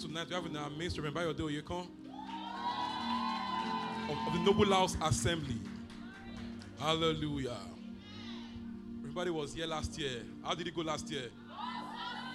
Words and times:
Tonight 0.00 0.28
we 0.28 0.34
have 0.34 0.46
in 0.46 0.56
our 0.56 0.70
midst, 0.70 0.96
day, 0.96 1.44
you 1.52 1.62
come 1.62 1.86
of, 4.08 4.16
of 4.26 4.32
the 4.32 4.38
Noble 4.38 4.72
House 4.72 4.96
Assembly. 5.02 5.58
Hallelujah. 6.78 7.58
Everybody 9.00 9.30
was 9.30 9.52
here 9.52 9.66
last 9.66 9.98
year. 9.98 10.22
How 10.42 10.54
did 10.54 10.66
it 10.66 10.74
go 10.74 10.80
last 10.80 11.10
year? 11.10 11.28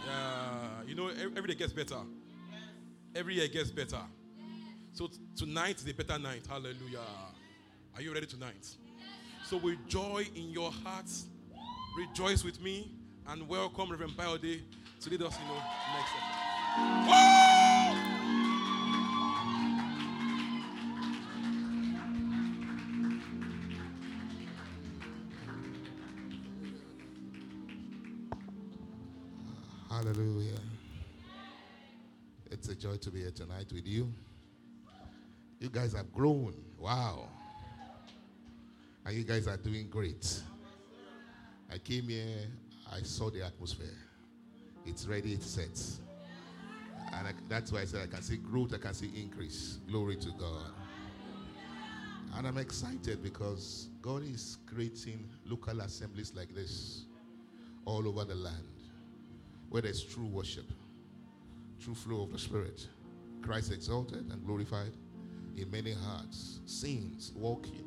Yeah, 0.06 0.84
you 0.86 0.94
know, 0.94 1.08
every, 1.08 1.38
every 1.38 1.48
day 1.50 1.56
gets 1.56 1.74
better. 1.74 1.98
Every 3.16 3.34
year 3.34 3.48
gets 3.48 3.72
better. 3.72 4.02
So 4.94 5.08
t- 5.08 5.18
tonight 5.36 5.78
is 5.78 5.90
a 5.90 5.94
better 5.94 6.20
night. 6.20 6.44
Hallelujah. 6.48 7.00
Are 7.96 8.02
you 8.02 8.14
ready 8.14 8.28
tonight? 8.28 8.68
So 9.44 9.58
with 9.58 9.80
joy 9.88 10.28
in 10.36 10.52
your 10.52 10.72
hearts, 10.72 11.26
rejoice 11.98 12.44
with 12.44 12.62
me 12.62 12.92
and 13.28 13.48
welcome 13.50 13.90
Reverend 13.90 14.14
Biode 14.14 14.62
to 15.02 15.10
lead 15.10 15.24
us, 15.24 15.36
you 15.40 15.48
know, 15.48 15.62
next 15.96 16.12
step. 16.12 17.55
Hallelujah. 29.96 30.60
It's 32.52 32.68
a 32.68 32.76
joy 32.76 32.98
to 32.98 33.10
be 33.10 33.22
here 33.22 33.32
tonight 33.32 33.68
with 33.74 33.88
you. 33.88 34.12
You 35.62 35.70
guys 35.70 35.94
have 35.94 36.12
grown. 36.12 36.54
Wow. 36.78 37.30
And 39.06 39.16
you 39.16 39.24
guys 39.24 39.48
are 39.48 39.56
doing 39.56 39.88
great. 39.90 40.42
I 41.72 41.78
came 41.78 42.10
here, 42.10 42.46
I 42.92 43.04
saw 43.04 43.30
the 43.30 43.46
atmosphere. 43.46 43.98
It's 44.86 45.08
ready, 45.08 45.32
it's 45.32 45.46
set. 45.46 45.80
And 47.14 47.28
I, 47.28 47.32
that's 47.48 47.72
why 47.72 47.80
I 47.80 47.86
said 47.86 48.02
I 48.04 48.14
can 48.14 48.22
see 48.22 48.36
growth, 48.36 48.74
I 48.74 48.80
can 48.80 48.94
see 48.94 49.10
increase. 49.16 49.80
Glory 49.88 50.18
to 50.18 50.32
God. 50.32 50.74
And 52.36 52.46
I'm 52.46 52.58
excited 52.58 53.24
because 53.24 53.88
God 54.02 54.24
is 54.24 54.58
creating 54.66 55.24
local 55.46 55.80
assemblies 55.80 56.34
like 56.36 56.54
this 56.54 57.06
all 57.86 58.06
over 58.10 58.26
the 58.26 58.36
land 58.36 58.75
where 59.76 59.82
there's 59.82 60.06
true 60.06 60.28
worship, 60.28 60.72
true 61.84 61.94
flow 61.94 62.24
of 62.24 62.32
the 62.32 62.40
Spirit, 62.40 62.88
Christ 63.42 63.74
exalted 63.74 64.26
and 64.32 64.46
glorified 64.46 64.94
in 65.58 65.70
many 65.70 65.92
hearts, 65.92 66.62
saints 66.66 67.34
walking 67.36 67.84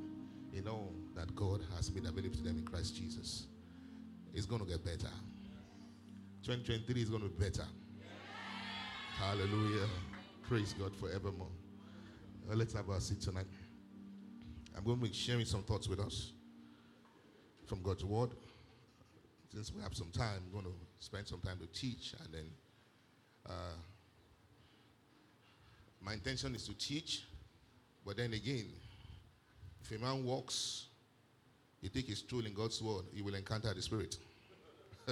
in 0.52 0.68
all 0.68 0.92
that 1.16 1.34
God 1.34 1.62
has 1.74 1.90
made 1.90 2.04
available 2.04 2.36
to 2.36 2.42
them 2.42 2.58
in 2.58 2.64
Christ 2.66 2.94
Jesus. 2.94 3.46
It's 4.34 4.44
going 4.44 4.60
to 4.60 4.66
get 4.66 4.84
better. 4.84 5.08
2023 6.42 7.00
is 7.00 7.08
going 7.08 7.22
to 7.22 7.30
be 7.30 7.42
better. 7.42 7.64
Hallelujah. 9.16 9.86
Praise 10.46 10.74
God 10.78 10.94
forevermore. 10.94 11.48
Well, 12.46 12.58
let's 12.58 12.74
have 12.74 12.90
our 12.90 13.00
seat 13.00 13.22
tonight. 13.22 13.46
I'm 14.76 14.84
going 14.84 14.98
to 14.98 15.06
be 15.06 15.12
sharing 15.14 15.46
some 15.46 15.62
thoughts 15.62 15.88
with 15.88 16.00
us 16.00 16.32
from 17.66 17.80
God's 17.80 18.04
Word 18.04 18.32
since 19.54 19.72
we 19.72 19.82
have 19.82 19.94
some 19.94 20.10
time, 20.10 20.42
I'm 20.46 20.52
going 20.52 20.64
to 20.64 20.87
spend 21.00 21.26
some 21.26 21.40
time 21.40 21.58
to 21.58 21.66
teach, 21.66 22.14
and 22.24 22.34
then 22.34 22.50
uh, 23.48 23.76
my 26.00 26.12
intention 26.12 26.54
is 26.54 26.66
to 26.66 26.74
teach, 26.74 27.24
but 28.04 28.16
then 28.16 28.32
again, 28.32 28.66
if 29.82 29.98
a 29.98 30.02
man 30.02 30.24
walks, 30.24 30.86
you 31.80 31.88
take 31.88 32.06
his 32.06 32.22
tool 32.22 32.44
in 32.44 32.54
God's 32.54 32.82
word, 32.82 33.04
you 33.12 33.24
will 33.24 33.34
encounter 33.34 33.72
the 33.72 33.82
Spirit. 33.82 34.16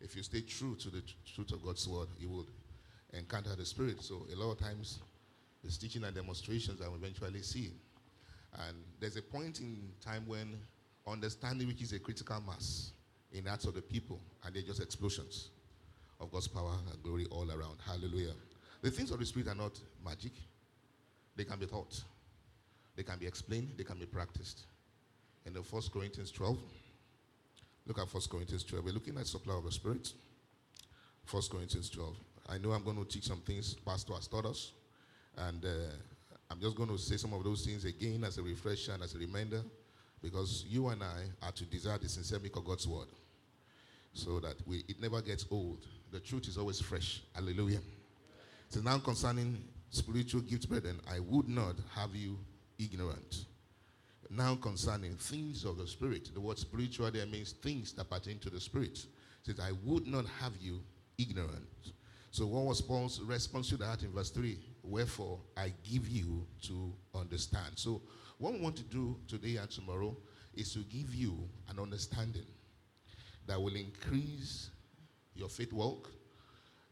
if 0.00 0.14
you 0.16 0.22
stay 0.22 0.40
true 0.42 0.76
to 0.76 0.90
the 0.90 1.00
tr- 1.00 1.14
truth 1.34 1.52
of 1.52 1.62
God's 1.64 1.86
word, 1.88 2.08
you 2.18 2.28
will 2.28 2.46
encounter 3.12 3.54
the 3.56 3.64
Spirit. 3.64 4.02
So 4.02 4.26
a 4.32 4.36
lot 4.36 4.52
of 4.52 4.58
times, 4.58 5.00
it's 5.64 5.76
teaching 5.76 6.04
and 6.04 6.14
demonstrations 6.14 6.78
that 6.78 6.90
we 6.90 6.96
eventually 6.98 7.42
see. 7.42 7.72
And 8.68 8.76
there's 9.00 9.16
a 9.16 9.22
point 9.22 9.60
in 9.60 9.90
time 10.04 10.24
when 10.26 10.56
understanding 11.06 11.68
which 11.68 11.82
is 11.82 11.92
a 11.92 11.98
critical 11.98 12.40
mass 12.46 12.92
in 13.36 13.44
hearts 13.46 13.66
of 13.66 13.74
the 13.74 13.82
people, 13.82 14.18
and 14.44 14.54
they're 14.54 14.62
just 14.62 14.80
explosions 14.80 15.50
of 16.20 16.32
God's 16.32 16.48
power 16.48 16.72
and 16.90 17.02
glory 17.02 17.26
all 17.30 17.50
around. 17.50 17.78
Hallelujah. 17.86 18.32
The 18.82 18.90
things 18.90 19.10
of 19.10 19.18
the 19.18 19.26
Spirit 19.26 19.48
are 19.48 19.54
not 19.54 19.78
magic, 20.04 20.32
they 21.36 21.44
can 21.44 21.58
be 21.58 21.66
taught, 21.66 22.02
they 22.96 23.02
can 23.02 23.18
be 23.18 23.26
explained, 23.26 23.72
they 23.76 23.84
can 23.84 23.98
be 23.98 24.06
practiced. 24.06 24.62
In 25.44 25.52
the 25.52 25.62
First 25.62 25.92
Corinthians 25.92 26.30
12, 26.30 26.58
look 27.86 27.98
at 27.98 28.08
First 28.08 28.30
Corinthians 28.30 28.64
12. 28.64 28.84
We're 28.84 28.92
looking 28.92 29.16
at 29.18 29.26
supply 29.26 29.54
of 29.54 29.64
the 29.64 29.72
Spirit. 29.72 30.12
First 31.24 31.50
Corinthians 31.50 31.90
12. 31.90 32.16
I 32.48 32.58
know 32.58 32.72
I'm 32.72 32.84
going 32.84 32.96
to 32.96 33.04
teach 33.04 33.24
some 33.24 33.40
things 33.40 33.74
Pastor 33.74 34.14
has 34.14 34.26
taught 34.26 34.46
us, 34.46 34.72
and 35.36 35.64
uh, 35.64 35.68
I'm 36.50 36.60
just 36.60 36.76
going 36.76 36.88
to 36.88 36.98
say 36.98 37.16
some 37.16 37.32
of 37.34 37.44
those 37.44 37.66
things 37.66 37.84
again 37.84 38.24
as 38.24 38.38
a 38.38 38.42
refresher 38.42 38.92
and 38.92 39.02
as 39.02 39.14
a 39.14 39.18
reminder 39.18 39.62
because 40.22 40.64
you 40.68 40.88
and 40.88 41.02
I 41.02 41.24
are 41.42 41.52
to 41.52 41.64
desire 41.64 41.98
the 41.98 42.08
sincere 42.08 42.38
of 42.38 42.64
God's 42.64 42.88
word 42.88 43.08
so 44.16 44.40
that 44.40 44.56
we, 44.66 44.84
it 44.88 45.00
never 45.00 45.20
gets 45.20 45.46
old. 45.50 45.86
The 46.12 46.20
truth 46.20 46.48
is 46.48 46.56
always 46.58 46.80
fresh. 46.80 47.22
Hallelujah. 47.34 47.80
So 48.68 48.80
now 48.80 48.98
concerning 48.98 49.62
spiritual 49.90 50.40
gifts, 50.40 50.66
brethren, 50.66 51.00
I 51.10 51.20
would 51.20 51.48
not 51.48 51.76
have 51.94 52.14
you 52.14 52.38
ignorant. 52.78 53.44
Now 54.30 54.56
concerning 54.56 55.16
things 55.16 55.64
of 55.64 55.78
the 55.78 55.86
spirit, 55.86 56.30
the 56.34 56.40
word 56.40 56.58
spiritual 56.58 57.10
there 57.10 57.26
means 57.26 57.52
things 57.52 57.92
that 57.92 58.10
pertain 58.10 58.38
to 58.40 58.50
the 58.50 58.60
spirit. 58.60 58.98
It 58.98 59.56
says, 59.56 59.60
I 59.60 59.72
would 59.84 60.06
not 60.06 60.26
have 60.40 60.52
you 60.60 60.80
ignorant. 61.18 61.92
So 62.30 62.46
what 62.46 62.64
was 62.64 62.80
Paul's 62.80 63.20
response 63.20 63.68
to 63.70 63.76
that 63.78 64.02
in 64.02 64.12
verse 64.12 64.30
3? 64.30 64.58
Wherefore 64.82 65.38
I 65.56 65.72
give 65.88 66.08
you 66.08 66.46
to 66.62 66.92
understand. 67.14 67.72
So 67.76 68.02
what 68.38 68.52
we 68.52 68.60
want 68.60 68.76
to 68.76 68.82
do 68.84 69.16
today 69.28 69.56
and 69.56 69.70
tomorrow 69.70 70.16
is 70.54 70.72
to 70.74 70.80
give 70.80 71.14
you 71.14 71.38
an 71.70 71.78
understanding 71.78 72.46
that 73.46 73.60
will 73.60 73.74
increase 73.74 74.70
your 75.34 75.48
faith 75.48 75.72
walk, 75.72 76.10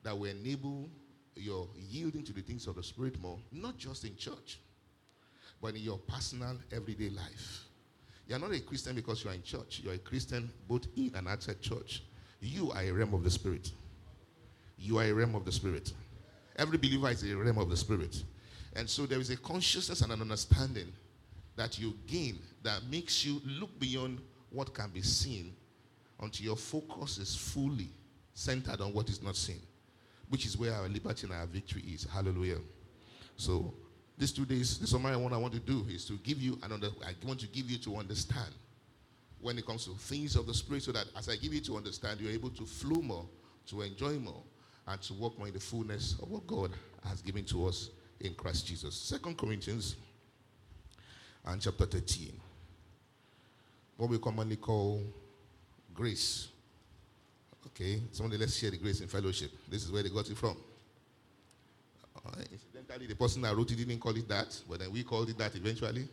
that 0.03 0.17
will 0.17 0.31
enable 0.31 0.89
your 1.37 1.69
yielding 1.77 2.23
to 2.25 2.33
the 2.33 2.43
things 2.43 2.67
of 2.67 2.77
the 2.77 2.83
Spirit 2.83 3.21
more, 3.21 3.39
not 3.51 3.77
just 3.77 4.05
in 4.05 4.17
church, 4.17 4.59
but 5.61 5.75
in 5.75 5.83
your 5.83 5.99
personal 5.99 6.57
everyday 6.73 7.11
life. 7.11 7.65
You're 8.29 8.39
not 8.39 8.53
a 8.53 8.61
Christian 8.61 8.95
because 8.95 9.25
you 9.25 9.31
are 9.31 9.35
in 9.35 9.43
church, 9.43 9.81
you're 9.83 9.95
a 9.95 9.99
Christian 9.99 10.51
both 10.69 10.87
in 10.97 11.13
and 11.15 11.29
outside 11.29 11.61
church. 11.61 12.03
You 12.41 12.71
are 12.73 12.83
a 12.83 12.91
realm 12.91 13.15
of 13.15 13.25
the 13.25 13.31
Spirit. 13.31 13.71
You 14.79 14.99
are 14.99 15.05
a 15.05 15.13
realm 15.13 15.35
of 15.35 15.45
the 15.45 15.53
Spirit. 15.53 15.93
Every 16.57 16.79
believer 16.79 17.09
is 17.11 17.23
a 17.25 17.35
realm 17.35 17.59
of 17.59 17.71
the 17.71 17.77
Spirit. 17.77 18.23
And 18.77 18.89
so 18.89 19.07
there 19.07 19.19
is 19.19 19.31
a 19.31 19.37
consciousness 19.37 20.03
and 20.03 20.13
an 20.13 20.21
understanding 20.21 20.93
that 21.57 21.79
you 21.79 21.95
gain 22.07 22.39
that 22.63 22.83
makes 22.91 23.25
you 23.25 23.41
look 23.47 23.79
beyond 23.79 24.21
what 24.51 24.75
can 24.75 24.91
be 24.91 25.01
seen 25.01 25.55
until 26.25 26.47
your 26.47 26.57
focus 26.57 27.19
is 27.19 27.35
fully 27.35 27.91
centered 28.35 28.81
on 28.81 28.93
what 28.93 29.09
is 29.09 29.23
not 29.23 29.37
seen, 29.37 29.61
which 30.29 30.47
is 30.47 30.57
where 30.59 30.73
our 30.75 30.89
liberty 30.89 31.27
and 31.27 31.35
our 31.35 31.47
victory 31.47 31.83
is. 31.83 32.05
Hallelujah. 32.05 32.59
So, 33.37 33.73
these 34.17 34.33
two 34.33 34.45
days, 34.45 34.79
the 34.79 34.87
summary 34.87 35.17
one 35.17 35.33
I 35.33 35.37
want 35.37 35.55
to 35.55 35.61
do 35.61 35.85
is 35.89 36.05
to 36.07 36.15
give 36.19 36.41
you 36.41 36.59
another, 36.63 36.89
I 37.05 37.15
want 37.27 37.41
to 37.41 37.49
give 37.49 37.69
you 37.71 37.79
to 37.79 37.97
understand 37.97 38.51
when 39.41 39.59
it 39.59 39.67
comes 39.67 39.85
to 39.87 39.91
things 39.93 40.37
of 40.37 40.47
the 40.47 40.55
Spirit, 40.55 40.85
so 40.85 40.93
that 40.93 41.07
as 41.17 41.29
I 41.29 41.37
give 41.37 41.53
you 41.53 41.61
to 41.63 41.77
understand, 41.77 42.21
you're 42.21 42.31
able 42.31 42.51
to 42.51 42.65
flow 42.65 43.03
more, 43.03 43.27
to 43.67 43.83
enjoy 43.83 44.13
more, 44.15 44.43
and 44.87 45.01
to 45.03 45.15
walk 45.15 45.37
more 45.37 45.49
in 45.49 45.55
the 45.55 45.61
fullness 45.61 46.17
of 46.23 46.31
what 46.31 46.47
God 46.47 46.71
has 47.09 47.21
given 47.23 47.45
to 47.47 47.67
us 47.67 47.91
in 48.21 48.35
Christ 48.35 48.67
Jesus. 48.67 48.95
Second 48.95 49.37
Corinthians 49.37 49.97
and 51.45 51.61
chapter 51.61 51.87
13. 51.87 52.33
What 53.97 54.11
we 54.11 54.19
commonly 54.19 54.57
call 54.57 55.03
grace. 55.95 56.49
Okay, 57.69 58.03
somebody 58.13 58.39
let's 58.39 58.57
share 58.57 58.71
the 58.71 58.77
grace 58.77 59.01
in 59.01 59.09
fellowship. 59.09 59.51
This 59.69 59.85
is 59.85 59.91
where 59.91 60.03
they 60.03 60.11
got 60.11 60.29
it 60.29 60.37
from. 60.37 60.57
Uh, 62.27 62.31
incidentally, 62.53 63.07
the 63.07 63.17
person 63.17 63.43
that 63.43 63.57
wrote 63.57 63.71
it 63.71 63.77
didn't 63.77 63.99
call 63.99 64.17
it 64.17 64.29
that, 64.29 64.57
but 64.69 64.81
then 64.81 64.93
we 64.93 65.03
called 65.03 65.29
it 65.29 65.39
that 65.39 65.55
eventually. 65.55 66.09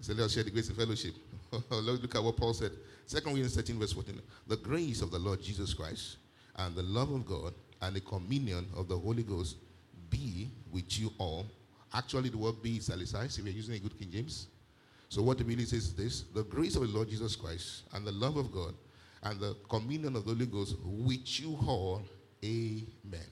So 0.00 0.12
let's 0.14 0.34
share 0.34 0.42
the 0.42 0.50
grace 0.50 0.68
in 0.68 0.74
fellowship. 0.74 1.14
Look 1.70 2.14
at 2.14 2.22
what 2.22 2.36
Paul 2.36 2.54
said. 2.54 2.72
Second 3.06 3.32
Corinthians 3.32 3.54
13, 3.54 3.78
verse 3.78 3.92
14. 3.92 4.20
The 4.48 4.56
grace 4.56 5.00
of 5.02 5.10
the 5.10 5.18
Lord 5.18 5.40
Jesus 5.42 5.74
Christ 5.74 6.16
and 6.56 6.74
the 6.74 6.82
love 6.82 7.12
of 7.12 7.24
God 7.26 7.54
and 7.80 7.94
the 7.94 8.00
communion 8.00 8.66
of 8.76 8.88
the 8.88 8.96
Holy 8.96 9.22
Ghost 9.22 9.56
be 10.10 10.50
with 10.72 10.98
you 10.98 11.12
all. 11.18 11.46
Actually, 11.94 12.30
the 12.30 12.38
word 12.38 12.62
be 12.62 12.76
is 12.76 12.90
italicized 12.90 13.38
if 13.38 13.44
you're 13.44 13.54
using 13.54 13.74
a 13.74 13.78
good 13.78 13.96
King 13.98 14.10
James. 14.10 14.48
So 15.08 15.22
what 15.22 15.40
it 15.40 15.46
really 15.46 15.64
says 15.66 15.84
is 15.84 15.94
this 15.94 16.22
the 16.34 16.44
grace 16.44 16.74
of 16.74 16.82
the 16.82 16.88
Lord 16.88 17.08
Jesus 17.08 17.36
Christ 17.36 17.82
and 17.92 18.06
the 18.06 18.12
love 18.12 18.36
of 18.36 18.50
God 18.50 18.74
and 19.22 19.40
the 19.40 19.56
communion 19.68 20.16
of 20.16 20.24
the 20.24 20.32
Holy 20.32 20.46
Ghost 20.46 20.76
with 20.84 21.40
you 21.40 21.56
all. 21.66 22.02
Amen. 22.44 23.30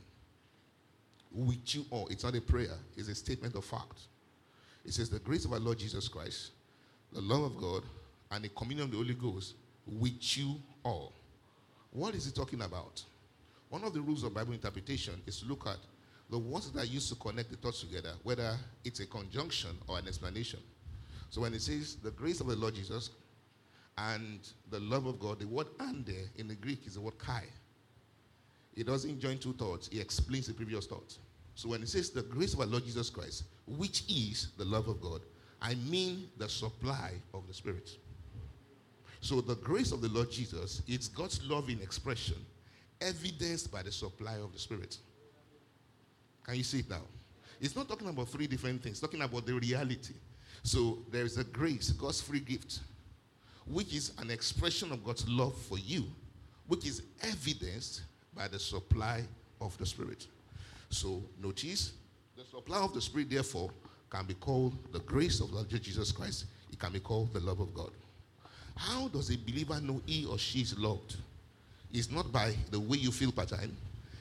With 1.33 1.75
you 1.75 1.85
all. 1.91 2.07
It's 2.09 2.25
not 2.25 2.37
a 2.37 2.41
prayer, 2.41 2.77
it's 2.97 3.09
a 3.09 3.15
statement 3.15 3.55
of 3.57 3.65
fact. 3.65 4.01
It 4.85 4.95
says, 4.95 5.11
The 5.11 5.19
grace 5.19 5.45
of 5.45 5.53
our 5.53 5.59
Lord 5.59 5.79
Jesus 5.79 6.09
Christ, 6.09 6.53
the 7.13 7.21
love 7.21 7.43
of 7.43 7.57
God, 7.57 7.83
and 8.31 8.45
the 8.45 8.49
communion 8.51 8.87
of 8.87 8.91
the 8.93 8.97
Holy 8.99 9.15
Ghost 9.15 9.55
with 9.87 10.39
you 10.39 10.57
all. 10.85 11.13
What 11.93 12.15
is 12.15 12.25
he 12.27 12.31
talking 12.31 12.63
about? 12.63 13.03
One 13.69 13.85
of 13.85 13.93
the 13.93 14.01
rules 14.01 14.23
of 14.23 14.35
Bible 14.35 14.53
interpretation 14.53 15.15
is 15.27 15.41
to 15.41 15.47
look 15.47 15.67
at 15.67 15.79
the 16.31 16.39
words 16.39 16.71
that 16.71 16.83
are 16.83 16.87
used 16.87 17.09
to 17.09 17.17
connect 17.17 17.51
the 17.51 17.57
thoughts 17.57 17.81
together, 17.81 18.13
whether 18.23 18.57
it's 18.85 19.01
a 19.01 19.07
conjunction 19.07 19.71
or 19.89 19.99
an 19.99 20.07
explanation. 20.07 20.61
So 21.31 21.41
when 21.41 21.55
it 21.55 21.63
says 21.63 21.97
the 21.97 22.11
grace 22.11 22.41
of 22.41 22.47
the 22.47 22.57
Lord 22.57 22.75
Jesus 22.75 23.11
and 24.09 24.49
the 24.71 24.81
love 24.81 25.07
of 25.07 25.19
God, 25.19 25.41
the 25.41 25.47
word 25.47 25.67
and 25.81 26.09
in 26.37 26.49
the 26.49 26.55
Greek 26.55 26.87
is 26.87 26.95
the 26.95 27.01
word 27.01 27.19
kai. 27.19 27.45
It 28.75 28.87
doesn't 28.87 29.21
join 29.21 29.39
two 29.39 29.53
thoughts, 29.53 29.89
it 29.89 29.99
explains 29.99 30.47
the 30.47 30.55
previous 30.55 30.87
thought. 30.87 31.17
So 31.55 31.69
when 31.69 31.83
it 31.83 31.89
says 31.89 32.11
the 32.11 32.23
grace 32.23 32.55
of 32.55 32.61
our 32.61 32.67
Lord 32.67 32.85
Jesus 32.85 33.11
Christ, 33.11 33.45
which 33.67 34.05
is 34.09 34.49
the 34.57 34.65
love 34.65 34.89
of 34.89 35.01
God, 35.01 35.21
I 35.61 35.75
mean 35.75 36.29
the 36.39 36.49
supply 36.49 37.13
of 37.35 37.47
the 37.47 37.53
Spirit. 37.53 37.91
So 39.21 39.43
the 39.43 39.57
grace 39.57 39.93
of 39.93 40.01
the 40.01 40.09
Lord 40.09 40.31
Jesus, 40.31 40.83
it's 40.87 41.09
God's 41.09 41.45
love 41.47 41.69
in 41.69 41.81
expression, 41.83 42.37
evidenced 43.01 43.71
by 43.71 43.83
the 43.83 43.93
supply 43.93 44.37
of 44.37 44.53
the 44.53 44.59
Spirit. 44.59 44.97
Can 46.45 46.55
you 46.55 46.63
see 46.63 46.79
it 46.79 46.89
now? 46.89 47.03
It's 47.61 47.77
not 47.77 47.89
talking 47.89 48.09
about 48.09 48.29
three 48.29 48.47
different 48.47 48.83
things, 48.83 49.01
talking 49.01 49.21
about 49.21 49.45
the 49.45 49.53
reality. 49.53 50.15
So 50.63 51.01
there 51.11 51.25
is 51.25 51.37
a 51.37 51.45
grace, 51.45 51.91
God's 51.91 52.23
free 52.23 52.41
gift, 52.41 52.81
which 53.71 53.95
is 53.95 54.13
an 54.19 54.31
expression 54.31 54.93
of 54.93 55.05
God's 55.05 55.29
love 55.29 55.57
for 55.57 55.79
you, 55.79 56.05
which 56.67 56.87
is 56.87 57.03
evidenced 57.23 58.03
by 58.35 58.49
the 58.49 58.59
supply 58.59 59.23
of 59.61 59.77
the 59.79 59.87
Spirit. 59.87 60.27
So 60.91 61.23
notice 61.43 61.93
the 62.37 62.45
supply 62.45 62.79
of 62.79 62.95
the 62.95 63.01
Spirit, 63.01 63.31
therefore, 63.31 63.71
can 64.11 64.27
be 64.27 64.35
called 64.35 64.75
the 64.93 65.01
grace 65.01 65.41
of 65.41 65.53
Lord 65.53 65.69
Jesus 65.69 66.11
Christ. 66.11 66.47
It 66.73 66.79
can 66.79 66.93
be 66.93 67.01
called 67.01 67.33
the 67.33 67.41
love 67.41 67.61
of 67.61 67.73
God. 67.75 67.91
How 68.77 69.09
does 69.09 69.31
a 69.31 69.37
believer 69.37 69.81
know 69.81 70.01
he 70.07 70.27
or 70.27 70.39
she 70.39 70.61
is 70.61 70.79
loved? 70.79 71.17
It's 71.93 72.11
not 72.11 72.33
by 72.33 72.55
the 72.71 72.81
way 72.81 72.99
you 72.99 73.13
feel 73.13 73.33
part 73.33 73.49
time, 73.49 73.77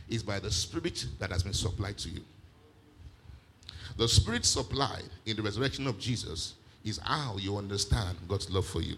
it's 0.09 0.23
by 0.23 0.39
the 0.39 0.51
Spirit 0.51 1.05
that 1.19 1.31
has 1.31 1.43
been 1.43 1.53
supplied 1.53 1.97
to 1.99 2.09
you. 2.09 2.21
The 3.97 4.07
Spirit 4.07 4.45
supplied 4.45 5.09
in 5.25 5.37
the 5.37 5.41
resurrection 5.41 5.87
of 5.87 5.99
Jesus 5.99 6.55
is 6.83 6.99
how 7.03 7.37
you 7.37 7.57
understand 7.57 8.17
God's 8.27 8.49
love 8.49 8.65
for 8.65 8.81
you. 8.81 8.95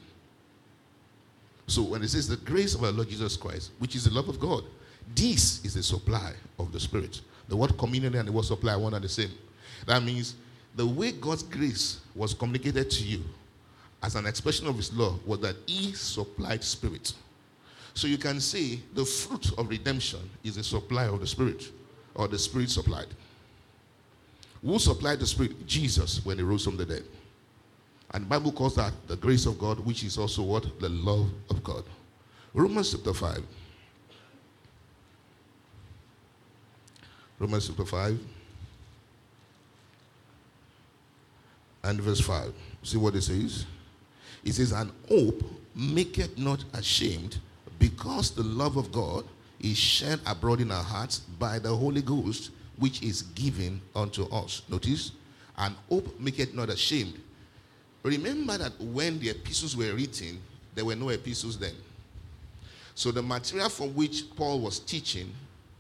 So 1.71 1.83
when 1.83 2.03
it 2.03 2.09
says 2.09 2.27
the 2.27 2.35
grace 2.35 2.75
of 2.75 2.83
our 2.83 2.91
Lord 2.91 3.07
Jesus 3.07 3.37
Christ, 3.37 3.71
which 3.79 3.95
is 3.95 4.03
the 4.03 4.11
love 4.11 4.27
of 4.27 4.41
God, 4.41 4.65
this 5.15 5.63
is 5.63 5.75
the 5.75 5.81
supply 5.81 6.33
of 6.59 6.73
the 6.73 6.79
Spirit. 6.81 7.21
The 7.47 7.55
word 7.55 7.77
communion 7.77 8.13
and 8.15 8.27
the 8.27 8.31
word 8.33 8.43
supply 8.43 8.73
are 8.73 8.79
one 8.79 8.93
and 8.93 9.01
the 9.01 9.07
same. 9.07 9.31
That 9.85 10.03
means 10.03 10.35
the 10.75 10.85
way 10.85 11.13
God's 11.13 11.43
grace 11.43 12.01
was 12.13 12.33
communicated 12.33 12.91
to 12.91 13.03
you 13.05 13.23
as 14.03 14.15
an 14.15 14.25
expression 14.25 14.67
of 14.67 14.75
his 14.75 14.91
love 14.91 15.25
was 15.25 15.39
that 15.39 15.55
he 15.65 15.93
supplied 15.93 16.61
spirit. 16.61 17.13
So 17.93 18.05
you 18.05 18.17
can 18.17 18.41
say 18.41 18.81
the 18.93 19.05
fruit 19.05 19.57
of 19.57 19.69
redemption 19.69 20.29
is 20.43 20.55
the 20.55 20.63
supply 20.65 21.05
of 21.05 21.21
the 21.21 21.27
spirit, 21.27 21.71
or 22.15 22.27
the 22.27 22.37
spirit 22.37 22.69
supplied. 22.69 23.07
Who 24.61 24.77
supplied 24.77 25.19
the 25.19 25.25
spirit? 25.25 25.65
Jesus 25.65 26.25
when 26.25 26.35
he 26.35 26.43
rose 26.43 26.65
from 26.65 26.75
the 26.75 26.85
dead. 26.85 27.03
And 28.13 28.25
the 28.25 28.27
Bible 28.27 28.51
calls 28.51 28.75
that 28.75 28.93
the 29.07 29.15
grace 29.15 29.45
of 29.45 29.57
God, 29.57 29.79
which 29.79 30.03
is 30.03 30.17
also 30.17 30.43
what? 30.43 30.79
The 30.79 30.89
love 30.89 31.29
of 31.49 31.63
God. 31.63 31.83
Romans 32.53 32.91
chapter 32.91 33.13
5. 33.13 33.43
Romans 37.39 37.67
chapter 37.67 37.85
5 37.85 38.19
and 41.83 42.01
verse 42.01 42.21
5. 42.21 42.53
See 42.83 42.97
what 42.97 43.15
it 43.15 43.21
says? 43.21 43.65
It 44.43 44.53
says, 44.53 44.71
And 44.71 44.91
hope 45.09 45.43
maketh 45.75 46.37
not 46.37 46.63
ashamed, 46.73 47.39
because 47.79 48.31
the 48.31 48.43
love 48.43 48.77
of 48.77 48.91
God 48.91 49.25
is 49.59 49.77
shed 49.77 50.19
abroad 50.25 50.61
in 50.61 50.71
our 50.71 50.83
hearts 50.83 51.19
by 51.19 51.59
the 51.59 51.75
Holy 51.75 52.01
Ghost, 52.01 52.51
which 52.77 53.01
is 53.01 53.23
given 53.23 53.81
unto 53.95 54.25
us. 54.31 54.63
Notice, 54.69 55.11
and 55.57 55.75
hope 55.89 56.19
maketh 56.19 56.53
not 56.53 56.69
ashamed. 56.69 57.19
Remember 58.03 58.57
that 58.57 58.79
when 58.79 59.19
the 59.19 59.29
epistles 59.29 59.75
were 59.75 59.93
written, 59.93 60.39
there 60.73 60.85
were 60.85 60.95
no 60.95 61.09
epistles 61.09 61.57
then. 61.57 61.75
So 62.95 63.11
the 63.11 63.21
material 63.21 63.69
from 63.69 63.95
which 63.95 64.23
Paul 64.35 64.59
was 64.59 64.79
teaching 64.79 65.31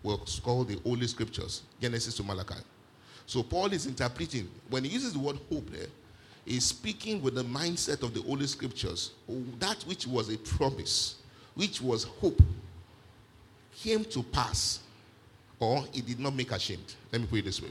was 0.03 0.39
called 0.43 0.69
the 0.69 0.79
Holy 0.83 1.07
Scriptures, 1.07 1.63
Genesis 1.79 2.15
to 2.17 2.23
Malachi. 2.23 2.55
So 3.25 3.43
Paul 3.43 3.73
is 3.73 3.85
interpreting, 3.85 4.49
when 4.69 4.83
he 4.83 4.91
uses 4.91 5.13
the 5.13 5.19
word 5.19 5.37
hope 5.51 5.69
there, 5.71 5.87
he's 6.45 6.65
speaking 6.65 7.21
with 7.21 7.35
the 7.35 7.43
mindset 7.43 8.03
of 8.03 8.13
the 8.13 8.21
Holy 8.21 8.47
Scriptures. 8.47 9.11
That 9.59 9.81
which 9.83 10.07
was 10.07 10.33
a 10.33 10.37
promise, 10.37 11.15
which 11.55 11.81
was 11.81 12.03
hope, 12.03 12.41
came 13.75 14.03
to 14.05 14.23
pass, 14.23 14.79
or 15.59 15.85
it 15.93 16.05
did 16.05 16.19
not 16.19 16.35
make 16.35 16.51
ashamed. 16.51 16.95
Let 17.11 17.21
me 17.21 17.27
put 17.27 17.39
it 17.39 17.45
this 17.45 17.61
way. 17.61 17.69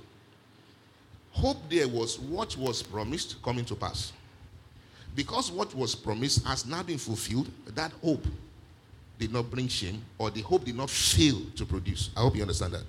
Hope 1.32 1.58
there 1.68 1.88
was 1.88 2.18
what 2.18 2.56
was 2.56 2.82
promised 2.82 3.42
coming 3.42 3.64
to 3.66 3.74
pass. 3.74 4.12
Because 5.14 5.50
what 5.50 5.74
was 5.74 5.94
promised 5.94 6.46
has 6.46 6.66
now 6.66 6.82
been 6.82 6.98
fulfilled, 6.98 7.50
that 7.74 7.92
hope 8.02 8.24
did 9.18 9.32
not 9.32 9.50
bring 9.50 9.68
shame, 9.68 10.02
or 10.18 10.30
the 10.30 10.40
hope 10.40 10.64
did 10.64 10.76
not 10.76 10.88
fail 10.88 11.40
to 11.56 11.64
produce. 11.64 12.10
I 12.16 12.20
hope 12.20 12.36
you 12.36 12.42
understand 12.42 12.74
that. 12.74 12.84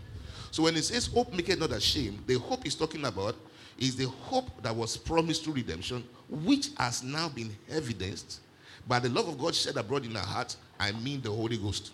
So 0.51 0.63
when 0.63 0.75
it 0.75 0.83
says 0.83 1.07
hope 1.07 1.33
make 1.33 1.49
it 1.49 1.59
not 1.59 1.71
ashamed, 1.71 2.19
the 2.27 2.35
hope 2.37 2.63
he's 2.63 2.75
talking 2.75 3.05
about 3.05 3.35
is 3.77 3.95
the 3.95 4.07
hope 4.07 4.49
that 4.61 4.75
was 4.75 4.95
promised 4.97 5.43
through 5.43 5.55
redemption, 5.55 6.03
which 6.29 6.69
has 6.77 7.03
now 7.03 7.29
been 7.29 7.55
evidenced 7.69 8.41
by 8.87 8.99
the 8.99 9.09
love 9.09 9.27
of 9.27 9.37
God 9.37 9.55
shed 9.55 9.77
abroad 9.77 10.05
in 10.05 10.15
our 10.15 10.25
hearts. 10.25 10.57
I 10.79 10.91
mean 10.91 11.21
the 11.21 11.31
Holy 11.31 11.57
Ghost. 11.57 11.91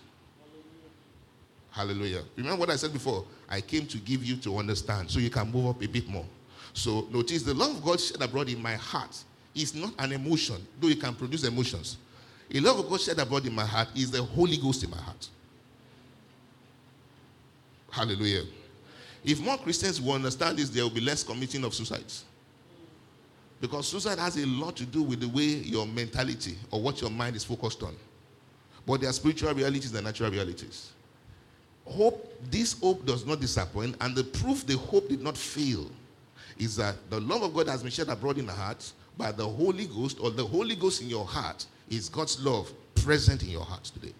Hallelujah. 1.70 2.22
Remember 2.36 2.60
what 2.60 2.70
I 2.70 2.76
said 2.76 2.92
before? 2.92 3.24
I 3.48 3.60
came 3.60 3.86
to 3.86 3.98
give 3.98 4.24
you 4.24 4.36
to 4.36 4.58
understand 4.58 5.10
so 5.10 5.20
you 5.20 5.30
can 5.30 5.50
move 5.50 5.66
up 5.66 5.82
a 5.82 5.86
bit 5.86 6.08
more. 6.08 6.24
So 6.72 7.06
notice 7.10 7.42
the 7.42 7.54
love 7.54 7.76
of 7.76 7.84
God 7.84 8.00
shed 8.00 8.20
abroad 8.20 8.48
in 8.48 8.60
my 8.60 8.74
heart 8.74 9.16
is 9.54 9.74
not 9.74 9.92
an 9.98 10.12
emotion, 10.12 10.56
though 10.80 10.88
it 10.88 11.00
can 11.00 11.14
produce 11.14 11.44
emotions. 11.44 11.96
A 12.52 12.60
love 12.60 12.78
of 12.78 12.88
God 12.88 13.00
shed 13.00 13.18
abroad 13.18 13.46
in 13.46 13.54
my 13.54 13.64
heart 13.64 13.88
is 13.94 14.10
the 14.10 14.22
Holy 14.22 14.56
Ghost 14.56 14.82
in 14.84 14.90
my 14.90 14.96
heart. 14.96 15.28
Hallelujah. 17.90 18.44
If 19.24 19.40
more 19.40 19.58
Christians 19.58 20.00
will 20.00 20.12
understand 20.12 20.58
this, 20.58 20.70
there 20.70 20.82
will 20.82 20.90
be 20.90 21.00
less 21.00 21.22
committing 21.22 21.64
of 21.64 21.74
suicides. 21.74 22.24
Because 23.60 23.88
suicide 23.88 24.18
has 24.18 24.36
a 24.36 24.46
lot 24.46 24.76
to 24.76 24.86
do 24.86 25.02
with 25.02 25.20
the 25.20 25.28
way 25.28 25.42
your 25.42 25.86
mentality 25.86 26.56
or 26.70 26.80
what 26.80 27.00
your 27.00 27.10
mind 27.10 27.34
is 27.34 27.44
focused 27.44 27.82
on. 27.82 27.96
But 28.86 29.00
there 29.00 29.10
are 29.10 29.12
spiritual 29.12 29.52
realities 29.52 29.92
and 29.94 30.04
natural 30.04 30.30
realities. 30.30 30.92
Hope, 31.84 32.32
this 32.50 32.78
hope 32.78 33.04
does 33.04 33.26
not 33.26 33.40
disappoint, 33.40 33.96
and 34.00 34.14
the 34.14 34.24
proof 34.24 34.66
the 34.66 34.76
hope 34.76 35.08
did 35.08 35.22
not 35.22 35.36
fail 35.36 35.90
is 36.58 36.76
that 36.76 36.96
the 37.10 37.20
love 37.20 37.42
of 37.42 37.54
God 37.54 37.68
has 37.68 37.82
been 37.82 37.90
shed 37.90 38.08
abroad 38.08 38.38
in 38.38 38.46
the 38.46 38.52
heart 38.52 38.90
by 39.18 39.32
the 39.32 39.46
Holy 39.46 39.86
Ghost, 39.86 40.18
or 40.20 40.30
the 40.30 40.46
Holy 40.46 40.76
Ghost 40.76 41.02
in 41.02 41.10
your 41.10 41.26
heart 41.26 41.66
is 41.90 42.08
God's 42.08 42.42
love 42.42 42.72
present 42.94 43.42
in 43.42 43.50
your 43.50 43.64
heart 43.64 43.84
today. 43.84 44.14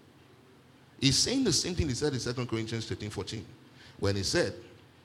He's 0.99 1.17
saying 1.17 1.45
the 1.45 1.53
same 1.53 1.73
thing 1.73 1.87
he 1.87 1.95
said 1.95 2.13
in 2.13 2.19
2 2.19 2.45
Corinthians 2.45 2.85
13 2.87 3.09
14, 3.09 3.45
when 3.99 4.17
he 4.17 4.23
said, 4.23 4.53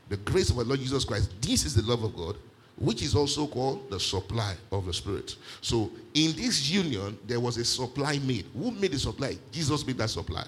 The 0.08 0.16
grace 0.18 0.50
of 0.50 0.58
our 0.58 0.64
Lord 0.64 0.80
Jesus 0.80 1.04
Christ, 1.04 1.30
this 1.40 1.64
is 1.64 1.74
the 1.74 1.88
love 1.88 2.02
of 2.02 2.16
God, 2.16 2.36
which 2.76 3.02
is 3.02 3.14
also 3.14 3.46
called 3.46 3.88
the 3.90 4.00
supply 4.00 4.54
of 4.72 4.86
the 4.86 4.92
Spirit. 4.92 5.36
So 5.60 5.92
in 6.14 6.34
this 6.34 6.68
union, 6.68 7.16
there 7.26 7.38
was 7.38 7.56
a 7.56 7.64
supply 7.64 8.18
made. 8.18 8.46
Who 8.54 8.72
made 8.72 8.92
the 8.92 8.98
supply? 8.98 9.38
Jesus 9.52 9.86
made 9.86 9.98
that 9.98 10.10
supply. 10.10 10.44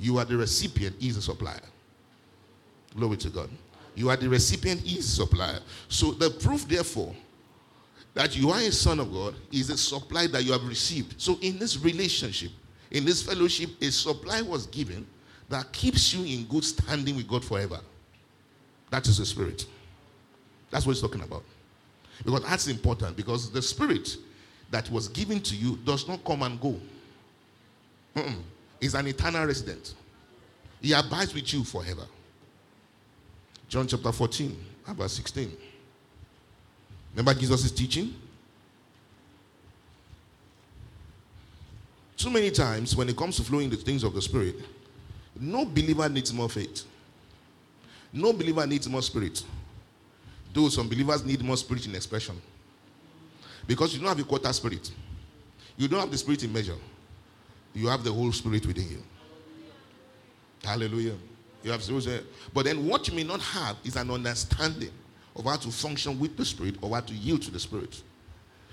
You 0.00 0.18
are 0.18 0.24
the 0.24 0.36
recipient, 0.36 0.96
he 0.98 1.08
is 1.08 1.16
the 1.16 1.22
supplier. 1.22 1.60
Glory 2.96 3.16
to 3.18 3.28
God. 3.30 3.48
You 3.94 4.10
are 4.10 4.16
the 4.16 4.28
recipient, 4.28 4.80
he 4.80 4.98
is 4.98 5.16
the 5.16 5.24
supplier. 5.24 5.60
So 5.88 6.10
the 6.10 6.30
proof, 6.30 6.66
therefore, 6.66 7.14
that 8.14 8.36
you 8.36 8.50
are 8.50 8.58
a 8.58 8.72
son 8.72 9.00
of 9.00 9.12
God 9.12 9.34
is 9.50 9.70
a 9.70 9.76
supply 9.76 10.26
that 10.28 10.44
you 10.44 10.52
have 10.52 10.66
received. 10.66 11.20
So 11.20 11.38
in 11.40 11.58
this 11.58 11.78
relationship, 11.78 12.50
in 12.90 13.04
this 13.04 13.22
fellowship, 13.22 13.70
a 13.80 13.90
supply 13.90 14.42
was 14.42 14.66
given 14.66 15.06
that 15.48 15.72
keeps 15.72 16.12
you 16.12 16.24
in 16.24 16.44
good 16.46 16.64
standing 16.64 17.16
with 17.16 17.28
God 17.28 17.44
forever. 17.44 17.80
That 18.90 19.06
is 19.06 19.18
the 19.18 19.26
spirit. 19.26 19.66
That's 20.70 20.86
what 20.86 20.92
he's 20.92 21.02
talking 21.02 21.22
about. 21.22 21.42
Because 22.24 22.42
that's 22.44 22.68
important 22.68 23.16
because 23.16 23.50
the 23.50 23.62
spirit 23.62 24.16
that 24.70 24.90
was 24.90 25.08
given 25.08 25.40
to 25.40 25.56
you 25.56 25.76
does 25.78 26.06
not 26.06 26.24
come 26.24 26.42
and 26.42 26.60
go. 26.60 26.78
Mm-mm. 28.14 28.42
It's 28.80 28.94
an 28.94 29.06
eternal 29.06 29.46
resident. 29.46 29.94
He 30.80 30.92
abides 30.92 31.34
with 31.34 31.52
you 31.52 31.64
forever. 31.64 32.06
John 33.68 33.86
chapter 33.86 34.12
14, 34.12 34.56
verse 34.88 35.12
16. 35.12 35.56
Remember 37.14 37.38
Jesus' 37.38 37.70
teaching? 37.70 38.14
Too 42.16 42.30
many 42.30 42.50
times 42.50 42.94
when 42.94 43.08
it 43.08 43.16
comes 43.16 43.36
to 43.36 43.42
flowing 43.42 43.68
the 43.68 43.76
things 43.76 44.04
of 44.04 44.14
the 44.14 44.22
Spirit, 44.22 44.56
no 45.38 45.64
believer 45.64 46.08
needs 46.08 46.32
more 46.32 46.48
faith. 46.48 46.84
No 48.12 48.32
believer 48.32 48.66
needs 48.66 48.88
more 48.88 49.02
spirit. 49.02 49.42
Though 50.52 50.68
some 50.68 50.88
believers 50.88 51.24
need 51.24 51.42
more 51.42 51.56
spirit 51.56 51.86
in 51.86 51.94
expression. 51.94 52.40
Because 53.66 53.94
you 53.94 54.00
don't 54.00 54.08
have 54.08 54.20
a 54.20 54.24
quarter 54.24 54.52
spirit. 54.52 54.90
You 55.76 55.88
don't 55.88 56.00
have 56.00 56.10
the 56.10 56.18
spirit 56.18 56.44
in 56.44 56.52
measure. 56.52 56.76
You 57.72 57.88
have 57.88 58.04
the 58.04 58.12
whole 58.12 58.30
spirit 58.32 58.66
within 58.66 58.90
you. 58.90 59.02
Hallelujah. 60.62 61.14
You 61.62 61.70
have 61.70 61.82
zero. 61.82 62.20
But 62.52 62.66
then 62.66 62.86
what 62.86 63.08
you 63.08 63.14
may 63.14 63.24
not 63.24 63.40
have 63.40 63.76
is 63.82 63.96
an 63.96 64.10
understanding 64.10 64.90
of 65.36 65.44
how 65.44 65.56
to 65.56 65.70
function 65.70 66.18
with 66.18 66.36
the 66.36 66.44
spirit 66.44 66.76
or 66.82 66.94
how 66.94 67.00
to 67.00 67.14
yield 67.14 67.42
to 67.42 67.50
the 67.50 67.58
spirit. 67.58 68.02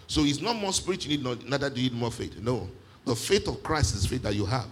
So 0.08 0.22
it's 0.24 0.42
not 0.42 0.56
more 0.56 0.74
spirit 0.74 1.06
you 1.06 1.18
need, 1.18 1.50
neither 1.50 1.70
do 1.70 1.82
you 1.82 1.90
need 1.90 2.00
more 2.00 2.12
faith. 2.12 2.38
No. 2.42 2.68
The 3.06 3.16
faith 3.16 3.48
of 3.48 3.62
Christ 3.64 3.96
is 3.96 4.06
faith 4.06 4.24
that 4.24 4.36
you 4.36 4.46
have. 4.46 4.68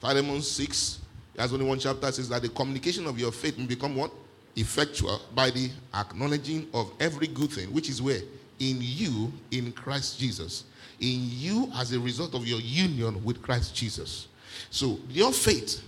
Philemon 0.00 0.40
6, 0.40 1.00
has 1.38 1.52
only 1.52 1.64
one 1.64 1.78
chapter, 1.78 2.10
says 2.10 2.28
that 2.28 2.42
the 2.42 2.48
communication 2.48 3.06
of 3.06 3.18
your 3.18 3.32
faith 3.32 3.56
will 3.56 3.66
become 3.66 3.96
what? 3.96 4.10
Effectual 4.56 5.20
by 5.34 5.50
the 5.50 5.70
acknowledging 5.94 6.68
of 6.74 6.90
every 7.00 7.26
good 7.26 7.50
thing, 7.50 7.72
which 7.72 7.88
is 7.88 8.02
where? 8.02 8.20
In 8.58 8.78
you, 8.80 9.32
in 9.50 9.72
Christ 9.72 10.18
Jesus. 10.18 10.64
In 11.00 11.20
you 11.22 11.70
as 11.76 11.92
a 11.92 12.00
result 12.00 12.34
of 12.34 12.46
your 12.46 12.60
union 12.60 13.22
with 13.24 13.40
Christ 13.40 13.74
Jesus. 13.74 14.28
So 14.70 14.98
your 15.08 15.32
faith, 15.32 15.82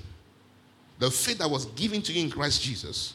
the 0.98 1.10
faith 1.10 1.38
that 1.38 1.50
was 1.50 1.66
given 1.66 2.00
to 2.02 2.12
you 2.12 2.24
in 2.24 2.30
Christ 2.30 2.62
Jesus, 2.62 3.14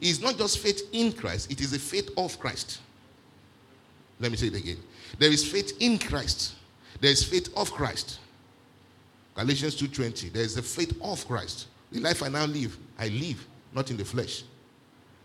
is 0.00 0.20
not 0.20 0.36
just 0.36 0.58
faith 0.58 0.88
in 0.92 1.12
Christ, 1.12 1.50
it 1.50 1.60
is 1.60 1.72
a 1.72 1.78
faith 1.78 2.10
of 2.16 2.38
Christ. 2.38 2.80
Let 4.20 4.30
me 4.30 4.36
say 4.36 4.46
it 4.48 4.54
again. 4.54 4.78
There 5.18 5.30
is 5.30 5.46
faith 5.46 5.76
in 5.80 5.98
Christ. 5.98 6.54
There 7.00 7.10
is 7.10 7.22
faith 7.22 7.50
of 7.56 7.70
Christ. 7.72 8.18
Galatians 9.34 9.76
2:20. 9.76 10.30
There 10.30 10.42
is 10.42 10.54
the 10.54 10.62
faith 10.62 10.96
of 11.02 11.26
Christ. 11.28 11.66
The 11.92 12.00
life 12.00 12.22
I 12.22 12.28
now 12.28 12.46
live, 12.46 12.76
I 12.98 13.08
live 13.08 13.46
not 13.72 13.90
in 13.90 13.96
the 13.96 14.04
flesh, 14.04 14.42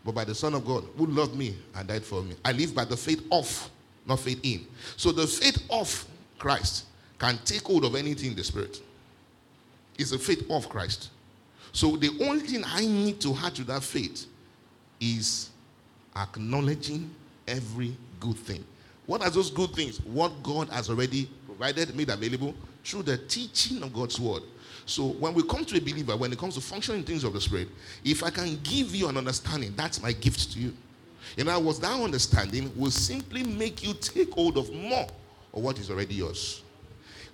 but 0.04 0.14
by 0.14 0.26
the 0.26 0.36
Son 0.36 0.54
of 0.54 0.66
God 0.66 0.86
who 0.98 1.08
loved 1.08 1.36
me 1.36 1.56
and 1.76 1.88
died 1.88 2.04
for 2.04 2.22
me. 2.22 2.36
I 2.44 2.52
live 2.52 2.76
by 2.76 2.86
the 2.86 2.98
faith 2.98 3.24
of, 3.32 3.70
not 4.06 4.20
faith 4.20 4.40
in. 4.44 4.68
So 4.98 5.12
the 5.12 5.26
faith 5.26 5.66
of 5.70 6.06
Christ 6.38 6.86
can 7.18 7.40
take 7.46 7.64
hold 7.64 7.86
of 7.86 7.96
anything 7.96 8.32
in 8.32 8.36
the 8.36 8.44
spirit. 8.44 8.82
It's 9.98 10.12
the 10.12 10.20
faith 10.20 10.50
of 10.50 10.68
Christ. 10.68 11.10
So 11.72 11.96
the 11.96 12.10
only 12.28 12.42
thing 12.42 12.64
I 12.66 12.86
need 12.86 13.22
to 13.22 13.36
add 13.36 13.56
to 13.56 13.64
that 13.66 13.84
faith 13.84 14.26
is 15.02 15.50
acknowledging 16.16 17.10
every 17.48 17.98
good 18.20 18.38
thing. 18.38 18.64
What 19.08 19.22
are 19.22 19.30
those 19.30 19.50
good 19.50 19.72
things? 19.72 20.00
What 20.02 20.32
God 20.44 20.70
has 20.70 20.90
already 20.90 21.30
provided, 21.46 21.94
made 21.96 22.10
available 22.10 22.56
through 22.84 23.04
the 23.04 23.18
teaching 23.18 23.84
of 23.84 23.92
God's 23.94 24.20
word. 24.20 24.44
So 24.86 25.08
when 25.08 25.34
we 25.34 25.44
come 25.44 25.66
to 25.66 25.78
a 25.78 25.82
believer, 25.82 26.16
when 26.16 26.32
it 26.32 26.40
comes 26.40 26.56
to 26.56 26.62
functioning 26.62 27.04
things 27.04 27.24
of 27.24 27.34
the 27.34 27.42
Spirit, 27.42 27.68
if 28.04 28.24
I 28.24 28.30
can 28.30 28.60
give 28.64 28.96
you 28.96 29.10
an 29.10 29.18
understanding, 29.18 29.74
that's 29.76 30.02
my 30.02 30.12
gift 30.12 30.54
to 30.54 30.60
you. 30.60 30.74
In 31.38 31.48
other 31.48 31.64
words, 31.64 31.80
that 31.80 32.00
understanding 32.00 32.72
will 32.76 32.92
simply 32.92 33.44
make 33.44 33.84
you 33.84 33.94
take 33.94 34.32
hold 34.32 34.58
of 34.58 34.74
more 34.74 35.08
of 35.54 35.64
what 35.64 35.80
is 35.80 35.90
already 35.90 36.16
yours. 36.16 36.64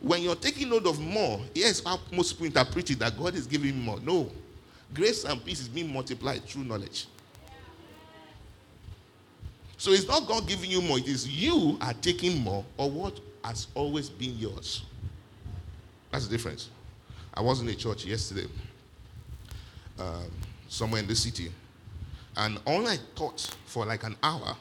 When 0.01 0.21
you're 0.21 0.35
taking 0.35 0.69
hold 0.69 0.85
of 0.87 0.99
more, 0.99 1.39
yes, 1.55 1.81
most 2.11 2.33
people 2.33 2.47
interpret 2.47 2.91
it 2.91 2.99
that 2.99 3.17
God 3.17 3.35
is 3.35 3.47
giving 3.47 3.79
more. 3.79 3.99
No. 4.01 4.29
Grace 4.93 5.23
and 5.23 5.43
peace 5.43 5.61
is 5.61 5.67
being 5.67 5.91
multiplied 5.91 6.43
through 6.43 6.63
knowledge. 6.63 7.07
So 9.77 9.91
it's 9.91 10.07
not 10.07 10.27
God 10.27 10.47
giving 10.47 10.71
you 10.71 10.81
more, 10.81 10.97
it 10.97 11.07
is 11.07 11.27
you 11.27 11.77
are 11.81 11.93
taking 11.93 12.39
more 12.41 12.65
or 12.77 12.89
what 12.89 13.19
has 13.43 13.67
always 13.75 14.09
been 14.09 14.37
yours. 14.37 14.83
That's 16.11 16.27
the 16.27 16.35
difference. 16.35 16.69
I 17.33 17.41
was 17.41 17.61
in 17.61 17.69
a 17.69 17.75
church 17.75 18.05
yesterday, 18.05 18.47
um, 19.99 20.31
somewhere 20.67 21.01
in 21.01 21.07
the 21.07 21.15
city, 21.15 21.51
and 22.35 22.59
all 22.65 22.87
I 22.87 22.97
thought 23.15 23.55
for 23.65 23.85
like 23.85 24.03
an 24.03 24.15
hour 24.23 24.55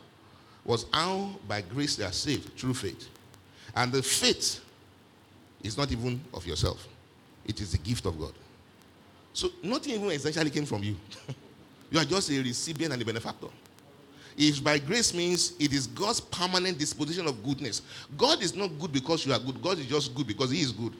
was 0.64 0.84
how 0.92 1.30
by 1.48 1.62
grace 1.62 1.96
they 1.96 2.04
are 2.04 2.12
saved 2.12 2.58
through 2.58 2.74
faith. 2.74 3.08
And 3.74 3.92
the 3.92 4.02
faith 4.02 4.60
is 5.62 5.78
not 5.78 5.90
even 5.92 6.20
of 6.34 6.46
yourself, 6.46 6.86
it 7.46 7.60
is 7.60 7.72
the 7.72 7.78
gift 7.78 8.04
of 8.04 8.18
God. 8.18 8.32
So 9.32 9.48
nothing 9.62 9.94
even 9.94 10.10
essentially 10.10 10.50
came 10.50 10.66
from 10.66 10.82
you. 10.82 10.96
you 11.90 11.98
are 11.98 12.04
just 12.04 12.30
a 12.30 12.42
recipient 12.42 12.92
and 12.92 13.00
a 13.00 13.04
benefactor. 13.04 13.48
If 14.36 14.62
by 14.62 14.78
grace 14.78 15.14
means 15.14 15.54
it 15.58 15.72
is 15.72 15.86
God's 15.86 16.20
permanent 16.20 16.78
disposition 16.78 17.26
of 17.26 17.42
goodness. 17.42 17.82
God 18.18 18.42
is 18.42 18.54
not 18.54 18.70
good 18.78 18.92
because 18.92 19.24
you 19.24 19.32
are 19.32 19.38
good. 19.38 19.62
God 19.62 19.78
is 19.78 19.86
just 19.86 20.14
good 20.14 20.26
because 20.26 20.50
He 20.50 20.60
is 20.60 20.72
good. 20.72 20.92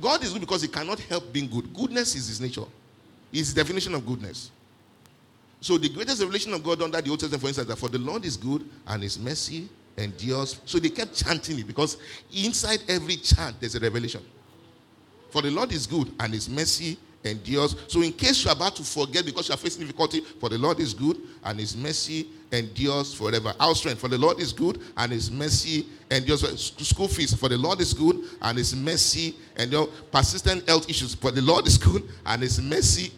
God 0.00 0.22
is 0.22 0.32
good 0.32 0.40
because 0.40 0.62
He 0.62 0.68
cannot 0.68 1.00
help 1.00 1.32
being 1.32 1.48
good. 1.48 1.74
Goodness 1.74 2.14
is 2.14 2.28
His 2.28 2.40
nature, 2.40 2.64
His 3.32 3.52
definition 3.52 3.94
of 3.94 4.06
goodness. 4.06 4.52
So 5.60 5.78
the 5.78 5.88
greatest 5.88 6.20
revelation 6.20 6.52
of 6.52 6.62
God 6.62 6.82
under 6.82 7.00
the 7.00 7.10
Old 7.10 7.20
Testament, 7.20 7.40
for 7.40 7.48
instance, 7.48 7.68
that 7.68 7.78
for 7.78 7.88
the 7.88 7.98
Lord 7.98 8.24
is 8.24 8.36
good 8.36 8.68
and 8.86 9.02
His 9.02 9.18
mercy 9.18 9.68
endures. 9.96 10.60
So 10.64 10.78
they 10.78 10.90
kept 10.90 11.14
chanting 11.14 11.58
it 11.58 11.66
because 11.66 11.96
inside 12.32 12.84
every 12.88 13.16
chant 13.16 13.56
there's 13.58 13.74
a 13.74 13.80
revelation. 13.80 14.22
For 15.30 15.42
the 15.42 15.50
Lord 15.50 15.72
is 15.72 15.86
good 15.86 16.12
and 16.20 16.32
His 16.32 16.48
mercy 16.48 16.98
endures. 17.24 17.76
So 17.88 18.02
in 18.02 18.12
case 18.12 18.44
you're 18.44 18.52
about 18.52 18.76
to 18.76 18.82
forget 18.82 19.24
because 19.24 19.48
you're 19.48 19.56
facing 19.56 19.82
difficulty, 19.82 20.20
for 20.20 20.48
the 20.48 20.58
Lord 20.58 20.80
is 20.80 20.94
good 20.94 21.18
and 21.44 21.58
His 21.58 21.76
mercy 21.76 22.28
endures 22.52 23.14
forever. 23.14 23.54
Our 23.58 23.74
strength 23.74 24.00
for 24.00 24.08
the 24.08 24.18
Lord 24.18 24.40
is 24.40 24.52
good 24.52 24.80
and 24.96 25.12
His 25.12 25.30
mercy 25.30 25.86
endures. 26.10 26.74
School 26.78 27.08
fees 27.08 27.34
for 27.34 27.48
the 27.48 27.58
Lord 27.58 27.80
is 27.80 27.92
good 27.94 28.16
and 28.42 28.58
His 28.58 28.74
mercy 28.74 29.34
endures. 29.56 29.88
Persistent 30.12 30.68
health 30.68 30.88
issues 30.88 31.14
for 31.14 31.30
the 31.30 31.42
Lord 31.42 31.66
is 31.66 31.78
good 31.78 32.02
and 32.26 32.42
His 32.42 32.60
mercy. 32.60 33.12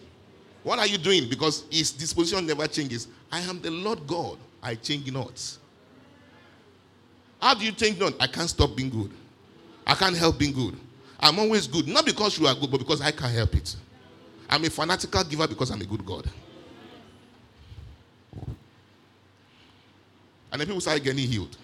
What 0.63 0.79
are 0.79 0.87
you 0.87 0.99
doing? 0.99 1.29
Because 1.29 1.65
His 1.71 1.93
disposition 1.93 2.47
never 2.47 2.67
changes. 2.67 3.09
I 3.31 3.41
am 3.41 3.61
the 3.61 3.71
Lord 3.71 4.07
God. 4.07 4.39
I 4.63 4.75
change 4.75 5.11
not. 5.13 5.59
How 7.41 7.55
do 7.55 7.65
you 7.65 7.73
change 7.73 8.01
not? 8.01 8.15
I 8.19 8.27
can't 8.27 8.49
stop 8.49 8.75
being 8.75 8.91
good. 8.91 9.11
I 9.87 9.95
can't 9.95 10.17
help 10.17 10.39
being 10.39 10.53
good. 10.53 10.77
I'm 11.21 11.39
always 11.39 11.67
good. 11.67 11.87
Not 11.87 12.05
because 12.05 12.39
you 12.39 12.47
are 12.47 12.55
good, 12.55 12.71
but 12.71 12.79
because 12.79 13.01
I 13.01 13.11
can't 13.11 13.33
help 13.33 13.55
it. 13.55 13.77
I'm 14.49 14.65
a 14.65 14.71
fanatical 14.71 15.25
giver 15.25 15.49
because 15.49 15.71
I'm 15.71 15.81
a 15.81 15.85
good 15.85 16.05
God. 16.05 16.31
And 20.53 20.61
then 20.61 20.67
people 20.67 20.81
started 20.81 21.03
getting 21.03 21.29
healed. 21.29 21.57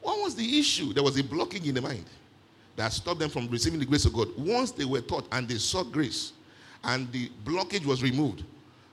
What 0.00 0.22
was 0.22 0.34
the 0.34 0.58
issue? 0.58 0.92
There 0.92 1.02
was 1.02 1.18
a 1.18 1.24
blocking 1.24 1.64
in 1.66 1.74
the 1.74 1.82
mind 1.82 2.04
that 2.76 2.92
stopped 2.92 3.20
them 3.20 3.30
from 3.30 3.48
receiving 3.48 3.78
the 3.78 3.86
grace 3.86 4.04
of 4.04 4.12
God. 4.12 4.28
Once 4.36 4.70
they 4.70 4.84
were 4.84 5.00
taught 5.00 5.26
and 5.32 5.48
they 5.48 5.56
saw 5.56 5.82
grace, 5.82 6.32
and 6.84 7.10
the 7.12 7.30
blockage 7.44 7.84
was 7.84 8.02
removed. 8.02 8.42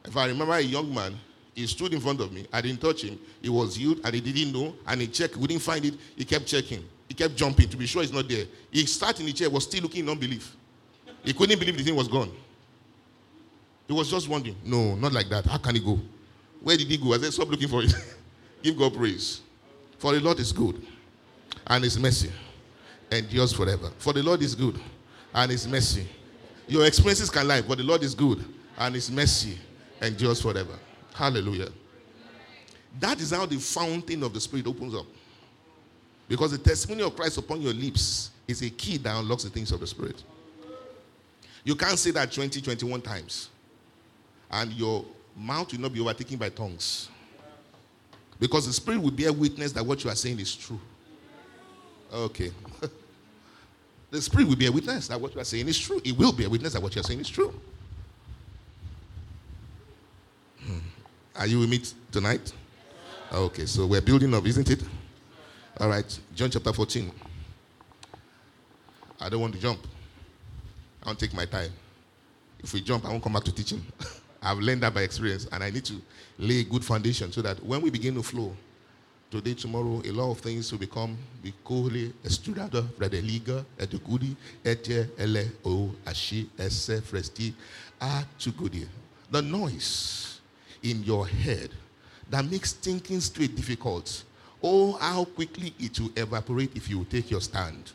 If 0.06 0.16
I 0.16 0.28
remember 0.28 0.54
a 0.54 0.62
young 0.62 0.94
man, 0.94 1.16
he 1.56 1.68
stood 1.68 1.94
in 1.94 2.00
front 2.00 2.22
of 2.22 2.32
me. 2.32 2.48
I 2.54 2.62
didn't 2.62 2.82
touch 2.82 3.04
him. 3.04 3.20
He 3.42 3.50
was 3.50 3.76
healed 3.76 4.00
and 4.04 4.14
he 4.14 4.22
didn't 4.22 4.54
know. 4.54 4.76
And 4.88 5.02
he 5.02 5.08
checked. 5.08 5.36
We 5.36 5.48
didn't 5.48 5.64
find 5.64 5.84
it. 5.84 5.96
He 6.16 6.24
kept 6.24 6.46
checking. 6.46 6.84
He 7.08 7.14
kept 7.14 7.36
jumping 7.36 7.68
to 7.70 7.78
be 7.78 7.86
sure 7.86 8.04
it's 8.04 8.14
not 8.14 8.30
there. 8.30 8.46
He 8.72 8.86
sat 8.86 9.20
in 9.20 9.26
the 9.26 9.34
chair, 9.34 9.50
was 9.50 9.64
still 9.64 9.82
looking 9.82 10.04
in 10.04 10.10
unbelief. 10.10 10.56
He 11.24 11.34
couldn't 11.34 11.60
believe 11.60 11.78
the 11.78 11.84
thing 11.84 11.96
was 11.96 12.08
gone. 12.08 12.32
He 13.90 13.96
was 13.96 14.12
just 14.12 14.30
wondering, 14.30 14.56
no, 14.64 14.94
not 14.94 15.14
like 15.14 15.30
that. 15.30 15.48
How 15.48 15.58
can 15.58 15.74
he 15.74 15.82
go? 15.82 16.00
Where 16.62 16.78
did 16.78 16.88
he 16.88 16.96
go? 16.96 17.12
I 17.12 17.18
said, 17.18 17.34
stop 17.34 17.50
looking 17.50 17.68
for 17.68 17.82
it. 17.82 17.92
Give 18.62 18.78
God 18.78 18.94
praise. 18.94 19.42
For 19.98 20.14
the 20.14 20.20
Lord 20.20 20.40
is 20.40 20.52
good, 20.52 20.86
and 21.66 21.84
his 21.84 21.98
mercy 21.98 22.32
endures 23.12 23.52
forever. 23.52 23.90
For 23.98 24.14
the 24.14 24.22
Lord 24.22 24.44
is 24.44 24.54
good, 24.54 24.80
and 25.34 25.50
his 25.50 25.68
mercy. 25.68 26.08
Your 26.68 26.86
experiences 26.86 27.32
can 27.32 27.48
lie, 27.48 27.64
but 27.64 27.80
the 27.80 27.84
Lord 27.84 28.04
is 28.04 28.14
good, 28.14 28.46
and 28.78 28.94
his 28.94 29.10
mercy 29.10 29.58
endures 30.00 30.40
forever. 30.40 30.78
Hallelujah. 31.16 31.70
That 33.00 33.20
is 33.20 33.32
how 33.32 33.48
the 33.48 33.58
fountain 33.58 34.22
of 34.22 34.36
the 34.36 34.40
Spirit 34.40 34.68
opens 34.68 34.94
up. 34.94 35.08
Because 36.28 36.52
the 36.52 36.60
testimony 36.60 37.02
of 37.02 37.16
Christ 37.16 37.40
upon 37.40 37.60
your 37.60 37.74
lips 37.74 38.30
is 38.48 38.62
a 38.62 38.70
key 38.70 38.98
that 38.98 39.18
unlocks 39.18 39.46
the 39.46 39.50
things 39.50 39.72
of 39.72 39.80
the 39.80 39.88
Spirit. 39.88 40.24
You 41.64 41.76
can't 41.76 41.98
say 41.98 42.12
that 42.12 42.32
20, 42.32 42.62
21 42.62 43.02
times 43.02 43.50
and 44.52 44.72
your 44.74 45.06
mouth 45.36 45.72
will 45.72 45.80
not 45.80 45.94
be 45.94 46.00
overtaken 46.00 46.38
by 46.38 46.50
tongues. 46.50 47.10
Because 48.40 48.66
the 48.66 48.74
Spirit 48.74 49.02
will 49.02 49.12
bear 49.12 49.34
witness 49.34 49.72
that 49.74 49.86
what 49.86 50.04
you 50.04 50.10
are 50.10 50.16
saying 50.16 50.40
is 50.40 50.56
true. 50.56 50.80
Okay. 52.14 52.52
the 54.12 54.22
Spirit 54.22 54.48
will 54.48 54.56
bear 54.56 54.72
witness 54.72 55.08
that 55.10 55.20
what 55.20 55.36
you 55.36 55.42
are 55.42 55.46
saying 55.46 55.68
is 55.68 55.78
true. 55.78 56.02
It 56.04 56.18
will 56.18 56.32
bear 56.32 56.50
witness 56.50 56.74
that 56.74 56.82
what 56.82 56.96
you 56.96 57.02
are 57.02 57.04
saying 57.04 57.20
is 57.20 57.30
true. 57.30 57.54
Hmm. 60.66 60.80
Are 61.36 61.48
you 61.48 61.60
with 61.60 61.70
me 61.70 61.82
tonight? 62.12 62.54
Okay, 63.32 63.66
so 63.66 63.86
we're 63.86 64.02
building 64.02 64.34
up, 64.34 64.46
isn't 64.46 64.70
it? 64.70 64.84
All 65.80 65.90
right, 65.90 66.20
John 66.34 66.50
chapter 66.50 66.74
14. 66.74 67.12
I 69.22 69.30
don't 69.30 69.42
want 69.42 69.54
to 69.54 69.60
jump. 69.60 69.80
I 71.04 71.08
want 71.08 71.20
to 71.20 71.28
take 71.28 71.36
my 71.36 71.46
time. 71.46 71.72
If 72.60 72.74
we 72.74 72.82
jump, 72.82 73.06
I 73.06 73.10
won't 73.10 73.24
come 73.24 73.34
back 73.34 73.44
to 73.44 73.52
teaching. 73.54 73.86
I've 74.42 74.60
learned 74.60 74.84
that 74.84 74.94
by 74.94 75.02
experience, 75.02 75.48
and 75.52 75.64
I 75.64 75.70
need 75.70 75.86
to 75.86 76.02
lay 76.38 76.62
a 76.62 76.64
good 76.64 76.84
foundation 76.84 77.32
so 77.32 77.42
that 77.42 77.64
when 77.64 77.82
we 77.82 77.90
begin 77.90 78.16
to 78.16 78.24
flow, 78.24 78.56
today, 79.30 79.54
tomorrow, 79.54 80.02
a 80.06 80.12
lot 80.12 80.32
of 80.32 80.40
things 80.40 80.72
will 80.72 80.80
become 80.80 81.18
bikole, 81.44 82.14
estudado, 82.24 82.84
fredeliga, 82.98 83.66
edukudi, 83.78 84.36
ete, 84.66 85.10
ele, 85.18 85.52
o, 85.66 85.92
ashi, 86.06 86.48
esse, 86.58 87.02
fresti, 87.02 87.54
a, 88.02 88.24
chukudi. 88.40 88.88
The 89.30 89.42
noise 89.42 90.40
in 90.82 91.04
your 91.04 91.28
head 91.28 91.70
that 92.30 92.46
makes 92.46 92.74
thinking 92.74 93.20
straight 93.20 93.56
difficult. 93.56 94.24
Oh, 94.64 94.94
how 94.94 95.26
quickly 95.26 95.74
it 95.80 96.00
will 96.00 96.12
evaporate 96.16 96.76
if 96.76 96.90
you 96.90 97.06
take 97.06 97.30
your 97.30 97.42
stand. 97.42 97.92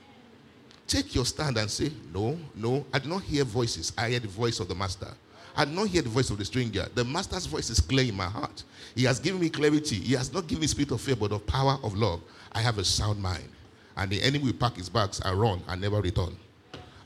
Take 0.87 1.15
your 1.15 1.25
stand 1.25 1.57
and 1.57 1.71
say, 1.71 1.91
No, 2.13 2.39
no, 2.55 2.85
I 2.93 2.99
do 2.99 3.09
not 3.09 3.23
hear 3.23 3.45
voices. 3.45 3.93
I 3.97 4.11
hear 4.11 4.21
the 4.21 4.29
voice 4.29 4.61
of 4.61 4.69
the 4.69 4.75
master. 4.75 5.09
I 5.57 5.65
did 5.65 5.75
not 5.75 5.89
hear 5.89 6.03
the 6.03 6.09
voice 6.09 6.31
of 6.31 6.39
the 6.39 6.45
stranger. 6.45 6.87
The 6.95 7.05
master's 7.05 7.47
voice 7.47 7.71
is 7.71 7.81
clear 7.81 8.09
in 8.09 8.17
my 8.17 8.27
heart. 8.27 8.65
He 8.95 9.05
has 9.05 9.21
given 9.21 9.41
me 9.41 9.51
clarity. 9.51 9.97
He 9.97 10.15
has 10.15 10.33
not 10.33 10.47
given 10.47 10.63
me 10.63 10.67
spirit 10.67 10.91
of 10.91 11.01
fear, 11.01 11.17
but 11.17 11.33
of 11.33 11.47
power 11.47 11.79
of 11.83 11.95
love. 11.95 12.21
I 12.53 12.61
have 12.61 12.79
a 12.79 12.85
sound 12.85 13.21
mind. 13.23 13.49
And 13.97 14.11
the 14.11 14.21
enemy 14.23 14.45
will 14.45 14.53
pack 14.55 14.77
his 14.77 14.89
bags 14.89 15.21
and 15.25 15.41
run 15.41 15.63
and 15.69 15.81
never 15.81 16.01
return. 16.01 16.37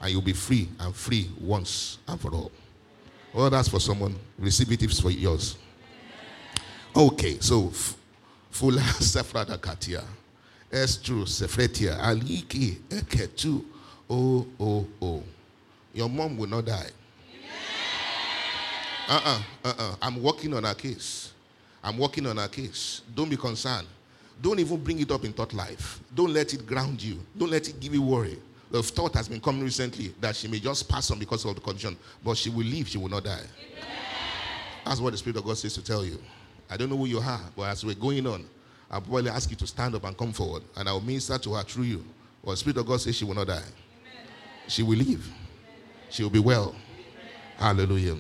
And 0.00 0.11
you'll 0.11 0.23
be 0.23 0.33
free 0.33 0.69
and 0.81 0.95
free 0.95 1.31
once 1.40 1.99
and 2.09 2.19
for 2.21 2.31
all. 2.33 2.50
Well, 3.35 3.50
that's 3.50 3.69
for 3.69 3.81
someone. 3.81 4.17
Receive 4.38 4.73
it 4.73 4.90
for 4.93 5.11
yours. 5.11 5.57
Okay, 6.97 7.38
so 7.40 7.71
Fula 8.50 8.81
Sefrada 9.00 9.61
Katia. 9.61 10.02
Estru 10.73 11.26
Sefretia. 11.26 11.99
Aliki 12.00 12.76
Eketu. 12.88 13.64
Oh, 14.09 14.47
oh, 14.59 14.87
oh. 15.02 15.23
Your 15.93 16.09
mom 16.09 16.37
will 16.38 16.49
not 16.49 16.64
die. 16.64 16.90
Uh-uh, 19.09 19.43
uh-uh. 19.65 19.97
I'm 20.03 20.23
working 20.23 20.53
on 20.55 20.65
a 20.65 20.75
case. 20.75 21.33
I'm 21.83 21.97
working 21.97 22.27
on 22.27 22.38
a 22.38 22.49
case. 22.49 23.03
Don't 23.15 23.31
be 23.31 23.37
concerned. 23.37 23.87
Don't 24.41 24.59
even 24.61 24.77
bring 24.83 25.00
it 25.00 25.11
up 25.11 25.25
in 25.25 25.33
thought 25.33 25.55
life. 25.55 26.00
Don't 26.15 26.33
let 26.33 26.53
it 26.53 26.67
ground 26.67 27.03
you. 27.03 27.19
Don't 27.37 27.50
let 27.50 27.69
it 27.69 27.81
give 27.81 27.95
you 27.95 28.03
worry. 28.03 28.38
The 28.71 28.83
thought 28.83 29.15
has 29.15 29.29
been 29.29 29.41
coming 29.41 29.62
recently 29.62 30.15
that 30.21 30.37
she 30.37 30.47
may 30.47 30.61
just 30.61 30.88
pass 30.88 31.11
on 31.11 31.19
because 31.19 31.45
of 31.47 31.55
the 31.55 31.61
condition, 31.61 31.97
but 32.23 32.37
she 32.37 32.50
will 32.50 32.67
live, 32.67 32.87
she 32.87 32.99
will 32.99 33.09
not 33.09 33.25
die. 33.25 33.33
Amen. 33.33 33.85
That's 34.85 35.00
what 35.00 35.12
the 35.12 35.17
Spirit 35.17 35.38
of 35.38 35.45
God 35.45 35.57
says 35.57 35.73
to 35.75 35.83
tell 35.83 36.05
you. 36.05 36.19
I 36.69 36.77
don't 36.77 36.91
know 36.91 36.97
who 36.97 37.07
you 37.07 37.19
are, 37.19 37.41
but 37.57 37.62
as 37.62 37.85
we're 37.85 37.95
going 37.95 38.27
on, 38.27 38.45
I'll 38.91 39.00
probably 39.00 39.31
ask 39.31 39.50
you 39.50 39.57
to 39.57 39.67
stand 39.67 39.95
up 39.95 40.05
and 40.05 40.17
come 40.17 40.33
forward, 40.33 40.62
and 40.77 40.87
I'll 40.87 41.00
minister 41.00 41.38
to 41.38 41.55
her 41.55 41.62
through 41.62 41.85
you. 41.85 42.05
But 42.45 42.53
the 42.53 42.57
Spirit 42.59 42.77
of 42.77 42.87
God 42.87 43.00
says 43.00 43.17
she 43.17 43.25
will 43.25 43.35
not 43.35 43.47
die. 43.47 43.55
Amen. 43.55 44.27
She 44.69 44.83
will 44.83 44.99
live. 44.99 45.27
She 46.11 46.23
will 46.23 46.31
be 46.31 46.38
well. 46.38 46.75
Hallelujah. 47.57 48.17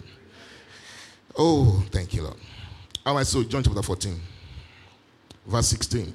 Oh, 1.40 1.84
thank 1.92 2.14
you, 2.14 2.22
Lord. 2.22 2.36
All 3.06 3.14
right, 3.14 3.26
so 3.26 3.44
John 3.44 3.62
chapter 3.62 3.80
14, 3.80 4.20
verse 5.46 5.68
16. 5.68 6.12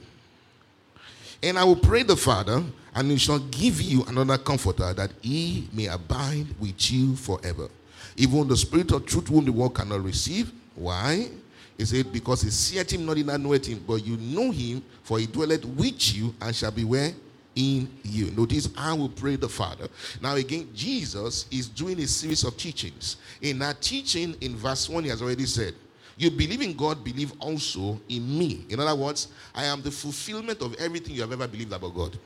And 1.42 1.58
I 1.58 1.64
will 1.64 1.78
pray 1.78 2.04
the 2.04 2.18
Father, 2.18 2.62
and 2.94 3.10
he 3.10 3.18
shall 3.18 3.40
give 3.40 3.82
you 3.82 4.04
another 4.04 4.38
comforter 4.38 4.94
that 4.94 5.12
he 5.22 5.70
may 5.72 5.88
abide 5.88 6.48
with 6.60 6.92
you 6.92 7.16
forever. 7.16 7.70
Even 8.18 8.50
the 8.50 8.58
Spirit 8.58 8.92
of 8.92 9.06
truth, 9.06 9.30
whom 9.30 9.46
the 9.46 9.52
world 9.52 9.76
cannot 9.76 10.04
receive. 10.04 10.52
Why? 10.76 11.30
He 11.78 11.86
said, 11.86 12.12
Because 12.12 12.42
he 12.42 12.50
seeth 12.50 12.92
him 12.92 13.06
not 13.06 13.18
in 13.18 13.28
that 13.28 13.40
knoweth 13.40 13.66
him, 13.66 13.84
but 13.88 14.06
you 14.06 14.18
know 14.18 14.52
him, 14.52 14.84
for 15.04 15.20
he 15.20 15.26
dwelleth 15.26 15.64
with 15.66 16.16
you 16.16 16.36
and 16.42 16.54
shall 16.54 16.72
be 16.72 16.84
where? 16.84 17.12
In 17.56 17.90
you. 18.04 18.32
Notice, 18.32 18.70
I 18.78 18.94
will 18.94 19.10
pray 19.10 19.36
the 19.36 19.50
Father. 19.50 19.88
Now, 20.22 20.36
again, 20.36 20.70
Jesus 20.74 21.46
is 21.52 21.68
doing 21.68 22.00
a 22.00 22.08
series 22.08 22.44
of 22.44 22.58
teachings. 22.58 23.18
In 23.42 23.60
that 23.60 23.82
teaching, 23.82 24.36
in 24.42 24.56
verse 24.56 24.90
1, 24.90 25.04
he 25.04 25.10
has 25.10 25.22
already 25.22 25.46
said, 25.46 25.74
You 26.18 26.32
believe 26.32 26.62
in 26.62 26.74
God, 26.76 27.04
believe 27.04 27.34
also 27.40 28.00
in 28.10 28.38
me. 28.38 28.66
In 28.70 28.80
other 28.80 28.96
words, 28.96 29.28
I 29.54 29.66
am 29.66 29.82
the 29.82 29.92
fulfillment 29.92 30.62
of 30.62 30.76
everything 30.76 31.16
you 31.16 31.22
have 31.22 31.32
ever 31.32 31.48
believed 31.48 31.74
about 31.74 31.94
God. 31.94 32.18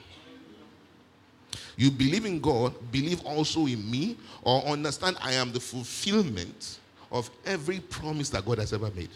You 1.76 1.92
believe 1.92 2.26
in 2.26 2.40
God, 2.40 2.74
believe 2.92 3.24
also 3.24 3.68
in 3.68 3.90
me, 3.90 4.18
or 4.42 4.64
understand 4.66 5.18
I 5.22 5.34
am 5.34 5.52
the 5.52 5.60
fulfillment 5.60 6.80
of 7.12 7.30
every 7.46 7.80
promise 7.80 8.30
that 8.30 8.46
God 8.46 8.58
has 8.58 8.74
ever 8.74 8.90
made. 8.96 9.10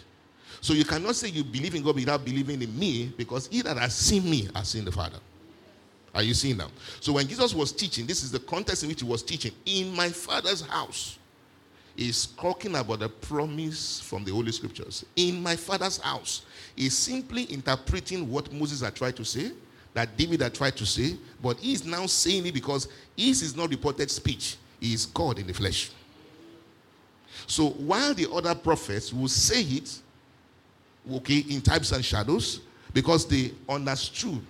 So 0.62 0.73
you 0.73 0.86
cannot 0.86 1.15
say 1.15 1.29
you 1.29 1.43
believe 1.43 1.73
in 1.73 1.81
God 1.81 1.95
without 1.95 2.23
believing 2.23 2.62
in 2.62 2.77
me, 2.77 3.12
because 3.17 3.47
he 3.47 3.62
that 3.63 3.77
has 3.77 3.95
seen 3.95 4.29
me 4.29 4.47
has 4.55 4.69
seen 4.69 4.86
the 4.86 4.91
Father. 4.91 5.17
Are 6.13 6.24
you 6.24 6.34
seeing 6.34 6.58
now? 6.58 6.69
So 7.00 7.13
when 7.13 7.28
Jesus 7.28 7.54
was 7.54 7.71
teaching, 7.71 8.06
this 8.06 8.24
is 8.24 8.32
the 8.32 8.39
context 8.39 8.84
in 8.84 8.89
which 8.89 9.02
he 9.02 9.08
was 9.08 9.24
teaching. 9.24 9.54
In 9.65 9.95
my 9.95 10.10
father's 10.10 10.62
house, 10.62 11.17
is 11.97 12.28
talking 12.28 12.76
about 12.76 13.00
the 13.00 13.10
promise 13.10 14.00
from 14.00 14.24
the 14.24 14.32
Holy 14.32 14.52
Scriptures. 14.52 15.06
In 15.15 15.41
my 15.41 15.56
father's 15.56 15.97
house 15.97 16.43
is 16.78 16.97
simply 16.97 17.43
interpreting 17.45 18.30
what 18.30 18.52
Moses 18.52 18.82
had 18.82 18.95
tried 18.95 19.15
to 19.17 19.26
say, 19.26 19.52
that 19.93 20.17
David 20.17 20.41
had 20.41 20.54
tried 20.54 20.78
to 20.78 20.86
say, 20.86 21.17
but 21.41 21.58
he 21.58 21.74
is 21.74 21.86
now 21.86 22.06
saying 22.06 22.45
it 22.45 22.54
because 22.54 22.88
his 23.17 23.41
is 23.41 23.56
not 23.56 23.69
reported 23.69 24.10
speech. 24.10 24.58
He 24.80 24.93
is 24.93 25.06
God 25.06 25.38
in 25.38 25.47
the 25.47 25.54
flesh. 25.54 25.91
So 27.45 27.71
while 27.71 28.13
the 28.13 28.32
other 28.32 28.56
prophets 28.56 29.12
will 29.12 29.28
say 29.28 29.62
it, 29.62 30.00
okay, 31.12 31.39
in 31.50 31.62
types 31.62 31.91
and 31.91 32.04
shadows, 32.04 32.62
because 32.93 33.28
they 33.28 33.52
understood 33.67 34.41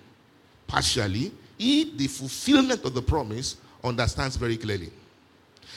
partially, 0.67 1.32
he, 1.62 1.84
the 1.95 2.08
fulfillment 2.08 2.84
of 2.86 2.95
the 2.95 3.04
promise, 3.04 3.58
understands 3.84 4.36
very 4.36 4.58
clearly. 4.58 4.89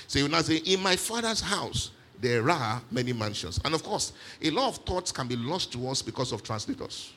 So 0.06 0.18
you 0.18 0.28
now 0.28 0.40
say, 0.40 0.56
In 0.64 0.82
my 0.82 0.96
father's 0.96 1.42
house, 1.42 1.90
there 2.18 2.48
are 2.48 2.80
many 2.90 3.12
mansions. 3.12 3.60
And 3.66 3.74
of 3.74 3.82
course, 3.82 4.14
a 4.40 4.48
lot 4.48 4.68
of 4.68 4.76
thoughts 4.86 5.12
can 5.12 5.28
be 5.28 5.36
lost 5.36 5.74
to 5.74 5.88
us 5.88 6.00
because 6.00 6.32
of 6.32 6.42
translators. 6.42 7.12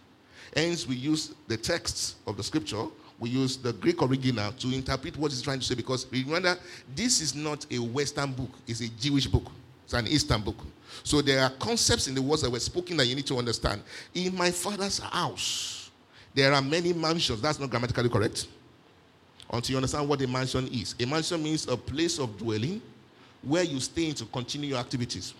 Hence, 0.54 0.86
we 0.86 0.96
use 0.96 1.34
the 1.48 1.56
texts 1.56 2.16
of 2.28 2.36
the 2.36 2.44
scripture, 2.44 2.84
we 3.20 3.30
use 3.30 3.56
the 3.56 3.72
Greek 3.72 4.02
original 4.02 4.52
to 4.52 4.74
interpret 4.74 5.16
what 5.16 5.32
he's 5.32 5.42
trying 5.42 5.60
to 5.60 5.66
say 5.66 5.76
because 5.76 6.06
remember, 6.12 6.58
this 6.94 7.22
is 7.22 7.36
not 7.36 7.66
a 7.72 7.80
Western 7.80 8.34
book, 8.34 8.50
it's 8.68 8.82
a 8.82 8.90
Jewish 8.90 9.28
book, 9.28 9.50
it's 9.86 9.94
an 9.94 10.08
Eastern 10.08 10.42
book. 10.42 10.58
So 11.04 11.22
there 11.22 11.42
are 11.42 11.52
concepts 11.52 12.10
in 12.10 12.16
the 12.16 12.22
words 12.22 12.42
that 12.42 12.52
were 12.52 12.60
spoken 12.60 12.98
that 12.98 13.06
you 13.06 13.16
need 13.16 13.28
to 13.28 13.38
understand. 13.38 13.82
In 14.14 14.36
my 14.36 14.52
father's 14.52 15.00
house, 15.00 15.90
there 16.36 16.54
are 16.54 16.62
many 16.62 16.92
mansions. 16.92 17.42
That's 17.42 17.60
not 17.60 17.70
grammatically 17.70 18.10
correct 18.10 18.48
until 19.52 19.74
you 19.74 19.78
understand 19.78 20.08
what 20.08 20.22
a 20.22 20.28
mansion 20.28 20.68
is. 20.68 20.96
A 21.00 21.06
mansion 21.06 21.42
means 21.42 21.68
a 21.68 21.78
place 21.78 22.20
of 22.20 22.38
dwelling 22.38 22.82
where 23.42 23.64
you 23.64 23.80
stay 23.80 24.10
in 24.10 24.16
to 24.16 24.26
continue 24.26 24.70
your 24.70 24.80
activities. 24.80 25.34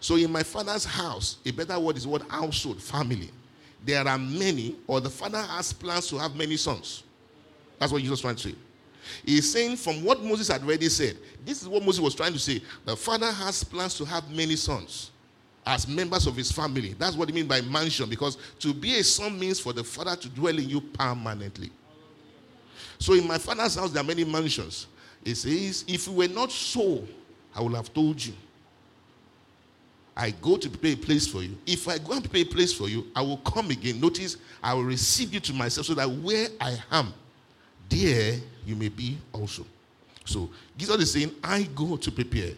So 0.00 0.16
in 0.16 0.30
my 0.30 0.42
father's 0.42 0.84
house, 0.84 1.38
a 1.44 1.50
better 1.50 1.78
word 1.78 1.96
is 1.96 2.06
what 2.06 2.22
household, 2.28 2.82
family. 2.82 3.30
There 3.84 4.06
are 4.06 4.18
many, 4.18 4.76
or 4.86 5.00
the 5.00 5.10
father 5.10 5.40
has 5.40 5.72
plans 5.72 6.08
to 6.08 6.18
have 6.18 6.34
many 6.34 6.56
sons. 6.56 7.04
That's 7.78 7.92
what 7.92 8.02
Jesus 8.02 8.20
trying 8.20 8.36
to 8.36 8.48
say. 8.48 8.54
He's 9.24 9.52
saying 9.52 9.76
from 9.76 10.02
what 10.02 10.22
Moses 10.22 10.48
had 10.48 10.62
already 10.62 10.88
said, 10.88 11.16
this 11.44 11.62
is 11.62 11.68
what 11.68 11.84
Moses 11.84 12.00
was 12.00 12.14
trying 12.14 12.32
to 12.32 12.38
say. 12.38 12.60
The 12.84 12.96
father 12.96 13.30
has 13.30 13.62
plans 13.62 13.96
to 13.98 14.04
have 14.04 14.28
many 14.30 14.56
sons 14.56 15.12
as 15.64 15.86
members 15.86 16.26
of 16.26 16.36
his 16.36 16.50
family. 16.50 16.94
That's 16.98 17.16
what 17.16 17.28
he 17.28 17.34
means 17.34 17.48
by 17.48 17.60
mansion, 17.60 18.08
because 18.08 18.36
to 18.60 18.74
be 18.74 18.98
a 18.98 19.04
son 19.04 19.38
means 19.38 19.60
for 19.60 19.72
the 19.72 19.84
father 19.84 20.16
to 20.16 20.28
dwell 20.28 20.58
in 20.58 20.68
you 20.68 20.80
permanently. 20.80 21.70
So 22.98 23.14
in 23.14 23.26
my 23.26 23.38
father's 23.38 23.74
house, 23.74 23.90
there 23.90 24.02
are 24.02 24.06
many 24.06 24.24
mansions. 24.24 24.86
He 25.24 25.34
says, 25.34 25.84
if 25.88 26.06
it 26.06 26.12
were 26.12 26.28
not 26.28 26.52
so, 26.52 27.06
I 27.54 27.62
would 27.62 27.74
have 27.74 27.92
told 27.92 28.24
you. 28.24 28.34
I 30.16 30.30
go 30.30 30.56
to 30.56 30.70
prepare 30.70 30.92
a 30.92 30.96
place 30.96 31.26
for 31.26 31.42
you. 31.42 31.56
If 31.66 31.88
I 31.88 31.98
go 31.98 32.12
and 32.12 32.22
prepare 32.22 32.42
a 32.42 32.44
place 32.44 32.72
for 32.72 32.88
you, 32.88 33.06
I 33.14 33.20
will 33.20 33.36
come 33.38 33.70
again. 33.70 34.00
Notice, 34.00 34.38
I 34.62 34.72
will 34.72 34.84
receive 34.84 35.34
you 35.34 35.40
to 35.40 35.52
myself 35.52 35.86
so 35.86 35.94
that 35.94 36.08
where 36.08 36.48
I 36.58 36.78
am, 36.90 37.12
there 37.88 38.38
you 38.64 38.76
may 38.76 38.88
be 38.88 39.18
also. 39.32 39.66
So 40.24 40.48
Jesus 40.76 40.96
is 41.02 41.12
saying, 41.12 41.34
I 41.44 41.64
go 41.74 41.96
to 41.96 42.10
prepare. 42.10 42.52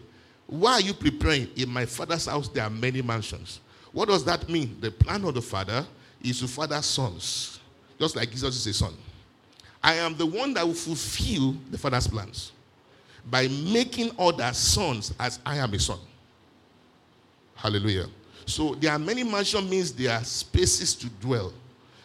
Why 0.47 0.73
are 0.73 0.81
you 0.81 0.93
preparing? 0.93 1.49
In 1.55 1.69
my 1.69 1.85
father's 1.85 2.25
house, 2.25 2.47
there 2.47 2.63
are 2.63 2.69
many 2.69 3.01
mansions. 3.01 3.59
What 3.91 4.07
does 4.07 4.23
that 4.25 4.47
mean? 4.47 4.77
The 4.79 4.91
plan 4.91 5.25
of 5.25 5.33
the 5.33 5.41
father 5.41 5.85
is 6.23 6.39
to 6.39 6.47
father 6.47 6.81
sons, 6.81 7.59
just 7.99 8.15
like 8.15 8.31
Jesus 8.31 8.55
is 8.55 8.67
a 8.67 8.73
son. 8.73 8.93
I 9.81 9.95
am 9.95 10.15
the 10.17 10.25
one 10.25 10.53
that 10.55 10.65
will 10.65 10.73
fulfill 10.73 11.55
the 11.71 11.77
Father's 11.77 12.07
plans 12.07 12.51
by 13.29 13.47
making 13.47 14.11
other 14.17 14.51
sons 14.53 15.13
as 15.19 15.39
I 15.45 15.57
am 15.57 15.73
a 15.73 15.79
son. 15.79 15.99
Hallelujah. 17.55 18.07
So 18.45 18.75
there 18.75 18.91
are 18.91 18.99
many 18.99 19.23
mansions 19.23 19.69
means 19.69 19.91
there 19.93 20.15
are 20.15 20.23
spaces 20.23 20.95
to 20.95 21.09
dwell. 21.21 21.53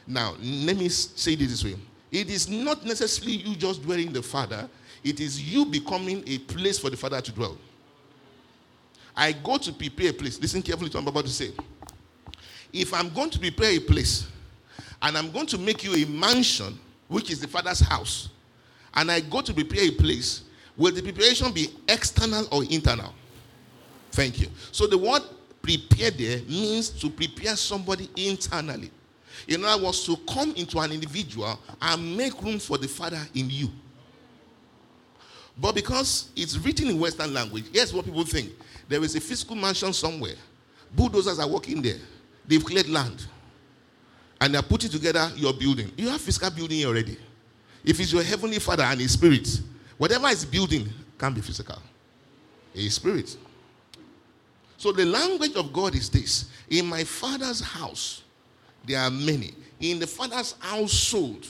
Now, 0.06 0.34
let 0.40 0.76
me 0.76 0.88
say 0.88 1.32
it 1.32 1.38
this 1.38 1.64
way. 1.64 1.76
It 2.12 2.30
is 2.30 2.48
not 2.48 2.84
necessarily 2.84 3.36
you 3.36 3.56
just 3.56 3.82
dwelling 3.82 4.12
the 4.12 4.22
Father, 4.22 4.68
it 5.02 5.20
is 5.20 5.40
you 5.42 5.64
becoming 5.64 6.22
a 6.26 6.38
place 6.38 6.78
for 6.78 6.90
the 6.90 6.96
Father 6.96 7.20
to 7.20 7.32
dwell. 7.32 7.56
I 9.16 9.32
go 9.32 9.58
to 9.58 9.72
prepare 9.72 10.10
a 10.10 10.12
place. 10.12 10.40
Listen 10.40 10.62
carefully 10.62 10.90
to 10.90 10.96
what 10.96 11.02
I'm 11.02 11.08
about 11.08 11.24
to 11.24 11.30
say. 11.30 11.52
If 12.72 12.92
I'm 12.92 13.10
going 13.10 13.30
to 13.30 13.38
prepare 13.38 13.70
a 13.70 13.78
place 13.78 14.26
and 15.00 15.16
I'm 15.16 15.30
going 15.30 15.46
to 15.46 15.58
make 15.58 15.84
you 15.84 15.94
a 15.94 16.06
mansion, 16.08 16.78
which 17.08 17.30
is 17.30 17.40
the 17.40 17.48
Father's 17.48 17.80
house, 17.80 18.28
and 18.94 19.10
I 19.10 19.20
go 19.20 19.40
to 19.40 19.52
prepare 19.52 19.84
a 19.84 19.90
place, 19.90 20.42
will 20.76 20.92
the 20.92 21.02
preparation 21.02 21.52
be 21.52 21.68
external 21.88 22.46
or 22.52 22.64
internal? 22.64 23.12
Thank 24.12 24.40
you. 24.40 24.48
So 24.70 24.86
the 24.86 24.98
word 24.98 25.22
prepare 25.60 26.10
there 26.10 26.40
means 26.42 26.90
to 26.90 27.10
prepare 27.10 27.56
somebody 27.56 28.08
internally. 28.16 28.90
In 29.48 29.64
other 29.64 29.84
words, 29.84 30.04
to 30.04 30.16
come 30.28 30.54
into 30.54 30.78
an 30.78 30.92
individual 30.92 31.58
and 31.82 32.16
make 32.16 32.40
room 32.40 32.58
for 32.58 32.78
the 32.78 32.86
Father 32.86 33.20
in 33.34 33.50
you. 33.50 33.68
But 35.58 35.74
because 35.74 36.30
it's 36.36 36.56
written 36.58 36.88
in 36.88 36.98
Western 36.98 37.32
language, 37.32 37.64
here's 37.72 37.92
what 37.92 38.04
people 38.04 38.24
think 38.24 38.50
there 38.88 39.02
is 39.02 39.16
a 39.16 39.20
physical 39.20 39.56
mansion 39.56 39.92
somewhere. 39.92 40.34
Bulldozers 40.94 41.38
are 41.38 41.48
working 41.48 41.82
there, 41.82 41.98
they've 42.46 42.64
cleared 42.64 42.88
land, 42.88 43.26
and 44.40 44.54
they're 44.54 44.62
putting 44.62 44.90
together 44.90 45.30
your 45.36 45.52
building. 45.52 45.90
You 45.96 46.08
have 46.08 46.20
physical 46.20 46.50
building 46.50 46.84
already. 46.84 47.16
If 47.84 48.00
it's 48.00 48.12
your 48.12 48.22
heavenly 48.22 48.58
Father 48.58 48.82
and 48.82 49.00
His 49.00 49.12
Spirit, 49.12 49.48
whatever 49.98 50.28
is 50.28 50.44
building 50.44 50.88
can't 51.18 51.34
be 51.34 51.40
physical. 51.40 51.78
His 52.72 52.94
Spirit. 52.94 53.36
So 54.76 54.92
the 54.92 55.04
language 55.04 55.54
of 55.54 55.72
God 55.72 55.94
is 55.94 56.10
this 56.10 56.50
In 56.68 56.86
my 56.86 57.04
Father's 57.04 57.60
house, 57.60 58.22
there 58.84 59.00
are 59.00 59.10
many. 59.10 59.54
In 59.80 59.98
the 59.98 60.06
Father's 60.06 60.54
household, 60.60 61.46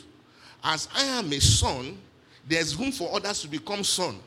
as 0.63 0.89
I 0.95 1.05
am 1.05 1.33
a 1.33 1.41
son, 1.41 1.99
there's 2.47 2.77
room 2.77 2.93
for 2.93 3.15
others 3.15 3.43
to 3.43 3.49
become 3.49 3.85
son. 3.85 4.19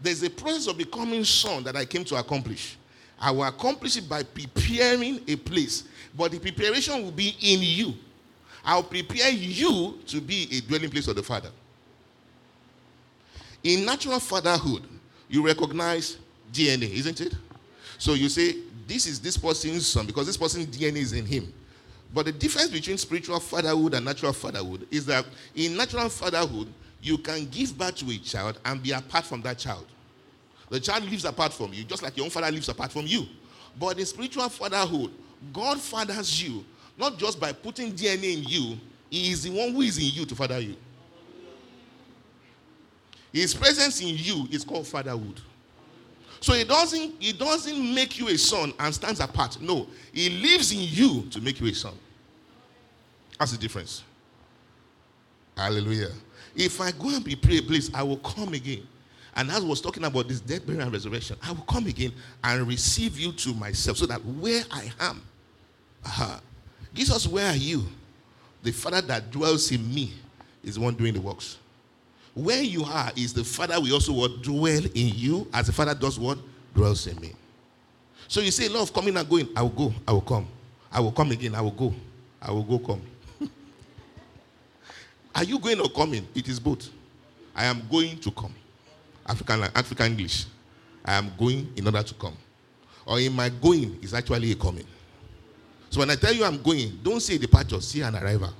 There's 0.00 0.22
a 0.22 0.30
process 0.30 0.66
of 0.66 0.78
becoming 0.78 1.24
son 1.24 1.62
that 1.64 1.76
I 1.76 1.84
came 1.84 2.04
to 2.04 2.16
accomplish. 2.16 2.76
I 3.20 3.30
will 3.30 3.44
accomplish 3.44 3.96
it 3.98 4.08
by 4.08 4.22
preparing 4.22 5.20
a 5.28 5.36
place, 5.36 5.84
but 6.16 6.32
the 6.32 6.38
preparation 6.38 7.02
will 7.02 7.12
be 7.12 7.36
in 7.40 7.60
you. 7.62 7.94
I'll 8.64 8.82
prepare 8.82 9.30
you 9.30 9.98
to 10.06 10.20
be 10.20 10.48
a 10.52 10.60
dwelling 10.60 10.90
place 10.90 11.08
of 11.08 11.16
the 11.16 11.22
Father. 11.22 11.50
In 13.62 13.84
natural 13.84 14.20
fatherhood, 14.20 14.82
you 15.28 15.44
recognize 15.44 16.18
DNA, 16.52 16.90
isn't 16.92 17.20
it? 17.20 17.34
So 17.98 18.14
you 18.14 18.28
say, 18.28 18.56
This 18.86 19.06
is 19.06 19.20
this 19.20 19.36
person's 19.36 19.86
son 19.86 20.06
because 20.06 20.26
this 20.26 20.36
person's 20.36 20.66
DNA 20.66 20.96
is 20.96 21.12
in 21.12 21.26
him. 21.26 21.52
But 22.12 22.26
the 22.26 22.32
difference 22.32 22.70
between 22.70 22.98
spiritual 22.98 23.38
fatherhood 23.38 23.94
and 23.94 24.04
natural 24.04 24.32
fatherhood 24.32 24.86
is 24.90 25.06
that 25.06 25.24
in 25.54 25.76
natural 25.76 26.08
fatherhood, 26.08 26.72
you 27.00 27.18
can 27.18 27.46
give 27.46 27.76
birth 27.78 27.96
to 27.96 28.10
a 28.10 28.18
child 28.18 28.58
and 28.64 28.82
be 28.82 28.90
apart 28.92 29.24
from 29.24 29.42
that 29.42 29.58
child. 29.58 29.86
The 30.70 30.80
child 30.80 31.04
lives 31.04 31.24
apart 31.24 31.52
from 31.52 31.72
you, 31.72 31.84
just 31.84 32.02
like 32.02 32.16
your 32.16 32.24
own 32.24 32.30
father 32.30 32.50
lives 32.50 32.68
apart 32.68 32.92
from 32.92 33.06
you. 33.06 33.26
But 33.78 33.98
in 33.98 34.06
spiritual 34.06 34.48
fatherhood, 34.48 35.12
God 35.52 35.80
fathers 35.80 36.42
you 36.42 36.64
not 37.00 37.18
just 37.18 37.40
by 37.40 37.52
putting 37.52 37.92
DNA 37.92 38.36
in 38.36 38.44
you, 38.44 38.78
He 39.08 39.32
is 39.32 39.42
the 39.42 39.50
one 39.50 39.72
who 39.72 39.80
is 39.80 39.96
in 39.96 40.04
you 40.04 40.26
to 40.26 40.34
father 40.34 40.60
you. 40.60 40.76
His 43.32 43.54
presence 43.54 44.00
in 44.00 44.16
you 44.16 44.46
is 44.50 44.64
called 44.64 44.86
fatherhood. 44.86 45.40
So 46.40 46.54
it 46.54 46.68
doesn't, 46.68 47.14
it 47.20 47.38
doesn't 47.38 47.94
make 47.94 48.18
you 48.18 48.28
a 48.28 48.38
son 48.38 48.72
and 48.78 48.94
stands 48.94 49.20
apart. 49.20 49.60
No, 49.60 49.86
he 50.12 50.30
lives 50.30 50.72
in 50.72 50.80
you 50.80 51.28
to 51.30 51.40
make 51.40 51.60
you 51.60 51.68
a 51.68 51.74
son. 51.74 51.94
That's 53.38 53.52
the 53.52 53.58
difference. 53.58 54.02
Hallelujah. 55.56 56.10
If 56.56 56.80
I 56.80 56.92
go 56.92 57.10
and 57.10 57.22
be 57.22 57.34
a 57.34 57.36
place, 57.36 57.90
I 57.94 58.02
will 58.02 58.16
come 58.18 58.54
again. 58.54 58.86
And 59.36 59.50
as 59.50 59.62
I 59.62 59.66
was 59.66 59.80
talking 59.80 60.04
about 60.04 60.28
this 60.28 60.40
death, 60.40 60.66
burial, 60.66 60.82
and 60.82 60.92
resurrection, 60.92 61.36
I 61.42 61.52
will 61.52 61.62
come 61.62 61.86
again 61.86 62.12
and 62.42 62.66
receive 62.66 63.18
you 63.18 63.32
to 63.32 63.54
myself 63.54 63.98
so 63.98 64.06
that 64.06 64.24
where 64.24 64.64
I 64.70 64.90
am, 64.98 65.22
uh, 66.04 66.38
Jesus, 66.92 67.26
where 67.26 67.46
are 67.46 67.56
you? 67.56 67.84
The 68.62 68.72
Father 68.72 69.00
that 69.02 69.30
dwells 69.30 69.70
in 69.72 69.92
me 69.94 70.12
is 70.62 70.74
the 70.74 70.80
one 70.80 70.94
doing 70.94 71.14
the 71.14 71.20
works. 71.20 71.58
Where 72.34 72.62
you 72.62 72.84
are 72.84 73.10
is 73.16 73.32
the 73.32 73.44
Father 73.44 73.80
will 73.80 73.94
also 73.94 74.12
what 74.12 74.42
dwell 74.42 74.84
in 74.84 74.90
you 74.94 75.48
as 75.52 75.66
the 75.66 75.72
Father 75.72 75.94
does 75.94 76.18
what 76.18 76.38
dwells 76.74 77.06
in 77.06 77.18
me. 77.20 77.32
So 78.28 78.40
you 78.40 78.50
say, 78.50 78.68
Love 78.68 78.92
coming 78.92 79.16
and 79.16 79.28
going. 79.28 79.48
I 79.56 79.62
will 79.62 79.70
go. 79.70 79.94
I 80.06 80.12
will 80.12 80.20
come. 80.20 80.46
I 80.92 81.00
will 81.00 81.12
come 81.12 81.30
again. 81.32 81.54
I 81.54 81.60
will 81.60 81.70
go. 81.70 81.94
I 82.40 82.50
will 82.52 82.62
go 82.62 82.78
come. 82.78 83.02
are 85.34 85.44
you 85.44 85.58
going 85.58 85.80
or 85.80 85.88
coming? 85.88 86.26
It 86.34 86.48
is 86.48 86.60
both. 86.60 86.88
I 87.54 87.64
am 87.64 87.82
going 87.90 88.18
to 88.18 88.30
come. 88.30 88.54
African 89.26 89.62
African 89.74 90.06
English. 90.06 90.46
I 91.04 91.14
am 91.14 91.32
going 91.38 91.72
in 91.76 91.86
order 91.86 92.02
to 92.02 92.14
come. 92.14 92.36
Or 93.06 93.18
in 93.18 93.32
my 93.32 93.48
going 93.48 93.98
is 94.02 94.14
actually 94.14 94.52
a 94.52 94.54
coming. 94.54 94.86
So 95.90 96.00
when 96.00 96.10
I 96.10 96.14
tell 96.14 96.32
you 96.32 96.44
I'm 96.44 96.62
going, 96.62 96.98
don't 97.02 97.20
say 97.20 97.36
departure, 97.36 97.80
see 97.80 98.00
an 98.00 98.16
arrival. 98.16 98.54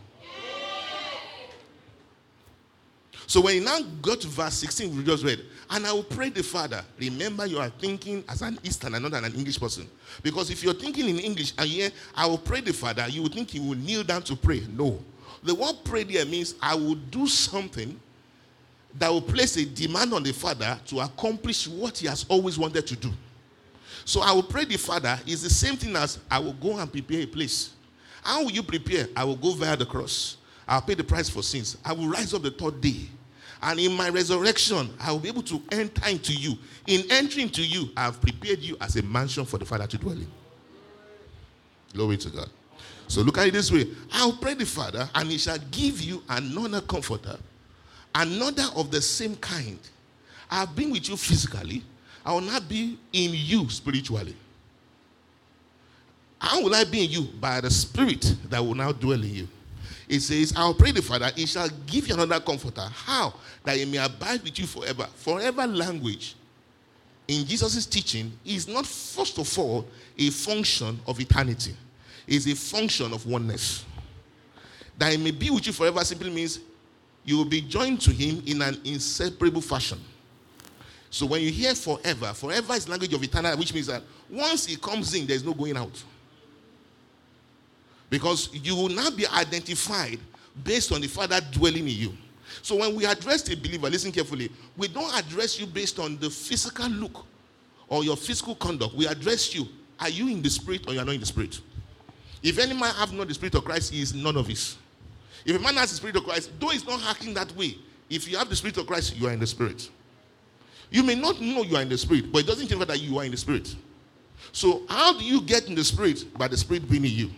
So 3.31 3.41
when 3.41 3.55
you 3.55 3.61
now 3.61 3.79
go 4.03 4.17
to 4.17 4.27
verse 4.27 4.55
16, 4.55 4.97
we 4.97 5.05
just 5.05 5.23
read, 5.23 5.41
and 5.71 5.87
I 5.87 5.93
will 5.93 6.03
pray 6.03 6.31
the 6.31 6.43
Father. 6.43 6.83
Remember, 6.99 7.47
you 7.47 7.61
are 7.61 7.69
thinking 7.69 8.25
as 8.29 8.43
an 8.43 8.59
Eastern 8.65 8.93
and 8.97 9.09
not 9.09 9.23
an 9.23 9.33
English 9.33 9.61
person. 9.61 9.89
Because 10.21 10.51
if 10.51 10.65
you're 10.65 10.75
thinking 10.75 11.09
in 11.09 11.21
English 11.21 11.53
and 11.57 11.69
here, 11.69 11.91
I 12.17 12.27
will 12.27 12.39
pray 12.39 12.61
the 12.61 12.73
Father, 12.73 13.07
you 13.09 13.23
would 13.23 13.33
think 13.33 13.51
he 13.51 13.61
will 13.61 13.77
kneel 13.77 14.03
down 14.03 14.23
to 14.23 14.35
pray. 14.35 14.67
No. 14.77 14.99
The 15.45 15.55
word 15.55 15.77
pray 15.85 16.03
there 16.03 16.27
means 16.27 16.57
I 16.61 16.75
will 16.75 16.97
do 16.97 17.29
something 17.29 18.01
that 18.99 19.09
will 19.09 19.23
place 19.23 19.57
a 19.57 19.65
demand 19.65 20.13
on 20.13 20.25
the 20.25 20.33
Father 20.33 20.77
to 20.87 20.99
accomplish 20.99 21.69
what 21.69 21.99
he 21.99 22.09
has 22.09 22.27
always 22.29 22.59
wanted 22.59 22.85
to 22.89 22.97
do. 22.97 23.13
So 24.11 24.23
I 24.23 24.33
will 24.33 24.43
pray 24.43 24.65
the 24.65 24.77
Father 24.77 25.21
is 25.25 25.41
the 25.41 25.49
same 25.49 25.77
thing 25.77 25.95
as 25.95 26.19
I 26.29 26.41
will 26.41 26.55
go 26.55 26.77
and 26.77 26.91
prepare 26.91 27.21
a 27.21 27.27
place. 27.27 27.71
How 28.25 28.43
will 28.43 28.51
you 28.51 28.65
prepare? 28.65 29.07
I 29.15 29.23
will 29.23 29.37
go 29.37 29.53
via 29.53 29.77
the 29.77 29.87
cross. 29.87 30.37
I'll 30.67 30.83
pay 30.83 30.95
the 30.95 31.05
price 31.05 31.29
for 31.29 31.45
sins. 31.45 31.77
I 31.85 31.93
will 31.93 32.09
rise 32.09 32.35
up 32.35 32.43
the 32.43 32.51
third 32.51 32.81
day. 32.81 33.03
And 33.63 33.79
in 33.79 33.93
my 33.93 34.09
resurrection, 34.09 34.91
I 34.99 35.13
will 35.13 35.21
be 35.21 35.29
able 35.29 35.45
to 35.45 35.63
enter 35.71 36.09
into 36.09 36.33
you. 36.33 36.59
In 36.89 37.05
entering 37.09 37.51
to 37.51 37.65
you, 37.65 37.91
I 37.97 38.07
have 38.07 38.21
prepared 38.21 38.59
you 38.59 38.77
as 38.81 38.97
a 38.97 39.03
mansion 39.03 39.45
for 39.45 39.59
the 39.59 39.65
Father 39.65 39.87
to 39.87 39.97
dwell 39.97 40.17
in. 40.17 40.27
Glory 41.95 42.17
to 42.17 42.31
God. 42.31 42.51
So 43.07 43.21
look 43.21 43.39
at 43.39 43.47
it 43.47 43.53
this 43.53 43.71
way 43.71 43.87
I'll 44.11 44.33
pray 44.33 44.55
the 44.55 44.67
Father, 44.67 45.09
and 45.15 45.31
he 45.31 45.39
shall 45.39 45.59
give 45.71 46.01
you 46.01 46.21
another 46.29 46.81
comforter, 46.81 47.39
another 48.13 48.67
of 48.75 48.91
the 48.91 49.03
same 49.03 49.37
kind. 49.37 49.79
I 50.51 50.57
have 50.57 50.75
been 50.75 50.91
with 50.91 51.09
you 51.09 51.17
physically, 51.17 51.85
I 52.25 52.33
will 52.33 52.41
not 52.43 52.69
be 52.69 52.99
in 53.13 53.31
you 53.35 53.69
spiritually. 53.71 54.37
How 56.39 56.63
will 56.63 56.75
I 56.75 56.85
be 56.85 57.05
in 57.05 57.11
you? 57.11 57.23
By 57.41 57.61
the 57.61 57.71
Spirit 57.71 58.35
that 58.49 58.61
will 58.61 58.75
now 58.75 58.93
dwell 58.93 59.23
in 59.23 59.35
you. 59.35 59.49
It 60.09 60.21
says, 60.21 60.53
I'll 60.57 60.75
pray 60.75 60.91
the 60.91 61.03
Father, 61.03 61.31
he 61.37 61.47
shall 61.47 61.69
give 61.87 62.09
you 62.09 62.15
another 62.15 62.41
comforter. 62.41 62.83
How? 62.83 63.35
That 63.65 63.77
he 63.77 63.85
may 63.85 63.99
abide 63.99 64.43
with 64.43 64.59
you 64.59 64.67
forever. 64.67 65.07
Forever 65.15 65.67
language 65.67 66.35
in 67.31 67.47
Jesus' 67.47 67.87
teaching 67.87 68.33
is 68.45 68.67
not, 68.67 68.85
first 68.85 69.39
of 69.39 69.57
all, 69.57 69.87
a 70.19 70.31
function 70.31 70.99
of 71.07 71.21
eternity, 71.21 71.77
it's 72.27 72.47
a 72.47 72.57
function 72.57 73.13
of 73.13 73.25
oneness. 73.25 73.85
That 74.99 75.13
he 75.13 75.17
may 75.17 75.31
be 75.31 75.49
with 75.49 75.65
you 75.65 75.73
forever 75.73 76.05
simply 76.05 76.31
means 76.31 76.59
you 77.25 77.37
will 77.37 77.45
be 77.45 77.61
joined 77.61 78.01
to 78.01 78.11
him 78.11 78.43
in 78.47 78.61
an 78.61 78.81
inseparable 78.85 79.61
fashion. 79.61 80.01
So 81.11 81.27
when 81.27 81.43
you 81.43 81.51
hear 81.51 81.75
forever, 81.75 82.33
forever 82.33 82.75
is 82.75 82.89
language 82.89 83.13
of 83.13 83.23
eternal, 83.23 83.57
which 83.59 83.75
means 83.75 83.89
that 83.89 84.03
once 84.31 84.69
it 84.73 84.81
comes 84.81 85.13
in, 85.15 85.27
there's 85.27 85.45
no 85.45 85.53
going 85.53 85.77
out. 85.77 86.03
Because 88.09 88.49
you 88.53 88.77
will 88.77 88.89
now 88.89 89.11
be 89.11 89.27
identified 89.27 90.21
based 90.65 90.93
on 90.93 91.01
the 91.01 91.09
Father 91.09 91.41
dwelling 91.53 91.89
in 91.89 91.95
you. 91.95 92.13
So 92.63 92.77
when 92.77 92.95
we 92.95 93.07
address 93.07 93.49
a 93.49 93.57
believer, 93.57 93.89
listen 93.91 94.13
carefully, 94.13 94.51
we 94.77 94.89
don't 94.89 95.13
address 95.17 95.59
you 95.59 95.67
based 95.67 95.99
on 95.99 96.17
the 96.19 96.31
physical 96.31 96.89
look 96.89 97.25
or 97.89 98.05
your 98.05 98.17
physical 98.17 98.55
conduct. 98.55 98.95
We 98.95 99.07
address 99.07 99.55
you. 99.55 99.67
Are 99.99 100.09
you 100.09 100.29
in 100.29 100.43
the 100.43 100.51
spirit 100.51 100.89
or 100.89 100.95
you 100.95 101.01
are 101.01 101.05
not 101.05 101.15
in 101.15 101.21
the 101.21 101.27
spirit? 101.27 101.61
If 102.43 102.59
any 102.59 102.73
man 102.73 102.95
have 102.95 103.13
not 103.13 103.29
the 103.29 103.35
spirit 103.35 103.55
of 103.55 103.65
Christ, 103.65 103.93
he 103.93 104.01
is 104.01 104.15
none 104.15 104.37
of 104.37 104.47
his. 104.47 104.77
If 105.45 105.57
a 105.57 105.59
man 105.59 105.75
has 105.75 105.91
the 105.91 105.97
spirit 105.97 106.17
of 106.17 106.25
Christ, 106.25 106.51
though 106.59 106.69
he's 106.69 106.87
not 106.87 107.03
acting 107.09 107.35
that 107.35 107.55
way, 107.57 107.77
if 108.09 108.31
you 108.31 108.37
have 108.37 108.49
the 108.49 108.57
spirit 108.57 108.77
of 108.79 108.87
Christ, 108.87 109.17
you 109.17 109.27
are 109.27 109.33
in 109.33 109.41
the 109.41 109.47
spirit. 109.47 109.89
You 110.91 111.03
may 111.03 111.15
not 111.15 111.41
know 111.41 111.63
you 111.63 111.77
are 111.77 111.83
in 111.83 111.89
the 111.89 111.99
spirit, 111.99 112.33
but 112.33 112.41
it 112.41 112.47
doesn't 112.47 112.69
change 112.69 112.85
that 112.85 113.01
you 113.01 113.19
are 113.19 113.25
in 113.25 113.31
the 113.31 113.37
spirit. 113.37 113.75
So, 114.53 114.83
how 114.89 115.17
do 115.17 115.25
you 115.25 115.41
get 115.43 115.69
in 115.69 115.75
the 115.75 115.85
spirit? 115.85 116.25
By 116.37 116.49
the 116.49 116.57
spirit 116.57 116.89
being 116.91 117.05
in 117.05 117.13
you. 117.13 117.31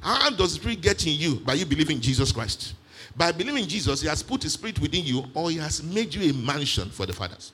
How 0.00 0.30
does 0.30 0.54
the 0.54 0.60
spirit 0.60 0.80
get 0.80 1.06
in 1.06 1.12
you? 1.12 1.36
By 1.36 1.54
you 1.54 1.64
believing 1.64 2.00
Jesus 2.00 2.32
Christ. 2.32 2.74
By 3.16 3.30
believing 3.30 3.66
Jesus, 3.68 4.00
He 4.00 4.08
has 4.08 4.22
put 4.22 4.42
His 4.42 4.54
spirit 4.54 4.80
within 4.80 5.04
you, 5.04 5.24
or 5.34 5.50
He 5.50 5.58
has 5.58 5.82
made 5.82 6.12
you 6.12 6.30
a 6.30 6.34
mansion 6.34 6.90
for 6.90 7.06
the 7.06 7.12
fathers. 7.12 7.52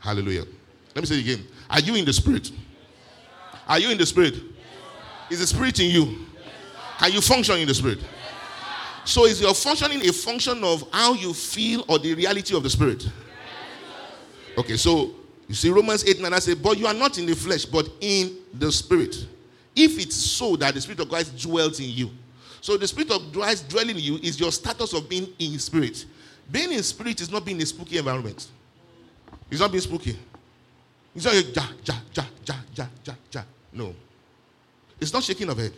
Hallelujah. 0.00 0.44
Let 0.94 1.02
me 1.02 1.06
say 1.06 1.16
it 1.16 1.20
again. 1.20 1.46
Are 1.70 1.80
you 1.80 1.94
in 1.94 2.04
the 2.04 2.12
spirit? 2.12 2.50
Are 3.68 3.78
you 3.78 3.90
in 3.90 3.98
the 3.98 4.06
spirit? 4.06 4.34
Is 5.30 5.40
the 5.40 5.46
spirit 5.46 5.78
in 5.80 5.90
you? 5.90 6.26
Can 6.98 7.12
you 7.12 7.20
function 7.20 7.58
in 7.58 7.68
the 7.68 7.74
spirit? 7.74 7.98
So 9.04 9.26
is 9.26 9.40
your 9.40 9.54
functioning 9.54 10.00
a 10.08 10.12
function 10.12 10.62
of 10.64 10.88
how 10.92 11.14
you 11.14 11.34
feel 11.34 11.84
or 11.88 11.98
the 11.98 12.14
reality 12.14 12.56
of 12.56 12.62
the 12.62 12.70
spirit? 12.70 13.06
Okay, 14.56 14.76
so 14.76 15.14
you 15.48 15.54
see 15.54 15.70
Romans 15.70 16.04
8 16.04 16.20
9 16.20 16.32
I 16.32 16.38
say, 16.38 16.54
but 16.54 16.78
you 16.78 16.86
are 16.86 16.94
not 16.94 17.18
in 17.18 17.26
the 17.26 17.34
flesh, 17.34 17.64
but 17.64 17.88
in 18.00 18.36
the 18.52 18.70
spirit. 18.70 19.26
If 19.74 19.98
it's 19.98 20.16
so 20.16 20.56
that 20.56 20.74
the 20.74 20.80
spirit 20.80 21.00
of 21.00 21.08
Christ 21.08 21.36
dwells 21.36 21.80
in 21.80 21.90
you. 21.90 22.10
So 22.60 22.76
the 22.76 22.86
spirit 22.86 23.10
of 23.10 23.32
Christ 23.32 23.68
dwelling 23.68 23.96
in 23.96 24.02
you 24.02 24.16
is 24.22 24.38
your 24.38 24.52
status 24.52 24.92
of 24.94 25.08
being 25.08 25.28
in 25.38 25.58
spirit. 25.58 26.04
Being 26.50 26.72
in 26.72 26.82
spirit 26.82 27.20
is 27.20 27.30
not 27.30 27.44
being 27.44 27.56
in 27.56 27.62
a 27.62 27.66
spooky 27.66 27.98
environment. 27.98 28.48
It's 29.50 29.60
not 29.60 29.70
being 29.70 29.82
spooky. 29.82 30.16
It's 31.14 31.24
not 31.24 31.34
ja, 31.34 31.62
ja, 31.84 31.94
ja, 32.16 32.24
ja, 32.46 32.54
ja, 32.76 32.86
ja, 33.04 33.14
ja. 33.32 33.42
No. 33.72 33.94
It's 35.00 35.12
not 35.12 35.22
shaking 35.22 35.48
of 35.48 35.58
head. 35.58 35.72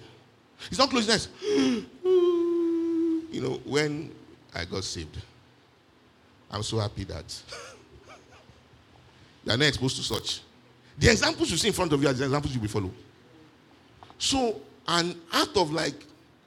It's 0.71 0.79
not 0.79 0.91
closing 0.91 1.13
eyes. 1.13 1.29
you 1.43 3.41
know, 3.41 3.61
when 3.65 4.13
I 4.55 4.65
got 4.65 4.85
saved, 4.85 5.19
I'm 6.51 6.63
so 6.63 6.79
happy 6.79 7.05
that 7.05 7.43
you 9.47 9.53
are 9.53 9.57
not 9.57 9.67
exposed 9.67 9.97
to 9.97 10.03
such. 10.03 10.41
The 10.99 11.11
examples 11.11 11.51
you 11.51 11.57
see 11.57 11.69
in 11.69 11.75
front 11.75 11.93
of 11.93 12.03
you 12.03 12.09
are 12.09 12.13
the 12.13 12.25
examples 12.25 12.55
you 12.55 12.61
will 12.61 12.69
follow. 12.69 12.91
So, 14.19 14.61
and 14.89 15.15
out 15.33 15.57
of 15.57 15.71
like 15.71 15.95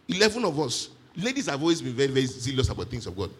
11 0.07 0.43
of 0.43 0.59
us, 0.59 0.89
ladies 1.15 1.47
have 1.47 1.61
always 1.61 1.81
been 1.81 1.93
very, 1.93 2.09
very 2.09 2.25
zealous 2.25 2.69
about 2.69 2.87
things 2.89 3.07
of 3.07 3.15
God. 3.15 3.31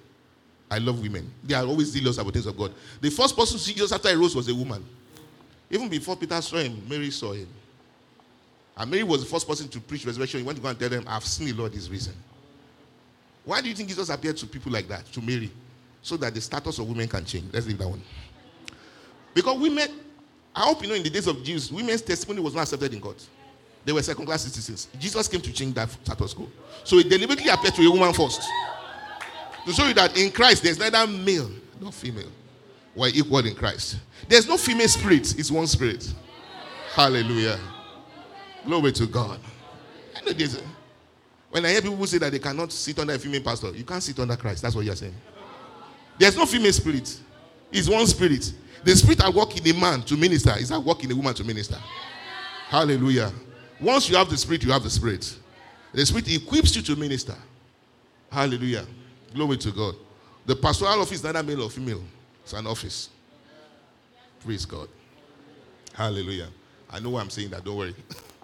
I 0.71 0.77
love 0.77 1.01
women. 1.01 1.29
They 1.43 1.55
are 1.55 1.65
always 1.65 1.87
zealous 1.87 2.17
about 2.17 2.31
things 2.33 2.45
of 2.45 2.57
God. 2.57 2.73
The 3.01 3.09
first 3.09 3.35
person 3.35 3.57
to 3.57 3.63
see 3.63 3.73
Jesus 3.73 3.91
after 3.91 4.09
he 4.09 4.15
rose 4.15 4.35
was 4.35 4.47
a 4.47 4.55
woman. 4.55 4.85
Even 5.69 5.89
before 5.89 6.15
Peter 6.15 6.39
saw 6.41 6.57
him, 6.57 6.81
Mary 6.87 7.11
saw 7.11 7.33
him. 7.33 7.47
And 8.77 8.89
Mary 8.89 9.03
was 9.03 9.23
the 9.23 9.29
first 9.29 9.47
person 9.47 9.67
to 9.67 9.79
preach 9.81 10.05
resurrection. 10.05 10.39
He 10.39 10.45
went 10.45 10.57
to 10.57 10.61
go 10.61 10.69
and 10.69 10.79
tell 10.79 10.89
them, 10.89 11.03
I've 11.07 11.25
seen 11.25 11.47
the 11.47 11.53
Lord 11.53 11.73
is 11.73 11.89
risen. 11.89 12.13
Why 13.43 13.61
do 13.61 13.67
you 13.67 13.75
think 13.75 13.89
Jesus 13.89 14.09
appeared 14.09 14.37
to 14.37 14.47
people 14.47 14.71
like 14.71 14.87
that, 14.87 15.05
to 15.11 15.21
Mary? 15.21 15.51
So 16.01 16.15
that 16.17 16.33
the 16.33 16.39
status 16.39 16.79
of 16.79 16.87
women 16.87 17.07
can 17.07 17.25
change. 17.25 17.45
Let's 17.51 17.67
leave 17.67 17.79
that 17.79 17.89
one. 17.89 18.01
Because 19.39 19.57
women, 19.57 19.87
I 20.53 20.63
hope 20.63 20.81
you 20.81 20.89
know 20.89 20.95
in 20.95 21.03
the 21.03 21.09
days 21.09 21.25
of 21.25 21.41
Jesus, 21.45 21.71
women's 21.71 22.01
testimony 22.01 22.41
was 22.41 22.53
not 22.53 22.63
accepted 22.63 22.93
in 22.93 22.99
God. 22.99 23.15
They 23.85 23.93
were 23.93 24.01
second 24.01 24.25
class 24.25 24.41
citizens. 24.41 24.89
Jesus 24.99 25.29
came 25.29 25.39
to 25.39 25.53
change 25.53 25.73
that 25.75 25.89
status 25.89 26.33
quo. 26.33 26.49
So 26.83 26.97
he 26.97 27.03
deliberately 27.03 27.49
appeared 27.49 27.73
to 27.75 27.87
a 27.87 27.89
woman 27.89 28.11
first. 28.11 28.41
To 29.65 29.71
show 29.71 29.87
you 29.87 29.93
that 29.93 30.17
in 30.17 30.29
Christ 30.29 30.63
there's 30.63 30.77
neither 30.77 31.07
male 31.07 31.49
nor 31.79 31.93
female. 31.93 32.27
We're 32.93 33.11
equal 33.13 33.45
in 33.45 33.55
Christ. 33.55 33.99
There's 34.27 34.45
no 34.45 34.57
female 34.57 34.89
spirit, 34.89 35.39
it's 35.39 35.49
one 35.49 35.67
spirit. 35.67 36.13
Hallelujah. 36.93 37.57
Glory 38.65 38.91
to 38.91 39.05
God. 39.05 39.39
I 40.17 40.25
know 40.25 40.33
this. 40.33 40.61
When 41.49 41.65
I 41.65 41.69
hear 41.69 41.81
people 41.81 42.05
say 42.07 42.17
that 42.17 42.33
they 42.33 42.39
cannot 42.39 42.73
sit 42.73 42.99
under 42.99 43.13
a 43.13 43.19
female 43.19 43.41
pastor, 43.41 43.69
you 43.69 43.85
can't 43.85 44.03
sit 44.03 44.19
under 44.19 44.35
Christ. 44.35 44.63
That's 44.63 44.75
what 44.75 44.83
you're 44.83 44.97
saying. 44.97 45.15
There's 46.17 46.35
no 46.35 46.45
female 46.45 46.73
spirit. 46.73 47.17
It's 47.71 47.87
one 47.87 48.05
spirit. 48.05 48.51
The 48.83 48.95
spirit 48.95 49.21
I 49.21 49.29
work 49.29 49.57
in 49.57 49.75
a 49.75 49.79
man 49.79 50.01
to 50.03 50.15
minister 50.15 50.53
is 50.57 50.71
I 50.71 50.77
work 50.77 51.03
in 51.03 51.11
a 51.11 51.15
woman 51.15 51.33
to 51.35 51.43
minister. 51.43 51.77
Hallelujah. 52.69 53.31
Once 53.79 54.09
you 54.09 54.15
have 54.15 54.29
the 54.29 54.37
spirit, 54.37 54.63
you 54.63 54.71
have 54.71 54.83
the 54.83 54.89
spirit. 54.89 55.37
The 55.93 56.05
spirit 56.05 56.29
equips 56.33 56.75
you 56.75 56.81
to 56.83 56.95
minister. 56.95 57.35
Hallelujah. 58.31 58.85
Glory 59.33 59.57
to 59.57 59.71
God. 59.71 59.95
The 60.45 60.55
pastoral 60.55 61.01
office 61.01 61.13
is 61.13 61.23
neither 61.23 61.43
male 61.43 61.63
or 61.63 61.69
female. 61.69 62.03
It's 62.43 62.53
an 62.53 62.67
office. 62.67 63.09
Praise 64.43 64.65
God. 64.65 64.87
Hallelujah. 65.93 66.47
I 66.89 66.99
know 66.99 67.11
why 67.11 67.21
I'm 67.21 67.29
saying 67.29 67.49
that. 67.49 67.63
Don't 67.63 67.77
worry. 67.77 67.95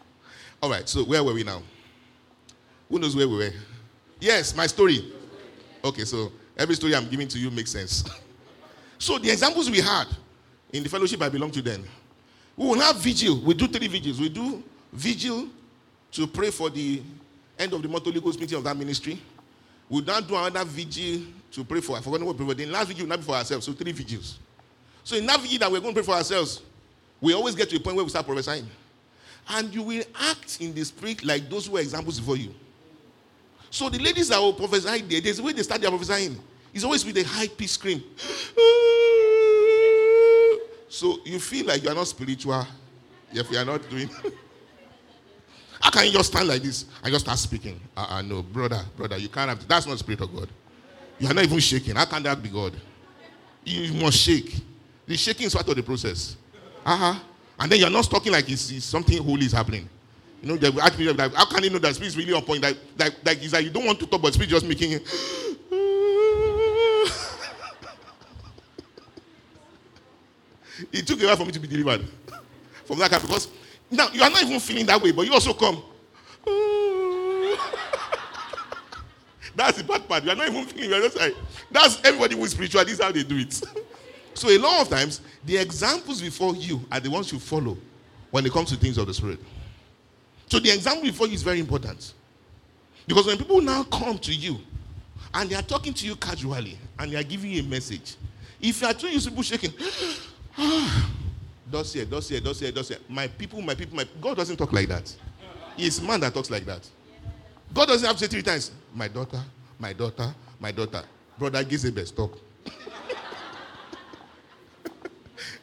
All 0.61 0.69
right. 0.69 0.87
So 0.87 1.03
where 1.03 1.23
were 1.23 1.33
we 1.33 1.43
now? 1.43 1.61
Who 2.89 2.99
knows 2.99 3.15
where 3.15 3.27
we 3.27 3.37
were? 3.37 3.53
Yes, 4.19 4.55
my 4.55 4.67
story. 4.67 5.13
Okay, 5.83 6.05
so 6.05 6.31
every 6.57 6.75
story 6.75 6.95
I'm 6.95 7.07
giving 7.07 7.27
to 7.27 7.39
you 7.39 7.51
makes 7.51 7.71
sense. 7.71 8.03
so 8.97 9.17
the 9.17 9.29
examples 9.29 9.69
we 9.69 9.79
had 9.79 10.05
in 10.75 10.83
the 10.83 10.89
fellowship 10.89 11.21
I 11.21 11.29
belong 11.29 11.51
to 11.51 11.61
then, 11.61 11.83
we 12.57 12.67
will 12.67 12.79
have 12.79 12.97
vigil. 12.97 13.39
We 13.41 13.53
do 13.53 13.67
three 13.67 13.87
vigils. 13.87 14.19
We 14.19 14.29
do 14.29 14.61
vigil 14.91 15.47
to 16.11 16.27
pray 16.27 16.51
for 16.51 16.69
the 16.69 17.01
end 17.57 17.73
of 17.73 17.81
the 17.81 17.87
month 17.87 18.03
Holy 18.03 18.19
Ghost 18.19 18.39
meeting 18.39 18.57
of 18.57 18.63
that 18.63 18.75
ministry. 18.75 19.21
We'll 19.89 20.03
now 20.03 20.19
do 20.19 20.35
another 20.35 20.65
vigil 20.65 21.21
to 21.51 21.63
pray 21.63 21.79
for. 21.79 21.97
I 21.97 22.01
forgot 22.01 22.21
what 22.21 22.37
we 22.37 22.45
for. 22.45 22.53
The 22.53 22.65
last 22.65 22.87
vigil 22.87 23.03
will 23.03 23.09
not 23.09 23.19
be 23.19 23.25
for 23.25 23.35
ourselves. 23.35 23.65
So 23.65 23.73
three 23.73 23.91
vigils. 23.91 24.39
So 25.03 25.15
in 25.15 25.25
that 25.27 25.39
vigil 25.39 25.59
that 25.59 25.71
we're 25.71 25.79
going 25.79 25.93
to 25.93 26.01
pray 26.01 26.05
for 26.05 26.15
ourselves, 26.17 26.61
we 27.21 27.33
always 27.33 27.55
get 27.55 27.69
to 27.69 27.77
a 27.77 27.79
point 27.79 27.95
where 27.95 28.03
we 28.03 28.09
start 28.09 28.25
prophesying. 28.25 28.67
And 29.47 29.73
you 29.73 29.83
will 29.83 30.03
act 30.19 30.59
in 30.59 30.73
the 30.73 30.83
spirit 30.83 31.23
like 31.23 31.49
those 31.49 31.67
who 31.67 31.73
were 31.73 31.79
examples 31.79 32.19
before 32.19 32.37
you. 32.37 32.53
So 33.69 33.89
the 33.89 33.99
ladies 33.99 34.29
that 34.29 34.39
will 34.39 34.53
prophesy 34.53 35.01
there, 35.01 35.21
there's 35.21 35.39
a 35.39 35.43
way 35.43 35.53
they 35.53 35.63
start 35.63 35.81
their 35.81 35.91
prophesying. 35.91 36.37
It's 36.73 36.83
always 36.83 37.05
with 37.05 37.17
a 37.17 37.23
high 37.23 37.47
pitch 37.47 37.69
scream. 37.69 38.03
Ah! 38.57 39.24
So 40.89 41.19
you 41.25 41.39
feel 41.39 41.65
like 41.65 41.83
you 41.83 41.89
are 41.89 41.95
not 41.95 42.07
spiritual 42.07 42.65
if 43.31 43.49
you 43.51 43.57
are 43.57 43.65
not 43.65 43.89
doing. 43.89 44.09
How 45.81 45.89
can 45.89 46.05
you 46.05 46.11
just 46.13 46.31
stand 46.31 46.47
like 46.47 46.61
this 46.61 46.85
and 47.03 47.11
just 47.11 47.25
start 47.25 47.37
speaking? 47.37 47.79
Uh, 47.95 48.07
uh 48.09 48.21
no, 48.21 48.41
brother, 48.41 48.81
brother, 48.95 49.17
you 49.17 49.29
can't 49.29 49.49
have. 49.49 49.67
That's 49.67 49.85
not 49.85 49.93
the 49.93 49.99
spirit 49.99 50.21
of 50.21 50.33
God. 50.33 50.49
You 51.19 51.29
are 51.29 51.33
not 51.33 51.43
even 51.43 51.59
shaking. 51.59 51.95
How 51.95 52.05
can 52.05 52.23
that 52.23 52.41
be 52.41 52.49
God? 52.49 52.73
You 53.63 53.93
must 53.93 54.17
shake. 54.17 54.55
The 55.05 55.15
shaking 55.15 55.47
is 55.47 55.53
part 55.53 55.67
of 55.67 55.75
the 55.75 55.83
process. 55.83 56.37
Uh 56.85 56.95
huh. 56.95 57.19
And 57.59 57.71
then 57.71 57.79
you're 57.79 57.89
not 57.89 58.05
talking 58.05 58.31
like 58.31 58.49
it's, 58.49 58.71
it's, 58.71 58.85
something 58.85 59.21
holy 59.23 59.45
is 59.45 59.51
happening. 59.51 59.87
You 60.41 60.49
know, 60.49 60.57
they 60.57 60.67
ask 60.79 60.99
me 60.99 61.09
like, 61.11 61.33
how 61.33 61.45
can 61.45 61.63
you 61.63 61.69
know 61.69 61.79
that 61.79 61.95
spirit 61.95 62.09
is 62.09 62.17
really 62.17 62.33
on 62.33 62.41
point? 62.43 62.61
Like, 62.61 62.77
like, 62.97 63.13
like 63.25 63.43
it's 63.43 63.53
like 63.53 63.63
you 63.63 63.71
don't 63.71 63.85
want 63.85 63.99
to 63.99 64.05
talk, 64.05 64.21
but 64.21 64.33
spirit 64.33 64.49
just 64.49 64.65
making 64.65 64.91
it. 64.91 65.07
It 70.91 71.07
took 71.07 71.21
a 71.21 71.25
while 71.25 71.37
for 71.37 71.45
me 71.45 71.51
to 71.51 71.59
be 71.59 71.67
delivered 71.67 72.05
from 72.85 72.99
that 72.99 73.11
kind 73.11 73.21
because 73.21 73.49
now 73.89 74.07
you 74.13 74.21
are 74.23 74.29
not 74.29 74.43
even 74.43 74.59
feeling 74.59 74.85
that 74.85 75.01
way, 75.01 75.11
but 75.11 75.25
you 75.25 75.33
also 75.33 75.53
come. 75.53 75.81
that's 79.55 79.77
the 79.77 79.83
bad 79.83 80.07
part. 80.07 80.23
You 80.23 80.31
are 80.31 80.35
not 80.35 80.47
even 80.49 80.65
feeling. 80.65 80.89
You 80.89 80.95
are 80.97 81.01
just 81.01 81.17
like 81.17 81.35
that's 81.71 81.99
everybody 82.03 82.35
who 82.35 82.43
is 82.43 82.51
spiritual. 82.51 82.83
This 82.83 82.93
is 82.93 83.01
how 83.01 83.11
they 83.11 83.23
do 83.23 83.37
it. 83.37 83.53
so 84.33 84.49
a 84.49 84.57
lot 84.57 84.81
of 84.81 84.89
times 84.89 85.21
the 85.45 85.57
examples 85.57 86.21
before 86.21 86.55
you 86.55 86.81
are 86.91 86.99
the 86.99 87.09
ones 87.09 87.31
you 87.31 87.39
follow 87.39 87.77
when 88.31 88.45
it 88.45 88.51
comes 88.51 88.69
to 88.69 88.75
things 88.75 88.97
of 88.97 89.07
the 89.07 89.13
spirit. 89.13 89.39
So 90.47 90.59
the 90.59 90.71
example 90.71 91.03
before 91.03 91.27
you 91.27 91.33
is 91.33 91.43
very 91.43 91.59
important. 91.59 92.13
Because 93.07 93.27
when 93.27 93.37
people 93.37 93.61
now 93.61 93.83
come 93.83 94.17
to 94.19 94.33
you 94.33 94.59
and 95.33 95.49
they 95.49 95.55
are 95.55 95.61
talking 95.61 95.93
to 95.93 96.05
you 96.07 96.15
casually 96.15 96.77
and 96.99 97.11
they 97.11 97.17
are 97.17 97.23
giving 97.23 97.51
you 97.51 97.61
a 97.61 97.65
message, 97.65 98.15
if 98.59 98.81
you 98.81 98.87
are 98.87 98.93
trying 98.93 99.19
to 99.19 99.29
people 99.29 99.43
shaking, 99.43 99.73
does 101.71 101.93
here, 101.93 102.05
does 102.05 102.29
here. 102.29 102.97
My 103.09 103.27
people, 103.27 103.61
my 103.61 103.75
people, 103.75 103.95
my 103.95 104.07
God 104.21 104.37
doesn't 104.37 104.57
talk 104.57 104.71
like 104.73 104.87
that. 104.87 105.13
It's 105.77 106.01
man 106.01 106.19
that 106.21 106.33
talks 106.33 106.49
like 106.49 106.65
that. 106.65 106.87
God 107.73 107.87
doesn't 107.87 108.07
have 108.07 108.15
to 108.17 108.23
say 108.23 108.29
three 108.29 108.41
times, 108.41 108.71
my 108.93 109.07
daughter, 109.07 109.43
my 109.79 109.91
daughter, 109.93 110.33
my 110.59 110.71
daughter. 110.71 111.03
Brother 111.37 111.63
Gizebe, 111.63 112.07
stop. 112.07 112.31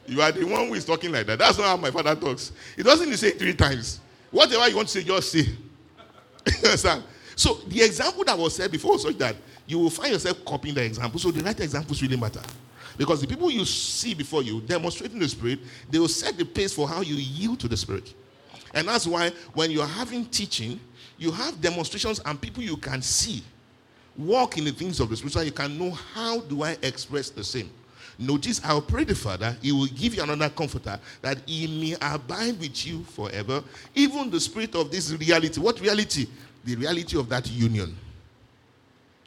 you 0.06 0.20
are 0.20 0.30
the 0.30 0.44
one 0.44 0.68
who 0.68 0.74
is 0.74 0.84
talking 0.84 1.10
like 1.10 1.26
that. 1.26 1.38
That's 1.38 1.56
not 1.56 1.66
how 1.66 1.76
my 1.78 1.90
father 1.90 2.14
talks. 2.14 2.52
He 2.76 2.82
doesn't 2.82 3.16
say 3.16 3.30
three 3.30 3.54
times. 3.54 4.00
Whatever 4.30 4.68
you 4.68 4.76
want 4.76 4.88
to 4.88 5.00
say, 5.00 5.04
just 5.06 5.32
say. 5.32 5.46
understand? 6.64 7.04
So 7.36 7.54
the 7.66 7.82
example 7.82 8.24
that 8.24 8.36
was 8.38 8.54
said 8.56 8.70
before 8.70 8.92
was 8.92 9.02
such 9.02 9.16
that 9.18 9.36
you 9.66 9.78
will 9.78 9.90
find 9.90 10.12
yourself 10.12 10.44
copying 10.44 10.74
the 10.74 10.84
example. 10.84 11.18
So 11.18 11.30
the 11.30 11.42
right 11.42 11.58
examples 11.58 12.02
really 12.02 12.16
matter. 12.16 12.42
Because 12.96 13.20
the 13.20 13.26
people 13.26 13.50
you 13.50 13.64
see 13.64 14.14
before 14.14 14.42
you 14.42 14.60
demonstrating 14.60 15.18
the 15.18 15.28
Spirit, 15.28 15.60
they 15.90 15.98
will 15.98 16.08
set 16.08 16.36
the 16.36 16.44
pace 16.44 16.72
for 16.72 16.88
how 16.88 17.00
you 17.00 17.14
yield 17.14 17.60
to 17.60 17.68
the 17.68 17.76
Spirit. 17.76 18.14
And 18.74 18.88
that's 18.88 19.06
why 19.06 19.30
when 19.54 19.70
you're 19.70 19.86
having 19.86 20.24
teaching, 20.26 20.80
you 21.18 21.30
have 21.30 21.60
demonstrations 21.60 22.20
and 22.24 22.40
people 22.40 22.62
you 22.62 22.76
can 22.76 23.02
see 23.02 23.42
walk 24.16 24.58
in 24.58 24.64
the 24.64 24.72
things 24.72 25.00
of 25.00 25.08
the 25.08 25.16
Spirit 25.16 25.32
so 25.32 25.40
you 25.40 25.52
can 25.52 25.78
know 25.78 25.90
how 25.90 26.40
do 26.40 26.62
I 26.62 26.76
express 26.82 27.30
the 27.30 27.44
same. 27.44 27.70
Notice, 28.18 28.60
I'll 28.64 28.82
pray 28.82 29.04
the 29.04 29.14
Father, 29.14 29.56
He 29.62 29.72
will 29.72 29.86
give 29.86 30.14
you 30.14 30.22
another 30.22 30.50
comforter 30.50 30.98
that 31.22 31.38
He 31.46 31.66
may 31.66 31.96
abide 32.00 32.58
with 32.60 32.86
you 32.86 33.04
forever. 33.04 33.64
Even 33.94 34.30
the 34.30 34.38
spirit 34.38 34.74
of 34.74 34.90
this 34.90 35.10
reality. 35.12 35.60
What 35.60 35.80
reality? 35.80 36.26
The 36.64 36.76
reality 36.76 37.18
of 37.18 37.28
that 37.30 37.50
union. 37.50 37.96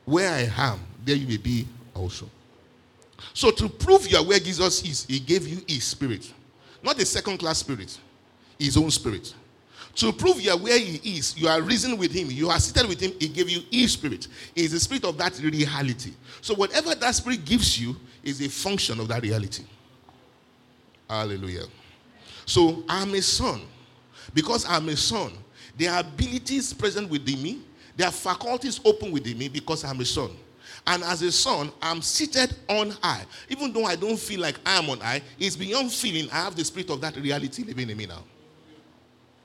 Where 0.06 0.32
I 0.32 0.50
am, 0.56 0.80
there 1.04 1.16
you 1.16 1.28
may 1.28 1.38
be 1.38 1.68
also. 1.94 2.30
So, 3.34 3.52
to 3.52 3.70
prove 3.70 4.08
you 4.08 4.18
are 4.18 4.26
where 4.26 4.40
Jesus 4.40 4.84
is, 4.84 5.06
He 5.06 5.20
gave 5.20 5.48
you 5.48 5.62
His 5.68 5.84
spirit, 5.84 6.32
not 6.84 7.00
a 7.00 7.06
second 7.06 7.38
class 7.38 7.60
spirit, 7.60 7.98
His 8.58 8.78
own 8.78 8.92
spirit. 8.92 9.34
To 9.96 10.12
prove 10.12 10.42
you 10.42 10.52
are 10.52 10.58
where 10.58 10.78
He 10.78 11.18
is, 11.18 11.38
you 11.38 11.48
are 11.48 11.62
risen 11.62 11.98
with 11.98 12.12
Him, 12.12 12.30
you 12.30 12.50
are 12.50 12.60
seated 12.60 12.88
with 12.88 13.00
Him, 13.00 13.14
He 13.20 13.28
gave 13.28 13.50
you 13.50 13.62
His 13.72 13.94
spirit. 13.94 14.28
He 14.54 14.66
is 14.66 14.72
the 14.72 14.80
spirit 14.80 15.06
of 15.06 15.18
that 15.18 15.40
reality. 15.40 16.14
So, 16.42 16.54
whatever 16.54 16.96
that 16.96 17.16
spirit 17.16 17.46
gives 17.46 17.80
you 17.80 17.96
is 18.24 18.42
a 18.42 18.50
function 18.50 19.00
of 19.00 19.08
that 19.10 19.22
reality. 19.24 19.64
Hallelujah. 21.10 21.66
So, 22.46 22.84
I'm 22.88 23.14
a 23.14 23.22
son. 23.22 23.62
Because 24.34 24.66
I'm 24.68 24.90
a 24.90 24.98
son, 24.98 25.32
there 25.78 25.92
are 25.92 26.02
abilities 26.02 26.74
present 26.74 27.10
within 27.10 27.42
me, 27.42 27.62
there 27.96 28.08
are 28.08 28.12
faculties 28.12 28.82
open 28.84 29.12
within 29.12 29.38
me 29.38 29.48
because 29.48 29.84
I'm 29.86 30.00
a 30.02 30.06
son. 30.06 30.32
And 30.88 31.04
as 31.04 31.22
a 31.24 31.32
son, 31.32 31.72
I'm 31.82 32.02
seated 32.02 32.56
on 32.70 32.92
high. 33.02 33.26
Even 33.50 33.74
though 33.74 33.86
I 33.86 33.96
don't 33.96 34.20
feel 34.20 34.42
like 34.42 34.60
I 34.66 34.78
am 34.78 34.90
on 34.90 35.00
high, 35.00 35.22
it's 35.40 35.56
beyond 35.56 35.92
feeling. 35.92 36.30
I 36.32 36.44
have 36.44 36.56
the 36.56 36.64
spirit 36.64 36.90
of 36.92 37.02
that 37.02 37.16
reality 37.16 37.64
living 37.64 37.90
in 37.90 37.98
me 37.98 38.06
now. 38.06 38.24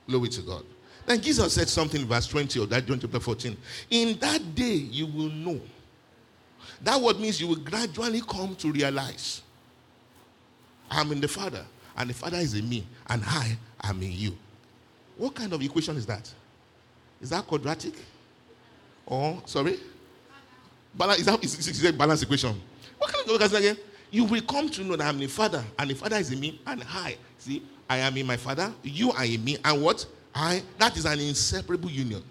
Glory 0.07 0.29
to 0.29 0.41
God. 0.41 0.63
Then 1.05 1.19
Jesus 1.19 1.53
said 1.53 1.67
something 1.67 2.01
in 2.01 2.07
verse 2.07 2.27
20 2.27 2.61
of 2.61 2.69
that 2.69 2.85
John 2.85 2.99
chapter 2.99 3.19
14. 3.19 3.57
In 3.89 4.19
that 4.19 4.53
day, 4.53 4.65
you 4.65 5.07
will 5.07 5.29
know. 5.29 5.59
That 6.81 6.99
word 6.99 7.19
means 7.19 7.41
you 7.41 7.47
will 7.47 7.55
gradually 7.55 8.21
come 8.21 8.55
to 8.57 8.71
realize 8.71 9.41
I'm 10.89 11.11
in 11.11 11.21
the 11.21 11.27
Father 11.27 11.65
and 11.97 12.09
the 12.09 12.13
Father 12.13 12.37
is 12.37 12.53
in 12.53 12.67
me, 12.67 12.85
and 13.07 13.23
I 13.25 13.57
am 13.83 14.01
in 14.01 14.11
you. 14.11 14.37
What 15.17 15.35
kind 15.35 15.53
of 15.53 15.61
equation 15.61 15.97
is 15.97 16.05
that? 16.05 16.31
Is 17.19 17.29
that 17.29 17.45
quadratic? 17.45 17.93
Or, 19.05 19.41
sorry? 19.45 19.77
Balance, 20.93 21.27
is 21.43 21.91
balance 21.93 22.21
equation? 22.21 22.59
What 22.97 23.11
kind 23.11 23.27
of 23.27 23.35
equation 23.35 23.57
again? 23.57 23.77
You 24.11 24.25
will 24.25 24.41
come 24.41 24.69
to 24.69 24.83
know 24.83 24.97
that 24.97 25.07
I'm 25.07 25.17
the 25.17 25.27
Father, 25.27 25.63
and 25.79 25.89
the 25.89 25.95
Father 25.95 26.17
is 26.17 26.31
in 26.31 26.39
me, 26.39 26.59
and 26.67 26.83
I, 26.93 27.15
see, 27.37 27.63
I 27.89 27.97
am 27.97 28.15
in 28.17 28.27
my 28.27 28.37
Father, 28.37 28.73
you 28.83 29.11
are 29.11 29.23
in 29.23 29.43
me, 29.43 29.57
and 29.63 29.81
what? 29.81 30.05
I, 30.35 30.61
that 30.77 30.97
is 30.97 31.05
an 31.05 31.19
inseparable 31.19 31.89
union. 31.89 32.21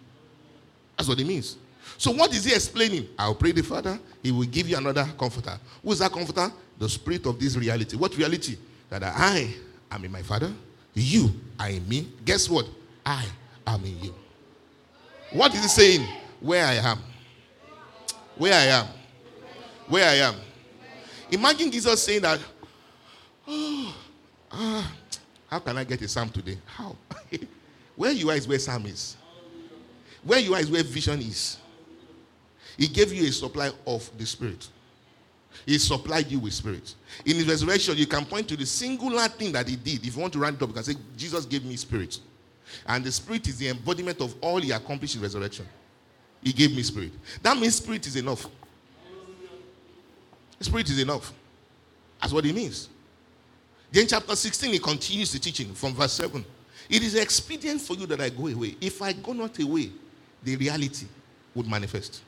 That's 0.96 1.08
what 1.08 1.18
it 1.18 1.26
means. 1.26 1.56
So, 1.96 2.10
what 2.12 2.32
is 2.34 2.44
he 2.44 2.54
explaining? 2.54 3.08
I'll 3.18 3.34
pray 3.34 3.52
the 3.52 3.62
Father, 3.62 3.98
he 4.22 4.30
will 4.30 4.46
give 4.46 4.68
you 4.68 4.76
another 4.76 5.06
comforter. 5.18 5.58
Who 5.82 5.92
is 5.92 5.98
that 6.00 6.12
comforter? 6.12 6.52
The 6.78 6.88
spirit 6.88 7.26
of 7.26 7.38
this 7.38 7.56
reality. 7.56 7.96
What 7.96 8.16
reality? 8.16 8.56
That 8.90 9.02
I 9.04 9.54
am 9.90 10.04
in 10.04 10.12
my 10.12 10.22
Father, 10.22 10.52
you 10.94 11.30
are 11.58 11.68
in 11.68 11.88
me. 11.88 12.08
Guess 12.24 12.48
what? 12.50 12.66
I 13.04 13.24
am 13.66 13.84
in 13.84 14.02
you. 14.02 14.14
What 15.32 15.54
is 15.54 15.62
he 15.62 15.68
saying? 15.68 16.08
Where 16.40 16.64
I 16.64 16.74
am. 16.74 16.98
Where 18.40 18.54
I 18.54 18.64
am. 18.68 18.86
Where 19.86 20.08
I 20.08 20.14
am. 20.14 20.34
Imagine 21.30 21.70
Jesus 21.70 22.02
saying 22.02 22.22
that, 22.22 22.40
oh, 23.46 23.94
ah, 24.50 24.92
how 25.46 25.58
can 25.58 25.76
I 25.76 25.84
get 25.84 26.00
a 26.00 26.08
psalm 26.08 26.30
today? 26.30 26.56
How? 26.64 26.96
where 27.96 28.12
you 28.12 28.30
are 28.30 28.36
is 28.36 28.48
where 28.48 28.58
psalm 28.58 28.86
is. 28.86 29.18
Where 30.24 30.38
you 30.38 30.54
are 30.54 30.60
is 30.60 30.70
where 30.70 30.82
vision 30.82 31.20
is. 31.20 31.58
He 32.78 32.88
gave 32.88 33.12
you 33.12 33.28
a 33.28 33.30
supply 33.30 33.72
of 33.86 34.10
the 34.16 34.24
Spirit. 34.24 34.66
He 35.66 35.76
supplied 35.76 36.28
you 36.28 36.38
with 36.38 36.54
Spirit. 36.54 36.94
In 37.26 37.36
his 37.36 37.46
resurrection, 37.46 37.98
you 37.98 38.06
can 38.06 38.24
point 38.24 38.48
to 38.48 38.56
the 38.56 38.64
singular 38.64 39.28
thing 39.28 39.52
that 39.52 39.68
he 39.68 39.76
did. 39.76 40.06
If 40.06 40.16
you 40.16 40.20
want 40.22 40.32
to 40.32 40.38
round 40.38 40.56
it 40.56 40.62
up, 40.62 40.70
you 40.70 40.74
can 40.76 40.84
say, 40.84 40.94
Jesus 41.14 41.44
gave 41.44 41.62
me 41.66 41.76
Spirit. 41.76 42.18
And 42.86 43.04
the 43.04 43.12
Spirit 43.12 43.46
is 43.48 43.58
the 43.58 43.68
embodiment 43.68 44.22
of 44.22 44.34
all 44.40 44.62
he 44.62 44.70
accomplished 44.70 45.16
in 45.16 45.20
resurrection. 45.20 45.66
He 46.42 46.52
gave 46.52 46.74
me 46.74 46.82
Spirit. 46.82 47.12
That 47.42 47.56
means 47.56 47.76
Spirit 47.76 48.06
is 48.06 48.16
enough. 48.16 48.46
Spirit 50.60 50.88
is 50.90 50.98
enough. 51.00 51.32
That's 52.20 52.32
what 52.32 52.44
it 52.44 52.54
means. 52.54 52.88
Then, 53.90 54.06
chapter 54.06 54.36
16, 54.36 54.72
he 54.72 54.78
continues 54.78 55.32
the 55.32 55.38
teaching 55.38 55.74
from 55.74 55.94
verse 55.94 56.12
7. 56.12 56.44
It 56.88 57.02
is 57.02 57.14
expedient 57.14 57.80
for 57.80 57.94
you 57.94 58.06
that 58.06 58.20
I 58.20 58.28
go 58.28 58.48
away. 58.48 58.76
If 58.80 59.02
I 59.02 59.12
go 59.12 59.32
not 59.32 59.58
away, 59.58 59.90
the 60.42 60.56
reality 60.56 61.06
would 61.54 61.66
manifest. 61.66 62.22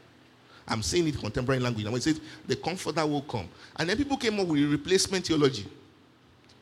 I'm 0.66 0.82
saying 0.82 1.08
it 1.08 1.18
contemporary 1.18 1.60
language. 1.60 1.84
And 1.84 1.92
when 1.92 1.98
it 2.00 2.04
says 2.04 2.20
the 2.46 2.56
comforter 2.56 3.04
will 3.06 3.22
come. 3.22 3.48
And 3.76 3.88
then 3.88 3.96
people 3.96 4.16
came 4.16 4.38
up 4.38 4.46
with 4.46 4.70
replacement 4.70 5.26
theology. 5.26 5.66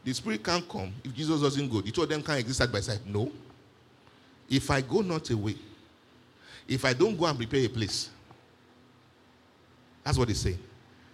The 0.02 0.14
spirit 0.14 0.42
can't 0.42 0.66
come 0.66 0.92
if 1.04 1.14
Jesus 1.14 1.40
doesn't 1.40 1.70
go. 1.70 1.82
The 1.82 1.90
two 1.90 2.02
of 2.02 2.08
them 2.08 2.22
can't 2.22 2.40
exist 2.40 2.58
side 2.58 2.72
by 2.72 2.80
side. 2.80 3.00
No. 3.06 3.30
If 4.48 4.70
I 4.70 4.80
go 4.80 5.02
not 5.02 5.28
away, 5.30 5.56
if 6.70 6.84
I 6.84 6.92
don't 6.92 7.18
go 7.18 7.26
and 7.26 7.36
prepare 7.36 7.64
a 7.64 7.68
place, 7.68 8.10
that's 10.04 10.16
what 10.16 10.28
he's 10.28 10.40
saying. 10.40 10.58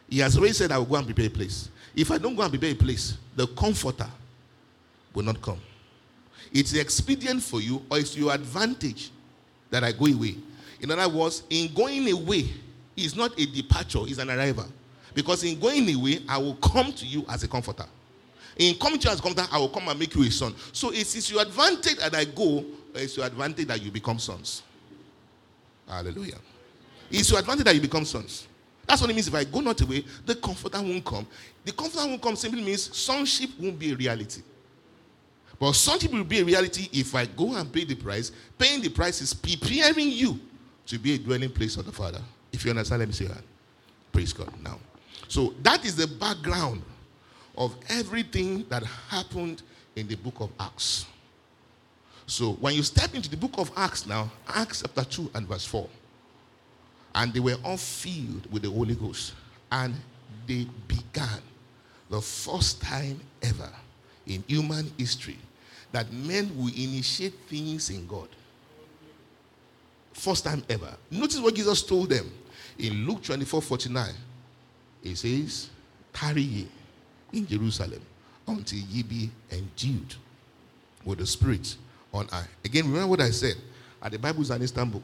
He 0.09 0.19
has 0.19 0.37
already 0.37 0.53
said, 0.53 0.71
I 0.71 0.79
will 0.79 0.85
go 0.85 0.97
and 0.97 1.07
prepare 1.07 1.27
a 1.27 1.31
place. 1.31 1.71
If 1.97 2.11
I 2.11 2.19
don't 2.19 2.37
go 2.37 2.43
and 2.43 2.51
prepare 2.51 2.71
a 2.71 2.75
place, 2.75 3.17
the 3.35 3.47
comforter 3.49 4.07
will 5.15 5.25
not 5.25 5.41
come. 5.41 5.59
It's 6.53 6.75
expedient 6.75 7.43
for 7.43 7.61
you, 7.63 7.83
or 7.91 7.99
it's 7.99 8.15
your 8.17 8.35
advantage 8.35 9.11
that 9.71 9.83
I 9.83 9.93
go 9.93 10.07
away. 10.07 10.37
In 10.81 10.91
other 10.91 11.09
words, 11.09 11.43
in 11.49 11.73
going 11.75 12.09
away 12.13 12.51
is 12.95 13.17
not 13.17 13.33
a 13.41 13.47
departure, 13.47 14.01
it's 14.03 14.19
an 14.19 14.31
arrival. 14.31 14.67
Because 15.15 15.43
in 15.43 15.59
going 15.59 15.93
away, 15.95 16.21
I 16.29 16.37
will 16.37 16.57
come 16.57 16.93
to 16.93 17.07
you 17.07 17.25
as 17.31 17.43
a 17.43 17.49
comforter. 17.49 17.87
In 18.59 18.75
coming 18.77 18.99
to 19.01 19.09
you 19.09 19.13
as 19.13 19.21
a 19.21 19.23
comforter, 19.23 19.49
I 19.51 19.59
will 19.59 19.71
come 19.71 19.89
and 19.89 19.99
make 19.99 20.15
you 20.15 20.23
a 20.23 20.31
son. 20.31 20.55
So 20.73 20.91
it 20.91 21.15
is 21.17 21.31
your 21.31 21.41
advantage 21.41 21.97
that 21.97 22.15
I 22.15 22.27
go, 22.27 22.63
it's 22.95 23.17
your 23.17 23.25
advantage 23.25 23.67
that 23.69 23.83
you 23.83 23.91
become 23.91 24.19
sons. 24.19 24.63
Hallelujah. 25.89 26.39
It's 27.11 27.31
your 27.31 27.39
advantage 27.39 27.65
that 27.65 27.75
you 27.75 27.81
become 27.81 28.05
sons. 28.05 28.49
That's 28.87 29.01
what 29.01 29.11
it 29.11 29.15
means 29.15 29.29
if 29.29 29.35
I 29.35 29.45
go 29.45 29.61
not 29.61 29.81
away, 29.81 30.05
the 30.25 30.35
comforter 30.35 30.81
won't 30.81 31.05
come. 31.05 31.27
The 31.65 31.73
comforter 31.73 32.07
won't 32.07 32.23
come 32.23 32.37
simply 32.37 32.63
means 32.63 32.97
sonship 32.97 33.51
won't 33.59 33.79
be 33.79 33.93
a 33.93 33.97
reality. 33.97 34.43
But 35.59 35.73
sonship 35.73 36.13
will 36.13 36.25
be 36.25 36.41
a 36.41 36.45
reality 36.45 36.89
if 36.93 37.15
I 37.15 37.27
go 37.27 37.57
and 37.57 37.73
pay 37.73 37.85
the 37.85 37.95
price. 37.95 38.31
Paying 38.59 38.83
the 38.83 38.91
price 38.91 39.21
is 39.21 39.35
preparing 39.35 40.11
you 40.11 40.39
to 40.87 40.99
be 40.99 41.15
a 41.15 41.19
dwelling 41.19 41.51
place 41.51 41.77
of 41.77 41.87
the 41.87 41.93
Father. 41.93 42.21
If 42.53 42.65
you 42.65 42.71
understand, 42.71 43.01
let 43.01 43.09
me 43.09 43.15
say 43.15 43.27
that. 43.27 43.43
Praise 44.13 44.33
God. 44.33 44.53
Now, 44.63 44.79
so 45.29 45.55
that 45.63 45.85
is 45.85 45.97
the 45.97 46.07
background 46.07 46.83
of 47.57 47.75
everything 47.89 48.67
that 48.69 48.85
happened 48.85 49.63
in 49.97 50.07
the 50.07 50.17
book 50.17 50.41
of 50.41 50.51
Acts. 50.61 51.07
So 52.27 52.53
when 52.55 52.75
you 52.75 52.83
step 52.83 53.15
into 53.15 53.31
the 53.31 53.37
book 53.37 53.53
of 53.57 53.71
Acts 53.77 54.07
now, 54.07 54.31
Acts 54.49 54.83
chapter 54.83 55.05
2 55.05 55.31
and 55.35 55.47
verse 55.47 55.65
4, 55.65 55.89
and 57.15 57.33
they 57.33 57.41
were 57.41 57.57
all 57.65 57.77
filled 57.77 58.51
with 58.53 58.63
the 58.63 58.71
Holy 58.71 58.95
Ghost, 58.95 59.35
and 59.71 59.95
they 60.47 60.67
began 60.89 61.41
the 62.11 62.21
first 62.21 62.83
time 62.83 63.21
ever 63.43 63.71
in 64.27 64.43
human 64.49 64.91
history 64.99 65.39
that 65.93 66.13
men 66.13 66.51
will 66.57 66.69
initiate 66.69 67.35
things 67.49 67.91
in 67.91 68.07
God. 68.07 68.29
First 70.13 70.45
time 70.45 70.65
ever. 70.69 70.95
Notice 71.11 71.41
what 71.41 71.55
Jesus 71.55 71.83
told 71.83 72.11
them 72.11 72.31
in 72.79 73.07
Luke 73.07 73.23
24 73.23 73.63
49. 73.63 74.13
He 75.03 75.15
says, 75.15 75.71
Tarry 76.13 76.43
ye 76.43 76.69
in 77.33 77.47
Jerusalem 77.47 78.01
until 78.49 78.79
ye 78.79 79.03
be 79.03 79.31
endued 79.51 80.15
with 81.05 81.19
the 81.19 81.27
Spirit 81.27 81.77
on 82.17 82.29
high. 82.29 82.47
Again, 82.65 82.87
remember 82.87 83.09
what 83.09 83.21
I 83.21 83.31
said 83.31 83.57
at 84.03 84.13
the 84.13 84.19
Bible 84.19 84.43
is 84.43 84.51
an 84.51 84.63
instant 84.63 84.93
book. 84.93 85.03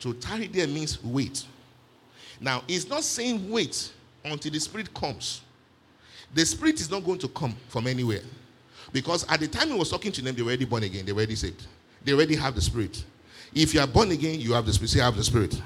To 0.00 0.14
tarry 0.14 0.48
there 0.48 0.66
means 0.66 1.02
wait. 1.02 1.44
Now, 2.40 2.62
it's 2.68 2.88
not 2.88 3.04
saying 3.04 3.50
wait 3.50 3.92
until 4.24 4.52
the 4.52 4.60
Spirit 4.60 4.92
comes. 4.92 5.42
The 6.34 6.44
Spirit 6.44 6.80
is 6.80 6.90
not 6.90 7.04
going 7.04 7.18
to 7.20 7.28
come 7.28 7.54
from 7.68 7.86
anywhere. 7.86 8.22
Because 8.92 9.24
at 9.30 9.40
the 9.40 9.48
time 9.48 9.68
he 9.68 9.78
was 9.78 9.90
talking 9.90 10.12
to 10.12 10.22
them, 10.22 10.34
they 10.34 10.42
were 10.42 10.48
already 10.48 10.64
born 10.64 10.82
again, 10.82 11.04
they 11.04 11.12
were 11.12 11.18
already 11.18 11.36
saved. 11.36 11.66
They 12.04 12.12
already 12.12 12.36
have 12.36 12.54
the 12.54 12.60
Spirit. 12.60 13.04
If 13.54 13.72
you 13.72 13.80
are 13.80 13.86
born 13.86 14.10
again, 14.10 14.40
you 14.40 14.52
have 14.52 14.66
the 14.66 14.72
Spirit. 14.72 14.90
Say, 14.90 15.00
I 15.00 15.04
have 15.04 15.16
the 15.16 15.24
Spirit. 15.24 15.60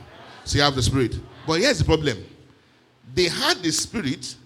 Say, 0.45 0.61
I 0.61 0.67
have 0.67 0.75
the 0.75 0.83
Spirit. 0.83 1.19
But 1.47 1.61
here's 1.61 1.79
the 1.79 1.85
problem 1.85 2.25
they 3.15 3.25
had 3.25 3.59
the 3.59 3.71
Spirit, 3.71 4.37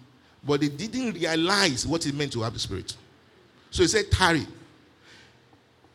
but 0.45 0.61
they 0.61 0.69
didn't 0.69 1.15
realize 1.15 1.87
what 1.87 2.07
it 2.07 2.15
meant 2.15 2.33
to 2.33 2.43
have 2.43 2.53
the 2.53 2.59
Spirit. 2.59 2.97
So 3.71 3.83
he 3.83 3.89
said, 3.89 4.11
tarry. 4.11 4.47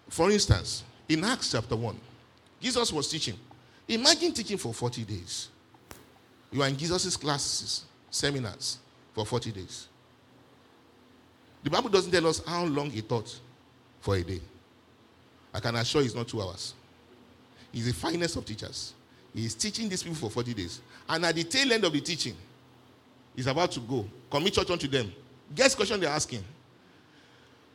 For 0.10 0.32
instance, 0.32 0.84
in 1.10 1.24
Acts 1.24 1.52
chapter 1.52 1.76
1, 1.76 1.98
Jesus 2.62 2.92
was 2.92 3.10
teaching. 3.10 3.36
Imagine 3.88 4.34
teaching 4.34 4.58
for 4.58 4.74
40 4.74 5.04
days. 5.04 5.50
You 6.52 6.62
are 6.62 6.68
in 6.68 6.78
Jesus' 6.78 7.18
classes, 7.18 7.86
seminars 8.10 8.80
for 9.14 9.26
40 9.26 9.52
days. 9.52 9.88
The 11.64 11.70
Bible 11.70 11.90
doesn't 11.90 12.12
tell 12.12 12.28
us 12.28 12.42
how 12.46 12.66
long 12.66 12.90
he 12.90 13.02
taught 13.02 13.40
for 14.00 14.16
a 14.16 14.24
day. 14.24 14.40
I 15.54 15.60
can 15.60 15.76
assure 15.76 16.02
you 16.02 16.06
it's 16.06 16.16
not 16.16 16.28
two 16.28 16.42
hours. 16.42 16.74
He's 17.72 17.86
the 17.86 17.94
finest 17.94 18.36
of 18.38 18.46
teachers. 18.46 18.94
He's 19.34 19.54
teaching 19.54 19.90
these 19.90 20.04
people 20.04 20.18
for 20.18 20.30
40 20.30 20.54
days. 20.54 20.82
And 21.10 21.26
at 21.26 21.36
the 21.36 21.44
tail 21.44 21.72
end 21.74 21.84
of 21.84 21.94
the 21.94 22.02
teaching, 22.02 22.36
he's 23.36 23.48
about 23.48 23.72
to 23.72 23.80
go. 23.82 24.06
Commit 24.30 24.54
church 24.54 24.70
unto 24.70 24.88
them. 24.88 25.12
Guess 25.54 25.76
question 25.76 26.00
they're 26.00 26.10
asking. 26.10 26.44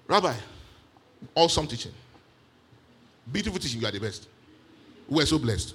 Rabbi, 0.06 0.34
awesome 1.34 1.66
teaching. 1.66 1.92
Beautiful 3.30 3.58
teaching, 3.58 3.80
you 3.80 3.86
are 3.86 3.90
the 3.90 4.00
best. 4.00 4.28
We 5.08 5.22
are 5.22 5.26
so 5.26 5.38
blessed. 5.38 5.74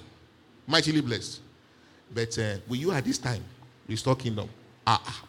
Mightily 0.66 1.00
blessed. 1.00 1.40
But 2.12 2.38
uh, 2.38 2.56
will 2.68 2.76
you 2.76 2.92
at 2.92 3.04
this 3.04 3.18
time 3.18 3.42
restore 3.86 4.16
kingdom? 4.16 4.48
Ah, 4.86 5.00
ah. 5.04 5.24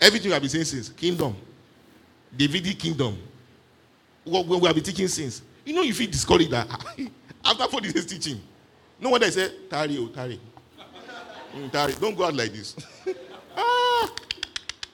Everything 0.00 0.32
have 0.32 0.42
been 0.42 0.50
saying 0.50 0.64
since 0.64 0.88
kingdom, 0.88 1.36
Davidic 2.36 2.78
kingdom, 2.78 3.16
what 4.24 4.46
we 4.46 4.58
have 4.66 4.74
been 4.74 4.84
teaching 4.84 5.08
since. 5.08 5.42
You 5.64 5.74
know, 5.74 5.82
you 5.82 5.92
discourage 6.06 6.50
that 6.50 6.68
after 7.44 7.68
40 7.68 7.92
days 7.92 8.06
teaching, 8.06 8.40
no 9.00 9.10
wonder 9.10 9.26
I 9.26 9.30
said, 9.30 9.52
Tari, 9.70 9.96
oh, 9.98 10.08
Tari. 10.08 10.40
Mm, 11.54 11.70
tari, 11.70 11.92
don't 12.00 12.16
go 12.16 12.24
out 12.24 12.34
like 12.34 12.52
this. 12.52 12.74
ah, 13.56 14.14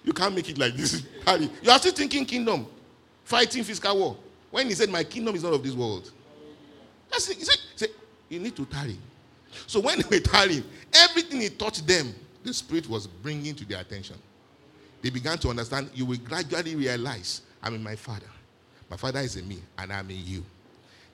you 0.05 0.13
can't 0.13 0.35
make 0.35 0.49
it 0.49 0.59
like 0.59 0.75
this. 0.75 1.03
Tari. 1.25 1.49
You 1.63 1.71
are 1.71 1.79
still 1.79 1.93
thinking 1.93 2.25
kingdom, 2.25 2.67
fighting 3.25 3.63
fiscal 3.65 3.97
war. 3.97 4.17
When 4.51 4.67
he 4.67 4.75
said, 4.75 4.89
My 4.91 5.05
kingdom 5.05 5.35
is 5.35 5.43
not 5.43 5.53
of 5.53 5.63
this 5.63 5.75
world. 5.75 6.11
That's 7.11 7.29
it. 7.31 7.39
He 7.39 7.45
said, 7.45 7.57
he 7.73 7.79
said 7.79 7.89
You 8.29 8.41
need 8.41 8.57
to 8.57 8.65
tarry. 8.67 8.99
So 9.67 9.81
when 9.81 9.99
they 10.09 10.19
were 10.19 10.23
tarrying, 10.23 10.65
everything 10.95 11.41
he 11.41 11.49
taught 11.49 11.75
them, 11.87 12.15
the 12.43 12.53
Spirit 12.53 12.89
was 12.89 13.07
bringing 13.07 13.55
to 13.55 13.65
their 13.65 13.81
attention. 13.81 14.17
They 15.03 15.11
began 15.11 15.39
to 15.39 15.49
understand, 15.49 15.91
you 15.95 16.07
will 16.07 16.19
gradually 16.19 16.75
realize, 16.75 17.43
I'm 17.63 17.75
in 17.75 17.83
my 17.83 17.97
Father. 17.97 18.27
My 18.91 18.97
Father 18.97 19.21
is 19.21 19.37
in 19.37 19.47
me, 19.47 19.59
and 19.77 19.93
I'm 19.93 20.11
in 20.11 20.25
you. 20.25 20.45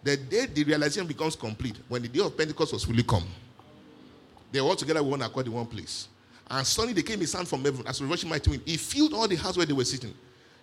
The 0.02 0.16
day 0.16 0.46
the 0.46 0.64
realization 0.64 1.06
becomes 1.06 1.34
complete, 1.34 1.76
when 1.88 2.02
the 2.02 2.08
day 2.08 2.20
of 2.20 2.36
Pentecost 2.36 2.72
was 2.72 2.84
fully 2.84 3.02
come, 3.02 3.24
they 4.52 4.60
were 4.60 4.68
all 4.68 4.76
together 4.76 5.02
with 5.02 5.10
one 5.10 5.22
accord 5.22 5.46
in 5.46 5.52
one 5.52 5.66
place. 5.66 6.08
And 6.48 6.66
suddenly 6.66 6.92
there 6.94 7.02
came 7.02 7.20
a 7.22 7.26
sound 7.26 7.48
from 7.48 7.64
heaven 7.64 7.86
as 7.86 8.00
a 8.00 8.04
rushing 8.04 8.28
mighty 8.28 8.50
wind. 8.50 8.62
He 8.64 8.76
filled 8.76 9.14
all 9.14 9.26
the 9.26 9.36
house 9.36 9.56
where 9.56 9.66
they 9.66 9.72
were 9.72 9.84
sitting. 9.84 10.14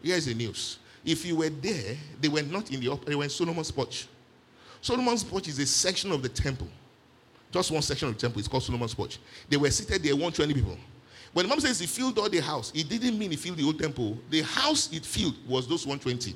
Here's 0.01 0.25
the 0.25 0.33
news. 0.33 0.77
If 1.03 1.25
you 1.25 1.35
were 1.35 1.49
there, 1.49 1.95
they 2.19 2.27
were 2.27 2.41
not 2.41 2.71
in 2.71 2.79
the 2.79 2.91
upper, 2.91 3.05
they 3.05 3.15
were 3.15 3.23
in 3.23 3.29
Solomon's 3.29 3.71
porch. 3.71 4.07
Solomon's 4.81 5.23
porch 5.23 5.47
is 5.47 5.59
a 5.59 5.65
section 5.65 6.11
of 6.11 6.21
the 6.21 6.29
temple. 6.29 6.67
Just 7.51 7.71
one 7.71 7.81
section 7.81 8.07
of 8.07 8.15
the 8.15 8.21
temple. 8.21 8.39
It's 8.39 8.47
called 8.47 8.63
Solomon's 8.63 8.93
porch. 8.93 9.19
They 9.49 9.57
were 9.57 9.69
seated 9.69 10.03
there, 10.03 10.13
120 10.13 10.53
people. 10.53 10.77
When 11.33 11.45
the 11.45 11.49
mom 11.49 11.59
says 11.59 11.79
he 11.79 11.87
filled 11.87 12.17
all 12.19 12.29
the 12.29 12.39
house, 12.39 12.71
it 12.75 12.87
didn't 12.89 13.17
mean 13.17 13.31
he 13.31 13.37
filled 13.37 13.57
the 13.57 13.63
whole 13.63 13.73
temple. 13.73 14.17
The 14.29 14.41
house 14.41 14.91
it 14.91 15.05
filled 15.05 15.35
was 15.47 15.67
those 15.67 15.85
120. 15.85 16.35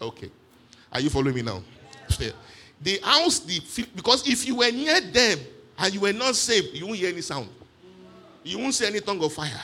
Okay. 0.00 0.30
Are 0.92 1.00
you 1.00 1.10
following 1.10 1.34
me 1.34 1.42
now? 1.42 1.62
The 2.82 3.00
house, 3.02 3.40
the 3.40 3.60
because 3.94 4.28
if 4.28 4.46
you 4.46 4.56
were 4.56 4.70
near 4.70 5.00
them 5.00 5.38
and 5.78 5.94
you 5.94 6.00
were 6.00 6.12
not 6.12 6.34
saved, 6.36 6.74
you 6.74 6.86
won't 6.86 6.98
hear 6.98 7.08
any 7.08 7.22
sound. 7.22 7.48
You 8.44 8.58
won't 8.58 8.74
see 8.74 8.86
any 8.86 9.00
tongue 9.00 9.22
of 9.22 9.32
fire. 9.32 9.62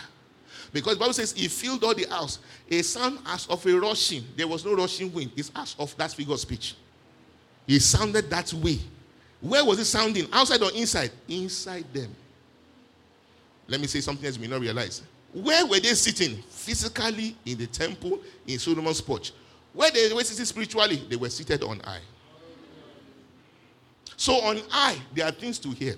Because 0.73 0.95
the 0.95 1.01
Bible 1.01 1.13
says 1.13 1.33
he 1.33 1.49
filled 1.49 1.85
all 1.85 1.95
the 1.95 2.07
house. 2.09 2.39
A 2.71 2.83
sound 2.83 3.19
as 3.27 3.47
of 3.47 3.65
a 3.67 3.79
rushing. 3.79 4.25
There 4.37 4.49
was 4.49 4.65
no 4.65 4.75
rushing 4.75 5.13
wind. 5.13 5.33
It's 5.37 5.51
as 5.55 5.77
of 5.79 5.95
that 5.99 6.13
figure 6.13 6.33
of 6.33 6.41
speech. 6.41 6.75
It 7.67 7.81
sounded 7.81 8.31
that 8.31 8.53
way. 8.55 8.79
Where 9.41 9.65
was 9.65 9.79
it 9.79 9.85
sounding? 9.85 10.27
Outside 10.33 10.63
or 10.63 10.73
inside? 10.73 11.11
Inside 11.29 11.85
them. 11.93 12.15
Let 13.69 13.81
me 13.81 13.87
say 13.87 14.01
something 14.01 14.25
else 14.25 14.37
you 14.37 14.43
may 14.43 14.49
not 14.49 14.61
realize. 14.61 15.03
Where 15.33 15.67
were 15.67 15.81
they 15.81 15.95
sitting? 15.95 16.37
Physically 16.49 17.37
in 17.45 17.59
the 17.59 17.67
temple 17.67 18.21
in 18.47 18.59
Solomon's 18.59 19.01
porch. 19.01 19.33
Where 19.73 19.91
they 19.91 20.13
were 20.13 20.25
sitting 20.25 20.45
spiritually, 20.45 21.03
they 21.09 21.17
were 21.17 21.31
seated 21.31 21.63
on 21.63 21.81
high. 21.81 22.01
So 24.17 24.35
on 24.35 24.61
high, 24.69 24.97
there 25.15 25.27
are 25.27 25.33
things 25.33 25.59
to 25.61 25.71
hear. 25.71 25.97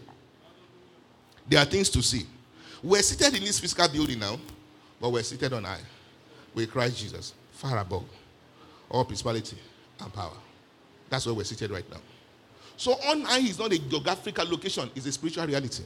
There 1.48 1.60
are 1.60 1.64
things 1.66 1.90
to 1.90 2.02
see. 2.02 2.26
We're 2.82 3.02
seated 3.02 3.34
in 3.34 3.44
this 3.44 3.58
physical 3.58 3.88
building 3.88 4.18
now, 4.20 4.38
but 5.00 5.10
we're 5.10 5.22
seated 5.22 5.52
on 5.52 5.64
high 5.64 5.80
with 6.54 6.70
Christ 6.70 6.98
Jesus, 6.98 7.34
far 7.52 7.78
above 7.78 8.04
all 8.90 9.04
principality 9.04 9.56
and 10.00 10.12
power. 10.12 10.36
That's 11.10 11.26
where 11.26 11.34
we're 11.34 11.44
seated 11.44 11.70
right 11.70 11.88
now. 11.90 12.00
So 12.76 12.92
on 12.92 13.22
high 13.22 13.38
is 13.38 13.58
not 13.58 13.72
a 13.72 13.78
geographical 13.78 14.48
location, 14.48 14.90
it's 14.94 15.06
a 15.06 15.12
spiritual 15.12 15.46
reality. 15.46 15.84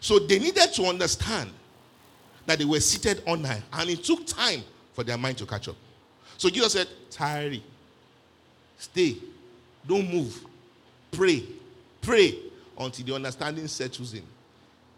So 0.00 0.18
they 0.18 0.38
needed 0.38 0.72
to 0.74 0.84
understand 0.84 1.50
that 2.46 2.58
they 2.58 2.64
were 2.64 2.80
seated 2.80 3.22
on 3.26 3.44
high, 3.44 3.62
and 3.72 3.90
it 3.90 4.04
took 4.04 4.26
time 4.26 4.62
for 4.92 5.04
their 5.04 5.18
mind 5.18 5.38
to 5.38 5.46
catch 5.46 5.68
up. 5.68 5.76
So 6.36 6.48
Jesus 6.48 6.72
said, 6.72 6.88
Tarry, 7.10 7.62
stay, 8.78 9.16
don't 9.86 10.12
move, 10.12 10.44
pray, 11.10 11.44
pray 12.00 12.38
until 12.78 13.06
the 13.06 13.14
understanding 13.14 13.66
settles 13.66 14.14
in. 14.14 14.22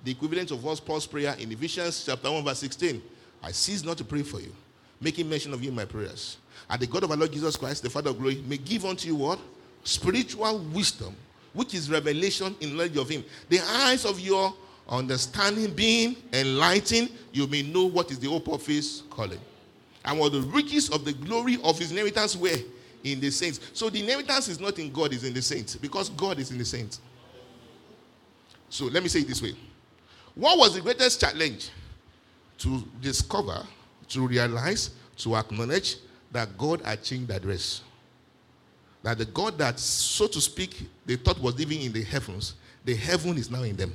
The 0.05 0.11
equivalent 0.13 0.51
of 0.51 0.65
what's 0.65 0.81
Paul's 0.81 1.07
prayer 1.07 1.35
in 1.39 1.53
Ephesians 1.53 2.05
chapter 2.07 2.31
1, 2.31 2.45
verse 2.45 2.59
16. 2.59 3.03
I 3.43 3.53
cease 3.53 3.85
not 3.85 3.99
to 3.99 4.05
pray 4.05 4.23
for 4.23 4.41
you, 4.41 4.55
making 5.01 5.29
mention 5.29 5.53
of 5.53 5.63
you 5.63 5.71
in 5.71 5.75
my 5.75 5.85
prayers. 5.85 6.39
And 6.69 6.81
the 6.81 6.87
God 6.87 7.05
of 7.05 7.11
our 7.11 7.17
Lord 7.17 7.33
Jesus 7.33 7.57
Christ, 7.57 7.83
the 7.83 7.91
Father 7.91 8.11
of 8.11 8.19
glory, 8.19 8.43
may 8.47 8.57
give 8.57 8.85
unto 8.85 9.09
you 9.09 9.17
what? 9.17 9.39
Spiritual 9.85 10.59
wisdom, 10.73 11.15
which 11.53 11.75
is 11.75 11.91
revelation 11.91 12.55
in 12.61 12.77
knowledge 12.77 12.97
of 12.97 13.09
him. 13.09 13.25
The 13.49 13.61
eyes 13.61 14.05
of 14.05 14.21
your 14.21 14.55
understanding 14.89 15.73
being 15.73 16.17
enlightened, 16.33 17.11
you 17.33 17.47
may 17.47 17.63
know 17.63 17.87
what 17.87 18.11
is 18.11 18.19
the 18.19 18.29
hope 18.29 18.49
of 18.49 18.67
his 18.67 19.03
calling. 19.11 19.41
And 20.05 20.19
what 20.19 20.33
the 20.33 20.41
riches 20.43 20.91
of 20.91 21.05
the 21.05 21.13
glory 21.13 21.59
of 21.63 21.79
his 21.79 21.91
inheritance 21.91 22.37
were 22.37 22.57
in 23.05 23.21
the 23.21 23.31
saints. 23.31 23.61
So 23.73 23.91
the 23.91 24.01
inheritance 24.01 24.49
is 24.49 24.61
not 24.61 24.79
in 24.79 24.93
God, 24.93 25.13
it's 25.13 25.25
in 25.25 25.35
the 25.35 25.43
saints. 25.43 25.77
Because 25.77 26.09
God 26.11 26.39
is 26.39 26.51
in 26.51 26.59
the 26.59 26.65
saints. 26.65 27.01
So 28.69 28.87
let 28.87 29.03
me 29.03 29.09
say 29.09 29.21
it 29.21 29.29
this 29.29 29.43
way. 29.43 29.55
What 30.35 30.59
was 30.59 30.75
the 30.75 30.81
greatest 30.81 31.21
challenge? 31.21 31.71
To 32.59 32.83
discover, 33.01 33.67
to 34.09 34.27
realize, 34.27 34.91
to 35.19 35.37
acknowledge 35.37 35.97
that 36.31 36.57
God 36.57 36.83
had 36.83 37.03
changed 37.03 37.31
address. 37.31 37.83
That 39.03 39.19
the 39.19 39.25
God 39.25 39.59
that, 39.59 39.79
so 39.79 40.27
to 40.27 40.41
speak, 40.41 40.87
they 41.07 41.17
thought 41.17 41.41
was 41.41 41.59
living 41.59 41.83
in 41.83 41.93
the 41.93 42.03
heavens, 42.03 42.55
the 42.85 42.95
heaven 42.95 43.37
is 43.39 43.51
now 43.51 43.63
in 43.63 43.77
them. 43.77 43.95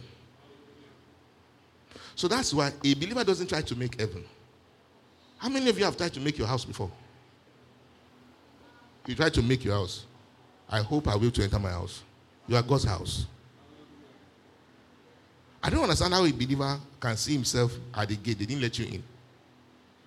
So 2.15 2.27
that's 2.27 2.53
why 2.53 2.71
a 2.83 2.93
believer 2.95 3.23
doesn't 3.23 3.47
try 3.47 3.61
to 3.61 3.75
make 3.75 3.99
heaven. 3.99 4.23
How 5.37 5.49
many 5.49 5.69
of 5.69 5.77
you 5.77 5.85
have 5.85 5.97
tried 5.97 6.13
to 6.13 6.19
make 6.19 6.37
your 6.37 6.47
house 6.47 6.65
before? 6.65 6.89
You 9.05 9.15
try 9.15 9.29
to 9.29 9.41
make 9.43 9.63
your 9.63 9.75
house. 9.75 10.05
I 10.69 10.81
hope 10.81 11.07
I 11.07 11.15
will 11.15 11.31
to 11.31 11.43
enter 11.43 11.59
my 11.59 11.71
house. 11.71 12.01
You 12.47 12.55
are 12.55 12.63
God's 12.63 12.85
house. 12.85 13.25
I 15.65 15.71
don't 15.71 15.81
understand 15.81 16.13
how 16.13 16.23
a 16.23 16.31
believer 16.31 16.79
can 16.99 17.17
see 17.17 17.33
himself 17.33 17.75
at 17.91 18.07
the 18.07 18.15
gate. 18.15 18.37
They 18.37 18.45
didn't 18.45 18.61
let 18.61 18.77
you 18.77 18.85
in. 18.85 19.03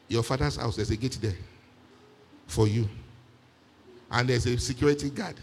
Your 0.06 0.22
father's 0.22 0.54
house, 0.54 0.76
there's 0.76 0.90
a 0.90 0.96
gate 0.96 1.18
there 1.20 1.34
for 2.46 2.68
you. 2.68 2.88
And 4.08 4.28
there's 4.28 4.46
a 4.46 4.56
security 4.56 5.10
guard. 5.10 5.34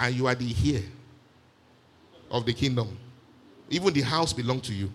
And 0.00 0.14
you 0.14 0.26
are 0.28 0.34
the 0.34 0.54
heir 0.64 0.80
of 2.30 2.46
the 2.46 2.54
kingdom. 2.54 2.96
Even 3.68 3.92
the 3.92 4.00
house 4.00 4.32
belongs 4.32 4.62
to 4.68 4.72
you. 4.72 4.90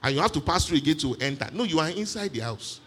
And 0.00 0.14
you 0.14 0.20
have 0.22 0.30
to 0.32 0.40
pass 0.40 0.66
through 0.68 0.76
a 0.76 0.80
gate 0.80 1.00
to 1.00 1.16
enter. 1.20 1.48
No, 1.52 1.64
you 1.64 1.80
are 1.80 1.90
inside 1.90 2.32
the 2.34 2.40
house. 2.40 2.80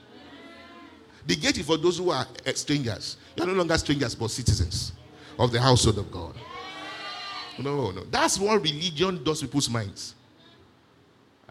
The 1.28 1.36
gate 1.36 1.58
is 1.58 1.66
for 1.66 1.76
those 1.76 1.98
who 1.98 2.10
are 2.10 2.26
eh, 2.46 2.54
strangers. 2.54 3.18
You 3.36 3.44
are 3.44 3.48
no 3.48 3.54
longer 3.54 3.78
strangers, 3.78 4.16
but 4.16 4.32
citizens 4.32 4.94
of 5.38 5.52
the 5.52 5.60
household 5.60 5.98
of 5.98 6.10
God. 6.10 6.36
No, 7.62 7.92
no. 7.92 8.06
That's 8.06 8.40
what 8.40 8.62
religion 8.62 9.22
does 9.26 9.42
to 9.42 9.48
people's 9.48 9.70
minds. 9.70 10.16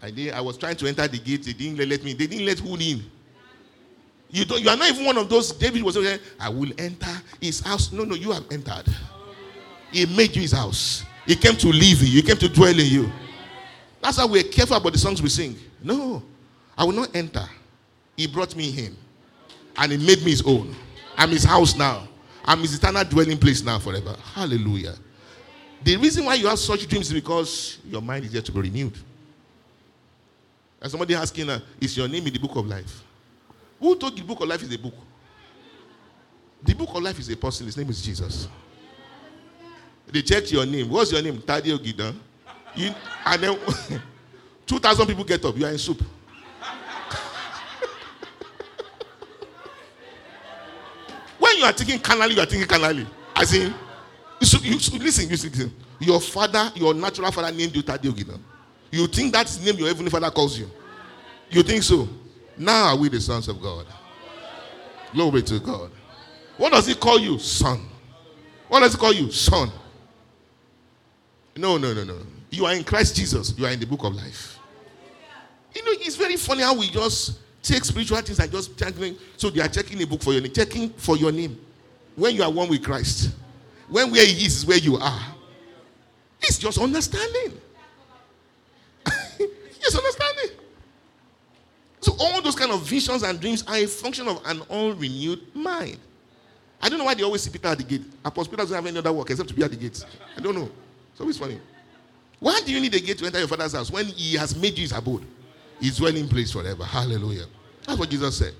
I, 0.01 0.11
did, 0.11 0.33
I 0.33 0.41
was 0.41 0.57
trying 0.57 0.75
to 0.77 0.87
enter 0.87 1.07
the 1.07 1.17
gate. 1.17 1.43
They 1.43 1.53
didn't 1.53 1.89
let 1.89 2.03
me. 2.03 2.13
They 2.13 2.27
didn't 2.27 2.45
let 2.45 2.59
who 2.59 2.75
in. 2.75 3.03
You 4.29 4.45
don't. 4.45 4.61
You 4.61 4.69
are 4.69 4.77
not 4.77 4.89
even 4.89 5.05
one 5.05 5.17
of 5.17 5.29
those. 5.29 5.51
David 5.51 5.83
was 5.83 5.95
saying, 5.95 6.19
"I 6.39 6.49
will 6.49 6.71
enter 6.77 7.21
his 7.41 7.59
house." 7.59 7.91
No, 7.91 8.03
no. 8.03 8.15
You 8.15 8.31
have 8.31 8.45
entered. 8.51 8.85
He 9.91 10.05
made 10.05 10.35
you 10.35 10.43
his 10.43 10.51
house. 10.51 11.03
He 11.25 11.35
came 11.35 11.55
to 11.57 11.67
live 11.67 12.01
in 12.01 12.07
you. 12.07 12.13
He 12.13 12.21
came 12.21 12.37
to 12.37 12.47
dwell 12.49 12.69
in 12.69 12.85
you. 12.85 13.11
That's 14.01 14.17
why 14.17 14.25
we're 14.25 14.43
careful 14.43 14.77
about 14.77 14.93
the 14.93 14.99
songs 14.99 15.21
we 15.21 15.29
sing. 15.29 15.57
No, 15.83 16.23
I 16.77 16.83
will 16.83 16.93
not 16.93 17.15
enter. 17.15 17.47
He 18.15 18.27
brought 18.27 18.55
me 18.55 18.71
him, 18.71 18.95
and 19.77 19.91
he 19.91 19.97
made 19.97 20.23
me 20.23 20.31
his 20.31 20.43
own. 20.43 20.75
I'm 21.17 21.29
his 21.29 21.43
house 21.43 21.75
now. 21.75 22.07
I'm 22.45 22.59
his 22.59 22.75
eternal 22.75 23.03
dwelling 23.03 23.37
place 23.37 23.61
now 23.63 23.79
forever. 23.79 24.15
Hallelujah. 24.33 24.95
The 25.83 25.97
reason 25.97 26.25
why 26.25 26.35
you 26.35 26.47
have 26.47 26.59
such 26.59 26.87
dreams 26.87 27.07
is 27.07 27.13
because 27.13 27.79
your 27.85 28.01
mind 28.01 28.25
is 28.25 28.33
yet 28.33 28.45
to 28.45 28.51
be 28.51 28.61
renewed. 28.61 28.97
And 30.81 30.89
somebody 30.89 31.15
asking, 31.15 31.49
uh, 31.49 31.59
Is 31.79 31.97
your 31.97 32.07
name 32.07 32.25
in 32.27 32.33
the 32.33 32.39
book 32.39 32.55
of 32.55 32.65
life? 32.65 33.03
Who 33.79 33.95
told 33.97 34.17
the 34.17 34.23
book 34.23 34.41
of 34.41 34.47
life 34.47 34.61
is 34.63 34.73
a 34.73 34.77
book? 34.77 34.93
The 36.63 36.73
book 36.75 36.89
of 36.93 37.01
life 37.01 37.19
is 37.19 37.29
a 37.29 37.37
person. 37.37 37.65
His 37.65 37.77
name 37.77 37.89
is 37.89 38.01
Jesus. 38.01 38.47
They 40.07 40.21
checked 40.21 40.51
your 40.51 40.65
name. 40.65 40.89
What's 40.89 41.11
your 41.11 41.21
name? 41.21 41.37
Tadio 41.37 41.77
Gidan. 41.77 42.15
You, 42.75 42.93
and 43.25 43.41
then 43.43 43.57
2,000 44.65 45.05
people 45.07 45.23
get 45.23 45.43
up. 45.45 45.55
You 45.57 45.65
are 45.65 45.71
in 45.71 45.77
soup. 45.77 46.01
when 51.39 51.57
you 51.57 51.63
are 51.65 51.71
thinking 51.71 51.99
carnally, 51.99 52.35
you 52.35 52.41
are 52.41 52.45
thinking 52.45 52.67
carnally. 52.67 53.07
As 53.35 53.53
in, 53.53 53.73
you 54.41 54.59
you 54.59 54.99
listen, 54.99 55.29
you 55.29 55.37
should 55.37 55.51
listen. 55.51 55.73
Your 55.99 56.19
father, 56.21 56.71
your 56.75 56.93
natural 56.93 57.31
father 57.31 57.51
named 57.55 57.75
you 57.75 57.83
Tadio 57.83 58.11
Gidan. 58.11 58.39
You 58.91 59.07
think 59.07 59.33
that's 59.33 59.57
the 59.57 59.65
name 59.65 59.79
your 59.79 59.87
heavenly 59.87 60.09
father 60.09 60.31
calls 60.31 60.57
you? 60.57 60.69
You 61.49 61.63
think 61.63 61.83
so? 61.83 62.07
Now 62.57 62.89
are 62.89 62.97
we 62.97 63.09
the 63.09 63.21
sons 63.21 63.47
of 63.47 63.61
God? 63.61 63.85
Glory 65.13 65.41
to 65.43 65.59
God. 65.59 65.91
What 66.57 66.73
does 66.73 66.87
he 66.87 66.95
call 66.95 67.19
you? 67.19 67.39
Son. 67.39 67.81
What 68.67 68.81
does 68.81 68.93
he 68.93 68.99
call 68.99 69.13
you? 69.13 69.31
Son. 69.31 69.71
No, 71.55 71.77
no, 71.77 71.93
no, 71.93 72.03
no. 72.03 72.17
You 72.51 72.65
are 72.65 72.73
in 72.73 72.83
Christ 72.83 73.15
Jesus. 73.15 73.53
You 73.57 73.65
are 73.65 73.71
in 73.71 73.79
the 73.79 73.85
book 73.85 74.03
of 74.03 74.13
life. 74.13 74.59
You 75.73 75.83
know, 75.83 75.91
it's 75.93 76.15
very 76.15 76.35
funny 76.35 76.63
how 76.63 76.77
we 76.77 76.89
just 76.89 77.39
take 77.61 77.83
spiritual 77.83 78.17
things 78.21 78.39
and 78.39 78.51
just 78.51 78.77
checking. 78.77 79.17
So 79.37 79.49
they 79.49 79.61
are 79.61 79.67
checking 79.67 80.01
a 80.01 80.07
book 80.07 80.21
for 80.21 80.33
your 80.33 80.41
name, 80.41 80.51
checking 80.51 80.89
for 80.91 81.17
your 81.17 81.31
name. 81.31 81.59
When 82.15 82.35
you 82.35 82.43
are 82.43 82.51
one 82.51 82.69
with 82.69 82.83
Christ, 82.83 83.31
when 83.87 84.11
where 84.11 84.25
He 84.25 84.45
is 84.45 84.57
is 84.57 84.65
where 84.65 84.77
you 84.77 84.97
are. 84.97 85.21
It's 86.41 86.57
just 86.57 86.79
understanding. 86.79 87.59
Yes, 89.89 89.97
understanding. 89.97 90.57
So 92.01 92.15
all 92.19 92.41
those 92.41 92.55
kind 92.55 92.71
of 92.71 92.81
visions 92.81 93.23
and 93.23 93.39
dreams 93.39 93.63
are 93.67 93.75
a 93.75 93.87
function 93.87 94.27
of 94.27 94.41
an 94.45 94.61
unrenewed 94.69 95.55
mind. 95.55 95.97
I 96.81 96.87
don't 96.87 96.97
know 96.97 97.05
why 97.05 97.13
they 97.13 97.23
always 97.23 97.41
see 97.41 97.49
Peter 97.49 97.67
at 97.67 97.77
the 97.77 97.83
gate. 97.83 98.03
Apostle 98.23 98.51
Peter 98.51 98.63
doesn't 98.63 98.75
have 98.75 98.85
any 98.85 98.97
other 98.97 99.11
work 99.11 99.29
except 99.29 99.49
to 99.49 99.55
be 99.55 99.63
at 99.63 99.71
the 99.71 99.77
gate. 99.77 100.05
I 100.37 100.39
don't 100.39 100.55
know. 100.55 100.69
So 101.15 101.27
it's 101.27 101.37
funny. 101.37 101.59
Why 102.39 102.61
do 102.65 102.71
you 102.71 102.79
need 102.79 102.93
a 102.93 102.99
gate 102.99 103.17
to 103.17 103.25
enter 103.25 103.39
your 103.39 103.49
father's 103.49 103.73
house 103.73 103.91
when 103.91 104.05
he 104.05 104.37
has 104.37 104.55
made 104.55 104.77
you 104.77 104.83
his 104.83 104.93
abode? 104.93 105.25
His 105.81 105.97
dwelling 105.97 106.27
place 106.29 106.51
forever. 106.51 106.85
Hallelujah. 106.85 107.45
That's 107.85 107.99
what 107.99 108.09
Jesus 108.09 108.37
said. 108.37 108.53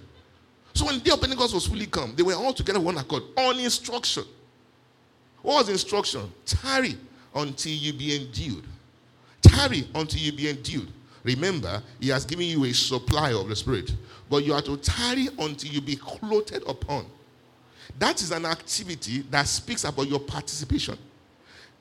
So 0.73 0.85
when 0.85 0.95
the 0.95 1.01
day 1.01 1.11
of 1.11 1.21
Pentecost 1.21 1.53
was 1.53 1.67
fully 1.67 1.85
come, 1.85 2.13
they 2.15 2.23
were 2.23 2.33
all 2.33 2.53
together 2.53 2.79
one 2.79 2.97
accord 2.97 3.23
on 3.37 3.59
instruction. 3.59 4.23
What 5.41 5.59
was 5.59 5.69
instruction? 5.69 6.31
Tarry 6.45 6.97
until 7.33 7.71
you 7.71 7.93
be 7.93 8.15
endued. 8.17 8.65
Tarry 9.41 9.87
until 9.95 10.19
you 10.19 10.33
be 10.33 10.49
endued. 10.49 10.91
Remember, 11.23 11.81
He 11.99 12.09
has 12.09 12.25
given 12.25 12.45
you 12.45 12.65
a 12.65 12.73
supply 12.73 13.33
of 13.33 13.49
the 13.49 13.55
Spirit 13.55 13.91
but 14.29 14.45
you 14.45 14.53
are 14.53 14.61
to 14.61 14.77
tarry 14.77 15.27
until 15.39 15.71
you 15.71 15.81
be 15.81 15.95
clothed 15.95 16.63
upon. 16.67 17.05
That 17.97 18.21
is 18.21 18.31
an 18.31 18.45
activity 18.45 19.23
that 19.31 19.47
speaks 19.47 19.83
about 19.83 20.07
your 20.07 20.19
participation. 20.19 20.97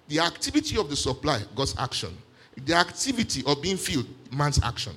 The 0.08 0.20
activity 0.20 0.78
of 0.78 0.88
the 0.88 0.96
supply, 0.96 1.42
God's 1.54 1.74
action. 1.78 2.16
The 2.64 2.74
activity 2.74 3.42
of 3.46 3.60
being 3.60 3.76
filled, 3.76 4.06
man's 4.32 4.60
action. 4.62 4.94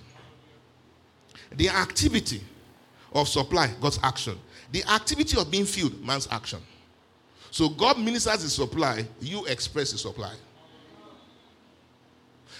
The 1.57 1.67
activity 1.67 2.41
of 3.11 3.27
supply, 3.27 3.69
God's 3.81 3.99
action. 4.01 4.39
The 4.71 4.85
activity 4.89 5.39
of 5.39 5.51
being 5.51 5.65
filled, 5.65 6.01
man's 6.03 6.29
action. 6.31 6.61
So 7.51 7.67
God 7.67 7.99
ministers 7.99 8.43
the 8.43 8.49
supply, 8.49 9.05
you 9.19 9.45
express 9.47 9.91
the 9.91 9.97
supply. 9.97 10.33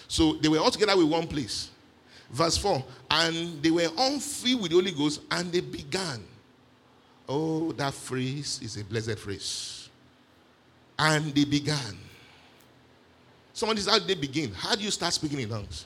So 0.10 0.34
they 0.34 0.50
were 0.50 0.60
all 0.60 0.72
together 0.72 0.98
with 0.98 1.08
one 1.08 1.26
place. 1.26 1.71
Verse 2.32 2.58
4 2.58 2.84
And 3.10 3.62
they 3.62 3.72
were 3.72 3.90
all 3.98 4.20
filled 4.20 4.62
with 4.62 4.72
the 4.72 4.78
Holy 4.78 4.92
Ghost 4.92 5.22
and 5.32 5.52
they 5.52 5.62
began. 5.62 6.24
Oh, 7.28 7.72
that 7.74 7.94
phrase 7.94 8.60
is 8.62 8.78
a 8.78 8.84
blessed 8.84 9.20
phrase. 9.20 9.90
And 10.98 11.34
they 11.34 11.46
began. 11.46 11.98
Someone 13.54 13.78
is 13.78 13.88
how 13.88 14.00
they 14.00 14.16
begin? 14.16 14.54
How 14.54 14.76
do 14.76 14.84
you 14.84 14.92
start 14.92 15.14
speaking 15.14 15.40
in 15.40 15.50
tongues? 15.50 15.86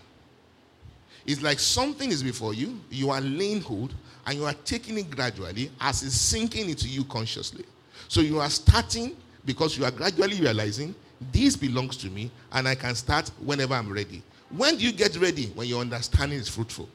It's 1.25 1.41
like 1.41 1.59
something 1.59 2.11
is 2.11 2.21
before 2.21 2.53
you, 2.53 2.79
you 2.91 3.09
are 3.09 3.21
laying 3.21 3.61
hold, 3.61 3.93
and 4.27 4.37
you 4.37 4.45
are 4.45 4.53
taking 4.53 4.97
it 4.97 5.09
gradually 5.09 5.71
as 5.81 6.03
it's 6.03 6.15
sinking 6.15 6.69
into 6.69 6.87
you 6.87 7.03
consciously. 7.05 7.65
So 8.07 8.21
you 8.21 8.39
are 8.39 8.49
starting 8.49 9.15
because 9.45 9.77
you 9.77 9.85
are 9.85 9.91
gradually 9.91 10.39
realizing 10.39 10.93
this 11.31 11.55
belongs 11.55 11.97
to 11.97 12.09
me, 12.09 12.29
and 12.51 12.67
I 12.67 12.75
can 12.75 12.93
start 12.93 13.31
whenever 13.43 13.73
I'm 13.73 13.91
ready. 13.91 14.21
When 14.49 14.77
do 14.77 14.85
you 14.85 14.91
get 14.91 15.17
ready? 15.17 15.47
When 15.47 15.67
your 15.67 15.81
understanding 15.81 16.39
is 16.39 16.49
fruitful. 16.49 16.89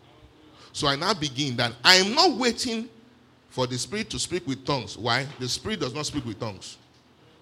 So 0.73 0.87
I 0.87 0.97
now 0.97 1.15
begin 1.15 1.57
that 1.57 1.73
I 1.85 1.97
am 1.97 2.15
not 2.15 2.37
waiting 2.37 2.89
for 3.49 3.67
the 3.67 3.77
Spirit 3.77 4.09
to 4.11 4.19
speak 4.19 4.47
with 4.47 4.65
tongues. 4.65 4.97
Why? 4.97 5.27
The 5.39 5.49
Spirit 5.49 5.81
does 5.81 5.95
not 5.95 6.07
speak 6.07 6.25
with 6.25 6.39
tongues. 6.39 6.79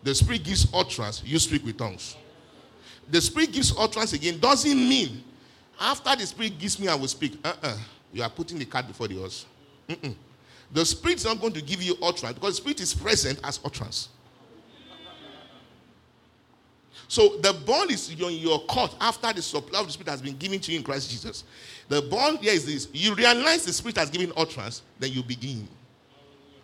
The 0.02 0.14
Spirit 0.14 0.44
gives 0.44 0.66
utterance, 0.72 1.22
you 1.24 1.38
speak 1.38 1.64
with 1.64 1.76
tongues. 1.76 2.16
The 3.10 3.20
Spirit 3.20 3.52
gives 3.52 3.74
utterance 3.76 4.12
again 4.12 4.38
doesn't 4.38 4.76
mean 4.76 5.24
after 5.80 6.16
the 6.16 6.26
Spirit 6.26 6.58
gives 6.58 6.78
me, 6.78 6.88
I 6.88 6.94
will 6.94 7.08
speak. 7.08 7.38
Uh-uh. 7.44 7.76
You 8.12 8.22
are 8.22 8.30
putting 8.30 8.58
the 8.58 8.64
cart 8.64 8.86
before 8.86 9.08
the 9.08 9.16
horse. 9.16 9.46
The 10.70 10.84
Spirit 10.84 11.18
is 11.18 11.24
not 11.24 11.40
going 11.40 11.52
to 11.54 11.62
give 11.62 11.82
you 11.82 11.96
utterance 12.02 12.34
because 12.34 12.56
the 12.56 12.56
Spirit 12.56 12.80
is 12.80 12.92
present 12.94 13.40
as 13.44 13.60
utterance. 13.64 14.10
So 17.08 17.38
the 17.38 17.54
bond 17.54 17.90
is 17.90 18.10
in 18.10 18.18
your 18.18 18.60
court 18.60 18.94
after 19.00 19.32
the 19.32 19.40
supply 19.40 19.80
of 19.80 19.86
the 19.86 19.92
Spirit 19.92 20.10
has 20.10 20.20
been 20.20 20.36
given 20.36 20.60
to 20.60 20.70
you 20.70 20.78
in 20.78 20.84
Christ 20.84 21.10
Jesus. 21.10 21.42
The 21.88 22.02
bond 22.02 22.40
here 22.40 22.52
is 22.52 22.66
this: 22.66 22.88
you 22.92 23.14
realize 23.14 23.64
the 23.64 23.72
Spirit 23.72 23.96
has 23.96 24.10
given 24.10 24.30
utterance, 24.36 24.82
then 24.98 25.12
you 25.12 25.22
begin. 25.22 25.66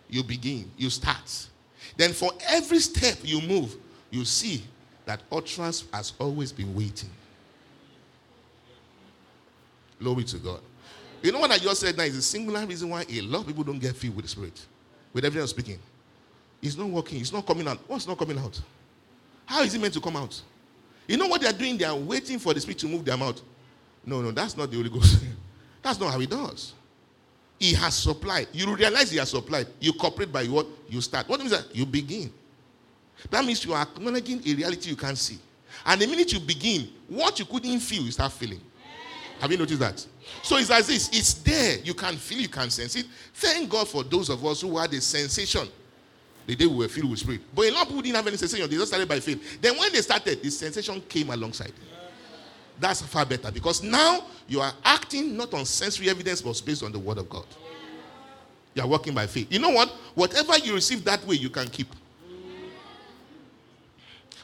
You 0.07 0.23
begin. 0.23 0.71
You 0.77 0.91
start. 0.91 1.47
Then 1.97 2.13
for 2.13 2.31
every 2.47 2.79
step 2.79 3.17
you 3.23 3.41
move, 3.41 3.75
you 4.11 4.23
see 4.23 4.63
that 5.05 5.21
utterance 5.31 5.85
has 5.91 6.13
always 6.19 6.51
been 6.51 6.75
waiting. 6.75 7.09
Glory 9.99 10.25
to 10.25 10.37
God. 10.37 10.59
You 11.23 11.31
know 11.31 11.39
what 11.39 11.49
I 11.49 11.57
just 11.57 11.81
said 11.81 11.97
now 11.97 12.03
is 12.03 12.15
the 12.15 12.21
singular 12.21 12.63
reason 12.67 12.89
why 12.89 13.03
a 13.09 13.21
lot 13.21 13.41
of 13.41 13.47
people 13.47 13.63
don't 13.63 13.79
get 13.79 13.95
filled 13.95 14.15
with 14.15 14.25
the 14.25 14.29
Spirit, 14.29 14.63
with 15.11 15.25
everything 15.25 15.41
I'm 15.41 15.47
speaking. 15.47 15.79
It's 16.61 16.77
not 16.77 16.87
working. 16.87 17.19
It's 17.19 17.33
not 17.33 17.47
coming 17.47 17.67
out. 17.67 17.79
What's 17.87 18.07
not 18.07 18.19
coming 18.19 18.37
out? 18.37 18.61
How 19.45 19.61
is 19.61 19.73
it 19.73 19.81
meant 19.81 19.93
to 19.93 20.01
come 20.01 20.15
out? 20.15 20.41
You 21.07 21.17
know 21.17 21.27
what 21.27 21.41
they 21.41 21.47
are 21.47 21.53
doing? 21.53 21.77
They 21.77 21.85
are 21.85 21.95
waiting 21.95 22.39
for 22.39 22.53
the 22.53 22.59
Spirit 22.59 22.79
to 22.79 22.87
move 22.87 23.05
them 23.05 23.21
out. 23.21 23.41
No, 24.05 24.21
no, 24.21 24.31
that's 24.31 24.57
not 24.57 24.69
the 24.69 24.77
Holy 24.77 24.89
Ghost. 24.89 25.23
that's 25.81 25.99
not 25.99 26.11
how 26.11 26.19
He 26.19 26.25
does. 26.25 26.73
He 27.59 27.73
has 27.73 27.95
supplied. 27.95 28.47
You 28.51 28.75
realize 28.75 29.11
He 29.11 29.17
has 29.17 29.29
supplied. 29.29 29.67
You 29.79 29.93
cooperate 29.93 30.31
by 30.31 30.45
what? 30.45 30.67
You 30.89 31.01
start. 31.01 31.29
What 31.29 31.39
means 31.39 31.51
that? 31.51 31.75
You 31.75 31.85
begin. 31.85 32.31
That 33.29 33.45
means 33.45 33.63
you 33.63 33.73
are 33.73 33.83
acknowledging 33.83 34.41
a 34.45 34.53
reality 34.53 34.89
you 34.89 34.95
can't 34.95 35.17
see. 35.17 35.39
And 35.85 36.01
the 36.01 36.07
minute 36.07 36.33
you 36.33 36.39
begin, 36.39 36.89
what 37.07 37.37
you 37.39 37.45
couldn't 37.45 37.79
feel, 37.79 38.03
you 38.03 38.11
start 38.11 38.31
feeling. 38.31 38.61
Have 39.39 39.51
you 39.51 39.57
noticed 39.57 39.79
that? 39.79 40.05
So 40.41 40.57
it's 40.57 40.69
as 40.71 40.87
this 40.87 41.09
it's 41.09 41.33
there. 41.35 41.79
You 41.79 41.93
can 41.93 42.15
feel, 42.15 42.39
you 42.39 42.49
can 42.49 42.69
sense 42.69 42.95
it. 42.95 43.05
Thank 43.33 43.69
God 43.69 43.87
for 43.87 44.03
those 44.03 44.29
of 44.29 44.43
us 44.45 44.61
who 44.61 44.77
had 44.77 44.93
a 44.93 45.01
sensation 45.01 45.67
the 46.45 46.55
day 46.55 46.65
we 46.65 46.75
were 46.75 46.87
filled 46.87 47.09
with 47.09 47.19
spirit. 47.19 47.41
But 47.53 47.65
a 47.65 47.71
lot 47.71 47.83
of 47.83 47.87
people 47.87 48.01
didn't 48.01 48.15
have 48.17 48.27
any 48.27 48.37
sensation. 48.37 48.69
They 48.69 48.75
just 48.75 48.87
started 48.87 49.09
by 49.09 49.19
faith. 49.19 49.61
Then 49.61 49.77
when 49.77 49.91
they 49.91 50.01
started, 50.01 50.41
the 50.41 50.49
sensation 50.51 51.01
came 51.01 51.29
alongside. 51.29 51.73
That's 52.79 53.01
far 53.01 53.25
better 53.25 53.51
because 53.51 53.81
now 53.81 54.25
you 54.47 54.59
are 54.59 54.73
acting 54.83 55.37
not 55.37 55.53
on 55.53 55.65
sensory 55.65 56.09
evidence 56.09 56.41
but 56.41 56.61
based 56.65 56.83
on 56.83 56.91
the 56.91 56.99
word 56.99 57.17
of 57.17 57.29
God. 57.29 57.45
You 58.73 58.81
are 58.83 58.87
working 58.87 59.13
by 59.13 59.25
faith. 59.27 59.47
You 59.49 59.59
know 59.59 59.69
what? 59.69 59.89
Whatever 60.13 60.57
you 60.57 60.73
receive 60.73 61.03
that 61.05 61.25
way, 61.25 61.35
you 61.35 61.49
can 61.49 61.67
keep. 61.69 61.87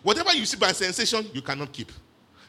Whatever 0.01 0.33
you 0.33 0.45
see 0.45 0.57
by 0.57 0.71
sensation, 0.71 1.27
you 1.33 1.41
cannot 1.41 1.73
keep. 1.73 1.91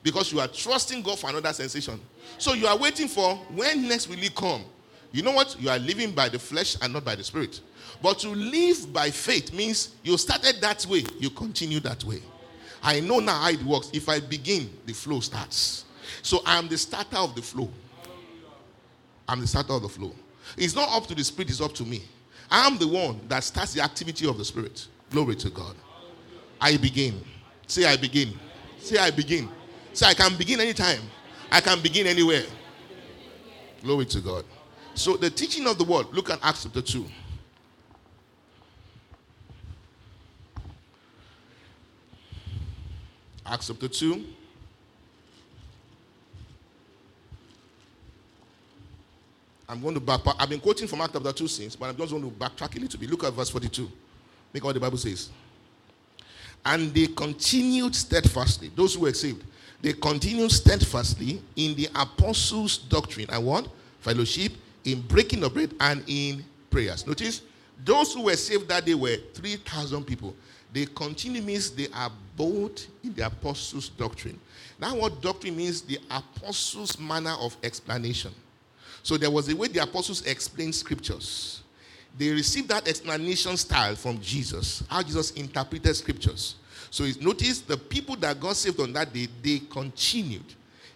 Because 0.03 0.33
you 0.33 0.41
are 0.41 0.49
trusting 0.49 1.03
God 1.03 1.19
for 1.19 1.31
another 1.31 1.53
sensation. 1.53 2.01
So 2.39 2.55
you 2.55 2.67
are 2.67 2.79
waiting 2.79 3.09
for 3.09 3.35
when 3.53 3.89
next 3.89 4.09
will 4.09 4.17
He 4.17 4.31
come. 4.31 4.65
You 5.13 5.23
know 5.23 5.33
what? 5.33 5.57
You 5.61 5.69
are 5.71 5.79
living 5.79 6.13
by 6.13 6.29
the 6.29 6.39
flesh 6.39 6.77
and 6.81 6.93
not 6.93 7.05
by 7.05 7.15
the 7.15 7.25
spirit. 7.25 7.61
But 8.03 8.19
to 8.21 8.31
live 8.31 8.93
by 8.93 9.11
faith 9.11 9.53
means 9.53 9.95
you 10.03 10.17
started 10.19 10.61
that 10.61 10.85
way, 10.87 11.05
you 11.21 11.31
continue 11.31 11.81
that 11.81 12.03
way. 12.05 12.23
I 12.83 13.01
know 13.01 13.21
now 13.21 13.41
how 13.41 13.51
it 13.51 13.63
works. 13.63 13.91
If 13.93 14.09
I 14.09 14.19
begin, 14.19 14.71
the 14.87 14.93
flow 14.93 15.21
starts. 15.21 15.85
So 16.23 16.41
I'm 16.45 16.67
the 16.67 16.79
starter 16.79 17.17
of 17.17 17.35
the 17.35 17.43
flow. 17.43 17.71
I'm 19.29 19.41
the 19.41 19.47
starter 19.47 19.75
of 19.75 19.83
the 19.83 19.89
flow. 19.89 20.13
It's 20.57 20.75
not 20.75 20.91
up 20.91 21.07
to 21.07 21.15
the 21.15 21.23
spirit, 21.23 21.51
it's 21.51 21.61
up 21.61 21.73
to 21.75 21.85
me. 21.85 22.03
I'm 22.51 22.77
the 22.77 22.89
one 22.89 23.21
that 23.29 23.45
starts 23.45 23.73
the 23.73 23.83
activity 23.83 24.29
of 24.29 24.37
the 24.37 24.45
spirit. 24.45 24.87
Glory 25.11 25.37
to 25.37 25.51
God. 25.51 25.77
I 26.61 26.77
begin. 26.77 27.23
Say, 27.67 27.85
I 27.85 27.97
begin. 27.97 28.33
Say, 28.79 28.99
I 28.99 29.11
begin. 29.11 29.49
Say, 29.93 30.07
I 30.07 30.15
can 30.15 30.37
begin 30.37 30.61
anytime. 30.61 31.01
I 31.51 31.61
can 31.61 31.81
begin 31.81 32.07
anywhere. 32.07 32.45
Glory 33.83 34.07
to 34.07 34.21
God. 34.21 34.45
So, 34.95 35.17
the 35.17 35.31
teaching 35.31 35.67
of 35.67 35.79
the 35.79 35.85
word, 35.85 36.07
look 36.13 36.31
at 36.31 36.39
Acts 36.43 36.65
chapter 36.65 36.83
2. 36.83 37.07
Acts 43.47 43.69
chapter 43.69 43.89
2. 43.89 44.25
I'm 49.69 49.81
going 49.81 49.95
to 49.95 50.01
back. 50.01 50.21
I've 50.39 50.51
been 50.51 50.61
quoting 50.61 50.87
from 50.87 51.01
Acts 51.01 51.15
chapter 51.15 51.33
2 51.33 51.49
since, 51.49 51.77
but 51.77 51.87
I'm 51.87 51.97
just 51.97 52.11
going 52.11 52.23
to 52.23 52.31
backtrack 52.31 52.77
a 52.77 52.81
little 52.81 53.01
bit. 53.01 53.11
Look 53.11 53.25
at 53.25 53.33
verse 53.33 53.49
42. 53.49 53.91
Look 54.53 54.65
what 54.65 54.75
the 54.75 54.81
Bible 54.81 54.99
says. 54.99 55.31
And 56.65 56.95
they 56.95 57.07
continued 57.07 57.95
steadfastly, 57.97 58.71
those 58.77 58.95
who 58.95 59.01
were 59.01 59.13
saved, 59.13 59.43
they 59.81 59.95
continued 59.95 60.53
steadfastly 60.53 61.43
in 61.57 61.75
the 61.75 61.89
apostles' 61.95 62.79
doctrine 62.79 63.27
and 63.31 63.45
what? 63.45 63.67
Fellowship, 64.01 64.53
in 64.85 65.01
breaking 65.03 65.45
of 65.45 65.55
bread, 65.55 65.75
and 65.81 66.03
in 66.07 66.45
prayers. 66.71 67.07
Notice, 67.07 67.43
those 67.85 68.15
who 68.15 68.23
were 68.23 68.37
saved 68.37 68.69
that 68.69 68.85
day 68.85 68.95
were 68.95 69.17
3,000 69.35 70.05
people. 70.05 70.35
They 70.73 70.87
continue 70.87 71.43
means 71.43 71.71
they 71.71 71.89
are 71.93 72.11
abode 72.35 72.83
in 73.05 73.13
the 73.15 73.27
apostles' 73.27 73.89
doctrine. 73.91 74.39
Now, 74.79 74.97
what 74.97 75.21
doctrine 75.21 75.57
means? 75.57 75.83
The 75.83 75.99
apostles' 76.11 76.99
manner 76.99 77.35
of 77.41 77.57
explanation. 77.63 78.33
So 79.03 79.17
there 79.17 79.31
was 79.31 79.49
a 79.49 79.57
way 79.57 79.69
the 79.69 79.83
apostles 79.83 80.25
explained 80.27 80.75
scriptures. 80.75 81.63
They 82.17 82.31
received 82.31 82.69
that 82.69 82.89
explanation 82.89 83.57
style 83.57 83.95
from 83.97 84.21
Jesus, 84.21 84.83
how 84.89 85.03
Jesus 85.03 85.33
interpreted 85.33 85.97
scriptures. 85.97 86.57
So 86.91 87.07
notice 87.21 87.61
the 87.61 87.77
people 87.77 88.17
that 88.17 88.39
got 88.39 88.57
saved 88.57 88.81
on 88.81 88.93
that 88.93 89.13
day, 89.13 89.29
they 89.43 89.61
continued 89.71 90.45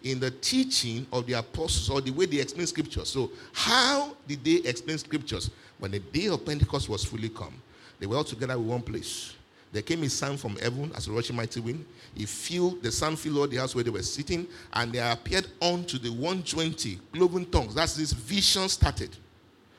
in 0.02 0.20
the 0.20 0.30
teaching 0.30 1.06
of 1.12 1.26
the 1.26 1.34
apostles 1.34 1.90
or 1.90 2.00
the 2.00 2.10
way 2.10 2.26
they 2.26 2.38
explain 2.38 2.66
scriptures. 2.66 3.08
So, 3.08 3.30
how 3.52 4.16
did 4.26 4.44
they 4.44 4.56
explain 4.68 4.98
scriptures? 4.98 5.50
When 5.78 5.90
the 5.90 5.98
day 5.98 6.26
of 6.26 6.44
Pentecost 6.44 6.88
was 6.88 7.04
fully 7.04 7.28
come, 7.28 7.54
they 7.98 8.06
were 8.06 8.16
all 8.16 8.24
together 8.24 8.54
in 8.54 8.66
one 8.66 8.82
place. 8.82 9.34
There 9.72 9.82
came 9.82 10.02
a 10.04 10.08
sound 10.08 10.40
from 10.40 10.56
heaven 10.56 10.90
as 10.94 11.06
a 11.08 11.12
rushing 11.12 11.36
mighty 11.36 11.60
wind. 11.60 11.84
It 12.16 12.28
filled 12.28 12.82
the 12.82 12.90
sound 12.90 13.18
filled 13.18 13.36
all 13.38 13.46
the 13.46 13.56
house 13.56 13.74
where 13.74 13.84
they 13.84 13.90
were 13.90 14.02
sitting, 14.02 14.46
and 14.72 14.92
there 14.92 15.10
appeared 15.12 15.48
unto 15.60 15.98
the 15.98 16.10
120 16.10 16.98
cloven 17.12 17.44
tongues. 17.46 17.74
That's 17.74 17.94
this 17.94 18.12
vision 18.12 18.68
started 18.68 19.14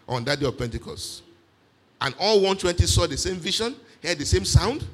on 0.08 0.24
that 0.26 0.40
day 0.40 0.46
of 0.46 0.58
Pentecost. 0.58 1.24
And 2.00 2.14
all 2.20 2.36
120 2.36 2.86
saw 2.86 3.08
the 3.08 3.18
same 3.18 3.38
vision, 3.38 3.76
heard 4.04 4.20
the 4.20 4.26
same 4.26 4.46
sound. 4.46 4.86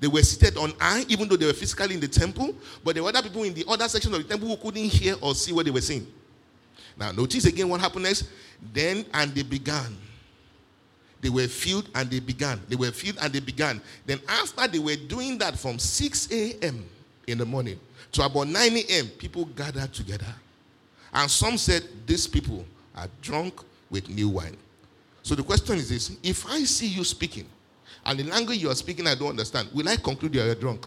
They 0.00 0.08
were 0.08 0.22
seated 0.22 0.56
on 0.56 0.72
high, 0.80 1.04
even 1.08 1.28
though 1.28 1.36
they 1.36 1.46
were 1.46 1.52
physically 1.52 1.94
in 1.94 2.00
the 2.00 2.08
temple, 2.08 2.54
but 2.82 2.94
there 2.94 3.04
were 3.04 3.10
other 3.10 3.22
people 3.22 3.42
in 3.42 3.52
the 3.52 3.64
other 3.68 3.86
section 3.86 4.12
of 4.14 4.22
the 4.22 4.28
temple 4.28 4.48
who 4.48 4.56
couldn't 4.56 4.84
hear 4.84 5.14
or 5.20 5.34
see 5.34 5.52
what 5.52 5.66
they 5.66 5.70
were 5.70 5.80
saying. 5.82 6.06
Now, 6.96 7.12
notice 7.12 7.44
again 7.44 7.68
what 7.68 7.80
happened 7.80 8.04
next. 8.04 8.24
Then, 8.72 9.04
and 9.12 9.34
they 9.34 9.42
began. 9.42 9.96
They 11.20 11.28
were 11.28 11.48
filled 11.48 11.90
and 11.94 12.10
they 12.10 12.20
began. 12.20 12.60
They 12.68 12.76
were 12.76 12.90
filled 12.92 13.18
and 13.20 13.30
they 13.32 13.40
began. 13.40 13.80
Then, 14.06 14.20
after 14.26 14.66
they 14.66 14.78
were 14.78 14.96
doing 14.96 15.36
that 15.38 15.58
from 15.58 15.78
6 15.78 16.32
a.m. 16.32 16.86
in 17.26 17.38
the 17.38 17.44
morning 17.44 17.78
to 18.12 18.24
about 18.24 18.48
9 18.48 18.76
a.m., 18.76 19.08
people 19.18 19.44
gathered 19.44 19.92
together. 19.92 20.34
And 21.12 21.30
some 21.30 21.58
said, 21.58 21.84
These 22.06 22.26
people 22.26 22.64
are 22.96 23.08
drunk 23.20 23.60
with 23.90 24.08
new 24.08 24.30
wine. 24.30 24.56
So 25.22 25.34
the 25.34 25.42
question 25.42 25.76
is 25.76 25.90
this 25.90 26.16
if 26.22 26.46
I 26.46 26.64
see 26.64 26.86
you 26.86 27.04
speaking 27.04 27.46
and 28.04 28.18
the 28.18 28.24
language 28.24 28.58
you 28.58 28.70
are 28.70 28.74
speaking 28.74 29.06
I 29.06 29.14
don't 29.14 29.30
understand, 29.30 29.68
will 29.72 29.88
I 29.88 29.96
conclude 29.96 30.34
you 30.34 30.42
are 30.42 30.54
drunk? 30.54 30.86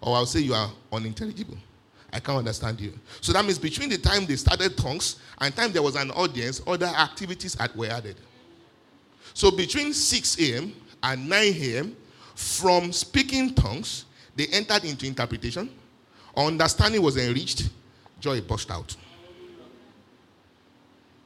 Or 0.00 0.16
I'll 0.16 0.26
say 0.26 0.40
you 0.40 0.54
are 0.54 0.70
unintelligible? 0.92 1.56
I 2.12 2.20
can't 2.20 2.38
understand 2.38 2.80
you. 2.80 2.92
So 3.20 3.32
that 3.32 3.44
means 3.44 3.58
between 3.58 3.88
the 3.88 3.98
time 3.98 4.26
they 4.26 4.36
started 4.36 4.76
tongues 4.76 5.16
and 5.40 5.54
time 5.54 5.72
there 5.72 5.82
was 5.82 5.96
an 5.96 6.10
audience, 6.12 6.62
other 6.66 6.86
activities 6.86 7.56
were 7.74 7.86
added. 7.86 8.16
So 9.34 9.50
between 9.50 9.92
6 9.92 10.40
a.m. 10.40 10.72
and 11.02 11.28
9 11.28 11.54
a.m., 11.56 11.96
from 12.34 12.92
speaking 12.92 13.54
tongues, 13.54 14.04
they 14.34 14.46
entered 14.48 14.84
into 14.84 15.06
interpretation. 15.06 15.70
Understanding 16.36 17.00
was 17.00 17.16
enriched. 17.16 17.70
Joy 18.20 18.42
burst 18.42 18.70
out. 18.70 18.94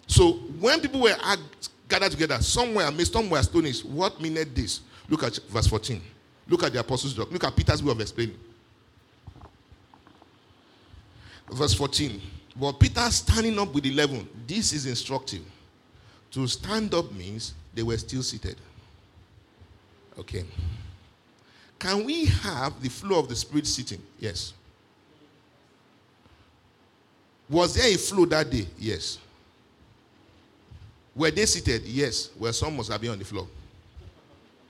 So 0.07 0.34
when 0.61 0.80
people 0.80 1.01
were 1.01 1.16
gathered 1.88 2.12
together, 2.12 2.40
somewhere 2.40 2.86
amidst 2.86 3.12
some 3.12 3.28
were 3.28 3.38
astonished. 3.38 3.84
What 3.84 4.20
meant 4.20 4.55
this? 4.55 4.80
Look 5.11 5.24
at 5.24 5.36
verse 5.48 5.66
14. 5.66 6.00
Look 6.48 6.62
at 6.62 6.72
the 6.72 6.80
apostles' 6.80 7.14
doc. 7.14 7.30
Look 7.30 7.42
at 7.44 7.54
Peter's 7.54 7.82
way 7.82 7.90
of 7.90 8.00
explaining. 8.00 8.38
Verse 11.50 11.74
14. 11.74 12.20
But 12.56 12.78
Peter 12.78 13.11
standing 13.11 13.58
up 13.58 13.74
with 13.74 13.84
11. 13.84 14.28
This 14.46 14.72
is 14.72 14.86
instructive. 14.86 15.42
To 16.30 16.46
stand 16.46 16.94
up 16.94 17.11
means 17.12 17.54
they 17.74 17.82
were 17.82 17.98
still 17.98 18.22
seated. 18.22 18.56
Okay. 20.16 20.44
Can 21.78 22.04
we 22.04 22.26
have 22.26 22.80
the 22.80 22.88
flow 22.88 23.18
of 23.18 23.28
the 23.28 23.34
Spirit 23.34 23.66
sitting? 23.66 24.02
Yes. 24.18 24.52
Was 27.48 27.74
there 27.74 27.92
a 27.92 27.96
flow 27.96 28.26
that 28.26 28.48
day? 28.48 28.66
Yes. 28.78 29.18
Were 31.16 31.32
they 31.32 31.46
seated? 31.46 31.82
Yes. 31.84 32.30
Well, 32.38 32.52
some 32.52 32.76
must 32.76 32.92
have 32.92 33.00
been 33.00 33.11
on 33.11 33.18
the 33.18 33.24
floor. 33.24 33.48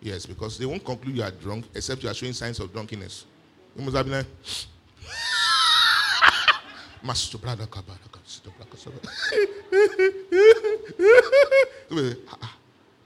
Yes, 0.01 0.27
because 0.27 0.59
they 0.59 0.65
won't 0.65 0.85
conclude 0.85 1.17
you 1.17 1.23
are 1.23 1.31
drunk 1.31 1.67
except 1.75 2.03
you 2.03 2.09
are 2.09 2.15
showing 2.15 2.33
signs 2.33 2.59
of 2.59 2.73
drunkenness. 2.73 3.27
You 3.77 3.85
must 3.85 3.97
have 3.97 4.07
been 4.07 4.15
like, 4.15 4.27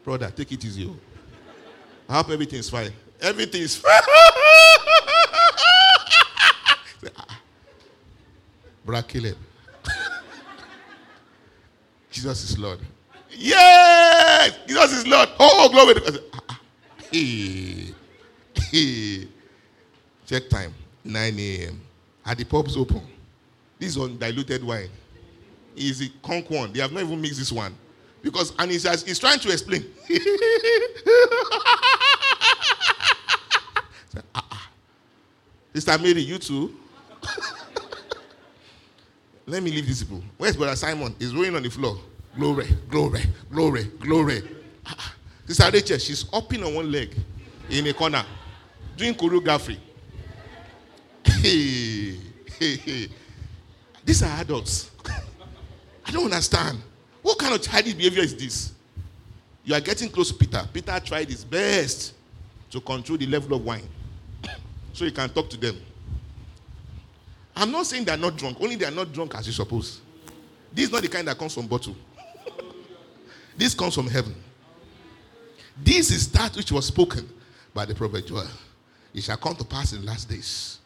Brother, 0.04 0.30
take 0.30 0.52
it 0.52 0.64
easy. 0.64 0.86
Oh. 0.86 0.96
I 2.08 2.16
hope 2.16 2.30
everything's 2.30 2.70
fine. 2.70 2.92
Everything's 3.20 3.76
fine. 3.76 4.00
Ah, 7.18 7.24
ah. 7.28 7.40
Brother 8.82 9.06
kill 9.06 9.22
Caleb. 9.22 9.36
Jesus 12.10 12.44
is 12.44 12.58
Lord. 12.58 12.78
Yes! 13.30 14.58
Jesus 14.66 14.92
is 14.92 15.06
Lord. 15.06 15.28
Oh, 15.38 15.68
glory. 15.68 15.94
Hey. 17.14 17.94
Hey. 18.72 19.28
Check 20.26 20.48
time. 20.48 20.74
9 21.04 21.38
a.m. 21.38 21.80
Had 22.24 22.38
the 22.38 22.44
pubs 22.44 22.76
open. 22.76 23.02
This 23.78 23.96
undiluted 23.96 24.64
wine 24.64 24.90
is 25.76 26.02
a 26.02 26.08
conk 26.26 26.50
one. 26.50 26.72
They 26.72 26.80
have 26.80 26.90
not 26.90 27.04
even 27.04 27.20
mixed 27.20 27.38
this 27.38 27.52
one. 27.52 27.72
Because, 28.20 28.52
and 28.58 28.68
he 28.68 28.80
says, 28.80 29.04
he's 29.04 29.20
trying 29.20 29.38
to 29.38 29.52
explain. 29.52 29.84
ah, 34.34 34.34
ah. 34.34 34.70
Sister 35.72 35.96
Mary, 35.98 36.22
you 36.22 36.38
too? 36.38 36.74
Let 39.46 39.62
me 39.62 39.70
leave 39.70 39.86
these 39.86 40.02
people. 40.02 40.20
Where's 40.36 40.56
Brother 40.56 40.74
Simon? 40.74 41.14
He's 41.20 41.32
rolling 41.32 41.54
on 41.54 41.62
the 41.62 41.70
floor. 41.70 41.96
Glory, 42.36 42.66
glory, 42.90 43.22
glory, 43.52 43.84
glory. 44.00 44.42
Sister 45.46 45.70
Rachel, 45.72 45.98
she's 45.98 46.24
upping 46.32 46.62
on 46.64 46.74
one 46.74 46.90
leg 46.90 47.14
in 47.68 47.86
a 47.86 47.92
corner, 47.92 48.24
doing 48.96 49.14
choreography. 49.14 49.78
Hey, 51.24 52.16
hey, 52.58 52.76
hey. 52.76 53.08
These 54.04 54.22
are 54.22 54.40
adults. 54.40 54.90
I 56.06 56.10
don't 56.10 56.24
understand. 56.24 56.78
What 57.22 57.38
kind 57.38 57.54
of 57.54 57.62
childish 57.62 57.94
behavior 57.94 58.22
is 58.22 58.36
this? 58.36 58.72
You 59.64 59.74
are 59.74 59.80
getting 59.80 60.10
close 60.10 60.28
to 60.28 60.34
Peter. 60.34 60.62
Peter 60.72 60.98
tried 61.00 61.28
his 61.28 61.44
best 61.44 62.14
to 62.70 62.80
control 62.80 63.16
the 63.16 63.26
level 63.26 63.56
of 63.56 63.64
wine 63.64 63.88
so 64.92 65.04
he 65.04 65.10
can 65.10 65.28
talk 65.30 65.48
to 65.50 65.56
them. 65.56 65.76
I'm 67.56 67.70
not 67.70 67.86
saying 67.86 68.04
they're 68.04 68.16
not 68.16 68.36
drunk, 68.36 68.58
only 68.60 68.76
they 68.76 68.84
are 68.84 68.90
not 68.90 69.12
drunk 69.12 69.34
as 69.36 69.46
you 69.46 69.52
suppose. 69.52 70.00
This 70.72 70.86
is 70.86 70.92
not 70.92 71.02
the 71.02 71.08
kind 71.08 71.26
that 71.28 71.38
comes 71.38 71.54
from 71.54 71.66
bottle. 71.66 71.94
this 73.56 73.74
comes 73.74 73.94
from 73.94 74.08
heaven. 74.08 74.34
This 75.76 76.10
is 76.10 76.30
that 76.32 76.56
which 76.56 76.70
was 76.72 76.86
spoken 76.86 77.28
by 77.72 77.84
the 77.84 77.94
prophet 77.94 78.26
Joel. 78.26 78.46
It 79.12 79.22
shall 79.22 79.36
come 79.36 79.54
to 79.56 79.64
pass 79.64 79.92
in 79.92 80.00
the 80.00 80.06
last 80.06 80.28
days. 80.28 80.78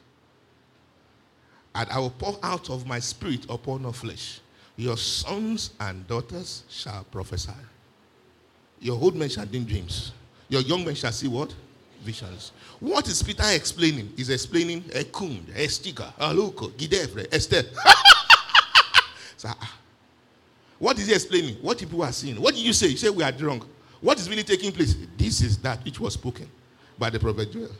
And 1.74 1.88
I 1.90 1.98
will 1.98 2.10
pour 2.10 2.38
out 2.42 2.70
of 2.70 2.86
my 2.86 2.98
spirit 2.98 3.46
upon 3.48 3.84
all 3.84 3.92
flesh 3.92 4.40
your 4.78 4.96
sons 4.96 5.72
and 5.80 6.06
daughters 6.06 6.62
shall 6.70 7.02
prophesy. 7.10 7.50
Your 8.80 8.96
old 8.96 9.16
men 9.16 9.28
shall 9.28 9.44
dream 9.44 9.64
dreams. 9.64 10.12
Your 10.48 10.62
young 10.62 10.84
men 10.84 10.94
shall 10.94 11.10
see 11.10 11.26
what? 11.26 11.52
Visions. 12.04 12.52
What 12.78 13.08
is 13.08 13.20
Peter 13.20 13.42
explaining? 13.50 14.12
He's 14.16 14.30
explaining 14.30 14.82
Ekund, 14.82 15.46
Estika, 15.52 16.14
Aluko, 16.14 16.70
Gidevre, 16.70 17.26
Esther. 17.32 17.64
ah. 19.46 19.78
what 20.78 20.96
is 20.96 21.08
he 21.08 21.12
explaining? 21.14 21.56
What 21.56 21.76
people 21.76 22.00
are 22.04 22.12
seeing? 22.12 22.40
What 22.40 22.54
did 22.54 22.62
you 22.62 22.72
say? 22.72 22.86
You 22.86 22.96
say 22.96 23.10
we 23.10 23.24
are 23.24 23.32
drunk. 23.32 23.64
What 24.00 24.18
is 24.18 24.28
really 24.28 24.44
taking 24.44 24.72
place? 24.72 24.96
This 25.16 25.40
is 25.40 25.58
that 25.58 25.84
which 25.84 25.98
was 25.98 26.14
spoken 26.14 26.48
by 26.98 27.10
the 27.10 27.18
prophet 27.18 27.52
Joel. 27.52 27.70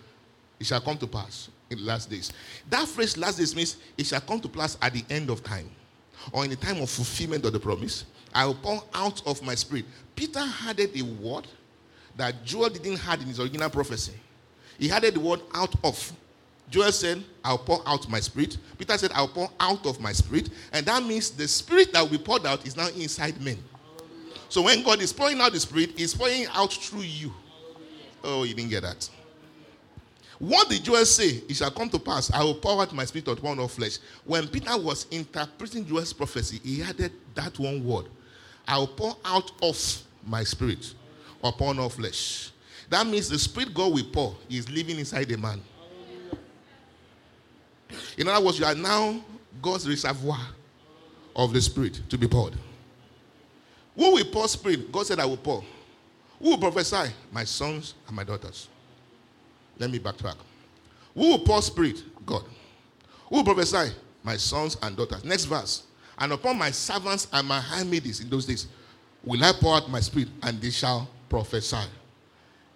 It 0.58 0.66
shall 0.66 0.80
come 0.80 0.98
to 0.98 1.06
pass 1.06 1.48
in 1.70 1.78
the 1.78 1.84
last 1.84 2.10
days. 2.10 2.32
That 2.68 2.88
phrase, 2.88 3.16
last 3.16 3.38
days, 3.38 3.54
means 3.54 3.76
it 3.96 4.06
shall 4.06 4.20
come 4.20 4.40
to 4.40 4.48
pass 4.48 4.76
at 4.82 4.92
the 4.92 5.04
end 5.08 5.30
of 5.30 5.44
time 5.44 5.70
or 6.32 6.44
in 6.44 6.50
the 6.50 6.56
time 6.56 6.80
of 6.80 6.90
fulfillment 6.90 7.44
of 7.44 7.52
the 7.52 7.60
promise, 7.60 8.04
I 8.34 8.44
will 8.46 8.54
pour 8.54 8.82
out 8.94 9.26
of 9.26 9.42
my 9.42 9.54
spirit. 9.54 9.84
Peter 10.14 10.44
added 10.66 10.90
a 10.96 11.02
word 11.02 11.46
that 12.16 12.44
Joel 12.44 12.70
didn't 12.70 12.98
have 12.98 13.20
in 13.20 13.28
his 13.28 13.40
original 13.40 13.70
prophecy. 13.70 14.12
He 14.78 14.90
added 14.90 15.14
the 15.14 15.20
word 15.20 15.40
out 15.54 15.74
of. 15.84 16.12
Joel 16.70 16.92
said, 16.92 17.24
I'll 17.42 17.58
pour 17.58 17.80
out 17.86 18.08
my 18.08 18.20
spirit. 18.20 18.58
Peter 18.76 18.98
said, 18.98 19.10
I'll 19.14 19.28
pour 19.28 19.50
out 19.58 19.86
of 19.86 20.00
my 20.00 20.12
spirit. 20.12 20.50
And 20.72 20.84
that 20.86 21.02
means 21.02 21.30
the 21.30 21.48
spirit 21.48 21.92
that 21.92 22.02
will 22.02 22.10
be 22.10 22.18
poured 22.18 22.44
out 22.44 22.66
is 22.66 22.76
now 22.76 22.88
inside 22.88 23.40
men. 23.40 23.58
So 24.48 24.62
when 24.62 24.82
God 24.82 25.00
is 25.00 25.12
pouring 25.12 25.40
out 25.40 25.52
the 25.52 25.60
spirit, 25.60 25.90
he's 25.96 26.14
pouring 26.14 26.46
out 26.52 26.72
through 26.72 27.02
you. 27.02 27.32
Oh, 28.24 28.44
you 28.44 28.54
didn't 28.54 28.70
get 28.70 28.82
that. 28.82 29.08
What 30.38 30.68
did 30.68 30.84
Joel 30.84 31.04
say? 31.04 31.42
It 31.48 31.56
shall 31.56 31.70
come 31.70 31.88
to 31.90 31.98
pass. 31.98 32.32
I 32.32 32.42
will 32.44 32.54
pour 32.54 32.80
out 32.80 32.92
my 32.94 33.04
spirit 33.04 33.26
upon 33.28 33.58
all 33.58 33.68
flesh. 33.68 33.98
When 34.24 34.46
Peter 34.46 34.76
was 34.78 35.06
interpreting 35.10 35.84
Joel's 35.84 36.12
prophecy, 36.12 36.60
he 36.62 36.82
added 36.82 37.12
that 37.34 37.58
one 37.58 37.84
word. 37.84 38.06
I 38.66 38.78
will 38.78 38.86
pour 38.86 39.16
out 39.24 39.50
of 39.62 40.02
my 40.24 40.44
spirit 40.44 40.94
upon 41.42 41.78
all 41.78 41.88
flesh. 41.88 42.52
That 42.88 43.06
means 43.06 43.28
the 43.28 43.38
spirit 43.38 43.74
God 43.74 43.92
will 43.92 44.04
pour 44.04 44.36
is 44.48 44.70
living 44.70 44.98
inside 44.98 45.30
a 45.32 45.36
man. 45.36 45.60
In 48.16 48.28
other 48.28 48.44
words, 48.44 48.58
you 48.58 48.64
are 48.64 48.74
now 48.74 49.20
God's 49.60 49.88
reservoir 49.88 50.40
of 51.34 51.52
the 51.52 51.60
spirit 51.60 52.00
to 52.08 52.18
be 52.18 52.28
poured. 52.28 52.54
Who 53.98 54.12
will 54.12 54.24
pour 54.26 54.46
spirit? 54.46 54.92
God 54.92 55.06
said, 55.06 55.18
I 55.18 55.26
will 55.26 55.36
pour. 55.36 55.64
Who 56.40 56.50
will 56.50 56.58
prophesy? 56.58 57.12
My 57.32 57.42
sons 57.42 57.94
and 58.06 58.14
my 58.14 58.22
daughters. 58.22 58.68
Let 59.76 59.90
me 59.90 59.98
backtrack. 59.98 60.36
Who 61.14 61.30
will 61.30 61.40
pour 61.40 61.60
spirit? 61.60 62.04
God. 62.24 62.44
Who 63.28 63.36
will 63.36 63.44
prophesy? 63.44 63.92
My 64.22 64.36
sons 64.36 64.76
and 64.82 64.96
daughters. 64.96 65.24
Next 65.24 65.46
verse. 65.46 65.82
And 66.16 66.32
upon 66.32 66.56
my 66.58 66.70
servants 66.70 67.26
and 67.32 67.48
my 67.48 67.60
handmaids 67.60 68.20
in 68.20 68.30
those 68.30 68.46
days 68.46 68.68
will 69.24 69.42
I 69.42 69.52
pour 69.52 69.74
out 69.74 69.90
my 69.90 69.98
spirit, 69.98 70.28
and 70.44 70.60
they 70.60 70.70
shall 70.70 71.08
prophesy. 71.28 71.76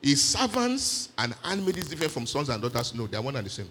Is 0.03 0.20
servants 0.20 1.11
and 1.18 1.35
handmaids 1.45 1.89
different 1.89 2.11
from 2.11 2.27
sons 2.27 2.49
and 2.49 2.61
daughters? 2.61 2.95
No, 2.97 3.07
they 3.07 3.16
are 3.16 3.23
one 3.23 3.37
and 3.37 3.47
the 3.47 3.51
same. 3.51 3.68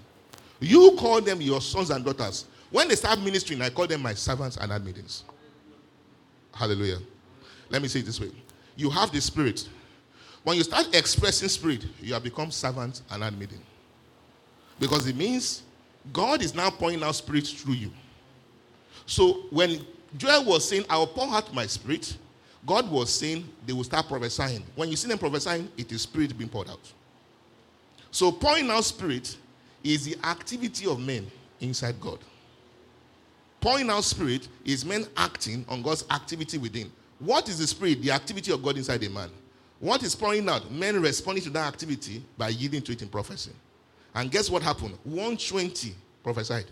You 0.61 0.95
call 0.97 1.19
them 1.19 1.41
your 1.41 1.59
sons 1.59 1.89
and 1.89 2.05
daughters. 2.05 2.45
When 2.69 2.87
they 2.87 2.95
start 2.95 3.19
ministering, 3.19 3.61
I 3.61 3.71
call 3.71 3.87
them 3.87 4.03
my 4.03 4.13
servants 4.13 4.55
and 4.55 4.71
handmaids. 4.71 5.25
Hallelujah. 6.53 6.99
Let 7.71 7.81
me 7.81 7.87
say 7.87 7.99
it 7.99 8.05
this 8.05 8.19
way. 8.19 8.29
You 8.75 8.89
have 8.89 9.11
the 9.11 9.21
spirit, 9.21 9.67
when 10.43 10.57
you 10.57 10.63
start 10.63 10.93
expressing 10.95 11.49
spirit, 11.49 11.85
you 12.01 12.13
have 12.13 12.23
become 12.23 12.51
servant 12.51 13.01
and 13.09 13.23
admitting. 13.23 13.61
Because 14.79 15.07
it 15.07 15.15
means 15.15 15.63
God 16.11 16.41
is 16.41 16.53
now 16.53 16.69
pouring 16.69 17.01
out 17.03 17.15
spirit 17.15 17.47
through 17.47 17.75
you. 17.75 17.91
So 19.05 19.43
when 19.51 19.85
Joel 20.17 20.45
was 20.45 20.67
saying, 20.67 20.85
I 20.89 20.97
will 20.97 21.07
pour 21.07 21.27
out 21.27 21.53
my 21.53 21.65
spirit, 21.67 22.17
God 22.65 22.89
was 22.91 23.13
saying 23.13 23.47
they 23.65 23.73
will 23.73 23.83
start 23.83 24.07
prophesying. 24.07 24.63
When 24.75 24.89
you 24.89 24.95
see 24.95 25.07
them 25.07 25.17
prophesying, 25.17 25.69
it 25.77 25.91
is 25.91 26.01
spirit 26.01 26.37
being 26.37 26.49
poured 26.49 26.69
out. 26.69 26.91
So 28.11 28.31
pouring 28.31 28.69
out 28.69 28.83
spirit 28.83 29.37
is 29.83 30.05
the 30.05 30.17
activity 30.25 30.85
of 30.87 30.99
men 30.99 31.29
inside 31.59 31.99
God. 31.99 32.19
Pouring 33.61 33.89
out 33.89 34.03
spirit 34.03 34.47
is 34.65 34.83
men 34.83 35.05
acting 35.15 35.65
on 35.69 35.81
God's 35.81 36.03
activity 36.09 36.57
within. 36.57 36.91
What 37.21 37.47
is 37.47 37.59
the 37.59 37.67
spirit? 37.67 38.01
The 38.01 38.11
activity 38.11 38.51
of 38.51 38.61
God 38.61 38.77
inside 38.77 39.03
a 39.03 39.09
man. 39.09 39.29
What 39.79 40.03
is 40.03 40.15
pouring 40.15 40.49
out? 40.49 40.69
Men 40.71 41.01
responding 41.01 41.43
to 41.45 41.49
that 41.51 41.67
activity 41.67 42.23
by 42.37 42.49
yielding 42.49 42.81
to 42.81 42.91
it 42.91 43.01
in 43.01 43.07
prophecy. 43.07 43.51
And 44.13 44.29
guess 44.29 44.49
what 44.49 44.61
happened? 44.61 44.97
120 45.03 45.95
prophesied. 46.23 46.65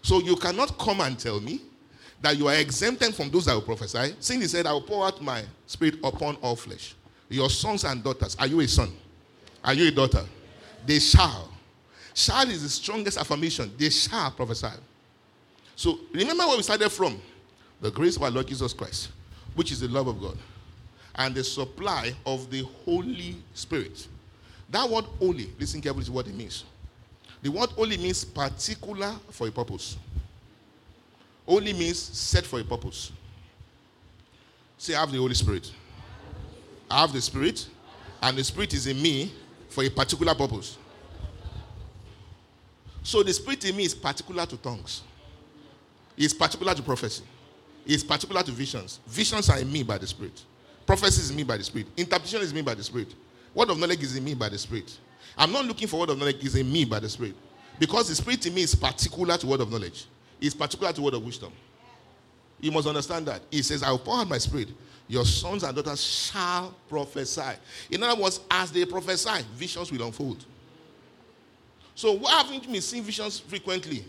So 0.00 0.20
you 0.20 0.36
cannot 0.36 0.78
come 0.78 1.00
and 1.00 1.18
tell 1.18 1.40
me 1.40 1.60
that 2.22 2.36
you 2.36 2.48
are 2.48 2.54
exempted 2.54 3.14
from 3.14 3.30
those 3.30 3.44
that 3.44 3.54
will 3.54 3.62
prophesy. 3.62 4.14
Since 4.20 4.42
he 4.42 4.48
said, 4.48 4.66
I 4.66 4.72
will 4.72 4.82
pour 4.82 5.06
out 5.06 5.20
my 5.20 5.42
spirit 5.66 5.96
upon 6.02 6.36
all 6.36 6.56
flesh. 6.56 6.94
Your 7.28 7.50
sons 7.50 7.84
and 7.84 8.02
daughters. 8.02 8.36
Are 8.38 8.46
you 8.46 8.60
a 8.60 8.68
son? 8.68 8.90
Are 9.64 9.74
you 9.74 9.88
a 9.88 9.90
daughter? 9.90 10.24
They 10.86 10.98
shall. 10.98 11.50
Shall 12.14 12.48
is 12.48 12.62
the 12.62 12.68
strongest 12.68 13.18
affirmation. 13.18 13.72
They 13.78 13.90
shall 13.90 14.30
prophesy. 14.30 14.68
So 15.76 15.98
remember 16.12 16.46
where 16.46 16.56
we 16.56 16.62
started 16.62 16.90
from. 16.90 17.20
The 17.80 17.90
grace 17.90 18.16
of 18.16 18.22
our 18.22 18.30
Lord 18.30 18.46
Jesus 18.46 18.72
Christ, 18.72 19.10
which 19.54 19.72
is 19.72 19.80
the 19.80 19.88
love 19.88 20.06
of 20.06 20.20
God, 20.20 20.38
and 21.16 21.34
the 21.34 21.44
supply 21.44 22.12
of 22.24 22.50
the 22.50 22.66
Holy 22.84 23.36
Spirit. 23.54 24.06
That 24.70 24.88
word 24.88 25.04
holy, 25.18 25.50
listen 25.58 25.80
carefully 25.80 26.04
to 26.06 26.12
what 26.12 26.26
it 26.26 26.34
means. 26.34 26.64
The 27.42 27.50
word 27.50 27.70
holy 27.70 27.98
means 27.98 28.24
particular 28.24 29.14
for 29.30 29.48
a 29.48 29.50
purpose. 29.50 29.96
Holy 31.46 31.72
means 31.72 31.98
set 31.98 32.44
for 32.44 32.60
a 32.60 32.64
purpose. 32.64 33.12
Say, 34.78 34.94
I 34.94 35.00
have 35.00 35.12
the 35.12 35.18
Holy 35.18 35.34
Spirit. 35.34 35.70
I 36.90 37.00
have 37.00 37.12
the 37.12 37.20
Spirit, 37.20 37.68
and 38.22 38.36
the 38.36 38.44
Spirit 38.44 38.74
is 38.74 38.86
in 38.86 39.00
me 39.00 39.32
for 39.68 39.84
a 39.84 39.90
particular 39.90 40.34
purpose. 40.34 40.78
So 43.02 43.22
the 43.22 43.32
Spirit 43.32 43.64
in 43.64 43.76
me 43.76 43.84
is 43.84 43.94
particular 43.94 44.46
to 44.46 44.56
tongues, 44.56 45.02
it's 46.16 46.32
particular 46.32 46.74
to 46.74 46.82
prophecy, 46.82 47.24
it's 47.86 48.04
particular 48.04 48.42
to 48.42 48.52
visions. 48.52 49.00
Visions 49.06 49.48
are 49.50 49.58
in 49.58 49.70
me 49.70 49.82
by 49.82 49.98
the 49.98 50.06
Spirit, 50.06 50.42
prophecy 50.86 51.20
is 51.20 51.30
in 51.30 51.36
me 51.36 51.42
by 51.42 51.56
the 51.56 51.64
Spirit, 51.64 51.86
interpretation 51.96 52.40
is 52.40 52.50
in 52.50 52.56
me 52.56 52.62
by 52.62 52.74
the 52.74 52.82
Spirit, 52.82 53.14
word 53.54 53.70
of 53.70 53.78
knowledge 53.78 54.02
is 54.02 54.16
in 54.16 54.24
me 54.24 54.34
by 54.34 54.48
the 54.48 54.58
Spirit. 54.58 54.98
I'm 55.36 55.52
not 55.52 55.64
looking 55.64 55.88
for 55.88 56.00
word 56.00 56.10
of 56.10 56.18
knowledge, 56.18 56.44
is 56.44 56.56
in 56.56 56.70
me 56.70 56.84
by 56.84 57.00
the 57.00 57.08
Spirit. 57.08 57.34
Because 57.78 58.08
the 58.08 58.14
Spirit 58.14 58.44
in 58.46 58.54
me 58.54 58.62
is 58.62 58.74
particular 58.74 59.36
to 59.38 59.46
word 59.46 59.60
of 59.60 59.70
knowledge, 59.70 60.06
it's 60.40 60.54
particular 60.54 60.92
to 60.92 61.02
word 61.02 61.14
of 61.14 61.24
wisdom. 61.24 61.52
You 62.62 62.70
must 62.70 62.86
understand 62.86 63.26
that. 63.26 63.42
He 63.50 63.60
says, 63.60 63.82
I 63.82 63.90
will 63.90 63.98
pour 63.98 64.18
out 64.18 64.28
my 64.28 64.38
spirit. 64.38 64.68
Your 65.08 65.24
sons 65.26 65.64
and 65.64 65.74
daughters 65.76 66.02
shall 66.02 66.74
prophesy. 66.88 67.58
In 67.90 68.02
other 68.02 68.22
words, 68.22 68.40
as 68.50 68.70
they 68.70 68.86
prophesy, 68.86 69.44
visions 69.54 69.90
will 69.90 70.06
unfold. 70.06 70.44
So, 71.94 72.12
why 72.12 72.30
haven't 72.40 72.64
you 72.64 72.72
been 72.72 72.80
seeing 72.80 73.02
visions 73.02 73.40
frequently? 73.40 74.04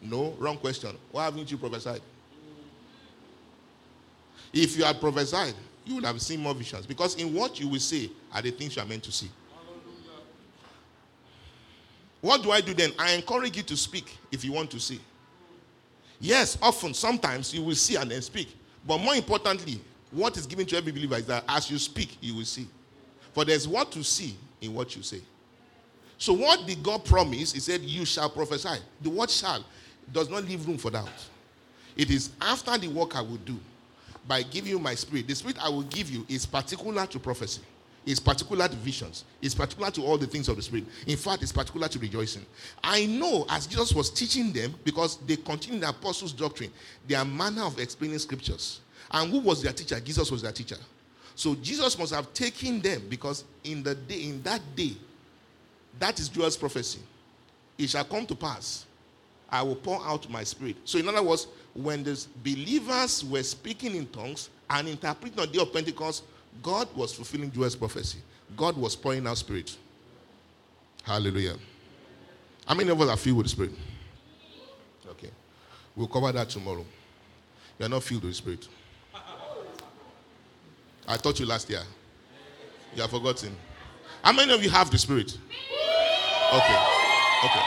No, 0.00 0.34
wrong 0.38 0.56
question. 0.56 0.96
Why 1.12 1.24
haven't 1.26 1.50
you 1.50 1.58
prophesied? 1.58 2.00
If 4.52 4.76
you 4.76 4.84
had 4.84 5.00
prophesied, 5.00 5.54
you 5.84 5.96
would 5.96 6.04
have 6.04 6.20
seen 6.20 6.40
more 6.40 6.54
visions. 6.54 6.86
Because 6.86 7.14
in 7.16 7.34
what 7.34 7.58
you 7.60 7.68
will 7.68 7.80
see 7.80 8.12
are 8.32 8.42
the 8.42 8.50
things 8.50 8.76
you 8.76 8.82
are 8.82 8.86
meant 8.86 9.02
to 9.04 9.12
see. 9.12 9.30
What 12.20 12.42
do 12.42 12.50
I 12.50 12.60
do 12.60 12.74
then? 12.74 12.92
I 12.98 13.12
encourage 13.12 13.56
you 13.56 13.62
to 13.62 13.76
speak 13.76 14.18
if 14.30 14.44
you 14.44 14.52
want 14.52 14.70
to 14.72 14.80
see. 14.80 15.00
Yes, 16.20 16.58
often, 16.60 16.92
sometimes 16.92 17.54
you 17.54 17.62
will 17.62 17.74
see 17.74 17.96
and 17.96 18.10
then 18.10 18.20
speak. 18.20 18.54
But 18.86 18.98
more 18.98 19.14
importantly, 19.14 19.80
what 20.10 20.36
is 20.36 20.46
given 20.46 20.66
to 20.66 20.76
every 20.76 20.92
believer 20.92 21.16
is 21.16 21.26
that 21.26 21.44
as 21.48 21.70
you 21.70 21.78
speak, 21.78 22.18
you 22.20 22.36
will 22.36 22.44
see. 22.44 22.68
For 23.32 23.44
there's 23.44 23.66
what 23.66 23.90
to 23.92 24.04
see 24.04 24.36
in 24.60 24.74
what 24.74 24.94
you 24.96 25.02
say. 25.02 25.20
So, 26.18 26.34
what 26.34 26.66
did 26.66 26.82
God 26.82 27.04
promise? 27.06 27.52
He 27.52 27.60
said, 27.60 27.80
You 27.80 28.04
shall 28.04 28.28
prophesy. 28.28 28.80
The 29.00 29.08
word 29.08 29.30
shall 29.30 29.64
does 30.12 30.28
not 30.28 30.44
leave 30.44 30.66
room 30.66 30.76
for 30.76 30.90
doubt. 30.90 31.08
It 31.96 32.10
is 32.10 32.30
after 32.40 32.76
the 32.76 32.88
work 32.88 33.16
I 33.16 33.22
will 33.22 33.38
do 33.38 33.58
by 34.30 34.44
giving 34.44 34.70
you 34.70 34.78
my 34.78 34.94
spirit. 34.94 35.26
The 35.26 35.34
spirit 35.34 35.56
I 35.60 35.68
will 35.68 35.82
give 35.82 36.08
you 36.08 36.24
is 36.28 36.46
particular 36.46 37.04
to 37.04 37.18
prophecy, 37.18 37.62
it's 38.06 38.20
particular 38.20 38.68
to 38.68 38.76
visions, 38.76 39.24
it's 39.42 39.56
particular 39.56 39.90
to 39.90 40.02
all 40.02 40.16
the 40.16 40.26
things 40.28 40.48
of 40.48 40.54
the 40.54 40.62
spirit. 40.62 40.84
In 41.08 41.16
fact, 41.16 41.42
it's 41.42 41.50
particular 41.50 41.88
to 41.88 41.98
rejoicing. 41.98 42.46
I 42.84 43.06
know 43.06 43.44
as 43.48 43.66
Jesus 43.66 43.92
was 43.92 44.08
teaching 44.08 44.52
them, 44.52 44.72
because 44.84 45.16
they 45.26 45.34
continued 45.34 45.82
the 45.82 45.88
apostles' 45.88 46.32
doctrine, 46.32 46.70
their 47.08 47.24
manner 47.24 47.64
of 47.64 47.80
explaining 47.80 48.20
scriptures. 48.20 48.78
And 49.10 49.32
who 49.32 49.40
was 49.40 49.64
their 49.64 49.72
teacher? 49.72 49.98
Jesus 49.98 50.30
was 50.30 50.42
their 50.42 50.52
teacher. 50.52 50.76
So 51.34 51.56
Jesus 51.56 51.98
must 51.98 52.14
have 52.14 52.32
taken 52.32 52.80
them 52.80 53.02
because 53.10 53.42
in 53.64 53.82
the 53.82 53.96
day, 53.96 54.22
in 54.22 54.42
that 54.42 54.60
day, 54.76 54.92
that 55.98 56.20
is 56.20 56.28
Joel's 56.28 56.56
prophecy. 56.56 57.00
It 57.76 57.90
shall 57.90 58.04
come 58.04 58.26
to 58.26 58.36
pass. 58.36 58.86
I 59.50 59.62
will 59.62 59.76
pour 59.76 60.04
out 60.06 60.28
my 60.30 60.44
spirit. 60.44 60.76
So, 60.84 60.98
in 60.98 61.08
other 61.08 61.22
words, 61.22 61.48
when 61.74 62.02
the 62.04 62.24
believers 62.42 63.24
were 63.24 63.42
speaking 63.42 63.96
in 63.96 64.06
tongues 64.06 64.50
and 64.68 64.88
interpreting 64.88 65.38
on 65.40 65.46
the 65.46 65.52
day 65.52 65.62
of 65.62 65.72
Pentecost, 65.72 66.24
God 66.62 66.88
was 66.96 67.12
fulfilling 67.14 67.50
Joel's 67.50 67.76
prophecy. 67.76 68.18
God 68.56 68.76
was 68.76 68.96
pouring 68.96 69.26
out 69.26 69.38
spirit. 69.38 69.76
Hallelujah. 71.02 71.56
How 72.66 72.74
many 72.74 72.90
of 72.90 73.00
us 73.00 73.08
are 73.08 73.16
filled 73.16 73.38
with 73.38 73.46
the 73.46 73.50
spirit? 73.50 73.72
Okay. 75.08 75.30
We'll 75.96 76.08
cover 76.08 76.30
that 76.32 76.48
tomorrow. 76.48 76.84
You 77.78 77.86
are 77.86 77.88
not 77.88 78.02
filled 78.02 78.22
with 78.22 78.32
the 78.32 78.36
spirit. 78.36 78.68
I 81.08 81.16
taught 81.16 81.40
you 81.40 81.46
last 81.46 81.68
year. 81.68 81.82
You 82.94 83.02
have 83.02 83.10
forgotten. 83.10 83.56
How 84.22 84.32
many 84.32 84.52
of 84.52 84.62
you 84.62 84.70
have 84.70 84.90
the 84.90 84.98
spirit? 84.98 85.36
Okay. 86.52 86.86
Okay. 87.44 87.66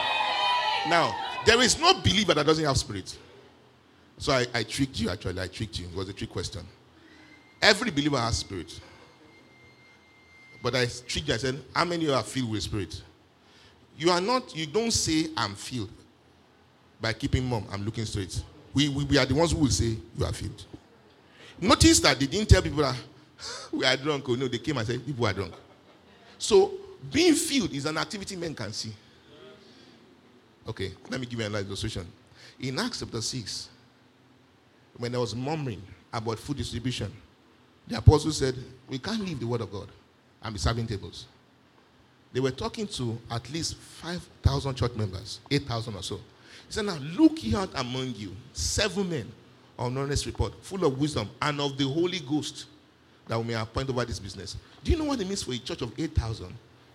Now, 0.87 1.15
there 1.45 1.61
is 1.61 1.79
no 1.79 1.93
believer 2.01 2.33
that 2.33 2.45
doesn't 2.45 2.65
have 2.65 2.77
spirit. 2.77 3.17
So 4.17 4.31
I, 4.33 4.45
I 4.53 4.63
tricked 4.63 4.99
you, 4.99 5.09
actually. 5.09 5.41
I 5.41 5.47
tricked 5.47 5.79
you. 5.79 5.87
It 5.87 5.95
was 5.95 6.09
a 6.09 6.13
trick 6.13 6.29
question. 6.29 6.61
Every 7.61 7.91
believer 7.91 8.17
has 8.17 8.37
spirit. 8.37 8.79
But 10.61 10.75
I 10.75 10.85
tricked 10.85 11.27
you. 11.27 11.33
I 11.33 11.37
said, 11.37 11.61
How 11.75 11.85
many 11.85 12.05
of 12.05 12.09
you 12.09 12.15
are 12.15 12.23
filled 12.23 12.51
with 12.51 12.63
spirit? 12.63 13.01
You 13.97 14.11
are 14.11 14.21
not, 14.21 14.55
you 14.55 14.65
don't 14.65 14.91
say, 14.91 15.27
I'm 15.37 15.55
filled 15.55 15.91
by 16.99 17.13
keeping 17.13 17.45
mom. 17.45 17.65
I'm 17.71 17.83
looking 17.83 18.05
straight. 18.05 18.41
We, 18.73 18.89
we, 18.89 19.03
we 19.03 19.17
are 19.17 19.25
the 19.25 19.35
ones 19.35 19.51
who 19.51 19.59
will 19.59 19.67
say, 19.67 19.97
You 20.17 20.25
are 20.25 20.33
filled. 20.33 20.65
Notice 21.59 21.99
that 22.01 22.19
they 22.19 22.25
didn't 22.25 22.49
tell 22.49 22.61
people 22.61 22.81
that 22.81 22.95
we 23.71 23.85
are 23.85 23.97
drunk. 23.97 24.25
Oh, 24.27 24.35
no, 24.35 24.47
they 24.47 24.57
came 24.57 24.77
and 24.77 24.87
said, 24.87 25.05
People 25.05 25.25
are 25.25 25.33
drunk. 25.33 25.53
So, 26.37 26.71
being 27.11 27.33
filled 27.35 27.73
is 27.73 27.85
an 27.85 27.97
activity 27.97 28.35
men 28.35 28.55
can 28.55 28.71
see. 28.71 28.93
Okay, 30.67 30.93
let 31.09 31.19
me 31.19 31.25
give 31.25 31.39
you 31.39 31.45
another 31.45 31.65
illustration. 31.65 32.05
In 32.59 32.79
Acts 32.79 32.99
chapter 32.99 33.21
6, 33.21 33.69
when 34.97 35.11
there 35.11 35.21
was 35.21 35.35
murmuring 35.35 35.81
about 36.11 36.39
food 36.39 36.57
distribution, 36.57 37.11
the 37.87 37.97
apostles 37.97 38.37
said, 38.37 38.55
We 38.87 38.99
can't 38.99 39.19
leave 39.21 39.39
the 39.39 39.47
word 39.47 39.61
of 39.61 39.71
God 39.71 39.89
and 40.41 40.53
be 40.53 40.59
serving 40.59 40.87
tables. 40.87 41.25
They 42.31 42.39
were 42.39 42.51
talking 42.51 42.87
to 42.87 43.17
at 43.29 43.49
least 43.51 43.75
5,000 43.75 44.75
church 44.75 44.93
members, 44.95 45.39
8,000 45.51 45.95
or 45.95 46.03
so. 46.03 46.15
He 46.15 46.21
said, 46.71 46.85
Now 46.85 46.97
look 46.97 47.37
out 47.53 47.69
among 47.75 48.13
you 48.15 48.35
seven 48.53 49.09
men 49.09 49.31
on 49.77 49.97
honest 49.97 50.25
report, 50.25 50.53
full 50.63 50.85
of 50.85 50.97
wisdom 50.99 51.29
and 51.41 51.59
of 51.59 51.77
the 51.77 51.87
Holy 51.87 52.19
Ghost, 52.19 52.65
that 53.27 53.37
we 53.37 53.45
may 53.45 53.53
appoint 53.55 53.89
over 53.89 54.05
this 54.05 54.19
business. 54.19 54.55
Do 54.83 54.91
you 54.91 54.97
know 54.97 55.05
what 55.05 55.19
it 55.19 55.25
means 55.27 55.43
for 55.43 55.53
a 55.53 55.57
church 55.57 55.81
of 55.81 55.91
8,000 55.97 56.53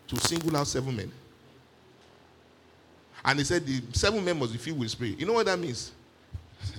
to 0.08 0.16
single 0.16 0.56
out 0.56 0.66
seven 0.66 0.96
men? 0.96 1.12
And 3.24 3.38
he 3.38 3.44
said 3.44 3.66
the 3.66 3.82
seven 3.92 4.24
men 4.24 4.38
must 4.38 4.52
be 4.52 4.58
filled 4.58 4.78
with 4.78 4.90
spirit. 4.90 5.18
You 5.18 5.26
know 5.26 5.34
what 5.34 5.46
that 5.46 5.58
means? 5.58 5.92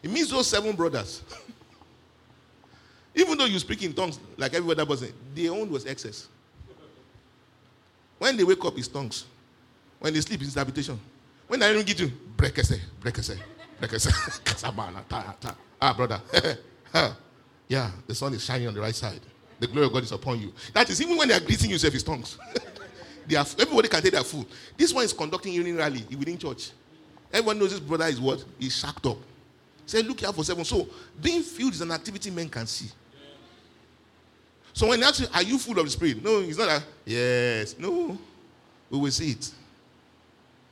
It 0.00 0.10
means 0.10 0.30
those 0.30 0.46
seven 0.46 0.76
brothers. 0.76 1.22
Even 3.16 3.36
though 3.36 3.46
you 3.46 3.58
speak 3.58 3.82
in 3.82 3.92
tongues 3.92 4.20
like 4.36 4.54
every 4.54 4.70
other 4.70 4.86
person, 4.86 5.12
their 5.34 5.50
own 5.50 5.68
was 5.68 5.84
excess. 5.86 6.28
When 8.18 8.36
they 8.36 8.44
wake 8.44 8.64
up, 8.64 8.78
it's 8.78 8.86
tongues. 8.86 9.24
When 9.98 10.14
they 10.14 10.20
sleep, 10.20 10.40
it's 10.42 10.54
habitation. 10.54 11.00
When 11.48 11.60
I 11.62 11.72
don't 11.72 11.84
get 11.84 11.98
you, 11.98 12.12
brekese, 12.36 12.78
brekese, 13.00 13.38
brekese, 13.80 14.10
kasabana, 14.44 15.02
ta, 15.08 15.34
ta. 15.40 15.56
Ah, 15.80 15.94
brother. 15.94 16.20
yeah, 17.68 17.90
the 18.06 18.14
sun 18.14 18.34
is 18.34 18.44
shining 18.44 18.68
on 18.68 18.74
the 18.74 18.80
right 18.80 18.94
side. 18.94 19.20
The 19.58 19.66
glory 19.66 19.86
of 19.86 19.92
God 19.92 20.04
is 20.04 20.12
upon 20.12 20.40
you. 20.40 20.52
That 20.72 20.88
is, 20.88 21.00
even 21.02 21.16
when 21.16 21.28
they 21.28 21.34
are 21.34 21.40
greeting 21.40 21.70
yourself, 21.70 21.94
it's 21.94 22.04
tongues. 22.04 22.38
Everybody 23.36 23.88
can 23.88 24.02
take 24.02 24.12
their 24.12 24.24
food. 24.24 24.46
This 24.76 24.92
one 24.92 25.04
is 25.04 25.12
conducting 25.12 25.52
union 25.52 25.76
rally 25.76 26.04
within 26.10 26.38
church. 26.38 26.70
Everyone 27.32 27.58
knows 27.58 27.70
this 27.70 27.80
brother 27.80 28.06
is 28.06 28.20
what? 28.20 28.44
He's 28.58 28.76
shacked 28.76 29.04
up. 29.06 29.18
Say, 29.84 30.02
look 30.02 30.20
here 30.20 30.32
for 30.32 30.44
seven. 30.44 30.64
So, 30.64 30.86
being 31.20 31.42
filled 31.42 31.72
is 31.72 31.80
an 31.80 31.90
activity 31.90 32.30
men 32.30 32.48
can 32.48 32.66
see. 32.66 32.90
So, 34.72 34.86
when 34.86 35.00
they 35.00 35.06
ask 35.06 35.20
you, 35.20 35.26
are 35.32 35.42
you 35.42 35.58
full 35.58 35.78
of 35.78 35.84
the 35.84 35.90
Spirit? 35.90 36.22
No, 36.22 36.40
it's 36.40 36.58
not 36.58 36.68
that. 36.68 36.84
Yes. 37.04 37.74
No. 37.78 38.18
We 38.90 38.98
will 38.98 39.10
see 39.10 39.30
it. 39.30 39.50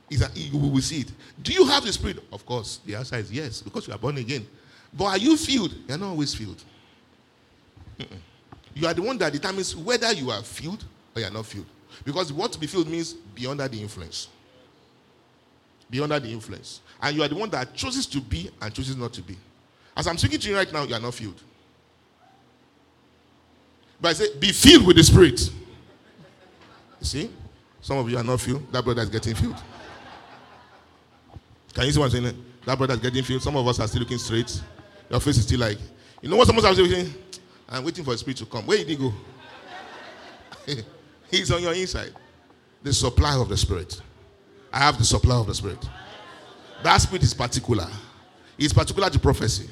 Is 0.09 0.19
that 0.19 0.33
we 0.33 0.49
will 0.51 0.81
see 0.81 1.01
it. 1.01 1.11
Do 1.41 1.51
you 1.51 1.65
have 1.65 1.83
the 1.83 1.91
Spirit? 1.91 2.23
Of 2.31 2.45
course. 2.45 2.79
The 2.85 2.95
answer 2.95 3.17
is 3.17 3.31
yes, 3.31 3.61
because 3.61 3.87
you 3.87 3.93
are 3.93 3.99
born 3.99 4.17
again. 4.17 4.47
But 4.93 5.05
are 5.05 5.17
you 5.17 5.35
filled? 5.35 5.73
You're 5.87 5.97
not 5.97 6.09
always 6.09 6.33
filled. 6.33 6.63
Mm-mm. 7.99 8.17
You 8.73 8.87
are 8.87 8.93
the 8.93 9.01
one 9.01 9.17
that 9.17 9.33
determines 9.33 9.75
whether 9.75 10.11
you 10.13 10.29
are 10.29 10.43
filled 10.43 10.85
or 11.15 11.21
you 11.21 11.27
are 11.27 11.31
not 11.31 11.45
filled. 11.45 11.65
Because 12.03 12.31
what 12.31 12.51
to 12.53 12.59
be 12.59 12.67
filled 12.67 12.87
means 12.87 13.13
be 13.13 13.47
under 13.47 13.67
the 13.67 13.81
influence. 13.81 14.29
Be 15.89 16.01
under 16.01 16.19
the 16.19 16.31
influence. 16.31 16.81
And 17.01 17.15
you 17.15 17.23
are 17.23 17.27
the 17.27 17.35
one 17.35 17.49
that 17.51 17.73
chooses 17.73 18.05
to 18.07 18.21
be 18.21 18.49
and 18.61 18.73
chooses 18.73 18.95
not 18.95 19.13
to 19.13 19.21
be. 19.21 19.37
As 19.95 20.07
I'm 20.07 20.17
speaking 20.17 20.39
to 20.39 20.49
you 20.49 20.55
right 20.55 20.71
now, 20.71 20.83
you 20.83 20.93
are 20.93 20.99
not 20.99 21.13
filled. 21.13 21.41
But 23.99 24.09
I 24.09 24.13
say, 24.13 24.37
be 24.37 24.51
filled 24.51 24.85
with 24.85 24.97
the 24.97 25.03
Spirit. 25.03 25.39
You 26.99 27.05
see? 27.05 27.29
Some 27.81 27.97
of 27.97 28.09
you 28.09 28.17
are 28.17 28.23
not 28.23 28.39
filled. 28.39 28.71
That 28.71 28.83
brother 28.83 29.01
is 29.01 29.09
getting 29.09 29.33
filled. 29.33 29.55
Can 31.73 31.85
you 31.85 31.91
see 31.91 31.99
what 31.99 32.13
I'm 32.13 32.23
saying? 32.23 32.45
That 32.65 32.77
brother 32.77 32.93
is 32.93 32.99
getting 32.99 33.23
filled. 33.23 33.41
Some 33.41 33.55
of 33.55 33.67
us 33.67 33.79
are 33.79 33.87
still 33.87 34.01
looking 34.01 34.17
straight. 34.17 34.61
Your 35.09 35.19
face 35.19 35.37
is 35.37 35.43
still 35.43 35.59
like, 35.59 35.77
you 36.21 36.29
know 36.29 36.35
what 36.35 36.47
someone 36.47 36.65
is 36.65 36.91
saying? 36.91 37.13
I'm 37.69 37.83
waiting 37.83 38.03
for 38.03 38.11
the 38.11 38.17
Spirit 38.17 38.37
to 38.37 38.45
come. 38.45 38.65
Where 38.65 38.77
did 38.77 38.89
he 38.89 38.95
go? 38.95 39.13
He's 41.29 41.51
on 41.51 41.61
your 41.61 41.73
inside. 41.73 42.13
The 42.83 42.93
supply 42.93 43.35
of 43.35 43.49
the 43.49 43.57
Spirit. 43.57 44.01
I 44.71 44.79
have 44.79 44.97
the 44.97 45.03
supply 45.03 45.35
of 45.35 45.47
the 45.47 45.53
Spirit. 45.55 45.83
That 46.83 46.97
Spirit 46.97 47.23
is 47.23 47.33
particular. 47.33 47.87
It's 48.57 48.73
particular 48.73 49.09
to 49.09 49.19
prophecy. 49.19 49.69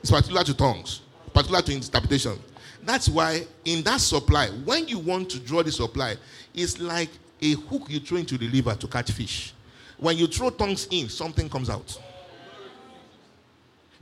It's 0.00 0.10
particular 0.10 0.44
to 0.44 0.54
tongues. 0.54 1.02
Particular 1.32 1.62
to 1.62 1.72
interpretation. 1.72 2.38
That's 2.82 3.08
why 3.08 3.46
in 3.64 3.82
that 3.84 4.00
supply, 4.00 4.48
when 4.48 4.86
you 4.88 4.98
want 4.98 5.30
to 5.30 5.40
draw 5.40 5.62
the 5.62 5.72
supply, 5.72 6.16
it's 6.54 6.78
like 6.78 7.10
a 7.40 7.52
hook 7.52 7.86
you 7.88 8.00
throw 8.00 8.18
into 8.18 8.38
the 8.38 8.48
river 8.48 8.74
to 8.74 8.86
catch 8.86 9.10
fish. 9.10 9.54
When 9.98 10.16
you 10.16 10.26
throw 10.26 10.50
tongues 10.50 10.86
in, 10.90 11.08
something 11.08 11.48
comes 11.48 11.70
out. 11.70 11.98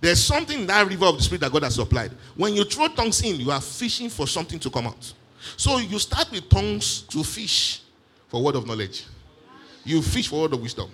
There's 0.00 0.22
something 0.22 0.61
in 0.61 0.66
that 0.66 0.86
river 0.88 1.07
of 1.07 1.16
the 1.16 1.22
Spirit 1.22 1.42
that 1.42 1.53
God 1.53 1.62
has 1.62 1.76
supplied. 1.76 2.11
When 2.34 2.55
you 2.55 2.64
throw 2.64 2.88
tongues 2.88 3.22
in, 3.22 3.38
you 3.38 3.53
are 3.53 3.61
fishing 3.61 4.09
for 4.09 4.26
something 4.26 4.59
to 4.59 4.70
come 4.70 4.88
out. 4.88 5.12
So 5.57 5.78
you 5.78 5.99
start 5.99 6.30
with 6.30 6.49
tongues 6.49 7.03
to 7.03 7.24
fish 7.24 7.82
for 8.28 8.43
word 8.43 8.57
of 8.57 8.66
knowledge. 8.66 9.05
You 9.84 10.03
fish 10.03 10.28
for 10.28 10.43
word 10.43 10.53
of 10.55 10.62
wisdom. 10.62 10.90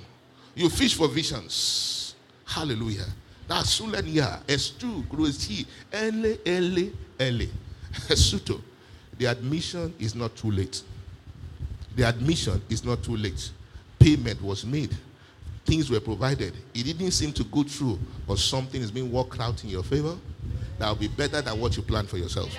You 0.54 0.68
fish 0.68 0.94
for 0.94 1.08
visions. 1.08 2.14
Hallelujah. 2.44 3.06
That's 3.46 3.80
Sulania. 3.80 4.42
S2 4.46 5.06
Gruesi. 5.06 5.66
Ele, 5.92 6.38
ele, 6.44 6.92
ele. 7.18 7.48
Suto. 8.14 8.60
The 9.18 9.26
admission 9.26 9.94
is 9.98 10.14
not 10.14 10.34
too 10.36 10.50
late. 10.50 10.82
The 11.96 12.04
admission 12.04 12.62
is 12.68 12.84
not 12.84 13.02
too 13.02 13.16
late. 13.16 13.50
Payment 13.98 14.40
was 14.42 14.64
made. 14.64 14.96
Things 15.64 15.90
were 15.90 16.00
provided. 16.00 16.54
It 16.72 16.84
didn't 16.84 17.10
seem 17.10 17.32
to 17.32 17.44
go 17.44 17.62
through, 17.62 17.98
but 18.26 18.38
something 18.38 18.80
is 18.80 18.90
being 18.90 19.10
worked 19.12 19.40
out 19.40 19.62
in 19.64 19.70
your 19.70 19.82
favor 19.82 20.16
that 20.78 20.88
will 20.88 20.96
be 20.96 21.08
better 21.08 21.42
than 21.42 21.60
what 21.60 21.76
you 21.76 21.82
planned 21.82 22.08
for 22.08 22.16
yourself. 22.16 22.56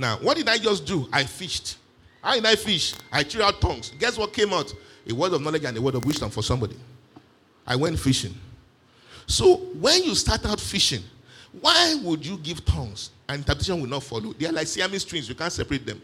Now, 0.00 0.16
what 0.16 0.38
did 0.38 0.48
I 0.48 0.56
just 0.56 0.86
do? 0.86 1.06
I 1.12 1.24
fished. 1.24 1.76
How 2.22 2.34
did 2.34 2.46
I 2.46 2.56
fish? 2.56 2.94
I 3.12 3.22
threw 3.22 3.42
out 3.42 3.60
tongues. 3.60 3.92
Guess 3.98 4.16
what 4.16 4.32
came 4.32 4.50
out? 4.50 4.72
A 5.06 5.12
word 5.14 5.34
of 5.34 5.42
knowledge 5.42 5.64
and 5.64 5.76
a 5.76 5.82
word 5.82 5.94
of 5.94 6.06
wisdom 6.06 6.30
for 6.30 6.42
somebody. 6.42 6.74
I 7.66 7.76
went 7.76 7.98
fishing. 7.98 8.34
So 9.26 9.56
when 9.56 10.02
you 10.04 10.14
start 10.14 10.46
out 10.46 10.58
fishing, 10.58 11.02
why 11.60 12.00
would 12.02 12.24
you 12.24 12.38
give 12.38 12.64
tongues 12.64 13.10
and 13.28 13.40
interpretation 13.40 13.78
will 13.78 13.90
not 13.90 14.02
follow? 14.02 14.32
They 14.32 14.46
are 14.46 14.52
like 14.52 14.68
Siamese 14.68 15.04
twins. 15.04 15.28
You 15.28 15.34
can't 15.34 15.52
separate 15.52 15.84
them. 15.84 16.00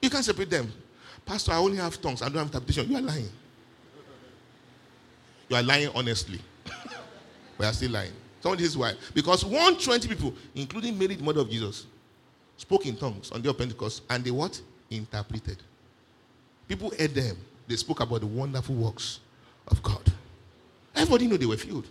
You 0.00 0.08
can't 0.08 0.24
separate 0.24 0.50
them. 0.50 0.72
Pastor, 1.26 1.50
I 1.50 1.56
only 1.56 1.78
have 1.78 2.00
tongues. 2.00 2.22
I 2.22 2.26
don't 2.26 2.36
have 2.36 2.46
interpretation. 2.46 2.88
You 2.88 2.98
are 2.98 3.02
lying. 3.02 3.30
You 5.48 5.56
are 5.56 5.62
lying 5.64 5.90
honestly. 5.92 6.38
but 6.64 6.74
you 7.58 7.64
are 7.64 7.72
still 7.72 7.90
lying. 7.90 8.12
Some 8.40 8.52
of 8.52 8.58
this 8.58 8.68
is 8.68 8.78
why. 8.78 8.94
Because 9.12 9.44
120 9.44 10.06
people, 10.06 10.34
including 10.54 10.96
Mary, 10.96 11.16
the 11.16 11.24
mother 11.24 11.40
of 11.40 11.50
Jesus, 11.50 11.86
spoke 12.62 12.86
in 12.86 12.96
tongues 12.96 13.32
on 13.32 13.38
the 13.38 13.42
day 13.42 13.50
of 13.50 13.58
Pentecost, 13.58 14.02
and 14.08 14.24
they 14.24 14.30
what? 14.30 14.60
Interpreted. 14.88 15.58
People 16.68 16.92
heard 16.96 17.12
them. 17.12 17.36
They 17.66 17.74
spoke 17.76 18.00
about 18.00 18.20
the 18.20 18.26
wonderful 18.26 18.74
works 18.76 19.18
of 19.66 19.82
God. 19.82 20.12
Everybody 20.94 21.26
knew 21.26 21.38
they 21.38 21.46
were 21.46 21.56
filled. 21.56 21.88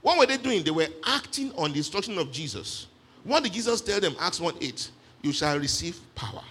What 0.00 0.16
were 0.16 0.26
they 0.26 0.36
doing? 0.36 0.62
They 0.62 0.70
were 0.70 0.86
acting 1.04 1.52
on 1.56 1.72
the 1.72 1.78
instruction 1.78 2.16
of 2.18 2.30
Jesus. 2.30 2.86
What 3.24 3.42
did 3.42 3.52
Jesus 3.52 3.80
tell 3.80 4.00
them? 4.00 4.14
Acts 4.20 4.40
1 4.40 4.54
8. 4.60 4.90
You 5.22 5.32
shall 5.32 5.58
receive 5.58 5.98
power. 6.14 6.42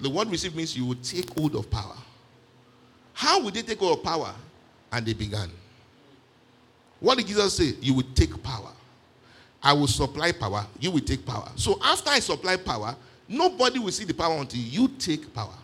The 0.00 0.10
word 0.10 0.28
receive 0.28 0.54
means 0.54 0.76
you 0.76 0.84
will 0.84 0.96
take 0.96 1.30
hold 1.38 1.54
of 1.54 1.70
power. 1.70 1.96
How 3.14 3.40
would 3.42 3.54
they 3.54 3.62
take 3.62 3.78
hold 3.78 3.98
of 3.98 4.04
power? 4.04 4.34
And 4.92 5.06
they 5.06 5.14
began. 5.14 5.50
What 6.98 7.18
did 7.18 7.28
Jesus 7.28 7.56
say? 7.56 7.74
You 7.80 7.94
will 7.94 8.06
take 8.14 8.42
power. 8.42 8.72
I 9.66 9.72
will 9.72 9.88
supply 9.88 10.30
power. 10.30 10.64
You 10.78 10.92
will 10.92 11.00
take 11.00 11.26
power. 11.26 11.50
So 11.56 11.80
after 11.82 12.10
I 12.10 12.20
supply 12.20 12.56
power, 12.56 12.94
nobody 13.28 13.80
will 13.80 13.90
see 13.90 14.04
the 14.04 14.14
power 14.14 14.38
until 14.38 14.60
you 14.60 14.86
take 14.96 15.34
power. 15.34 15.54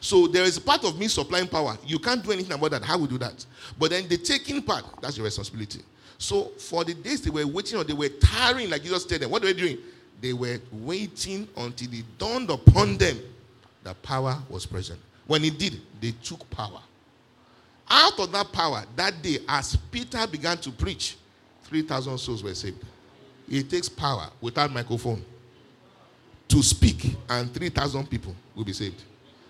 So 0.00 0.28
there 0.28 0.44
is 0.44 0.56
a 0.58 0.60
part 0.60 0.84
of 0.84 0.96
me 0.96 1.08
supplying 1.08 1.48
power. 1.48 1.76
You 1.84 1.98
can't 1.98 2.22
do 2.22 2.30
anything 2.30 2.52
about 2.52 2.70
that. 2.70 2.84
How 2.84 2.96
we 2.96 3.08
do 3.08 3.18
that? 3.18 3.44
But 3.76 3.90
then 3.90 4.06
the 4.06 4.18
taking 4.18 4.62
part, 4.62 4.84
that's 5.00 5.16
your 5.16 5.24
responsibility. 5.24 5.80
So 6.16 6.52
for 6.56 6.84
the 6.84 6.94
days 6.94 7.22
they 7.22 7.30
were 7.30 7.44
waiting 7.44 7.76
or 7.76 7.82
they 7.82 7.92
were 7.92 8.08
tiring, 8.08 8.70
like 8.70 8.82
Jesus 8.82 9.02
said 9.02 9.20
them, 9.20 9.32
what 9.32 9.42
were 9.42 9.52
they 9.52 9.58
doing? 9.58 9.78
They 10.20 10.32
were 10.32 10.60
waiting 10.70 11.48
until 11.56 11.92
it 11.92 12.04
dawned 12.18 12.50
upon 12.50 12.98
them 12.98 13.18
that 13.82 14.00
power 14.04 14.38
was 14.48 14.64
present. 14.64 15.00
When 15.26 15.44
it 15.44 15.58
did, 15.58 15.80
they 16.00 16.12
took 16.22 16.48
power. 16.50 16.80
Out 17.90 18.20
of 18.20 18.30
that 18.30 18.52
power, 18.52 18.84
that 18.94 19.20
day, 19.22 19.38
as 19.48 19.74
Peter 19.90 20.24
began 20.28 20.56
to 20.58 20.70
preach, 20.70 21.16
3,000 21.64 22.16
souls 22.16 22.44
were 22.44 22.54
saved. 22.54 22.84
It 23.52 23.68
takes 23.68 23.86
power 23.86 24.30
without 24.40 24.72
microphone 24.72 25.22
to 26.48 26.62
speak, 26.62 27.14
and 27.28 27.52
3,000 27.52 28.08
people 28.08 28.34
will 28.54 28.64
be 28.64 28.72
saved. 28.72 29.02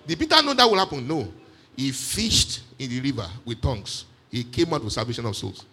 Did 0.05 0.19
Peter 0.19 0.43
know 0.43 0.55
that 0.55 0.69
will 0.69 0.77
happen? 0.79 1.07
No. 1.07 1.33
He 1.77 1.93
fished 1.93 2.63
in 2.81 2.91
the 2.91 3.01
river 3.01 3.29
with 3.45 3.63
tongues. 3.63 4.07
He 4.29 4.43
came 4.43 4.75
out 4.75 4.83
with 4.83 4.93
salvation 4.93 5.25
of 5.25 5.37
souls. 5.37 5.65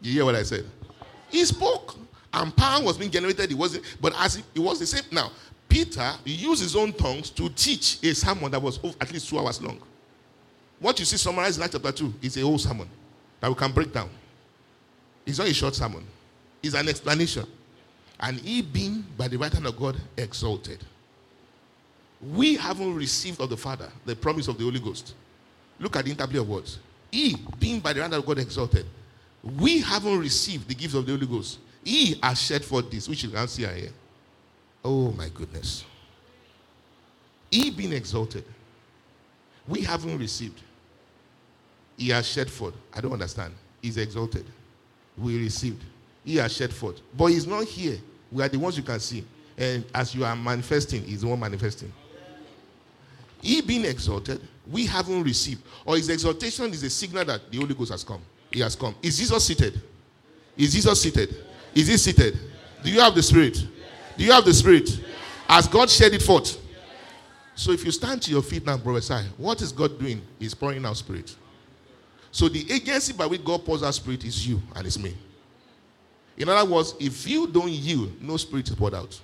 You 0.00 0.12
hear 0.12 0.24
what 0.24 0.36
I 0.36 0.42
said? 0.42 0.64
He 1.28 1.44
spoke, 1.44 1.96
and 2.32 2.56
power 2.56 2.82
was 2.82 2.96
being 2.96 3.10
generated. 3.10 3.52
It 3.52 3.58
wasn't, 3.58 3.84
but 4.00 4.14
as 4.18 4.36
if 4.36 4.44
it 4.54 4.60
was 4.60 4.78
the 4.78 4.86
same. 4.86 5.04
Now, 5.12 5.30
Peter 5.68 6.14
used 6.24 6.62
his 6.62 6.74
own 6.74 6.94
tongues 6.94 7.28
to 7.30 7.50
teach 7.50 8.02
a 8.02 8.14
sermon 8.14 8.50
that 8.52 8.62
was 8.62 8.78
at 8.98 9.12
least 9.12 9.28
two 9.28 9.38
hours 9.38 9.60
long. 9.60 9.82
What 10.80 10.98
you 10.98 11.04
see 11.04 11.18
summarized 11.18 11.58
in 11.58 11.64
Acts 11.64 11.74
chapter 11.74 11.92
2 11.92 12.14
is 12.22 12.38
a 12.38 12.40
whole 12.40 12.58
sermon 12.58 12.88
that 13.40 13.50
we 13.50 13.54
can 13.54 13.70
break 13.72 13.92
down. 13.92 14.08
It's 15.26 15.38
not 15.38 15.48
a 15.48 15.52
short 15.52 15.74
sermon, 15.74 16.06
it's 16.62 16.74
an 16.74 16.88
explanation. 16.88 17.46
And 18.18 18.38
he 18.38 18.62
being 18.62 19.04
by 19.16 19.28
the 19.28 19.36
right 19.36 19.52
hand 19.52 19.66
of 19.66 19.76
God 19.76 19.96
exalted 20.16 20.84
we 22.20 22.56
haven't 22.56 22.94
received 22.94 23.40
of 23.40 23.50
the 23.50 23.56
Father 23.56 23.90
the 24.04 24.16
promise 24.16 24.48
of 24.48 24.58
the 24.58 24.64
Holy 24.64 24.80
Ghost. 24.80 25.14
Look 25.78 25.96
at 25.96 26.04
the 26.04 26.10
interplay 26.10 26.38
of 26.38 26.48
words. 26.48 26.78
He, 27.10 27.36
being 27.58 27.80
by 27.80 27.92
the 27.92 28.00
right 28.00 28.10
hand 28.10 28.14
of 28.14 28.26
God 28.26 28.38
exalted, 28.38 28.86
we 29.42 29.80
haven't 29.80 30.18
received 30.18 30.68
the 30.68 30.74
gift 30.74 30.94
of 30.94 31.06
the 31.06 31.12
Holy 31.12 31.26
Ghost. 31.26 31.58
He 31.84 32.18
has 32.22 32.40
shed 32.40 32.64
for 32.64 32.82
this, 32.82 33.08
which 33.08 33.22
you 33.22 33.30
can 33.30 33.46
see 33.46 33.64
here. 33.64 33.90
Oh 34.84 35.12
my 35.12 35.28
goodness. 35.28 35.84
He 37.50 37.70
being 37.70 37.92
exalted, 37.92 38.44
we 39.68 39.82
haven't 39.82 40.18
received. 40.18 40.60
He 41.96 42.08
has 42.10 42.26
shed 42.26 42.50
forth. 42.50 42.74
I 42.92 43.00
don't 43.00 43.12
understand. 43.12 43.54
He's 43.80 43.96
exalted. 43.96 44.46
We 45.16 45.38
received. 45.38 45.82
He 46.26 46.36
has 46.36 46.52
shed 46.52 46.74
forth. 46.74 47.00
But 47.16 47.26
he's 47.26 47.46
not 47.46 47.64
here. 47.64 47.98
We 48.32 48.42
are 48.42 48.48
the 48.48 48.58
ones 48.58 48.76
you 48.76 48.82
can 48.82 48.98
see. 48.98 49.24
And 49.56 49.84
as 49.94 50.12
you 50.12 50.24
are 50.24 50.34
manifesting, 50.34 51.04
he's 51.04 51.20
the 51.22 51.28
one 51.28 51.38
manifesting. 51.38 51.90
He 53.40 53.62
being 53.62 53.84
exalted, 53.84 54.40
we 54.68 54.86
haven't 54.86 55.22
received. 55.22 55.62
Or 55.84 55.96
his 55.96 56.08
exaltation 56.08 56.66
is 56.72 56.82
a 56.82 56.90
signal 56.90 57.24
that 57.26 57.50
the 57.50 57.58
Holy 57.58 57.74
Ghost 57.74 57.92
has 57.92 58.02
come. 58.02 58.20
He 58.50 58.58
has 58.60 58.74
come. 58.74 58.96
Is 59.00 59.18
Jesus 59.18 59.46
seated? 59.46 59.80
Is 60.56 60.72
Jesus 60.72 61.00
seated? 61.00 61.36
Is 61.72 61.86
he 61.86 61.96
seated? 61.96 62.36
Do 62.82 62.90
you 62.90 63.00
have 63.00 63.14
the 63.14 63.22
Spirit? 63.22 63.64
Do 64.18 64.24
you 64.24 64.32
have 64.32 64.44
the 64.44 64.52
Spirit? 64.52 65.00
Has 65.48 65.68
God 65.68 65.88
shed 65.88 66.12
it 66.12 66.22
forth? 66.22 66.58
So 67.54 67.70
if 67.70 67.84
you 67.84 67.92
stand 67.92 68.20
to 68.22 68.32
your 68.32 68.42
feet 68.42 68.66
now 68.66 68.78
prophesy, 68.78 69.28
what 69.36 69.62
is 69.62 69.70
God 69.70 69.96
doing? 70.00 70.20
He's 70.40 70.54
pouring 70.54 70.84
out 70.84 70.96
Spirit. 70.96 71.36
So 72.32 72.48
the 72.48 72.70
agency 72.72 73.12
by 73.12 73.26
which 73.26 73.44
God 73.44 73.64
pours 73.64 73.84
out 73.84 73.94
Spirit 73.94 74.24
is 74.24 74.46
you 74.46 74.60
and 74.74 74.84
it's 74.84 74.98
me. 74.98 75.14
In 76.36 76.48
other 76.48 76.70
words, 76.70 76.94
if 77.00 77.26
you 77.26 77.46
don't 77.46 77.70
yield, 77.70 78.20
no 78.20 78.36
Spirit 78.36 78.68
is 78.68 78.74
poured 78.74 78.94
out. 78.94 79.18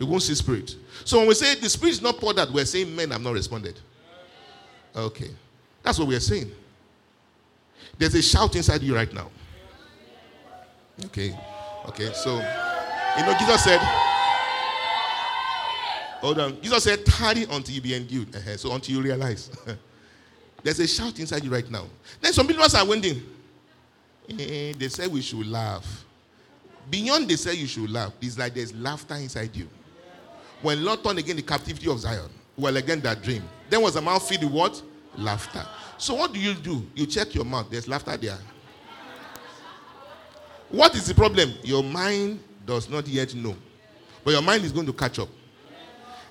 You 0.00 0.06
won't 0.06 0.22
see 0.22 0.34
spirit. 0.34 0.76
So 1.04 1.18
when 1.18 1.28
we 1.28 1.34
say 1.34 1.56
the 1.56 1.68
spirit 1.68 1.92
is 1.92 2.00
not 2.00 2.16
poured 2.16 2.38
out, 2.38 2.50
we're 2.50 2.64
saying 2.64 2.96
men 2.96 3.10
have 3.10 3.20
not 3.20 3.34
responded. 3.34 3.78
Okay. 4.96 5.28
That's 5.82 5.98
what 5.98 6.08
we're 6.08 6.18
saying. 6.20 6.50
There's 7.98 8.14
a 8.14 8.22
shout 8.22 8.56
inside 8.56 8.80
you 8.82 8.94
right 8.94 9.12
now. 9.12 9.30
Okay. 11.04 11.38
Okay. 11.88 12.10
So, 12.14 12.36
you 12.36 13.26
know, 13.26 13.36
Jesus 13.38 13.62
said, 13.62 13.80
Hold 16.20 16.38
on. 16.38 16.60
Jesus 16.62 16.84
said, 16.84 17.04
tarry 17.04 17.44
until 17.44 17.74
you 17.74 17.80
be 17.80 17.94
endued. 17.94 18.34
Uh-huh. 18.34 18.56
So 18.56 18.72
until 18.72 18.96
you 18.96 19.02
realize. 19.02 19.50
There's 20.62 20.78
a 20.80 20.86
shout 20.86 21.18
inside 21.18 21.44
you 21.44 21.50
right 21.50 21.70
now. 21.70 21.86
Then 22.20 22.32
some 22.32 22.46
people 22.46 22.62
are 22.62 22.86
wondering. 22.86 23.22
Eh, 24.28 24.74
they 24.78 24.88
say 24.88 25.06
we 25.06 25.22
should 25.22 25.46
laugh. 25.46 26.04
Beyond 26.90 27.28
they 27.28 27.36
say 27.36 27.54
you 27.54 27.66
should 27.66 27.90
laugh, 27.90 28.12
it's 28.20 28.36
like 28.36 28.54
there's 28.54 28.74
laughter 28.74 29.14
inside 29.14 29.54
you. 29.54 29.68
When 30.60 30.84
Lord 30.84 31.02
turned 31.02 31.18
again 31.18 31.36
the 31.36 31.42
captivity 31.42 31.88
of 31.90 32.00
Zion, 32.00 32.30
well, 32.56 32.76
again 32.76 33.00
that 33.00 33.22
dream. 33.22 33.42
Then 33.70 33.80
was 33.82 33.96
a 33.96 34.00
mouth 34.00 34.28
filled 34.28 34.44
with 34.44 34.52
what? 34.52 34.82
Laughter. 35.16 35.64
So 35.96 36.14
what 36.14 36.32
do 36.32 36.40
you 36.40 36.54
do? 36.54 36.84
You 36.94 37.06
check 37.06 37.34
your 37.34 37.44
mouth. 37.44 37.68
There's 37.70 37.88
laughter 37.88 38.16
there. 38.16 38.38
What 40.68 40.94
is 40.94 41.06
the 41.06 41.14
problem? 41.14 41.52
Your 41.62 41.82
mind 41.82 42.42
does 42.66 42.88
not 42.88 43.06
yet 43.08 43.34
know. 43.34 43.56
But 44.24 44.32
your 44.32 44.42
mind 44.42 44.64
is 44.64 44.72
going 44.72 44.86
to 44.86 44.92
catch 44.92 45.18
up. 45.18 45.28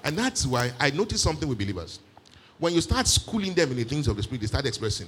And 0.03 0.18
that's 0.18 0.45
why 0.45 0.72
I 0.80 0.91
noticed 0.91 1.24
something 1.24 1.47
with 1.47 1.57
believers. 1.57 1.99
When 2.57 2.74
you 2.74 2.82
start 2.82 3.07
schooling 3.07 3.53
them 3.53 3.72
in 3.72 3.78
the 3.78 3.84
things 3.84 4.07
of 4.07 4.16
the 4.16 4.24
Spirit, 4.24 4.41
they 4.41 4.47
start 4.47 4.66
expressing. 4.66 5.07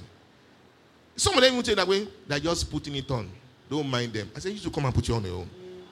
Some 1.16 1.34
of 1.34 1.42
them 1.42 1.56
will 1.56 1.64
say 1.64 1.74
that 1.74 1.86
way, 1.86 2.08
they're 2.26 2.40
just 2.40 2.70
putting 2.70 2.96
it 2.96 3.10
on. 3.10 3.30
Don't 3.72 3.88
mind 3.88 4.12
them. 4.12 4.30
I 4.36 4.38
said, 4.38 4.52
you 4.52 4.58
should 4.58 4.70
come 4.70 4.84
and 4.84 4.94
put 4.94 5.08
you 5.08 5.14
on 5.14 5.24
your 5.24 5.36
own. 5.36 5.44
Eh, 5.44 5.64
oh. 5.64 5.82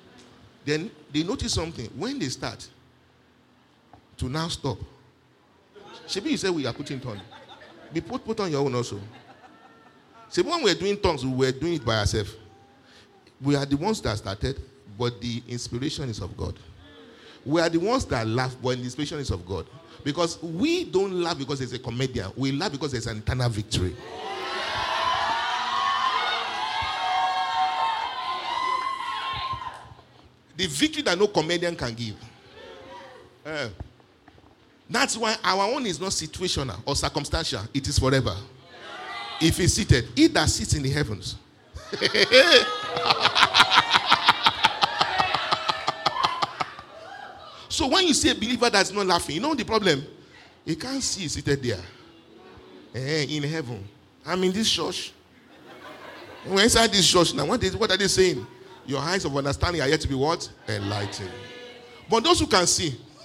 Then 0.67 0.91
they 1.11 1.23
notice 1.23 1.55
something. 1.55 1.87
When 1.97 2.19
they 2.19 2.29
start 2.29 2.69
to 4.19 4.29
now 4.29 4.49
stop, 4.49 4.77
Shebi, 6.07 6.33
you 6.33 6.37
say 6.37 6.51
we 6.51 6.67
are 6.67 6.75
putting 6.75 7.03
on. 7.07 7.19
Be 7.91 8.03
put, 8.03 8.23
put 8.23 8.39
on 8.41 8.51
your 8.51 8.61
own 8.61 8.75
also. 8.75 9.01
See, 10.29 10.43
when 10.43 10.63
we 10.63 10.75
were 10.75 10.79
doing 10.79 11.01
tongues, 11.01 11.25
we 11.25 11.33
were 11.33 11.53
doing 11.53 11.73
it 11.73 11.85
by 11.87 12.01
ourselves. 12.01 12.37
We 13.41 13.57
are 13.57 13.65
the 13.65 13.79
ones 13.79 14.03
that 14.03 14.19
started, 14.19 14.61
but 14.99 15.19
the 15.19 15.43
inspiration 15.49 16.11
is 16.11 16.21
of 16.21 16.37
God. 16.37 16.59
We 17.47 17.63
are 17.63 17.71
the 17.71 17.81
ones 17.81 18.05
that 18.05 18.27
laugh, 18.27 18.55
but 18.63 18.77
the 18.77 18.85
inspiration 18.85 19.21
is 19.21 19.31
of 19.31 19.47
God. 19.47 19.65
Because 20.05 20.43
we 20.43 20.85
don't 20.85 21.13
laugh 21.13 21.39
because 21.39 21.61
there's 21.61 21.73
a 21.73 21.79
comedian. 21.79 22.31
We 22.37 22.53
laugh 22.53 22.73
because 22.73 22.93
there's 22.93 23.07
an 23.07 23.17
eternal 23.17 23.49
victory. 23.49 23.97
The 30.61 30.67
victory 30.67 31.03
that 31.05 31.19
no 31.19 31.27
comedian 31.27 31.75
can 31.75 31.95
give. 31.95 32.17
Uh, 33.47 33.71
that's 34.91 35.17
why 35.17 35.35
our 35.43 35.75
own 35.75 35.87
is 35.87 35.99
not 35.99 36.11
situational 36.11 36.79
or 36.85 36.95
circumstantial, 36.95 37.63
it 37.73 37.89
is 37.89 37.99
forever. 37.99 38.37
If 39.41 39.57
he's 39.57 39.73
seated, 39.73 40.09
he 40.15 40.27
that 40.27 40.51
sits 40.51 40.75
in 40.75 40.83
the 40.83 40.91
heavens. 40.91 41.37
so 47.71 47.87
when 47.87 48.07
you 48.07 48.13
see 48.13 48.29
a 48.29 48.35
believer 48.35 48.69
that's 48.69 48.93
not 48.93 49.07
laughing, 49.07 49.37
you 49.37 49.41
know 49.41 49.55
the 49.55 49.65
problem? 49.65 50.05
He 50.67 50.77
can't 50.77 51.03
see 51.03 51.27
seated 51.27 51.63
there. 51.63 51.81
Eh, 52.95 53.25
in 53.31 53.45
heaven. 53.45 53.83
I'm 54.27 54.45
in 54.45 54.53
this 54.53 54.71
church. 54.71 55.15
We're 56.47 56.65
inside 56.65 56.93
this 56.93 57.11
church 57.11 57.33
now. 57.33 57.47
What, 57.47 57.65
is, 57.65 57.75
what 57.75 57.91
are 57.91 57.97
they 57.97 58.09
saying? 58.09 58.47
Your 58.87 59.01
eyes 59.01 59.25
of 59.25 59.37
understanding 59.37 59.83
are 59.83 59.89
yet 59.89 60.01
to 60.01 60.09
be 60.09 60.15
what? 60.15 60.49
Enlightened. 60.69 61.31
But 62.09 62.25
those 62.25 62.41
who 62.41 62.47
can 62.47 62.67
see, 62.67 62.99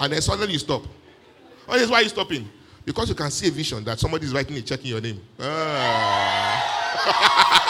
and 0.00 0.12
then 0.12 0.22
suddenly 0.22 0.52
you 0.52 0.58
stop. 0.58 0.82
Oh, 1.68 1.76
that's 1.76 1.90
why 1.90 2.00
you 2.00 2.08
stopping. 2.08 2.48
Because 2.84 3.08
you 3.08 3.14
can 3.14 3.30
see 3.30 3.48
a 3.48 3.50
vision 3.50 3.82
that 3.84 3.98
somebody 3.98 4.26
is 4.26 4.32
writing 4.32 4.56
a 4.56 4.62
check 4.62 4.80
in 4.80 4.86
your 4.86 5.00
name. 5.00 5.20
Ah. 5.40 6.76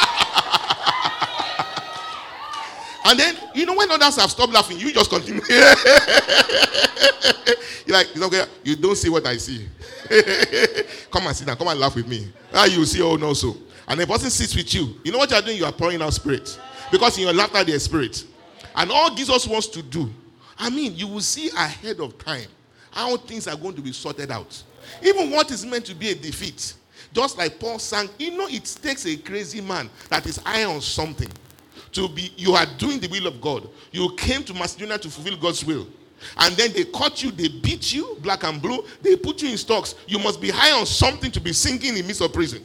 and 3.07 3.21
then, 3.21 3.37
you 3.55 3.65
know, 3.67 3.77
when 3.77 3.89
others 3.89 4.17
have 4.17 4.29
stopped 4.33 4.53
laughing, 4.53 4.81
you 4.81 4.93
just 4.93 5.09
continue. 5.09 5.41
You're 7.87 7.97
like, 7.97 8.09
okay, 8.17 8.45
you 8.65 8.75
don't 8.75 8.97
see 8.97 9.09
what 9.09 9.25
I 9.25 9.37
see. 9.37 9.65
come 11.13 11.25
and 11.29 11.37
sit 11.37 11.47
down, 11.47 11.57
come 11.57 11.69
and 11.69 11.79
laugh 11.79 11.95
with 11.95 12.09
me. 12.09 12.33
Ah, 12.53 12.65
you 12.65 12.85
see, 12.85 13.01
oh 13.01 13.15
no, 13.15 13.33
so. 13.33 13.57
And 13.87 14.01
the 14.01 14.09
person 14.09 14.29
sits 14.29 14.57
with 14.57 14.75
you. 14.75 14.97
You 15.05 15.13
know 15.13 15.19
what 15.19 15.31
you're 15.31 15.41
doing? 15.41 15.57
You 15.57 15.67
are 15.67 15.73
pouring 15.73 16.03
out 16.03 16.15
spirit. 16.15 16.59
Because 16.91 17.17
in 17.17 17.23
your 17.23 17.33
laughter, 17.33 17.63
there's 17.63 17.85
spirit. 17.85 18.25
And 18.75 18.91
all 18.91 19.15
Jesus 19.15 19.47
wants 19.47 19.69
to 19.69 19.83
do, 19.83 20.13
I 20.59 20.69
mean, 20.69 20.97
you 20.97 21.07
will 21.07 21.21
see 21.21 21.51
ahead 21.51 22.01
of 22.01 22.19
time 22.19 22.49
how 22.91 23.17
things 23.19 23.47
are 23.47 23.55
going 23.57 23.77
to 23.77 23.83
be 23.83 23.93
sorted 23.93 24.33
out. 24.33 24.61
Even 25.01 25.31
what 25.31 25.53
is 25.53 25.65
meant 25.65 25.85
to 25.87 25.95
be 25.95 26.11
a 26.11 26.15
defeat. 26.17 26.75
Just 27.13 27.39
like 27.39 27.61
Paul 27.61 27.79
sang, 27.79 28.09
you 28.19 28.37
know, 28.37 28.49
it 28.49 28.65
takes 28.83 29.07
a 29.07 29.17
crazy 29.17 29.61
man 29.61 29.89
that 30.09 30.27
is 30.27 30.39
high 30.39 30.65
on 30.65 30.81
something 30.81 31.31
to 31.97 32.09
be, 32.09 32.31
you 32.37 32.53
are 32.53 32.67
doing 32.79 33.01
the 33.01 33.09
will 33.09 33.27
of 33.27 33.41
God. 33.41 33.69
You 33.91 34.15
came 34.17 34.45
to 34.45 34.55
Macedonia 34.55 34.99
to 34.99 35.11
fulfill 35.11 35.37
God's 35.37 35.65
will. 35.65 35.87
And 36.39 36.55
then 36.57 36.73
they 36.73 36.85
caught 36.85 37.23
you, 37.23 37.31
they 37.31 37.49
beat 37.49 37.93
you, 37.93 38.17
black 38.21 38.45
and 38.45 38.61
blue, 38.61 38.85
they 39.03 39.17
put 39.17 39.43
you 39.43 39.51
in 39.51 39.57
stocks. 39.57 39.95
You 40.07 40.19
must 40.19 40.41
be 40.41 40.51
high 40.51 40.79
on 40.79 40.87
something 40.87 41.31
to 41.33 41.41
be 41.41 41.53
singing 41.53 41.97
in 41.97 42.07
midst 42.07 42.21
of 42.21 42.33
prison. 42.33 42.65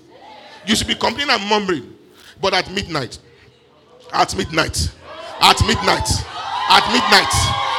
You 0.67 0.75
should 0.75 0.87
be 0.87 0.95
complaining 0.95 1.33
and 1.33 1.49
murmuring. 1.49 1.95
But 2.39 2.53
at 2.53 2.71
midnight, 2.71 3.19
at 4.13 4.35
midnight, 4.35 4.91
at 5.39 5.59
midnight, 5.67 6.07
at 6.67 6.85
midnight, 6.91 7.31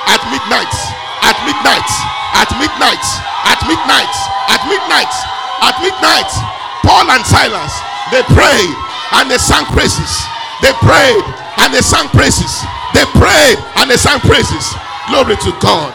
at 0.09 0.22
midnight, 0.32 0.72
at 1.20 1.36
midnight, 1.44 1.84
at 2.32 2.48
midnight, 2.57 3.05
at 3.44 3.61
midnight, 3.68 4.14
at 4.48 4.62
midnight, 4.68 5.14
at 5.61 5.76
midnight, 5.84 6.32
Paul 6.80 7.11
and 7.12 7.24
Silas, 7.26 7.74
they 8.11 8.22
prayed 8.34 8.76
and 9.20 9.30
they 9.30 9.38
sang 9.38 9.64
praises. 9.66 10.32
They 10.62 10.72
prayed 10.78 11.24
and 11.58 11.74
they 11.74 11.82
sang 11.82 12.08
praises. 12.14 12.62
They 12.94 13.04
prayed 13.18 13.58
and 13.76 13.90
they 13.90 13.98
sang 13.98 14.20
praises. 14.20 14.64
Glory 15.10 15.36
to 15.36 15.50
God. 15.60 15.90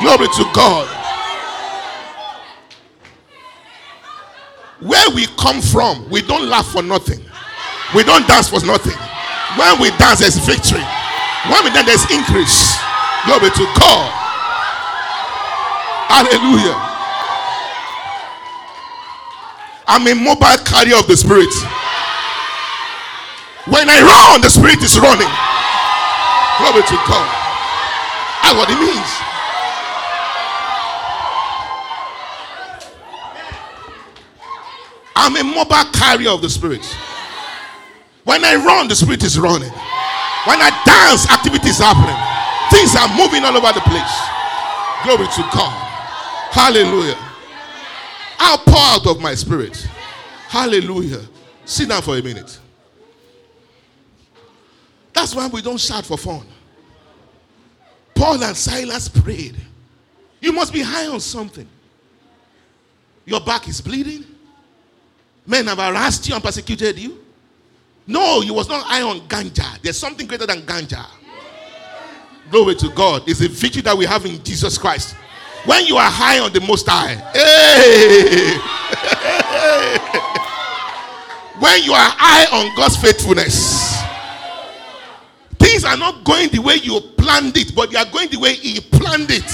Glory 0.00 0.28
to 0.28 0.44
God. 0.54 0.86
Where 4.80 5.10
we 5.14 5.26
come 5.38 5.60
from, 5.60 6.08
we 6.10 6.22
don't 6.22 6.48
laugh 6.48 6.66
for 6.66 6.82
nothing. 6.82 7.20
We 7.94 8.04
don't 8.04 8.26
dance 8.26 8.48
for 8.48 8.64
nothing. 8.66 8.96
When 9.58 9.80
we 9.80 9.90
dance, 9.98 10.20
there's 10.20 10.36
victory. 10.38 10.82
When 11.50 11.64
we 11.64 11.70
dance, 11.70 11.86
there's 11.86 12.06
increase. 12.10 12.74
Glory 13.26 13.50
to 13.50 13.64
God. 13.78 14.10
Hallelujah. 16.10 16.76
I'm 19.86 20.06
a 20.06 20.14
mobile 20.14 20.58
carrier 20.64 20.96
of 20.96 21.06
the 21.06 21.16
Spirit. 21.16 21.50
When 23.66 23.88
I 23.88 24.00
run, 24.04 24.40
the 24.40 24.50
Spirit 24.50 24.82
is 24.82 24.98
running. 24.98 25.30
Glory 26.60 26.84
to 26.84 26.98
God. 27.08 27.28
That's 28.42 28.54
what 28.54 28.68
it 28.68 28.78
means. 28.78 29.10
I'm 35.16 35.36
a 35.36 35.42
mobile 35.42 35.90
carrier 35.92 36.30
of 36.30 36.42
the 36.42 36.50
Spirit. 36.50 36.84
When 38.24 38.44
I 38.44 38.56
run, 38.56 38.88
the 38.88 38.94
Spirit 38.94 39.24
is 39.24 39.38
running. 39.38 39.70
When 39.70 40.60
I 40.60 40.68
dance, 40.84 41.30
activity 41.30 41.70
is 41.70 41.78
happening. 41.78 42.16
Things 42.70 42.94
are 42.96 43.08
moving 43.16 43.44
all 43.44 43.56
over 43.56 43.72
the 43.72 43.80
place. 43.80 44.14
Glory 45.04 45.26
to 45.26 45.42
God. 45.56 45.72
Hallelujah. 46.52 47.16
I'll 48.38 48.58
pour 48.58 48.76
out 48.76 49.06
of 49.06 49.20
my 49.22 49.34
spirit. 49.34 49.76
Hallelujah. 50.48 51.20
Sit 51.64 51.88
down 51.88 52.02
for 52.02 52.16
a 52.16 52.22
minute. 52.22 52.58
That's 55.14 55.34
why 55.34 55.46
we 55.46 55.62
don't 55.62 55.80
shout 55.80 56.04
for 56.04 56.18
fun. 56.18 56.46
Paul 58.14 58.42
and 58.42 58.56
Silas 58.56 59.08
prayed. 59.08 59.56
You 60.40 60.52
must 60.52 60.72
be 60.72 60.82
high 60.82 61.06
on 61.06 61.20
something. 61.20 61.66
Your 63.24 63.40
back 63.40 63.66
is 63.68 63.80
bleeding. 63.80 64.24
Men 65.46 65.66
have 65.66 65.78
harassed 65.78 66.28
you 66.28 66.34
and 66.34 66.42
persecuted 66.42 66.98
you. 66.98 67.24
No, 68.06 68.42
you 68.42 68.52
was 68.52 68.68
not 68.68 68.84
high 68.84 69.02
on 69.02 69.20
ganja. 69.28 69.80
There's 69.80 69.98
something 69.98 70.26
greater 70.26 70.46
than 70.46 70.62
ganja. 70.62 71.06
Glory 72.50 72.74
to 72.76 72.90
God. 72.90 73.22
It's 73.26 73.40
a 73.40 73.48
victory 73.48 73.82
that 73.82 73.96
we 73.96 74.04
have 74.04 74.26
in 74.26 74.42
Jesus 74.44 74.76
Christ. 74.76 75.16
When 75.64 75.86
you 75.86 75.96
are 75.96 76.10
high 76.10 76.40
on 76.40 76.52
the 76.52 76.60
most 76.60 76.86
high, 76.86 77.14
hey. 77.32 78.58
when 81.58 81.82
you 81.82 81.94
are 81.94 82.10
high 82.18 82.44
on 82.54 82.76
God's 82.76 82.96
faithfulness, 82.98 83.83
are 85.86 85.96
not 85.96 86.24
going 86.24 86.48
the 86.50 86.60
way 86.60 86.76
you 86.76 87.00
planned 87.16 87.56
it, 87.56 87.74
but 87.74 87.90
they 87.90 87.98
are 87.98 88.08
going 88.10 88.28
the 88.30 88.38
way 88.38 88.54
He 88.54 88.80
planned 88.80 89.30
it. 89.30 89.48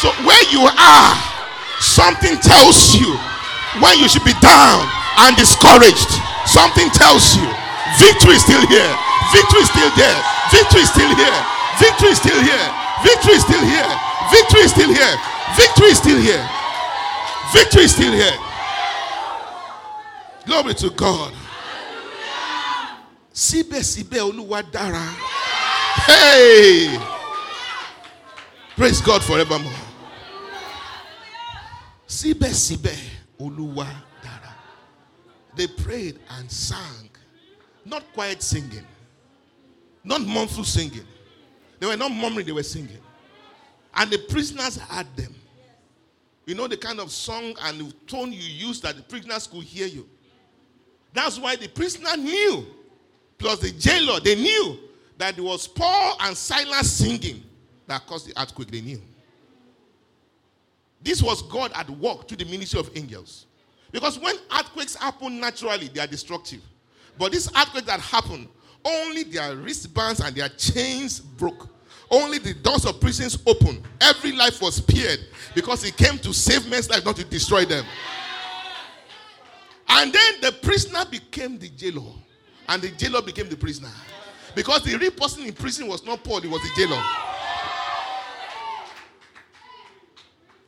So 0.00 0.08
where 0.24 0.44
you 0.48 0.64
are, 0.64 1.12
something 1.80 2.36
tells 2.40 2.96
you 2.96 3.12
when 3.84 3.98
you 3.98 4.08
should 4.08 4.24
be 4.24 4.34
down 4.40 4.88
and 5.24 5.36
discouraged. 5.36 6.10
Something 6.48 6.88
tells 6.90 7.36
you 7.36 7.46
victory 8.00 8.34
is 8.34 8.42
still 8.42 8.64
here. 8.66 8.92
Victory 9.30 9.60
is 9.60 9.70
still 9.70 9.92
there. 9.94 10.18
Victory 10.50 10.80
is 10.82 10.90
still 10.90 11.12
here. 11.14 11.38
Victory 11.78 12.10
is 12.10 12.18
still 12.18 12.40
here. 12.42 12.66
Victory 13.04 13.34
is 13.36 13.42
still 13.44 13.64
here. 13.64 13.90
Victory 14.32 14.62
is 14.64 14.70
still 14.72 14.92
here. 14.92 15.14
Victory 15.56 15.88
is 15.88 15.98
still 15.98 16.20
here. 16.20 16.44
Victory 17.52 17.82
is 17.84 17.92
still 17.92 18.12
here. 18.12 18.38
Glory 20.46 20.74
to 20.74 20.90
God. 20.90 21.32
Síbẹ̀síbẹ̀ 23.40 24.20
Olúwa 24.28 24.60
dára. 24.72 25.00
Hey! 26.06 26.98
Praise 28.76 29.00
God 29.00 29.22
forevermore. 29.22 29.72
Síbẹ̀síbẹ̀ 32.06 32.98
Olúwa 33.40 33.86
dára. 34.22 34.52
They 35.56 35.66
prayed 35.68 36.18
and 36.28 36.50
sang. 36.52 37.08
Not 37.86 38.04
quiet 38.12 38.42
singing. 38.42 38.86
Not 40.04 40.20
mournful 40.20 40.64
singing. 40.64 41.06
They 41.78 41.86
were 41.86 41.96
not 41.96 42.12
murmuring, 42.12 42.44
they 42.44 42.52
were 42.52 42.62
singing. 42.62 43.00
And 43.94 44.10
the 44.10 44.18
prisoners 44.18 44.76
heard 44.76 45.06
them. 45.16 45.34
You 46.44 46.54
know 46.54 46.68
the 46.68 46.76
kind 46.76 47.00
of 47.00 47.10
song 47.10 47.54
and 47.62 47.94
tone 48.06 48.32
you 48.34 48.42
use 48.68 48.82
that 48.82 48.96
the 48.96 49.02
prisoners 49.02 49.46
could 49.46 49.62
hear 49.64 49.86
you. 49.86 50.06
That's 51.14 51.38
why 51.38 51.56
the 51.56 51.68
prisoner 51.68 52.16
knew, 52.18 52.66
plus 53.40 53.58
the 53.58 53.70
jailer, 53.72 54.20
they 54.20 54.36
knew 54.36 54.78
that 55.18 55.36
it 55.36 55.40
was 55.40 55.66
Paul 55.66 56.16
and 56.20 56.36
Silas 56.36 56.92
singing 56.92 57.42
that 57.86 58.06
caused 58.06 58.28
the 58.28 58.40
earthquake. 58.40 58.70
They 58.70 58.82
knew. 58.82 59.00
This 61.02 61.22
was 61.22 61.42
God 61.42 61.72
at 61.74 61.88
work 61.90 62.28
to 62.28 62.36
the 62.36 62.44
ministry 62.44 62.78
of 62.78 62.90
angels. 62.96 63.46
Because 63.90 64.18
when 64.18 64.36
earthquakes 64.56 64.94
happen 64.94 65.40
naturally, 65.40 65.88
they 65.88 66.00
are 66.00 66.06
destructive. 66.06 66.60
But 67.18 67.32
this 67.32 67.48
earthquake 67.56 67.86
that 67.86 68.00
happened, 68.00 68.48
only 68.84 69.24
their 69.24 69.56
wristbands 69.56 70.20
and 70.20 70.34
their 70.36 70.48
chains 70.50 71.18
broke. 71.20 71.68
Only 72.10 72.38
the 72.38 72.54
doors 72.54 72.84
of 72.84 73.00
prisons 73.00 73.38
opened. 73.46 73.82
Every 74.00 74.32
life 74.32 74.60
was 74.60 74.76
spared 74.76 75.20
because 75.54 75.82
he 75.82 75.90
came 75.92 76.18
to 76.18 76.32
save 76.32 76.68
men's 76.68 76.90
life, 76.90 77.04
not 77.04 77.16
to 77.16 77.24
destroy 77.24 77.64
them. 77.64 77.84
And 79.88 80.12
then 80.12 80.34
the 80.40 80.52
prisoner 80.52 81.04
became 81.10 81.58
the 81.58 81.68
jailer, 81.68 82.12
and 82.70 82.80
the 82.80 82.88
jailer 82.90 83.20
became 83.20 83.48
the 83.48 83.56
prisoner. 83.56 83.90
Because 84.54 84.82
the 84.84 84.96
real 84.96 85.10
person 85.10 85.44
in 85.44 85.52
prison 85.52 85.88
was 85.88 86.04
not 86.04 86.22
Paul, 86.24 86.38
it 86.38 86.48
was 86.48 86.62
the 86.62 86.70
jailer. 86.76 87.02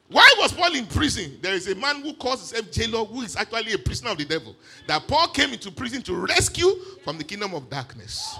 Why 0.09 0.34
was 0.38 0.53
Paul 0.53 0.74
in 0.74 0.86
prison? 0.86 1.38
There 1.40 1.55
is 1.55 1.68
a 1.68 1.74
man 1.76 2.03
who 2.03 2.12
calls 2.14 2.50
himself 2.50 2.70
jailer 2.70 3.05
who 3.05 3.22
is 3.22 3.36
actually 3.36 3.72
a 3.72 3.78
prisoner 3.78 4.11
of 4.11 4.18
the 4.18 4.24
devil. 4.24 4.55
That 4.86 5.07
Paul 5.07 5.28
came 5.28 5.53
into 5.53 5.70
prison 5.70 6.03
to 6.03 6.14
rescue 6.26 6.74
from 7.03 7.18
the 7.18 7.24
kingdom 7.24 7.55
of 7.55 7.70
darkness. 7.70 8.36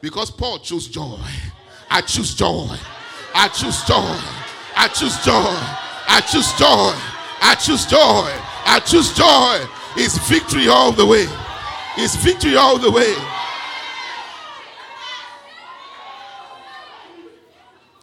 Because 0.00 0.30
Paul 0.30 0.58
chose 0.58 0.86
joy. 0.86 1.18
I 1.90 2.02
choose 2.02 2.34
joy. 2.34 2.76
I 3.34 3.48
choose 3.48 3.82
joy. 3.84 4.14
I 4.74 4.88
choose 4.88 5.18
joy. 5.24 5.32
I 6.12 6.20
choose 6.20 6.52
joy. 6.54 6.94
I 7.40 7.54
choose 7.54 7.86
joy. 7.86 8.32
I 8.66 8.80
choose 8.84 9.14
joy. 9.14 9.66
It's 9.96 10.18
victory 10.28 10.68
all 10.68 10.92
the 10.92 11.06
way. 11.06 11.26
It's 11.98 12.14
victory 12.16 12.56
all 12.56 12.78
the 12.78 12.90
way. 12.90 13.14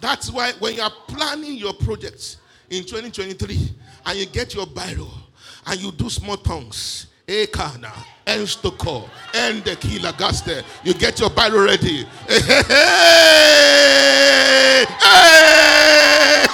That's 0.02 0.32
why 0.32 0.52
when 0.60 0.76
you 0.76 0.82
are 0.82 0.92
planning 1.08 1.56
your 1.56 1.74
projects 1.74 2.38
in 2.70 2.84
2023 2.84 3.72
and 4.06 4.18
you 4.18 4.26
get 4.26 4.54
your 4.56 4.66
Bible 4.66 5.12
and 5.68 5.80
you 5.80 5.92
do 5.92 6.10
small 6.10 6.38
tongues, 6.38 7.08
Ekana, 7.28 7.92
Enstoko, 8.26 9.08
killer 9.80 10.12
gaste. 10.14 10.64
You 10.84 10.94
get 10.94 11.20
your 11.20 11.30
Bible 11.30 11.60
ready. 11.60 12.04
Hey, 12.28 12.42
hey. 12.42 12.66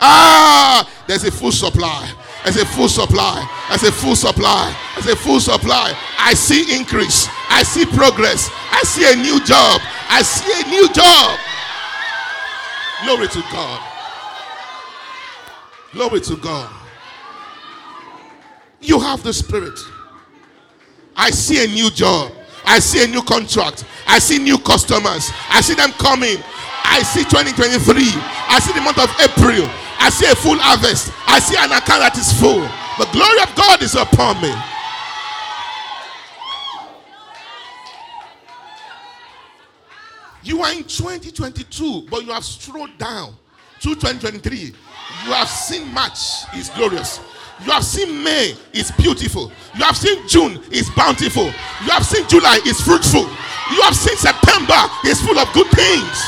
ah, 0.00 0.90
there's 1.06 1.24
a 1.24 1.30
full 1.30 1.52
supply. 1.52 2.10
There's 2.44 2.56
a 2.56 2.66
full 2.66 2.88
supply. 2.88 3.46
There's 3.68 3.82
a 3.82 3.92
full 3.92 4.16
supply. 4.16 4.74
There's 4.94 5.06
a 5.06 5.16
full 5.16 5.40
supply. 5.40 5.94
I 6.18 6.34
see 6.34 6.76
increase. 6.76 7.28
I 7.48 7.62
see 7.62 7.84
progress. 7.84 8.50
I 8.70 8.82
see 8.82 9.10
a 9.12 9.16
new 9.16 9.44
job. 9.44 9.80
I 10.08 10.22
see 10.22 10.52
a 10.60 10.70
new 10.70 10.88
job. 10.92 11.38
Glory 13.04 13.28
to 13.28 13.40
God. 13.52 13.80
Glory 15.92 16.20
to 16.20 16.36
God. 16.36 16.70
You 18.80 18.98
have 19.00 19.22
the 19.22 19.32
spirit. 19.32 19.78
I 21.16 21.30
see 21.30 21.62
a 21.64 21.66
new 21.66 21.90
job. 21.90 22.32
I 22.64 22.78
see 22.78 23.04
a 23.04 23.06
new 23.06 23.22
contract. 23.22 23.84
I 24.06 24.18
see 24.18 24.38
new 24.38 24.58
customers. 24.58 25.30
I 25.50 25.60
see 25.60 25.74
them 25.74 25.92
coming. 25.92 26.38
I 26.84 27.02
see 27.02 27.24
2023. 27.24 28.39
I 28.50 28.58
see 28.58 28.72
the 28.72 28.80
month 28.82 28.98
of 28.98 29.08
April. 29.22 29.70
I 30.02 30.10
see 30.10 30.26
a 30.26 30.34
full 30.34 30.58
harvest. 30.58 31.12
I 31.26 31.38
see 31.38 31.54
an 31.54 31.70
account 31.70 32.02
that 32.02 32.18
is 32.18 32.34
full. 32.34 32.66
The 32.98 33.06
glory 33.14 33.38
of 33.46 33.54
God 33.54 33.80
is 33.80 33.94
upon 33.94 34.42
me. 34.42 34.50
You 40.42 40.62
are 40.62 40.72
in 40.72 40.82
2022, 40.82 42.08
but 42.10 42.24
you 42.24 42.32
have 42.32 42.44
strode 42.44 42.96
down 42.98 43.36
to 43.80 43.94
2023. 43.94 44.58
You 44.58 45.32
have 45.32 45.48
seen 45.48 45.92
March 45.94 46.42
is 46.56 46.70
glorious. 46.70 47.20
You 47.64 47.70
have 47.70 47.84
seen 47.84 48.24
May 48.24 48.56
is 48.72 48.90
beautiful. 48.92 49.52
You 49.76 49.84
have 49.84 49.96
seen 49.96 50.26
June 50.26 50.60
is 50.72 50.90
bountiful. 50.96 51.44
You 51.86 51.90
have 51.94 52.04
seen 52.04 52.26
July 52.26 52.58
is 52.66 52.80
fruitful. 52.80 53.30
You 53.70 53.82
have 53.82 53.94
seen 53.94 54.16
September 54.16 54.80
is 55.06 55.20
full 55.20 55.38
of 55.38 55.52
good 55.52 55.68
things. 55.68 56.18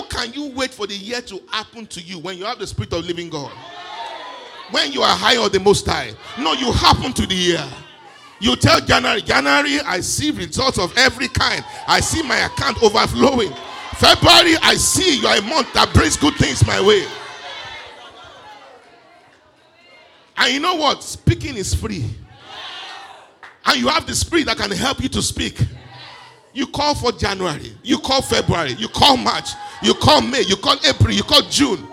How 0.00 0.06
can 0.06 0.32
you 0.32 0.50
wait 0.52 0.70
for 0.72 0.86
the 0.86 0.94
year 0.94 1.20
to 1.20 1.42
happen 1.50 1.86
to 1.88 2.00
you 2.00 2.18
when 2.18 2.38
you 2.38 2.46
have 2.46 2.58
the 2.58 2.66
spirit 2.66 2.90
of 2.94 3.04
living 3.04 3.28
God? 3.28 3.52
When 4.70 4.92
you 4.92 5.02
are 5.02 5.14
high 5.14 5.36
or 5.36 5.50
the 5.50 5.60
most 5.60 5.86
high. 5.86 6.12
No, 6.38 6.54
you 6.54 6.72
happen 6.72 7.12
to 7.12 7.26
the 7.26 7.34
year. 7.34 7.68
You 8.40 8.56
tell 8.56 8.80
January, 8.80 9.20
January, 9.20 9.78
I 9.80 10.00
see 10.00 10.30
results 10.30 10.78
of 10.78 10.96
every 10.96 11.28
kind. 11.28 11.62
I 11.86 12.00
see 12.00 12.22
my 12.22 12.38
account 12.38 12.82
overflowing. 12.82 13.52
February, 13.96 14.54
I 14.62 14.76
see 14.76 15.20
you 15.20 15.26
are 15.26 15.36
a 15.36 15.42
month 15.42 15.70
that 15.74 15.92
brings 15.92 16.16
good 16.16 16.34
things 16.36 16.66
my 16.66 16.80
way. 16.80 17.04
And 20.38 20.54
you 20.54 20.60
know 20.60 20.76
what? 20.76 21.02
Speaking 21.02 21.58
is 21.58 21.74
free. 21.74 22.06
And 23.66 23.78
you 23.78 23.88
have 23.88 24.06
the 24.06 24.14
spirit 24.14 24.46
that 24.46 24.56
can 24.56 24.70
help 24.70 25.02
you 25.02 25.10
to 25.10 25.20
speak. 25.20 25.60
You 26.52 26.66
call 26.66 26.94
for 26.94 27.12
January, 27.12 27.72
you 27.82 27.98
call 27.98 28.22
February, 28.22 28.72
you 28.72 28.88
call 28.88 29.16
March, 29.16 29.50
you 29.82 29.94
call 29.94 30.20
May, 30.20 30.42
you 30.42 30.56
call 30.56 30.76
April, 30.84 31.12
you 31.12 31.22
call 31.22 31.42
June. 31.42 31.86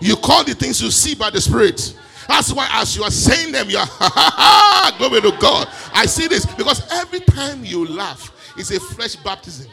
You 0.00 0.16
call 0.16 0.44
the 0.44 0.54
things 0.54 0.82
you 0.82 0.90
see 0.90 1.14
by 1.14 1.30
the 1.30 1.40
Spirit. 1.40 1.96
That's 2.28 2.52
why, 2.52 2.68
as 2.72 2.96
you 2.96 3.02
are 3.02 3.10
saying 3.10 3.52
them, 3.52 3.68
you 3.70 3.78
are 3.78 3.86
glory 4.98 5.20
to 5.20 5.36
God. 5.40 5.68
I 5.92 6.06
see 6.06 6.26
this 6.26 6.46
because 6.46 6.86
every 6.92 7.20
time 7.20 7.64
you 7.64 7.86
laugh, 7.86 8.32
it's 8.56 8.70
a 8.70 8.80
fresh 8.80 9.16
baptism 9.16 9.70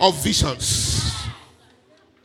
of 0.00 0.22
visions. 0.22 1.14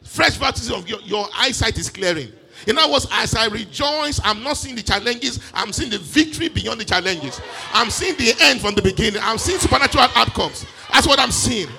Fresh 0.04 0.38
baptism 0.38 0.76
of 0.76 0.88
your, 0.88 1.00
your 1.02 1.28
eyesight 1.36 1.78
is 1.78 1.90
clearing. 1.90 2.32
In 2.68 2.78
other 2.78 2.92
words, 2.92 3.08
as 3.12 3.36
I 3.36 3.48
rejoice, 3.48 4.20
I'm 4.24 4.44
not 4.44 4.58
seeing 4.58 4.76
the 4.76 4.84
challenges, 4.84 5.40
I'm 5.54 5.74
seeing 5.74 5.90
the 5.90 6.00
victory 6.00 6.50
beyond 6.50 6.80
the 6.80 6.86
challenges. 6.86 7.42
I'm 7.74 7.90
seeing 7.90 8.16
the 8.18 8.34
end 8.42 8.62
from 8.62 8.76
the 8.76 8.82
beginning. 8.82 9.22
I'm 9.24 9.38
seeing 9.38 9.60
supernatural 9.60 10.08
outcomes. 10.16 10.66
That's 10.92 11.08
what 11.08 11.20
I'm 11.20 11.32
seeing. 11.32 11.70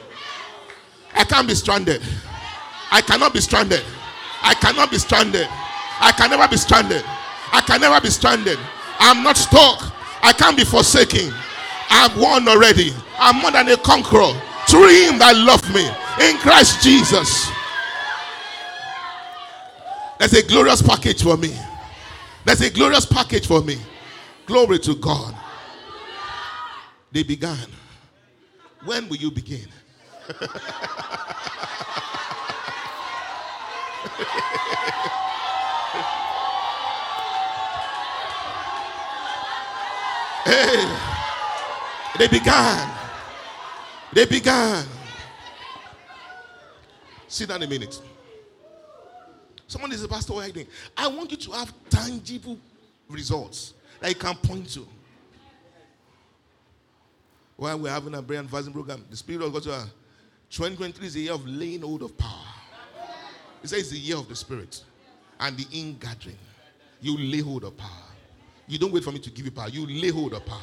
I 1.14 1.24
can't 1.24 1.46
be 1.46 1.54
stranded. 1.54 2.02
I 2.90 3.00
cannot 3.00 3.32
be 3.32 3.40
stranded. 3.40 3.82
I 4.42 4.54
cannot 4.54 4.90
be 4.90 4.98
stranded. 4.98 5.48
I 6.00 6.12
can 6.12 6.30
never 6.30 6.48
be 6.48 6.56
stranded. 6.56 7.02
I 7.52 7.60
can 7.60 7.80
never 7.80 8.00
be 8.00 8.10
stranded. 8.10 8.58
I'm 8.98 9.22
not 9.22 9.36
stuck. 9.36 9.92
I 10.22 10.32
can't 10.32 10.56
be 10.56 10.64
forsaken. 10.64 11.32
I've 11.90 12.18
won 12.18 12.48
already. 12.48 12.92
I'm 13.18 13.40
more 13.40 13.52
than 13.52 13.68
a 13.68 13.76
conqueror 13.76 14.32
through 14.68 14.88
him 14.88 15.18
that 15.18 15.36
loved 15.36 15.72
me 15.72 15.86
in 16.26 16.36
Christ 16.38 16.82
Jesus. 16.82 17.53
There's 20.18 20.32
a 20.34 20.42
glorious 20.46 20.82
package 20.82 21.22
for 21.22 21.36
me. 21.36 21.56
There's 22.44 22.60
a 22.60 22.70
glorious 22.70 23.06
package 23.06 23.46
for 23.46 23.62
me. 23.62 23.76
Glory 24.46 24.78
to 24.80 24.94
God. 24.94 25.34
They 27.10 27.22
began. 27.22 27.66
When 28.84 29.08
will 29.08 29.16
you 29.16 29.30
begin? 29.30 29.66
hey, 40.44 40.98
they 42.18 42.28
began. 42.28 42.90
They 44.12 44.26
began. 44.26 44.86
Sit 47.26 47.48
down 47.48 47.62
a 47.62 47.66
minute. 47.66 48.00
Someone 49.74 49.90
is 49.90 50.04
a 50.04 50.08
pastor. 50.08 50.34
I 50.96 51.08
want 51.08 51.32
you 51.32 51.36
to 51.36 51.50
have 51.50 51.74
tangible 51.90 52.60
results 53.08 53.74
that 53.98 54.08
you 54.08 54.14
can 54.14 54.36
point 54.36 54.68
to. 54.74 54.86
While 57.56 57.80
we're 57.80 57.90
having 57.90 58.14
a 58.14 58.22
brand 58.22 58.48
fasting 58.48 58.72
program, 58.72 59.04
the 59.10 59.16
Spirit 59.16 59.42
of 59.42 59.52
God 59.52 59.64
said, 59.64 59.90
2023 60.50 61.06
is 61.08 61.16
a 61.16 61.18
year 61.18 61.32
of 61.32 61.44
laying 61.44 61.80
hold 61.80 62.02
of 62.02 62.16
power. 62.16 62.46
He 63.62 63.66
says 63.66 63.80
it's 63.80 63.90
the 63.90 63.98
year 63.98 64.16
of 64.16 64.28
the 64.28 64.36
Spirit 64.36 64.80
and 65.40 65.56
the 65.56 65.66
ingathering. 65.76 66.38
You 67.00 67.18
lay 67.18 67.40
hold 67.40 67.64
of 67.64 67.76
power. 67.76 67.90
You 68.68 68.78
don't 68.78 68.92
wait 68.92 69.02
for 69.02 69.10
me 69.10 69.18
to 69.18 69.30
give 69.30 69.44
you 69.44 69.50
power. 69.50 69.70
You 69.70 69.88
lay 69.88 70.10
hold 70.10 70.34
of 70.34 70.46
power. 70.46 70.60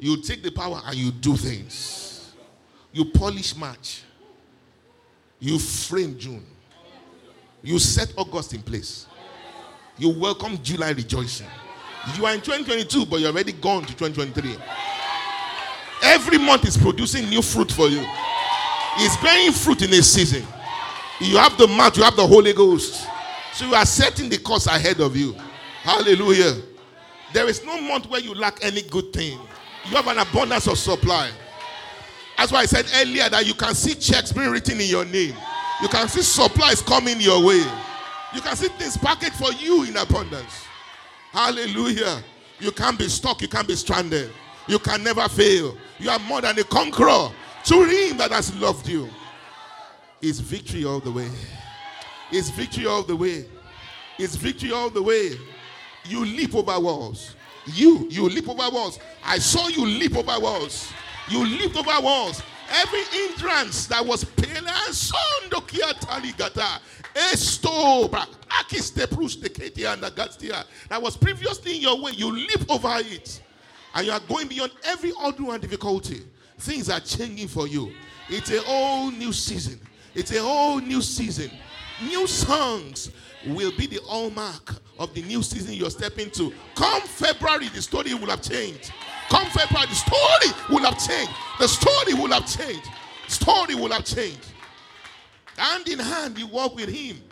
You 0.00 0.20
take 0.20 0.42
the 0.42 0.50
power 0.50 0.80
and 0.84 0.96
you 0.96 1.12
do 1.12 1.36
things. 1.36 2.34
You 2.92 3.04
polish 3.04 3.54
March. 3.54 4.02
You 5.38 5.60
frame 5.60 6.18
June. 6.18 6.44
You 7.64 7.78
set 7.78 8.12
August 8.18 8.52
in 8.52 8.60
place. 8.60 9.06
You 9.96 10.10
welcome 10.10 10.62
July 10.62 10.90
rejoicing. 10.90 11.46
You 12.14 12.26
are 12.26 12.34
in 12.34 12.42
2022, 12.42 13.06
but 13.06 13.20
you're 13.20 13.30
already 13.30 13.52
gone 13.52 13.84
to 13.84 13.96
2023. 13.96 14.56
Every 16.02 16.36
month 16.36 16.66
is 16.66 16.76
producing 16.76 17.30
new 17.30 17.40
fruit 17.40 17.72
for 17.72 17.88
you. 17.88 18.04
It's 18.98 19.16
bearing 19.22 19.52
fruit 19.52 19.80
in 19.80 19.94
a 19.94 20.02
season. 20.02 20.44
You 21.20 21.38
have 21.38 21.56
the 21.56 21.66
mouth, 21.66 21.96
you 21.96 22.02
have 22.02 22.16
the 22.16 22.26
Holy 22.26 22.52
Ghost. 22.52 23.08
So 23.54 23.64
you 23.64 23.74
are 23.74 23.86
setting 23.86 24.28
the 24.28 24.36
course 24.36 24.66
ahead 24.66 25.00
of 25.00 25.16
you. 25.16 25.34
Hallelujah. 25.82 26.60
There 27.32 27.48
is 27.48 27.64
no 27.64 27.80
month 27.80 28.10
where 28.10 28.20
you 28.20 28.34
lack 28.34 28.62
any 28.62 28.82
good 28.82 29.10
thing. 29.14 29.38
You 29.88 29.96
have 29.96 30.06
an 30.08 30.18
abundance 30.18 30.66
of 30.66 30.76
supply. 30.76 31.30
That's 32.36 32.52
why 32.52 32.60
I 32.60 32.66
said 32.66 32.84
earlier 32.96 33.30
that 33.30 33.46
you 33.46 33.54
can 33.54 33.74
see 33.74 33.94
checks 33.94 34.32
being 34.32 34.50
written 34.50 34.78
in 34.80 34.86
your 34.86 35.06
name. 35.06 35.34
You 35.84 35.90
can 35.90 36.08
see 36.08 36.22
supplies 36.22 36.80
coming 36.80 37.20
your 37.20 37.44
way. 37.44 37.62
You 38.34 38.40
can 38.40 38.56
see 38.56 38.68
things 38.68 38.96
packaged 38.96 39.34
for 39.34 39.52
you 39.52 39.84
in 39.84 39.94
abundance. 39.98 40.64
Hallelujah. 41.30 42.24
You 42.58 42.72
can't 42.72 42.98
be 42.98 43.06
stuck. 43.06 43.42
You 43.42 43.48
can't 43.48 43.68
be 43.68 43.74
stranded. 43.76 44.30
You 44.66 44.78
can 44.78 45.04
never 45.04 45.28
fail. 45.28 45.76
You 45.98 46.08
are 46.08 46.18
more 46.20 46.40
than 46.40 46.58
a 46.58 46.64
conqueror 46.64 47.28
to 47.64 47.84
him 47.84 48.16
that 48.16 48.30
has 48.30 48.58
loved 48.58 48.88
you. 48.88 49.10
It's 50.22 50.38
victory 50.38 50.86
all 50.86 51.00
the 51.00 51.12
way. 51.12 51.28
It's 52.32 52.48
victory 52.48 52.86
all 52.86 53.02
the 53.02 53.14
way. 53.14 53.44
It's 54.18 54.36
victory 54.36 54.72
all 54.72 54.88
the 54.88 55.02
way. 55.02 55.32
You 56.06 56.24
leap 56.24 56.54
over 56.54 56.80
walls. 56.80 57.36
You, 57.66 58.06
you 58.08 58.26
leap 58.30 58.48
over 58.48 58.74
walls. 58.74 58.98
I 59.22 59.36
saw 59.36 59.68
you 59.68 59.84
leap 59.84 60.16
over 60.16 60.40
walls. 60.40 60.90
You 61.28 61.44
leaped 61.44 61.76
over 61.76 62.00
walls. 62.00 62.42
Every 62.70 63.04
hindrance 63.04 63.86
that 63.86 64.04
was 64.04 64.24
that 70.88 71.02
was 71.02 71.16
previously 71.16 71.76
in 71.76 71.82
your 71.82 72.00
way. 72.00 72.12
You 72.12 72.30
leap 72.32 72.70
over 72.70 72.94
it. 72.98 73.42
And 73.94 74.06
you 74.06 74.12
are 74.12 74.20
going 74.20 74.48
beyond 74.48 74.72
every 74.84 75.12
order 75.12 75.50
and 75.50 75.60
difficulty. 75.60 76.22
Things 76.58 76.90
are 76.90 77.00
changing 77.00 77.48
for 77.48 77.66
you. 77.66 77.92
It's 78.28 78.50
a 78.50 78.60
whole 78.62 79.10
new 79.10 79.32
season. 79.32 79.80
It's 80.14 80.32
a 80.32 80.40
whole 80.40 80.80
new 80.80 81.02
season. 81.02 81.50
New 82.02 82.26
songs 82.26 83.10
will 83.46 83.72
be 83.76 83.86
the 83.86 84.00
hallmark 84.04 84.76
of 84.98 85.12
the 85.14 85.22
new 85.22 85.42
season 85.42 85.74
you're 85.74 85.90
stepping 85.90 86.30
to. 86.30 86.52
Come 86.74 87.02
February, 87.02 87.68
the 87.68 87.82
story 87.82 88.14
will 88.14 88.30
have 88.30 88.42
changed. 88.42 88.92
Come 89.28 89.46
February, 89.46 89.86
the 89.88 89.94
story 89.94 90.64
will 90.70 90.84
have 90.84 90.98
changed. 90.98 91.32
The 91.58 91.68
story 91.68 92.14
will 92.14 92.32
have 92.32 92.46
changed. 92.46 92.88
Story 93.28 93.74
will 93.74 93.90
have 93.90 94.04
changed. 94.04 94.52
Hand 95.56 95.88
in 95.88 95.98
hand, 95.98 96.38
you 96.38 96.46
walk 96.46 96.74
with 96.76 96.88
Him. 96.88 97.22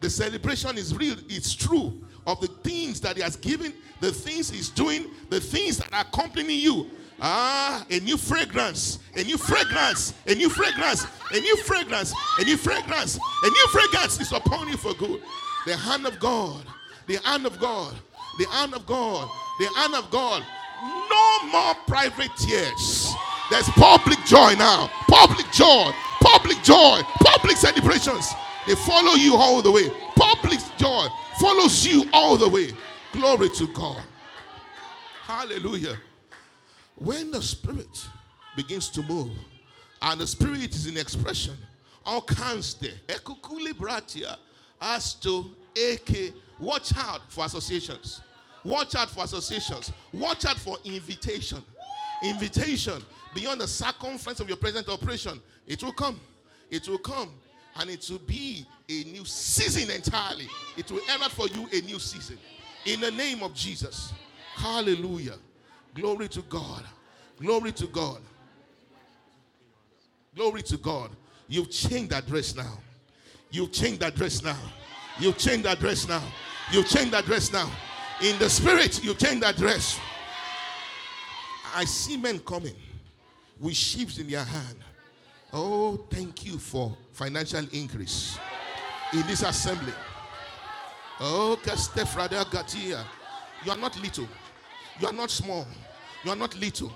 The 0.00 0.10
celebration 0.10 0.78
is 0.78 0.94
real, 0.96 1.16
it's 1.28 1.54
true 1.54 2.00
of 2.26 2.40
the 2.40 2.48
things 2.48 3.00
that 3.00 3.16
He 3.16 3.22
has 3.22 3.36
given, 3.36 3.72
the 4.00 4.12
things 4.12 4.50
He's 4.50 4.68
doing, 4.68 5.06
the 5.30 5.40
things 5.40 5.78
that 5.78 5.92
are 5.92 6.02
accompanying 6.02 6.60
you. 6.60 6.90
Ah, 7.24 7.86
a 7.88 8.00
new 8.00 8.16
fragrance, 8.16 8.98
a 9.14 9.22
new 9.22 9.38
fragrance, 9.38 10.12
a 10.26 10.34
new 10.34 10.48
fragrance, 10.48 11.06
a 11.30 11.38
new 11.38 11.56
fragrance, 11.58 12.12
a 12.40 12.44
new 12.44 12.56
fragrance, 12.56 13.16
a 13.16 13.48
new 13.48 13.66
fragrance 13.68 14.20
is 14.20 14.32
upon 14.32 14.66
you 14.66 14.76
for 14.76 14.92
good. 14.94 15.22
The 15.66 15.76
hand 15.76 16.06
of 16.06 16.18
God, 16.18 16.64
the 17.06 17.18
hand 17.24 17.46
of 17.46 17.58
God, 17.58 17.94
the 18.38 18.46
hand 18.46 18.74
of 18.74 18.86
God, 18.86 19.28
the 19.58 19.68
hand 19.76 19.94
of 19.94 20.10
God. 20.10 20.44
No 20.82 21.48
more 21.52 21.74
private 21.86 22.30
tears. 22.36 23.12
There's 23.50 23.68
public 23.70 24.18
joy 24.24 24.54
now. 24.58 24.90
Public 25.08 25.50
joy, 25.52 25.92
public 26.20 26.62
joy, 26.62 27.00
public 27.20 27.56
celebrations. 27.56 28.32
They 28.66 28.74
follow 28.74 29.14
you 29.14 29.36
all 29.36 29.62
the 29.62 29.70
way. 29.70 29.90
Public 30.16 30.58
joy 30.78 31.06
follows 31.40 31.86
you 31.86 32.04
all 32.12 32.36
the 32.36 32.48
way. 32.48 32.72
Glory 33.12 33.48
to 33.50 33.66
God. 33.68 34.02
Hallelujah. 35.24 35.96
When 36.96 37.30
the 37.30 37.42
Spirit 37.42 38.08
begins 38.56 38.88
to 38.90 39.02
move, 39.02 39.30
and 40.00 40.20
the 40.20 40.26
Spirit 40.26 40.74
is 40.74 40.86
in 40.86 40.96
expression, 40.96 41.54
all 42.04 42.22
kinds 42.22 42.74
there. 42.74 42.92
Ekukuli 43.06 43.72
bratia, 43.72 44.36
as 44.82 45.14
to 45.14 45.50
AK. 45.76 46.34
Watch 46.58 46.92
out 46.98 47.20
for 47.28 47.44
associations. 47.46 48.20
Watch 48.64 48.94
out 48.94 49.08
for 49.08 49.24
associations. 49.24 49.92
Watch 50.12 50.44
out 50.44 50.58
for 50.58 50.76
invitation. 50.84 51.62
Invitation 52.22 53.02
beyond 53.34 53.60
the 53.60 53.66
circumference 53.66 54.40
of 54.40 54.48
your 54.48 54.56
present 54.56 54.88
operation. 54.88 55.40
It 55.66 55.82
will 55.82 55.92
come. 55.92 56.20
It 56.70 56.88
will 56.88 56.98
come. 56.98 57.30
And 57.76 57.88
it 57.88 58.06
will 58.10 58.18
be 58.18 58.66
a 58.88 59.04
new 59.04 59.24
season 59.24 59.90
entirely. 59.94 60.48
It 60.76 60.90
will 60.90 61.00
emerge 61.14 61.30
for 61.30 61.48
you 61.48 61.66
a 61.72 61.80
new 61.86 61.98
season. 61.98 62.38
In 62.84 63.00
the 63.00 63.10
name 63.10 63.42
of 63.42 63.54
Jesus. 63.54 64.12
Hallelujah. 64.54 65.36
Glory 65.94 66.28
to 66.28 66.42
God. 66.42 66.84
Glory 67.40 67.72
to 67.72 67.86
God. 67.86 68.18
Glory 70.34 70.62
to 70.62 70.76
God. 70.76 71.10
You've 71.48 71.70
changed 71.70 72.12
address 72.12 72.54
now. 72.54 72.78
You've 73.52 73.70
that 74.00 74.16
dress 74.16 74.42
now. 74.42 74.56
You 75.20 75.32
change 75.34 75.64
that 75.64 75.78
dress 75.78 76.08
now. 76.08 76.22
You 76.72 76.82
change 76.82 77.10
that 77.10 77.26
dress 77.26 77.52
now. 77.52 77.70
In 78.22 78.38
the 78.38 78.48
spirit, 78.48 79.04
you 79.04 79.14
change 79.14 79.42
that 79.42 79.56
dress. 79.56 80.00
I 81.74 81.84
see 81.84 82.16
men 82.16 82.38
coming 82.40 82.74
with 83.60 83.74
sheaves 83.74 84.18
in 84.18 84.28
their 84.28 84.42
hand. 84.42 84.78
Oh, 85.52 86.06
thank 86.10 86.46
you 86.46 86.58
for 86.58 86.96
financial 87.12 87.66
increase 87.72 88.38
in 89.12 89.20
this 89.26 89.42
assembly. 89.42 89.92
Oh, 91.20 91.58
Gatia. 91.62 93.04
You 93.64 93.70
are 93.70 93.76
not 93.76 94.00
little. 94.00 94.28
You 94.98 95.08
are 95.08 95.12
not 95.12 95.30
small. 95.30 95.66
You 96.24 96.30
are 96.30 96.36
not 96.36 96.56
little. 96.56 96.92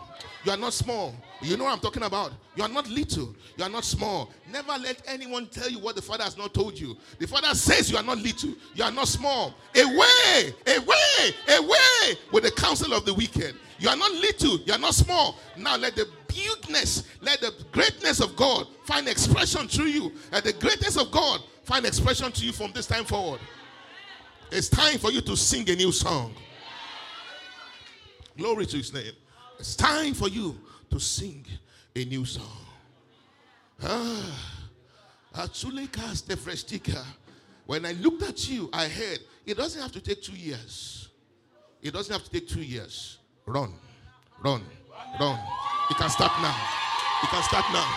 You 0.47 0.53
are 0.53 0.57
not 0.57 0.73
small. 0.73 1.13
You 1.43 1.57
know 1.57 1.65
what 1.65 1.73
I'm 1.73 1.81
talking 1.81 2.05
about. 2.05 2.31
You 2.55 2.63
are 2.63 2.69
not 2.69 2.89
little. 2.89 3.35
You 3.57 3.65
are 3.65 3.69
not 3.69 3.85
small. 3.85 4.31
Never 4.49 4.75
let 4.79 5.03
anyone 5.09 5.49
tell 5.49 5.69
you 5.69 5.81
what 5.81 5.97
the 5.97 6.03
Father 6.03 6.23
has 6.23 6.39
not 6.39 6.55
told 6.55 6.79
you. 6.79 6.97
The 7.19 7.27
Father 7.27 7.53
says 7.53 7.91
you 7.91 7.97
are 7.97 8.03
not 8.05 8.19
little. 8.19 8.53
You 8.77 8.85
are 8.85 8.93
not 8.93 9.09
small. 9.09 9.53
Away, 9.75 10.55
away, 10.69 11.35
away 11.59 12.19
with 12.31 12.45
the 12.45 12.53
counsel 12.57 12.95
of 12.95 13.05
the 13.05 13.13
wicked. 13.13 13.57
You 13.81 13.89
are 13.89 13.97
not 13.97 14.13
little. 14.13 14.59
You 14.61 14.73
are 14.75 14.79
not 14.79 14.95
small. 14.95 15.37
Now 15.57 15.77
let 15.77 15.97
the 15.97 16.09
bigness, 16.29 17.09
let 17.21 17.41
the 17.41 17.53
greatness 17.73 18.21
of 18.21 18.37
God 18.37 18.69
find 18.85 19.09
expression 19.09 19.67
through 19.67 19.87
you. 19.87 20.13
Let 20.31 20.45
the 20.45 20.53
greatness 20.53 20.97
of 20.97 21.11
God 21.11 21.41
find 21.65 21.85
expression 21.85 22.31
to 22.31 22.47
you 22.47 22.53
from 22.53 22.71
this 22.71 22.87
time 22.87 23.05
forward. 23.05 23.41
It's 24.53 24.69
time 24.69 24.99
for 24.99 25.11
you 25.11 25.23
to 25.23 25.37
sing 25.37 25.69
a 25.71 25.75
new 25.75 25.91
song. 25.91 26.37
Glory 28.37 28.67
to 28.67 28.77
his 28.77 28.95
name. 28.95 29.13
It's 29.59 29.75
time 29.75 30.15
for 30.15 30.29
you 30.29 30.59
to 30.91 31.01
sing 31.01 31.45
a 31.95 32.05
new 32.05 32.25
song. 32.25 32.45
Ah, 33.83 34.57
when 37.67 37.85
I 37.85 37.93
looked 37.93 38.23
at 38.23 38.49
you, 38.49 38.71
I 38.73 38.89
heard 38.89 39.19
it 39.45 39.57
doesn't 39.57 39.81
have 39.81 39.93
to 39.93 40.01
take 40.01 40.23
two 40.23 40.37
years. 40.37 41.09
It 41.83 41.93
doesn't 41.93 42.13
have 42.13 42.25
to 42.25 42.31
take 42.31 42.49
two 42.49 42.63
years. 42.63 43.19
Run, 43.47 43.73
run, 44.43 44.63
run. 45.21 45.39
You 45.91 45.97
can 45.97 46.11
start 46.11 46.33
now. 46.41 46.57
You 47.23 47.29
can 47.29 47.43
start 47.43 47.65
now. 47.73 47.89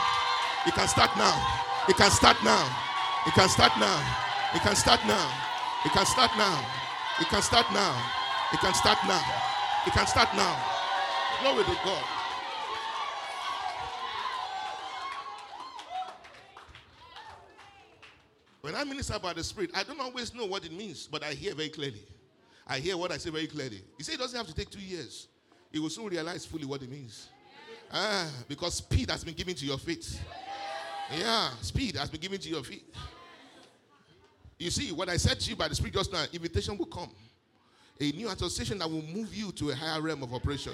You 0.66 0.72
can 0.72 0.88
start 0.88 1.18
now. 1.18 1.86
You 1.88 1.94
can 1.94 2.12
start 2.12 2.38
now. 2.44 2.68
You 3.26 3.32
can 3.32 3.50
start 3.50 3.76
now. 3.78 4.04
You 4.56 4.62
can 4.62 4.76
start 4.86 5.12
now. 5.18 5.36
You 5.84 5.90
can 5.90 6.06
start 6.06 6.32
now. 6.38 6.66
You 7.20 7.26
can 7.26 7.42
start 7.42 7.66
now. 7.74 8.12
You 8.52 8.58
can 8.58 8.74
start 8.74 8.98
now. 9.08 9.24
You 9.86 9.92
can 9.92 10.08
start 10.08 10.36
now. 10.36 10.79
Glory 11.42 11.64
to 11.64 11.78
God. 11.86 12.04
When 18.62 18.76
I 18.76 18.84
minister 18.84 19.14
about 19.14 19.36
the 19.36 19.44
Spirit, 19.44 19.72
I 19.74 19.84
don't 19.84 20.00
always 20.02 20.34
know 20.36 20.46
what 20.46 20.66
it 20.66 20.74
means, 20.74 21.08
but 21.08 21.24
I 21.24 21.32
hear 21.34 21.56
very 21.56 21.70
clearly. 21.70 22.04
I 22.68 22.80
hear 22.80 22.98
what 22.98 23.12
I 23.12 23.18
say 23.18 23.30
very 23.30 23.48
clearly. 23.48 23.82
He 23.98 24.04
said 24.04 24.16
it 24.16 24.20
doesn't 24.20 24.38
have 24.38 24.48
to 24.48 24.54
take 24.54 24.70
two 24.70 24.82
years. 24.82 25.28
You 25.72 25.82
will 25.82 25.90
soon 25.90 26.08
realize 26.08 26.46
fully 26.46 26.66
what 26.66 26.82
it 26.82 26.92
means. 26.92 27.30
Ah, 27.92 28.30
because 28.48 28.76
speed 28.76 29.10
has 29.10 29.24
been 29.24 29.34
given 29.34 29.56
to 29.56 29.66
your 29.66 29.78
feet. 29.78 30.20
Yeah, 31.18 31.50
speed 31.62 31.96
has 31.96 32.10
been 32.10 32.22
given 32.22 32.40
to 32.40 32.50
your 32.50 32.64
feet. 32.64 32.94
You 34.60 34.70
see, 34.70 34.92
what 34.92 35.08
I 35.10 35.18
said 35.18 35.40
to 35.40 35.50
you 35.50 35.56
by 35.56 35.70
the 35.70 35.76
Spirit 35.76 35.94
just 35.94 36.12
now, 36.12 36.26
invitation 36.34 36.78
will 36.78 36.86
come. 36.86 37.10
A 38.02 38.12
new 38.12 38.30
association 38.30 38.78
that 38.80 38.90
will 38.90 39.02
move 39.02 39.34
you 39.34 39.52
to 39.54 39.72
a 39.72 39.76
higher 39.76 40.02
realm 40.02 40.22
of 40.22 40.34
operation. 40.34 40.74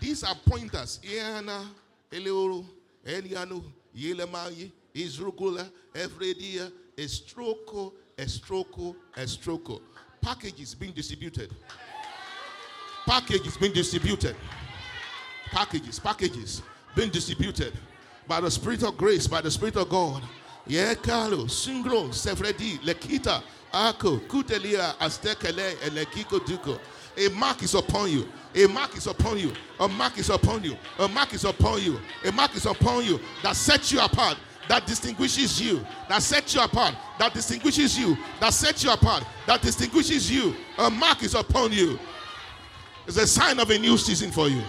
These 0.00 0.24
are 0.24 0.34
pointers. 0.46 0.98
Iana, 1.04 1.66
Eleoro, 2.10 2.64
Eliano, 3.06 3.62
Yelemayi, 3.96 4.72
Izrukula, 4.94 5.70
Evredia, 5.94 6.72
Estroko, 6.96 7.92
Estroko, 8.16 8.96
Estroko. 9.16 9.80
Packages 10.20 10.74
being 10.74 10.92
distributed. 10.92 11.54
Packages 13.06 13.56
being 13.56 13.72
distributed. 13.72 14.36
Packages, 15.50 15.98
packages 15.98 16.62
being 16.94 17.10
distributed 17.10 17.72
by 18.28 18.40
the 18.40 18.50
Spirit 18.50 18.82
of 18.82 18.96
grace, 18.96 19.26
by 19.26 19.40
the 19.40 19.50
Spirit 19.50 19.76
of 19.76 19.88
God. 19.88 20.22
Yeah, 20.66 20.94
Carlo, 20.94 21.46
Singro, 21.46 22.10
Sevredi, 22.10 22.78
Lekita, 22.80 23.42
Ako, 23.72 24.18
Kutelia, 24.28 24.94
Astekele, 24.98 25.82
and 25.84 25.96
Lekiko 25.96 26.38
Duko. 26.40 26.78
A 27.20 27.28
mark 27.28 27.62
is 27.62 27.74
upon 27.74 28.10
you. 28.10 28.26
A 28.54 28.66
mark 28.66 28.96
is 28.96 29.06
upon 29.06 29.38
you. 29.38 29.52
A 29.78 29.86
mark 29.86 30.16
is 30.18 30.30
upon 30.30 30.64
you. 30.64 30.76
A 30.98 31.06
mark 31.06 31.34
is 31.34 31.44
upon 31.44 31.82
you. 31.82 32.00
A 32.24 32.32
mark 32.32 32.56
is 32.56 32.64
upon 32.64 33.04
you 33.04 33.20
that 33.42 33.56
sets 33.56 33.92
you 33.92 34.00
apart, 34.00 34.38
that 34.68 34.86
distinguishes 34.86 35.60
you, 35.60 35.84
that 36.08 36.22
sets 36.22 36.54
you 36.54 36.62
apart, 36.62 36.94
that 37.18 37.34
distinguishes 37.34 37.98
you, 37.98 38.16
that 38.40 38.54
sets 38.54 38.82
you 38.82 38.90
apart, 38.90 39.24
that 39.46 39.60
distinguishes 39.60 40.30
you. 40.30 40.54
A 40.78 40.90
mark 40.90 41.22
is 41.22 41.34
upon 41.34 41.72
you. 41.72 41.98
It's 43.06 43.18
a 43.18 43.26
sign 43.26 43.60
of 43.60 43.68
a 43.68 43.78
new 43.78 43.98
season 43.98 44.30
for 44.30 44.48
you. 44.48 44.62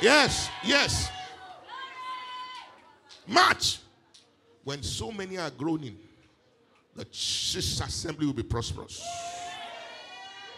Yes, 0.00 0.48
yes. 0.64 1.10
March. 3.26 3.80
When 4.64 4.82
so 4.82 5.12
many 5.12 5.36
are 5.36 5.50
groaning, 5.50 5.98
the 6.96 7.04
church 7.04 7.80
assembly 7.80 8.26
will 8.26 8.32
be 8.32 8.42
prosperous. 8.42 9.04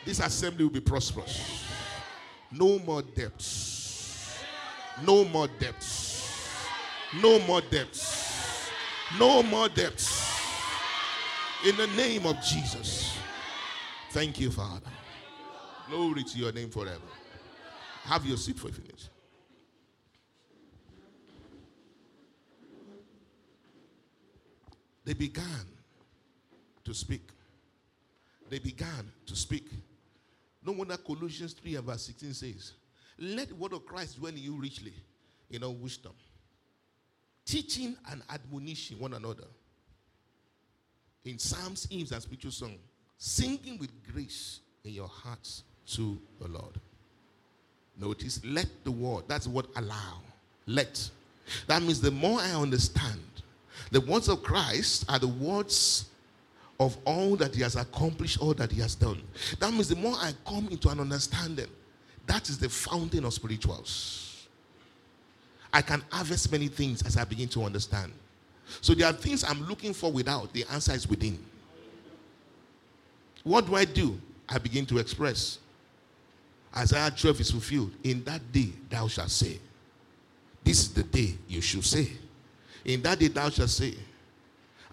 This 0.07 0.21
assembly 0.21 0.65
will 0.65 0.73
be 0.73 0.81
prosperous. 0.81 1.65
No 2.53 2.79
more 2.79 3.03
debts. 3.03 4.39
No 5.05 5.25
more 5.25 5.49
debts. 5.59 6.57
No 7.21 7.41
more 7.41 7.61
debts. 7.61 8.71
No 9.19 9.43
more 9.43 9.69
debts. 9.69 10.31
In 11.67 11.77
the 11.77 11.89
name 11.89 12.25
of 12.25 12.41
Jesus. 12.41 13.19
Thank 14.11 14.39
you, 14.39 14.53
Father. 14.53 14.91
Glory 15.91 16.23
to 16.23 16.39
your 16.39 16.53
name 16.53 16.71
forever. 16.71 17.01
Have 18.05 18.25
your 18.25 18.37
seat 18.37 18.61
for 18.61 18.69
a 18.69 18.73
minute. 18.73 19.09
They 25.05 25.15
began 25.15 25.67
to 26.85 26.95
speak. 26.95 27.29
They 28.49 28.61
began 28.61 29.11
to 29.27 29.35
speak. 29.35 29.69
No 30.67 30.73
wonder 30.73 30.97
Colossians 30.97 31.53
3 31.53 31.77
and 31.77 31.85
verse 31.85 32.03
16 32.03 32.35
says, 32.35 32.73
Let 33.21 33.51
the 33.51 33.55
word 33.55 33.73
of 33.73 33.87
Christ 33.87 34.19
dwell 34.19 34.33
in 34.33 34.39
you 34.39 34.57
richly 34.57 34.95
in 35.49 35.63
all 35.63 35.75
wisdom, 35.75 36.13
teaching 37.45 37.97
and 38.11 38.21
admonishing 38.29 38.99
one 38.99 39.15
another 39.15 39.45
in 41.25 41.39
psalms, 41.39 41.87
hymns, 41.89 42.11
and 42.11 42.21
spiritual 42.21 42.51
songs, 42.51 42.79
singing 43.17 43.79
with 43.79 43.91
grace 44.13 44.59
in 44.85 44.93
your 44.93 45.07
hearts 45.07 45.63
to 45.87 46.19
the 46.41 46.49
Lord. 46.49 46.81
Notice, 47.97 48.45
let 48.45 48.67
the 48.83 48.91
word, 48.91 49.25
that's 49.29 49.47
what 49.47 49.67
allow. 49.77 50.21
Let. 50.67 51.09
That 51.69 51.81
means 51.81 52.01
the 52.01 52.11
more 52.11 52.41
I 52.41 52.51
understand, 52.51 53.21
the 53.93 54.01
words 54.01 54.29
of 54.29 54.43
Christ 54.43 55.05
are 55.09 55.21
the 55.21 55.29
words 55.29 56.07
of 56.79 56.99
all 57.05 57.37
that 57.37 57.55
he 57.55 57.63
has 57.63 57.77
accomplished, 57.77 58.41
all 58.41 58.55
that 58.55 58.71
he 58.71 58.81
has 58.81 58.95
done. 58.95 59.23
That 59.61 59.73
means 59.73 59.89
the 59.89 59.97
more 59.97 60.15
I 60.17 60.33
come 60.47 60.69
into 60.69 60.89
an 60.89 61.01
understanding, 61.01 61.69
that 62.27 62.49
is 62.49 62.59
the 62.59 62.69
fountain 62.69 63.25
of 63.25 63.33
spirituals. 63.33 64.49
I 65.73 65.83
can 65.83 66.03
harvest 66.11 66.51
many 66.53 66.69
things 66.69 67.03
as 67.03 67.17
I 67.17 67.25
begin 67.25 67.49
to 67.49 67.65
understand. 67.65 68.13
So 68.81 68.95
there 68.95 69.07
are 69.07 69.13
things 69.13 69.45
I'm 69.45 69.67
looking 69.67 69.93
for 69.93 70.11
without, 70.11 70.53
the 70.53 70.65
answer 70.73 70.93
is 70.93 71.09
within. 71.09 71.39
What 73.45 73.67
do 73.67 73.77
I 73.77 73.85
do? 73.85 74.21
I 74.49 74.59
begin 74.59 74.87
to 74.87 74.99
express. 74.99 75.59
Isaiah 76.77 77.11
12 77.17 77.41
is 77.41 77.51
fulfilled. 77.51 77.93
In 78.03 78.23
that 78.25 78.53
day 78.53 78.71
thou 78.91 79.07
shalt 79.09 79.31
say. 79.31 79.59
This 80.65 80.81
is 80.81 80.93
the 80.93 81.05
day 81.05 81.37
you 81.49 81.61
should 81.61 81.85
say. 81.85 82.11
In 82.85 83.03
that 83.03 83.19
day 83.19 83.29
thou 83.29 83.49
shalt 83.51 83.71
say. 83.71 83.95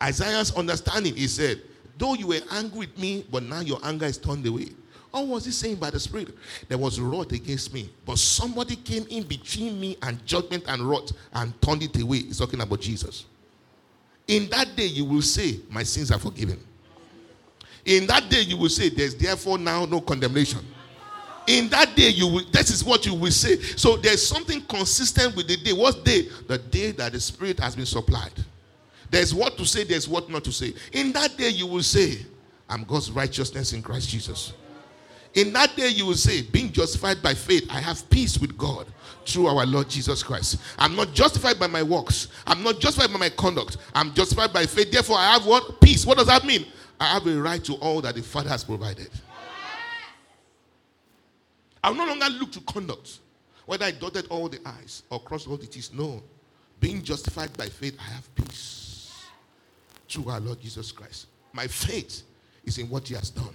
Isaiah's 0.01 0.55
understanding, 0.55 1.15
he 1.15 1.27
said, 1.27 1.61
Though 1.97 2.15
you 2.15 2.27
were 2.27 2.39
angry 2.51 2.79
with 2.79 2.97
me, 2.97 3.25
but 3.31 3.43
now 3.43 3.59
your 3.61 3.79
anger 3.83 4.05
is 4.05 4.17
turned 4.17 4.45
away. 4.45 4.69
What 5.11 5.27
was 5.27 5.45
he 5.45 5.51
saying 5.51 5.75
by 5.75 5.91
the 5.91 5.99
Spirit? 5.99 6.29
There 6.67 6.77
was 6.77 6.99
wrath 6.99 7.31
against 7.33 7.71
me, 7.71 7.89
but 8.03 8.17
somebody 8.17 8.75
came 8.75 9.05
in 9.11 9.23
between 9.23 9.79
me 9.79 9.95
and 10.01 10.25
judgment 10.25 10.63
and 10.67 10.89
wrath 10.89 11.11
and 11.33 11.59
turned 11.61 11.83
it 11.83 12.01
away. 12.01 12.23
He's 12.23 12.39
talking 12.39 12.59
about 12.59 12.81
Jesus. 12.81 13.25
In 14.27 14.49
that 14.49 14.75
day, 14.75 14.87
you 14.87 15.05
will 15.05 15.21
say, 15.21 15.59
My 15.69 15.83
sins 15.83 16.11
are 16.11 16.17
forgiven. 16.17 16.59
In 17.85 18.07
that 18.07 18.27
day, 18.29 18.41
you 18.41 18.57
will 18.57 18.69
say, 18.69 18.89
There's 18.89 19.13
therefore 19.13 19.59
now 19.59 19.85
no 19.85 20.01
condemnation. 20.01 20.65
In 21.45 21.67
that 21.69 21.95
day, 21.95 22.09
you 22.09 22.27
will, 22.27 22.45
this 22.51 22.71
is 22.71 22.83
what 22.83 23.05
you 23.05 23.13
will 23.13 23.31
say. 23.31 23.57
So 23.59 23.97
there's 23.97 24.25
something 24.25 24.61
consistent 24.61 25.35
with 25.35 25.47
the 25.47 25.57
day. 25.57 25.73
What 25.73 26.05
day? 26.05 26.29
The 26.47 26.57
day 26.57 26.91
that 26.91 27.11
the 27.11 27.19
Spirit 27.19 27.59
has 27.59 27.75
been 27.75 27.85
supplied. 27.85 28.33
There's 29.13 29.31
what 29.31 29.57
to 29.57 29.65
say, 29.65 29.83
there's 29.83 30.09
what 30.09 30.27
not 30.27 30.43
to 30.45 30.51
say. 30.51 30.73
In 30.91 31.11
that 31.11 31.37
day, 31.37 31.49
you 31.49 31.67
will 31.67 31.83
say, 31.83 32.25
I'm 32.67 32.83
God's 32.83 33.11
righteousness 33.11 33.71
in 33.71 33.83
Christ 33.83 34.09
Jesus. 34.09 34.53
In 35.35 35.53
that 35.53 35.75
day, 35.75 35.89
you 35.89 36.07
will 36.07 36.15
say, 36.15 36.41
being 36.41 36.71
justified 36.71 37.21
by 37.21 37.35
faith, 37.35 37.67
I 37.69 37.79
have 37.79 38.09
peace 38.09 38.39
with 38.39 38.57
God 38.57 38.87
through 39.23 39.45
our 39.45 39.67
Lord 39.67 39.87
Jesus 39.87 40.23
Christ. 40.23 40.59
I'm 40.79 40.95
not 40.95 41.13
justified 41.13 41.59
by 41.59 41.67
my 41.67 41.83
works. 41.83 42.29
I'm 42.47 42.63
not 42.63 42.79
justified 42.79 43.13
by 43.13 43.19
my 43.19 43.29
conduct. 43.29 43.77
I'm 43.93 44.15
justified 44.15 44.51
by 44.51 44.65
faith. 44.65 44.91
Therefore, 44.91 45.17
I 45.19 45.33
have 45.33 45.45
what? 45.45 45.79
Peace. 45.79 46.07
What 46.07 46.17
does 46.17 46.25
that 46.25 46.43
mean? 46.43 46.65
I 46.99 47.13
have 47.13 47.27
a 47.27 47.39
right 47.39 47.63
to 47.65 47.75
all 47.75 48.01
that 48.01 48.15
the 48.15 48.23
Father 48.23 48.49
has 48.49 48.63
provided. 48.63 49.11
I'll 51.83 51.93
no 51.93 52.07
longer 52.07 52.29
look 52.31 52.51
to 52.53 52.61
conduct, 52.61 53.19
whether 53.67 53.85
I 53.85 53.91
dotted 53.91 54.25
all 54.29 54.49
the 54.49 54.59
I's 54.65 55.03
or 55.11 55.19
crossed 55.19 55.47
all 55.47 55.57
the 55.57 55.67
T's. 55.67 55.93
No. 55.93 56.23
Being 56.79 57.03
justified 57.03 57.55
by 57.55 57.67
faith, 57.67 57.95
I 57.99 58.11
have 58.11 58.33
peace 58.33 58.83
through 60.13 60.29
our 60.29 60.39
Lord 60.39 60.61
Jesus 60.61 60.91
Christ. 60.91 61.27
My 61.51 61.67
faith 61.67 62.23
is 62.63 62.77
in 62.77 62.89
what 62.89 63.07
He 63.07 63.15
has 63.15 63.29
done. 63.29 63.53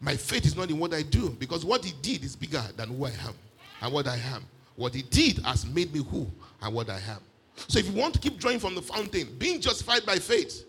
My 0.00 0.16
faith 0.16 0.46
is 0.46 0.56
not 0.56 0.70
in 0.70 0.78
what 0.78 0.92
I 0.92 1.02
do 1.02 1.30
because 1.30 1.64
what 1.64 1.84
He 1.84 1.92
did 2.02 2.24
is 2.24 2.34
bigger 2.34 2.62
than 2.76 2.88
who 2.88 3.04
I 3.04 3.10
am 3.10 3.34
and 3.80 3.92
what 3.92 4.08
I 4.08 4.16
am. 4.16 4.44
What 4.76 4.94
He 4.94 5.02
did 5.02 5.38
has 5.44 5.66
made 5.66 5.92
me 5.92 6.02
who 6.02 6.26
and 6.62 6.74
what 6.74 6.90
I 6.90 6.96
am. 6.96 7.20
So 7.68 7.78
if 7.78 7.86
you 7.86 7.92
want 7.92 8.14
to 8.14 8.20
keep 8.20 8.38
drawing 8.38 8.58
from 8.58 8.74
the 8.74 8.82
fountain, 8.82 9.28
being 9.38 9.60
justified 9.60 10.04
by 10.04 10.16
faith, 10.16 10.64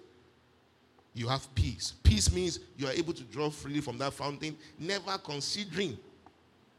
you 1.14 1.28
have 1.28 1.54
peace. 1.56 1.94
Peace 2.04 2.32
means 2.32 2.60
you 2.78 2.88
are 2.88 2.94
able 2.94 3.14
to 3.14 3.24
draw 3.24 3.50
freely 3.50 3.82
from 3.82 3.98
that 3.98 4.14
fountain, 4.14 4.56
never 4.80 5.18
considering 5.18 5.98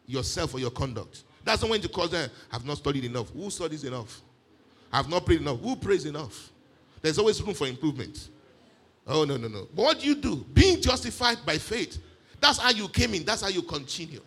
yourself 0.06 0.54
or 0.54 0.58
your 0.58 0.70
conduct. 0.70 1.24
That's 1.44 1.62
not 1.62 1.70
when 1.70 1.82
you 1.82 1.88
call 1.88 2.08
them, 2.08 2.30
I've 2.50 2.64
not 2.64 2.78
studied 2.78 3.04
enough. 3.04 3.30
Who 3.30 3.50
studies 3.50 3.84
enough? 3.84 4.20
I 4.92 4.98
have 4.98 5.08
not 5.08 5.24
prayed 5.24 5.40
enough. 5.40 5.58
Who 5.60 5.74
prays 5.76 6.04
enough? 6.04 6.51
There's 7.02 7.18
always 7.18 7.42
room 7.42 7.54
for 7.54 7.66
improvement. 7.66 8.30
Oh, 9.06 9.24
no, 9.24 9.36
no, 9.36 9.48
no. 9.48 9.66
But 9.74 9.82
what 9.82 10.00
do 10.00 10.06
you 10.06 10.14
do? 10.14 10.46
Being 10.54 10.80
justified 10.80 11.38
by 11.44 11.58
faith. 11.58 11.98
That's 12.40 12.58
how 12.58 12.70
you 12.70 12.88
came 12.88 13.14
in. 13.14 13.24
That's 13.24 13.42
how 13.42 13.48
you 13.48 13.62
continue. 13.62 14.20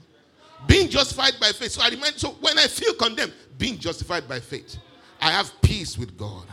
Being 0.68 0.90
justified 0.90 1.34
by 1.40 1.52
faith. 1.52 1.72
So 1.72 1.82
I 1.82 1.90
remind, 1.90 2.16
so 2.16 2.32
when 2.42 2.58
I 2.60 2.68
feel 2.68 2.94
condemned, 2.94 3.34
being 3.58 3.78
justified 3.78 4.28
by 4.28 4.40
faith, 4.40 4.78
I 5.22 5.32
have 5.32 5.52
peace 5.62 5.98
with 5.98 6.18
God. 6.18 6.46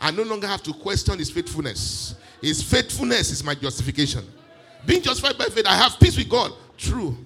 I 0.00 0.10
no 0.10 0.22
longer 0.22 0.46
have 0.46 0.62
to 0.64 0.72
question 0.72 1.18
his 1.18 1.30
faithfulness. 1.30 2.14
His 2.40 2.62
faithfulness 2.62 3.30
is 3.30 3.44
my 3.44 3.54
justification. 3.54 4.24
Being 4.86 5.02
justified 5.02 5.36
by 5.36 5.46
faith, 5.46 5.66
I 5.66 5.74
have 5.74 5.98
peace 5.98 6.16
with 6.16 6.28
God 6.28 6.52
through 6.78 7.16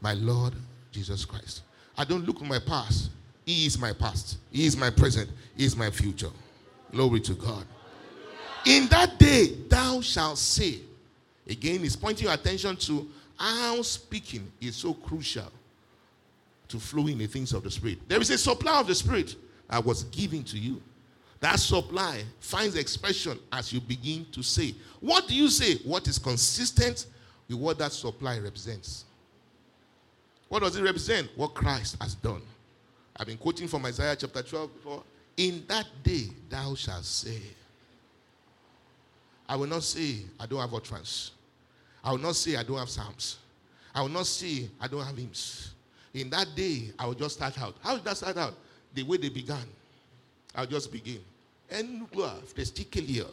my 0.00 0.14
Lord 0.14 0.54
Jesus 0.90 1.24
Christ. 1.24 1.62
I 1.96 2.04
don't 2.04 2.26
look 2.26 2.40
at 2.40 2.48
my 2.48 2.58
past. 2.58 3.10
He 3.44 3.66
is 3.66 3.78
my 3.78 3.92
past. 3.92 4.38
He 4.50 4.66
is 4.66 4.76
my 4.76 4.90
present. 4.90 5.30
He 5.56 5.64
is 5.64 5.76
my 5.76 5.90
future. 5.90 6.30
Glory 6.90 7.20
to 7.20 7.34
God. 7.34 7.66
In 8.64 8.86
that 8.88 9.18
day, 9.18 9.56
thou 9.68 10.00
shalt 10.00 10.38
say. 10.38 10.80
Again, 11.48 11.80
he's 11.80 11.96
pointing 11.96 12.26
your 12.26 12.34
attention 12.34 12.76
to 12.76 13.08
how 13.36 13.82
speaking 13.82 14.50
is 14.60 14.76
so 14.76 14.94
crucial 14.94 15.50
to 16.68 16.78
flowing 16.78 17.18
the 17.18 17.26
things 17.26 17.52
of 17.52 17.62
the 17.62 17.70
Spirit. 17.70 17.98
There 18.08 18.20
is 18.20 18.30
a 18.30 18.38
supply 18.38 18.80
of 18.80 18.86
the 18.86 18.94
Spirit 18.94 19.34
that 19.68 19.84
was 19.84 20.04
given 20.04 20.44
to 20.44 20.58
you. 20.58 20.80
That 21.40 21.58
supply 21.58 22.22
finds 22.38 22.76
expression 22.76 23.38
as 23.50 23.72
you 23.72 23.80
begin 23.80 24.26
to 24.30 24.42
say. 24.42 24.74
What 25.00 25.26
do 25.26 25.34
you 25.34 25.48
say? 25.48 25.78
What 25.84 26.06
is 26.06 26.18
consistent 26.18 27.06
with 27.48 27.58
what 27.58 27.78
that 27.78 27.92
supply 27.92 28.38
represents? 28.38 29.04
What 30.48 30.62
does 30.62 30.76
it 30.76 30.84
represent? 30.84 31.28
What 31.34 31.54
Christ 31.54 31.96
has 32.00 32.14
done. 32.14 32.42
I've 33.16 33.26
been 33.26 33.38
quoting 33.38 33.66
from 33.66 33.84
Isaiah 33.86 34.14
chapter 34.14 34.42
12 34.42 34.74
before. 34.74 35.02
In 35.36 35.64
that 35.66 35.86
day 36.04 36.28
thou 36.48 36.74
shalt 36.74 37.04
say, 37.04 37.40
I 39.52 39.54
will 39.54 39.66
not 39.66 39.82
say 39.82 40.20
I 40.40 40.46
don't 40.46 40.60
have 40.60 40.72
utterance. 40.72 41.32
I 42.02 42.10
will 42.12 42.18
not 42.18 42.36
say 42.36 42.56
I 42.56 42.62
don't 42.62 42.78
have 42.78 42.88
psalms. 42.88 43.36
I 43.94 44.00
will 44.00 44.08
not 44.08 44.26
say 44.26 44.70
I 44.80 44.88
don't 44.88 45.04
have 45.04 45.14
hymns. 45.14 45.74
In 46.14 46.30
that 46.30 46.54
day, 46.56 46.90
I 46.98 47.04
will 47.04 47.12
just 47.12 47.36
start 47.36 47.60
out. 47.60 47.76
How 47.82 47.96
did 47.96 48.04
that 48.04 48.16
start 48.16 48.38
out? 48.38 48.54
The 48.94 49.02
way 49.02 49.18
they 49.18 49.28
began. 49.28 49.66
I'll 50.54 50.64
just 50.64 50.90
begin. 50.90 51.18
And 51.70 52.06
look 52.14 52.54
the 52.54 52.64
sticky 52.64 53.02
lear. 53.02 53.26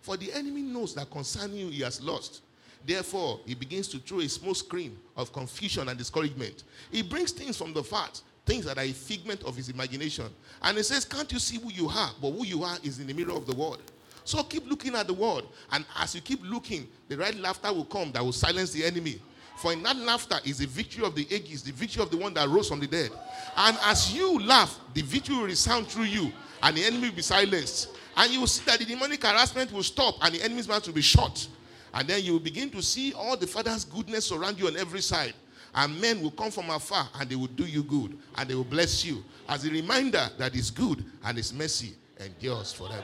For 0.00 0.16
the 0.16 0.32
enemy 0.32 0.62
knows 0.62 0.96
that 0.96 1.10
concerning 1.12 1.58
you, 1.58 1.68
he 1.68 1.82
has 1.82 2.02
lost. 2.02 2.42
Therefore, 2.84 3.38
he 3.46 3.54
begins 3.54 3.86
to 3.86 3.98
throw 3.98 4.18
a 4.18 4.28
small 4.28 4.54
screen 4.54 4.98
of 5.16 5.32
confusion 5.32 5.88
and 5.88 5.96
discouragement. 5.96 6.64
He 6.90 7.02
brings 7.02 7.30
things 7.30 7.56
from 7.56 7.72
the 7.72 7.84
fact, 7.84 8.22
things 8.44 8.64
that 8.64 8.78
are 8.78 8.84
a 8.84 8.92
figment 8.92 9.42
of 9.44 9.56
his 9.56 9.68
imagination. 9.68 10.26
And 10.62 10.76
he 10.76 10.82
says, 10.82 11.04
Can't 11.04 11.30
you 11.32 11.38
see 11.38 11.58
who 11.58 11.70
you 11.70 11.88
are? 11.88 12.10
But 12.20 12.32
who 12.32 12.44
you 12.44 12.64
are 12.64 12.76
is 12.82 12.98
in 12.98 13.06
the 13.06 13.14
mirror 13.14 13.32
of 13.32 13.46
the 13.46 13.54
world. 13.54 13.82
So 14.24 14.42
keep 14.42 14.68
looking 14.68 14.94
at 14.94 15.06
the 15.06 15.14
word. 15.14 15.44
And 15.70 15.84
as 15.98 16.14
you 16.14 16.20
keep 16.20 16.40
looking, 16.44 16.88
the 17.08 17.16
right 17.16 17.34
laughter 17.36 17.72
will 17.72 17.84
come 17.84 18.12
that 18.12 18.24
will 18.24 18.32
silence 18.32 18.72
the 18.72 18.84
enemy. 18.84 19.20
For 19.56 19.72
in 19.72 19.82
that 19.82 19.96
laughter 19.96 20.36
is 20.44 20.58
the 20.58 20.66
victory 20.66 21.04
of 21.04 21.14
the 21.14 21.26
ages, 21.30 21.62
the 21.62 21.72
victory 21.72 22.02
of 22.02 22.10
the 22.10 22.16
one 22.16 22.34
that 22.34 22.48
rose 22.48 22.68
from 22.68 22.80
the 22.80 22.86
dead. 22.86 23.10
And 23.56 23.76
as 23.84 24.14
you 24.14 24.38
laugh, 24.40 24.78
the 24.94 25.02
victory 25.02 25.36
will 25.36 25.44
resound 25.44 25.86
through 25.88 26.04
you, 26.04 26.32
and 26.62 26.76
the 26.76 26.84
enemy 26.84 27.08
will 27.08 27.16
be 27.16 27.22
silenced. 27.22 27.90
And 28.16 28.32
you 28.32 28.40
will 28.40 28.46
see 28.46 28.64
that 28.66 28.78
the 28.78 28.84
demonic 28.84 29.22
harassment 29.22 29.72
will 29.72 29.82
stop, 29.82 30.16
and 30.22 30.34
the 30.34 30.42
enemy's 30.42 30.68
mouth 30.68 30.86
will 30.86 30.94
be 30.94 31.02
shut. 31.02 31.46
And 31.94 32.08
then 32.08 32.22
you 32.22 32.32
will 32.32 32.40
begin 32.40 32.70
to 32.70 32.82
see 32.82 33.12
all 33.12 33.36
the 33.36 33.46
Father's 33.46 33.84
goodness 33.84 34.32
around 34.32 34.58
you 34.58 34.66
on 34.66 34.76
every 34.76 35.02
side. 35.02 35.34
And 35.74 35.98
men 36.00 36.20
will 36.20 36.30
come 36.30 36.50
from 36.50 36.68
afar 36.70 37.08
and 37.18 37.28
they 37.28 37.36
will 37.36 37.46
do 37.46 37.64
you 37.64 37.82
good 37.82 38.18
and 38.36 38.48
they 38.48 38.54
will 38.54 38.64
bless 38.64 39.04
you 39.04 39.24
as 39.48 39.64
a 39.64 39.70
reminder 39.70 40.28
that 40.38 40.54
it's 40.54 40.70
good 40.70 41.04
and 41.24 41.36
His 41.36 41.52
mercy 41.52 41.94
endures 42.20 42.72
forever. 42.72 43.02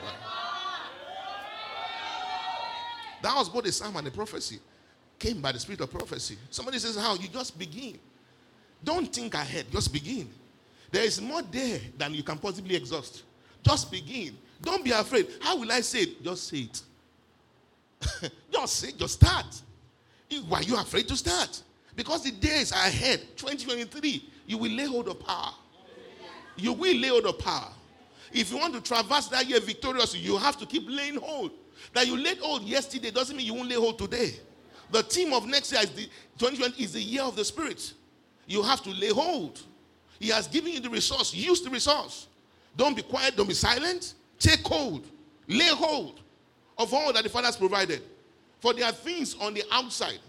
That 3.21 3.35
was 3.35 3.49
both 3.49 3.65
a 3.65 3.71
psalm 3.71 3.95
and 3.97 4.07
a 4.07 4.11
prophecy. 4.11 4.59
Came 5.17 5.41
by 5.41 5.51
the 5.51 5.59
spirit 5.59 5.81
of 5.81 5.91
prophecy. 5.91 6.37
Somebody 6.49 6.79
says, 6.79 6.95
How? 6.95 7.15
You 7.15 7.27
just 7.27 7.57
begin. 7.57 7.99
Don't 8.83 9.13
think 9.13 9.33
ahead, 9.33 9.65
just 9.71 9.91
begin. 9.91 10.29
There 10.91 11.03
is 11.03 11.21
more 11.21 11.41
there 11.41 11.79
than 11.97 12.13
you 12.13 12.23
can 12.23 12.37
possibly 12.37 12.75
exhaust. 12.75 13.23
Just 13.61 13.91
begin. 13.91 14.37
Don't 14.61 14.83
be 14.83 14.91
afraid. 14.91 15.27
How 15.41 15.57
will 15.57 15.71
I 15.71 15.81
say 15.81 15.99
it? 15.99 16.23
Just 16.23 16.47
say 16.47 16.69
it. 16.69 16.81
just 18.51 18.75
say, 18.77 18.91
just 18.97 19.15
start. 19.15 19.61
Why 20.47 20.59
are 20.59 20.63
you 20.63 20.77
afraid 20.77 21.07
to 21.09 21.17
start? 21.17 21.61
Because 21.99 22.23
the 22.23 22.31
days 22.31 22.71
are 22.71 22.87
ahead. 22.87 23.19
2023, 23.35 24.29
you 24.47 24.57
will 24.57 24.71
lay 24.71 24.85
hold 24.85 25.09
of 25.09 25.19
power. 25.19 25.51
You 26.55 26.71
will 26.71 26.95
lay 26.95 27.09
hold 27.09 27.25
of 27.25 27.37
power. 27.39 27.67
If 28.31 28.51
you 28.51 28.57
want 28.57 28.73
to 28.75 28.79
traverse 28.79 29.27
that 29.27 29.49
year 29.49 29.59
victoriously, 29.59 30.21
you 30.21 30.37
have 30.37 30.57
to 30.59 30.65
keep 30.65 30.85
laying 30.87 31.17
hold. 31.17 31.51
That 31.93 32.07
you 32.07 32.15
laid 32.15 32.37
hold 32.37 32.61
yesterday 32.63 33.11
doesn't 33.11 33.35
mean 33.35 33.45
you 33.45 33.53
won't 33.53 33.67
lay 33.67 33.75
hold 33.75 33.99
today. 33.99 34.31
The 34.91 35.03
theme 35.03 35.33
of 35.33 35.45
next 35.45 35.73
year 35.73 35.81
is 35.81 35.89
the 35.89 36.03
2020 36.37 36.81
is 36.81 36.93
the 36.93 37.01
year 37.01 37.23
of 37.23 37.35
the 37.35 37.43
Spirit. 37.43 37.91
You 38.47 38.63
have 38.63 38.81
to 38.83 38.91
lay 38.91 39.09
hold. 39.09 39.61
He 40.21 40.29
has 40.29 40.47
given 40.47 40.71
you 40.71 40.79
the 40.79 40.89
resource. 40.89 41.33
Use 41.33 41.61
the 41.61 41.69
resource. 41.69 42.27
Don't 42.77 42.95
be 42.95 43.01
quiet. 43.01 43.35
Don't 43.35 43.49
be 43.49 43.53
silent. 43.53 44.13
Take 44.39 44.65
hold. 44.65 45.05
Lay 45.49 45.67
hold 45.67 46.21
of 46.77 46.93
all 46.93 47.11
that 47.11 47.23
the 47.23 47.29
Father 47.29 47.47
has 47.47 47.57
provided. 47.57 48.03
For 48.61 48.73
there 48.73 48.85
are 48.85 48.93
things 48.93 49.35
on 49.41 49.53
the 49.53 49.63
outside 49.69 50.19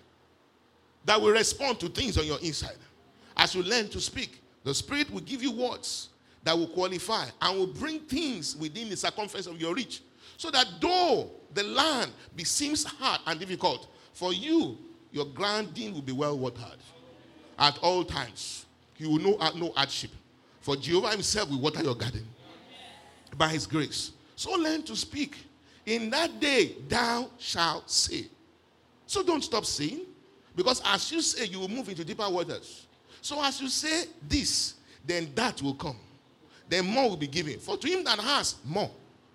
that 1.04 1.20
will 1.20 1.32
respond 1.32 1.80
to 1.80 1.88
things 1.88 2.18
on 2.18 2.24
your 2.24 2.38
inside. 2.40 2.76
As 3.36 3.54
you 3.54 3.62
learn 3.62 3.88
to 3.88 4.00
speak, 4.00 4.42
the 4.64 4.74
Spirit 4.74 5.10
will 5.10 5.20
give 5.20 5.42
you 5.42 5.52
words 5.52 6.10
that 6.42 6.56
will 6.56 6.68
qualify 6.68 7.26
and 7.40 7.58
will 7.58 7.66
bring 7.66 8.00
things 8.00 8.56
within 8.56 8.90
the 8.90 8.96
circumference 8.96 9.46
of 9.46 9.60
your 9.60 9.74
reach. 9.74 10.02
So 10.36 10.50
that 10.50 10.66
though 10.80 11.30
the 11.54 11.62
land 11.62 12.12
be, 12.34 12.44
seems 12.44 12.84
hard 12.84 13.20
and 13.26 13.38
difficult, 13.38 13.88
for 14.12 14.32
you, 14.32 14.78
your 15.12 15.24
grand 15.26 15.68
grounding 15.74 15.94
will 15.94 16.02
be 16.02 16.12
well 16.12 16.38
watered 16.38 16.78
at 17.58 17.78
all 17.78 18.04
times. 18.04 18.66
You 18.96 19.10
will 19.10 19.18
know 19.18 19.50
no 19.56 19.72
hardship. 19.74 20.10
For 20.60 20.76
Jehovah 20.76 21.10
Himself 21.10 21.50
will 21.50 21.60
water 21.60 21.82
your 21.82 21.94
garden 21.94 22.26
by 23.36 23.48
His 23.48 23.66
grace. 23.66 24.12
So 24.36 24.52
learn 24.52 24.82
to 24.84 24.96
speak. 24.96 25.36
In 25.86 26.10
that 26.10 26.38
day, 26.40 26.76
thou 26.88 27.30
shalt 27.38 27.90
say. 27.90 28.26
So 29.06 29.22
don't 29.22 29.42
stop 29.42 29.64
saying. 29.64 30.02
Because 30.56 30.82
as 30.84 31.10
you 31.12 31.20
say, 31.22 31.46
you 31.46 31.60
will 31.60 31.68
move 31.68 31.88
into 31.88 32.04
deeper 32.04 32.28
waters. 32.28 32.86
So 33.22 33.42
as 33.42 33.60
you 33.60 33.68
say 33.68 34.04
this, 34.28 34.74
then 35.04 35.30
that 35.34 35.62
will 35.62 35.74
come. 35.74 35.96
Then 36.68 36.86
more 36.86 37.10
will 37.10 37.16
be 37.16 37.26
given. 37.26 37.58
For 37.58 37.76
to 37.76 37.88
him 37.88 38.04
that 38.04 38.18
has, 38.18 38.56
more 38.64 38.90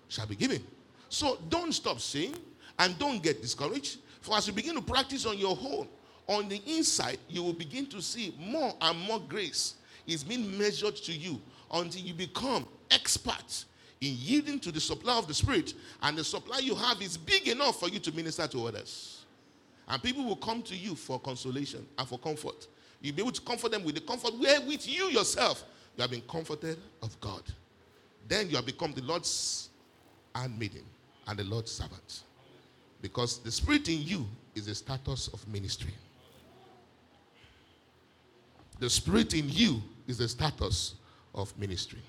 shall 0.08 0.26
be 0.26 0.36
given. 0.36 0.64
So 1.08 1.38
don't 1.48 1.72
stop 1.72 2.00
saying 2.00 2.36
and 2.78 2.98
don't 2.98 3.22
get 3.22 3.42
discouraged. 3.42 3.98
For 4.20 4.36
as 4.36 4.46
you 4.46 4.52
begin 4.52 4.74
to 4.74 4.82
practice 4.82 5.26
on 5.26 5.38
your 5.38 5.56
own, 5.60 5.88
on 6.26 6.48
the 6.48 6.60
inside, 6.66 7.18
you 7.28 7.42
will 7.42 7.52
begin 7.52 7.86
to 7.86 8.02
see 8.02 8.34
more 8.38 8.74
and 8.80 8.98
more 9.00 9.20
grace 9.20 9.74
is 10.06 10.24
being 10.24 10.56
measured 10.58 10.96
to 10.96 11.12
you 11.12 11.40
until 11.72 12.00
you 12.00 12.14
become 12.14 12.66
expert 12.90 13.64
in 14.00 14.14
yielding 14.16 14.58
to 14.60 14.72
the 14.72 14.80
supply 14.80 15.16
of 15.16 15.26
the 15.26 15.34
Spirit. 15.34 15.74
And 16.02 16.16
the 16.16 16.24
supply 16.24 16.58
you 16.58 16.74
have 16.74 17.00
is 17.00 17.16
big 17.16 17.48
enough 17.48 17.80
for 17.80 17.88
you 17.88 17.98
to 18.00 18.12
minister 18.12 18.46
to 18.46 18.66
others. 18.66 19.15
And 19.88 20.02
people 20.02 20.24
will 20.24 20.36
come 20.36 20.62
to 20.62 20.76
you 20.76 20.94
for 20.94 21.20
consolation 21.20 21.86
and 21.96 22.08
for 22.08 22.18
comfort. 22.18 22.66
You'll 23.00 23.14
be 23.14 23.22
able 23.22 23.32
to 23.32 23.40
comfort 23.42 23.70
them 23.70 23.84
with 23.84 23.94
the 23.94 24.00
comfort 24.00 24.38
where 24.38 24.60
with 24.62 24.88
you 24.88 25.04
yourself 25.10 25.64
you 25.96 26.02
have 26.02 26.10
been 26.10 26.22
comforted 26.22 26.78
of 27.02 27.18
God. 27.20 27.42
Then 28.26 28.50
you 28.50 28.56
have 28.56 28.66
become 28.66 28.92
the 28.92 29.02
Lord's 29.02 29.68
handmaiden 30.34 30.82
and 31.28 31.38
the 31.38 31.44
Lord's 31.44 31.70
servant. 31.70 32.22
Because 33.00 33.38
the 33.38 33.50
spirit 33.50 33.88
in 33.88 34.02
you 34.02 34.26
is 34.54 34.66
the 34.66 34.74
status 34.74 35.28
of 35.28 35.46
ministry. 35.48 35.92
The 38.78 38.90
spirit 38.90 39.34
in 39.34 39.48
you 39.48 39.82
is 40.06 40.18
the 40.18 40.28
status 40.28 40.94
of 41.34 41.56
ministry. 41.58 42.00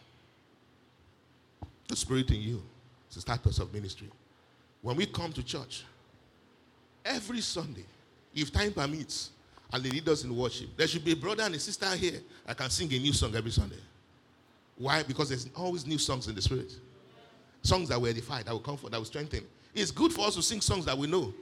The 1.87 1.95
spirit 1.95 2.31
in 2.31 2.41
you 2.41 2.61
is 3.09 3.15
the 3.15 3.21
status 3.21 3.59
of 3.59 3.73
ministry. 3.73 4.09
When 4.81 4.97
we 4.97 5.05
come 5.05 5.31
to 5.33 5.43
church, 5.43 5.83
every 7.07 7.41
Sunday, 7.41 7.85
if 8.35 8.51
time 8.51 8.71
permits, 8.71 9.31
and 9.73 9.83
they 9.83 9.89
lead 9.89 10.07
us 10.07 10.23
in 10.23 10.35
worship, 10.35 10.69
there 10.77 10.87
should 10.87 11.03
be 11.03 11.11
a 11.11 11.15
brother 11.15 11.43
and 11.43 11.55
a 11.55 11.59
sister 11.59 11.89
here 11.95 12.21
that 12.45 12.57
can 12.57 12.69
sing 12.69 12.91
a 12.93 12.99
new 12.99 13.13
song 13.13 13.35
every 13.35 13.51
Sunday. 13.51 13.79
Why? 14.77 15.03
Because 15.03 15.29
there's 15.29 15.49
always 15.55 15.85
new 15.85 15.97
songs 15.97 16.27
in 16.27 16.35
the 16.35 16.41
spirit. 16.41 16.71
Songs 17.63 17.89
that 17.89 17.99
will 17.99 18.07
edify, 18.07 18.43
that 18.43 18.51
will 18.51 18.59
comfort, 18.59 18.91
that 18.91 18.97
will 18.97 19.05
strengthen. 19.05 19.43
It's 19.73 19.91
good 19.91 20.13
for 20.13 20.27
us 20.27 20.35
to 20.35 20.41
sing 20.41 20.61
songs 20.61 20.85
that 20.85 20.97
we 20.97 21.07
know, 21.07 21.33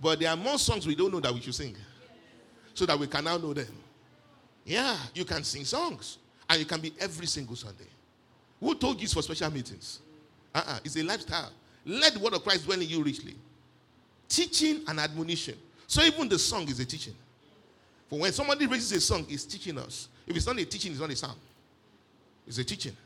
but 0.00 0.18
there 0.18 0.30
are 0.30 0.36
more 0.36 0.58
songs 0.58 0.86
we 0.86 0.94
don't 0.94 1.12
know 1.12 1.20
that 1.20 1.32
we 1.32 1.40
should 1.40 1.54
sing 1.54 1.76
so 2.72 2.86
that 2.86 2.98
we 2.98 3.06
can 3.06 3.24
now 3.24 3.36
know 3.36 3.52
them. 3.52 3.66
Yeah, 4.64 4.96
you 5.14 5.24
can 5.24 5.44
sing 5.44 5.64
songs 5.64 6.18
and 6.48 6.58
you 6.58 6.64
can 6.64 6.80
be 6.80 6.94
every 6.98 7.26
single 7.26 7.54
Sunday. 7.54 7.84
Who 8.60 8.74
told 8.74 8.98
you 8.98 9.04
it's 9.04 9.12
for 9.12 9.22
special 9.22 9.50
meetings? 9.50 10.00
Uh-uh, 10.54 10.78
it's 10.84 10.96
a 10.96 11.02
lifestyle. 11.02 11.52
Let 11.84 12.14
the 12.14 12.20
word 12.20 12.32
of 12.32 12.42
Christ 12.42 12.64
dwell 12.64 12.80
in 12.80 12.88
you 12.88 13.02
richly 13.02 13.36
teaching 14.34 14.82
and 14.88 14.98
admonition. 14.98 15.56
So 15.86 16.02
even 16.02 16.28
the 16.28 16.38
song 16.38 16.68
is 16.68 16.80
a 16.80 16.84
teaching. 16.84 17.14
For 18.08 18.18
when 18.18 18.32
somebody 18.32 18.66
raises 18.66 18.92
a 18.92 19.00
song, 19.00 19.26
it's 19.28 19.44
teaching 19.44 19.78
us. 19.78 20.08
If 20.26 20.36
it's 20.36 20.46
not 20.46 20.58
a 20.58 20.64
teaching, 20.64 20.92
it's 20.92 21.00
not 21.00 21.10
a 21.10 21.16
song. 21.16 21.36
It's 22.46 22.58
a 22.58 22.64
teaching. 22.64 22.96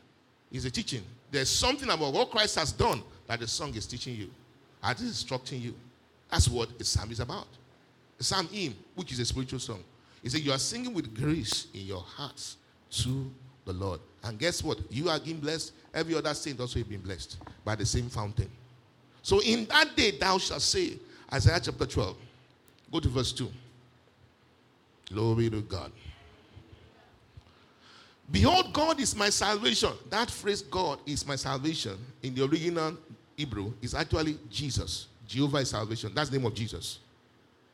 It's 0.51 0.65
a 0.65 0.71
teaching. 0.71 1.03
There's 1.31 1.49
something 1.49 1.89
about 1.89 2.13
what 2.13 2.31
Christ 2.31 2.57
has 2.57 2.71
done 2.71 3.03
that 3.27 3.39
the 3.39 3.47
song 3.47 3.75
is 3.75 3.85
teaching 3.85 4.15
you, 4.15 4.29
and 4.81 4.99
instructing 4.99 5.61
you. 5.61 5.75
That's 6.31 6.47
what 6.47 6.69
a 6.79 6.83
psalm 6.83 7.11
is 7.11 7.19
about. 7.19 7.47
A 8.19 8.23
psalm 8.23 8.47
hymn, 8.47 8.75
which 8.95 9.11
is 9.11 9.19
a 9.19 9.25
spiritual 9.25 9.59
song. 9.59 9.83
He 10.23 10.29
said, 10.29 10.41
You 10.41 10.51
are 10.51 10.57
singing 10.57 10.93
with 10.93 11.15
grace 11.15 11.67
in 11.73 11.81
your 11.81 12.01
hearts 12.01 12.57
to 12.91 13.31
the 13.65 13.73
Lord. 13.73 13.99
And 14.23 14.39
guess 14.39 14.63
what? 14.63 14.79
You 14.89 15.09
are 15.09 15.19
being 15.19 15.37
blessed. 15.37 15.73
Every 15.93 16.15
other 16.15 16.33
saint 16.33 16.59
also 16.59 16.79
has 16.79 16.87
been 16.87 17.01
blessed 17.01 17.37
by 17.63 17.75
the 17.75 17.85
same 17.85 18.09
fountain. 18.09 18.49
So 19.21 19.41
in 19.41 19.65
that 19.65 19.95
day 19.95 20.11
thou 20.11 20.37
shalt 20.37 20.61
say, 20.61 20.93
Isaiah 21.33 21.59
chapter 21.61 21.85
12. 21.85 22.15
Go 22.91 22.99
to 22.99 23.07
verse 23.09 23.31
2. 23.31 23.49
Glory 25.13 25.49
to 25.49 25.61
God. 25.61 25.91
Behold, 28.31 28.73
God 28.73 28.99
is 28.99 29.15
my 29.15 29.29
salvation. 29.29 29.91
That 30.09 30.29
phrase, 30.29 30.61
God 30.61 30.99
is 31.05 31.25
my 31.25 31.35
salvation, 31.35 31.97
in 32.21 32.35
the 32.35 32.45
original 32.45 32.95
Hebrew, 33.35 33.73
is 33.81 33.95
actually 33.95 34.37
Jesus. 34.49 35.07
Jehovah 35.27 35.57
is 35.57 35.69
salvation. 35.69 36.11
That's 36.13 36.29
the 36.29 36.37
name 36.37 36.45
of 36.45 36.53
Jesus. 36.53 36.99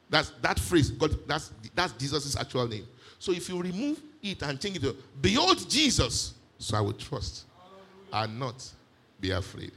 That's 0.09 0.29
that 0.41 0.59
phrase, 0.59 0.91
God, 0.91 1.17
that's, 1.27 1.51
that's 1.73 1.93
Jesus' 1.93 2.37
actual 2.37 2.67
name. 2.67 2.87
So 3.19 3.31
if 3.31 3.49
you 3.49 3.61
remove 3.61 4.01
it 4.21 4.41
and 4.43 4.59
change 4.59 4.77
it 4.77 4.81
to, 4.83 4.95
Behold 5.21 5.69
Jesus, 5.69 6.35
so 6.57 6.77
I 6.77 6.81
will 6.81 6.93
trust 6.93 7.45
and 8.13 8.39
not 8.39 8.63
be 9.19 9.31
afraid. 9.31 9.71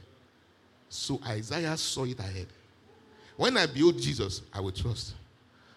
So 0.87 1.19
Isaiah 1.25 1.75
saw 1.77 2.05
it 2.05 2.19
ahead. 2.19 2.47
When 3.39 3.55
I 3.55 3.67
behold 3.67 3.97
Jesus, 4.01 4.41
I 4.51 4.59
will 4.59 4.73
trust 4.73 5.13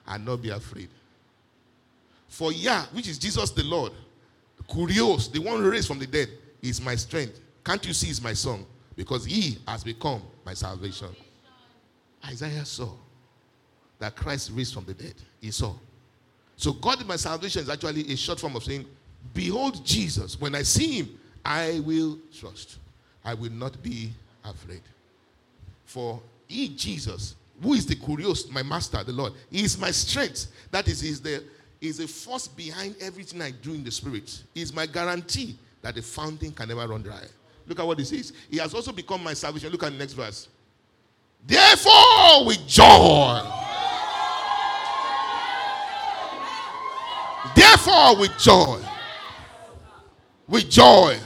and 0.08 0.26
not 0.26 0.42
be 0.42 0.48
afraid. 0.48 0.88
For 2.26 2.52
Yah, 2.52 2.86
which 2.92 3.06
is 3.06 3.18
Jesus 3.18 3.52
the 3.52 3.62
Lord, 3.62 3.92
Kurios, 4.68 5.30
the 5.30 5.38
one 5.38 5.62
raised 5.62 5.86
from 5.86 6.00
the 6.00 6.06
dead, 6.08 6.28
is 6.60 6.80
my 6.80 6.96
strength. 6.96 7.38
Can't 7.64 7.86
you 7.86 7.92
see 7.92 8.10
is 8.10 8.20
my 8.20 8.32
song? 8.32 8.66
Because 8.96 9.24
he 9.24 9.58
has 9.68 9.84
become 9.84 10.22
my 10.44 10.54
salvation. 10.54 11.06
Isaiah 12.26 12.64
saw 12.64 12.90
that 14.00 14.16
Christ 14.16 14.50
raised 14.52 14.74
from 14.74 14.84
the 14.84 14.94
dead. 14.94 15.14
He 15.40 15.52
saw. 15.52 15.72
So 16.56 16.72
God 16.72 17.06
my 17.06 17.14
salvation 17.14 17.62
is 17.62 17.70
actually 17.70 18.12
a 18.12 18.16
short 18.16 18.40
form 18.40 18.56
of 18.56 18.64
saying, 18.64 18.86
Behold 19.32 19.86
Jesus. 19.86 20.40
When 20.40 20.56
I 20.56 20.62
see 20.62 20.98
him, 20.98 21.16
I 21.44 21.80
will 21.86 22.18
trust. 22.36 22.78
I 23.24 23.34
will 23.34 23.52
not 23.52 23.80
be 23.84 24.10
afraid. 24.44 24.82
For 25.84 26.20
he, 26.48 26.68
Jesus, 26.70 27.36
who 27.60 27.74
is 27.74 27.86
the 27.86 27.96
Kurios, 27.96 28.50
my 28.50 28.62
master, 28.62 29.02
the 29.02 29.12
Lord. 29.12 29.32
He 29.50 29.64
is 29.64 29.78
my 29.78 29.90
strength. 29.90 30.46
That 30.70 30.88
is, 30.88 31.02
is 31.02 31.20
the 31.20 31.42
is 31.80 31.98
the 31.98 32.06
force 32.06 32.46
behind 32.46 32.94
everything 33.00 33.42
I 33.42 33.50
do 33.50 33.74
in 33.74 33.82
the 33.82 33.90
spirit. 33.90 34.44
Is 34.54 34.72
my 34.72 34.86
guarantee 34.86 35.58
that 35.82 35.96
the 35.96 36.02
fountain 36.02 36.52
can 36.52 36.68
never 36.68 36.86
run 36.86 37.02
dry. 37.02 37.24
Look 37.66 37.80
at 37.80 37.86
what 37.86 37.98
he 37.98 38.04
says. 38.04 38.32
He 38.50 38.58
has 38.58 38.72
also 38.72 38.92
become 38.92 39.22
my 39.22 39.34
salvation. 39.34 39.70
Look 39.70 39.82
at 39.82 39.92
the 39.92 39.98
next 39.98 40.12
verse. 40.12 40.48
Therefore, 41.44 42.46
with 42.46 42.66
joy. 42.68 43.40
Therefore, 47.56 48.16
with 48.16 48.38
joy. 48.38 48.80
With 50.46 50.70
joy. 50.70 51.18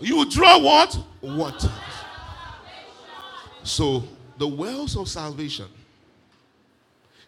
You 0.00 0.28
draw 0.28 0.58
what? 0.58 0.98
What? 1.20 1.70
So, 3.62 4.04
the 4.38 4.46
wells 4.46 4.96
of 4.96 5.08
salvation 5.08 5.66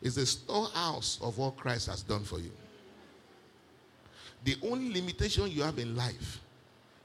is 0.00 0.14
the 0.14 0.26
storehouse 0.26 1.18
of 1.22 1.38
what 1.38 1.56
Christ 1.56 1.88
has 1.88 2.02
done 2.02 2.22
for 2.24 2.38
you. 2.38 2.50
The 4.44 4.56
only 4.62 5.00
limitation 5.00 5.50
you 5.50 5.62
have 5.62 5.78
in 5.78 5.96
life 5.96 6.40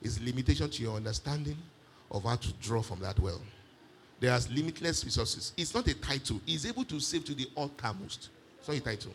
is 0.01 0.21
limitation 0.21 0.69
to 0.69 0.83
your 0.83 0.95
understanding 0.95 1.57
of 2.11 2.23
how 2.23 2.35
to 2.35 2.53
draw 2.61 2.81
from 2.81 2.99
that 2.99 3.19
well. 3.19 3.41
There 4.19 4.31
are 4.31 4.39
limitless 4.51 5.03
resources. 5.03 5.53
It's 5.57 5.73
not 5.73 5.87
a 5.87 5.93
title. 5.95 6.39
He's 6.45 6.65
able 6.65 6.85
to 6.85 6.99
save 6.99 7.25
to 7.25 7.33
the 7.33 7.47
uttermost. 7.57 8.29
It's 8.59 8.67
not 8.67 8.77
a 8.77 8.81
title. 8.81 9.13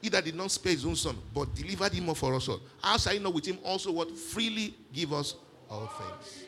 He 0.00 0.08
that 0.08 0.24
did 0.24 0.34
not 0.34 0.50
spare 0.50 0.72
his 0.72 0.84
own 0.84 0.96
son, 0.96 1.16
but 1.32 1.54
delivered 1.54 1.92
him 1.92 2.10
up 2.10 2.16
for 2.16 2.34
us 2.34 2.48
all. 2.48 2.60
How 2.82 2.96
shall 2.96 3.12
he 3.12 3.18
not 3.18 3.32
with 3.32 3.46
him 3.46 3.58
also 3.64 3.92
what 3.92 4.10
freely 4.16 4.74
give 4.92 5.12
us 5.12 5.34
all 5.70 5.86
things? 5.86 6.44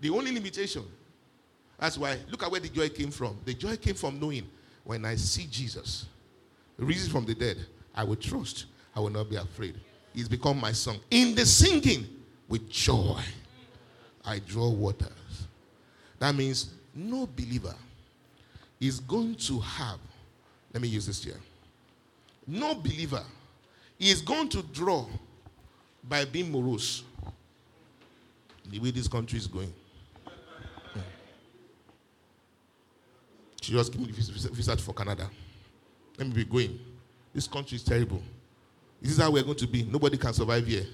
The 0.00 0.10
only 0.10 0.32
limitation. 0.32 0.84
That's 1.78 1.96
why, 1.96 2.18
look 2.30 2.42
at 2.42 2.50
where 2.50 2.60
the 2.60 2.68
joy 2.68 2.88
came 2.88 3.10
from. 3.10 3.38
The 3.44 3.54
joy 3.54 3.76
came 3.76 3.94
from 3.94 4.20
knowing 4.20 4.48
when 4.84 5.04
I 5.04 5.16
see 5.16 5.46
Jesus, 5.50 6.06
risen 6.78 7.10
from 7.10 7.24
the 7.24 7.34
dead, 7.34 7.58
I 7.94 8.04
will 8.04 8.16
trust. 8.16 8.66
I 8.94 9.00
will 9.00 9.10
not 9.10 9.30
be 9.30 9.36
afraid. 9.36 9.76
He's 10.14 10.28
become 10.28 10.58
my 10.58 10.72
song. 10.72 10.98
In 11.10 11.34
the 11.34 11.46
singing, 11.46 12.06
with 12.50 12.68
joy, 12.68 13.22
I 14.24 14.40
draw 14.40 14.68
waters. 14.68 15.46
That 16.18 16.34
means 16.34 16.70
no 16.94 17.26
believer 17.26 17.74
is 18.78 19.00
going 19.00 19.36
to 19.36 19.60
have, 19.60 20.00
let 20.74 20.82
me 20.82 20.88
use 20.88 21.06
this 21.06 21.24
here. 21.24 21.40
No 22.46 22.74
believer 22.74 23.22
is 23.98 24.20
going 24.20 24.48
to 24.50 24.62
draw 24.62 25.06
by 26.06 26.24
being 26.24 26.50
morose. 26.50 27.04
The 28.68 28.78
way 28.80 28.90
this 28.90 29.08
country 29.08 29.38
is 29.38 29.46
going. 29.46 29.72
She 33.60 33.72
just 33.72 33.92
give 33.92 34.00
me 34.00 34.08
the 34.08 34.48
visa 34.52 34.76
for 34.78 34.94
Canada. 34.94 35.30
Let 36.18 36.28
me 36.28 36.34
be 36.34 36.44
going. 36.44 36.78
This 37.34 37.46
country 37.46 37.76
is 37.76 37.84
terrible. 37.84 38.22
This 39.00 39.12
is 39.12 39.18
how 39.18 39.30
we're 39.30 39.42
going 39.42 39.56
to 39.56 39.66
be. 39.66 39.82
Nobody 39.84 40.16
can 40.16 40.32
survive 40.32 40.66
here. 40.66 40.84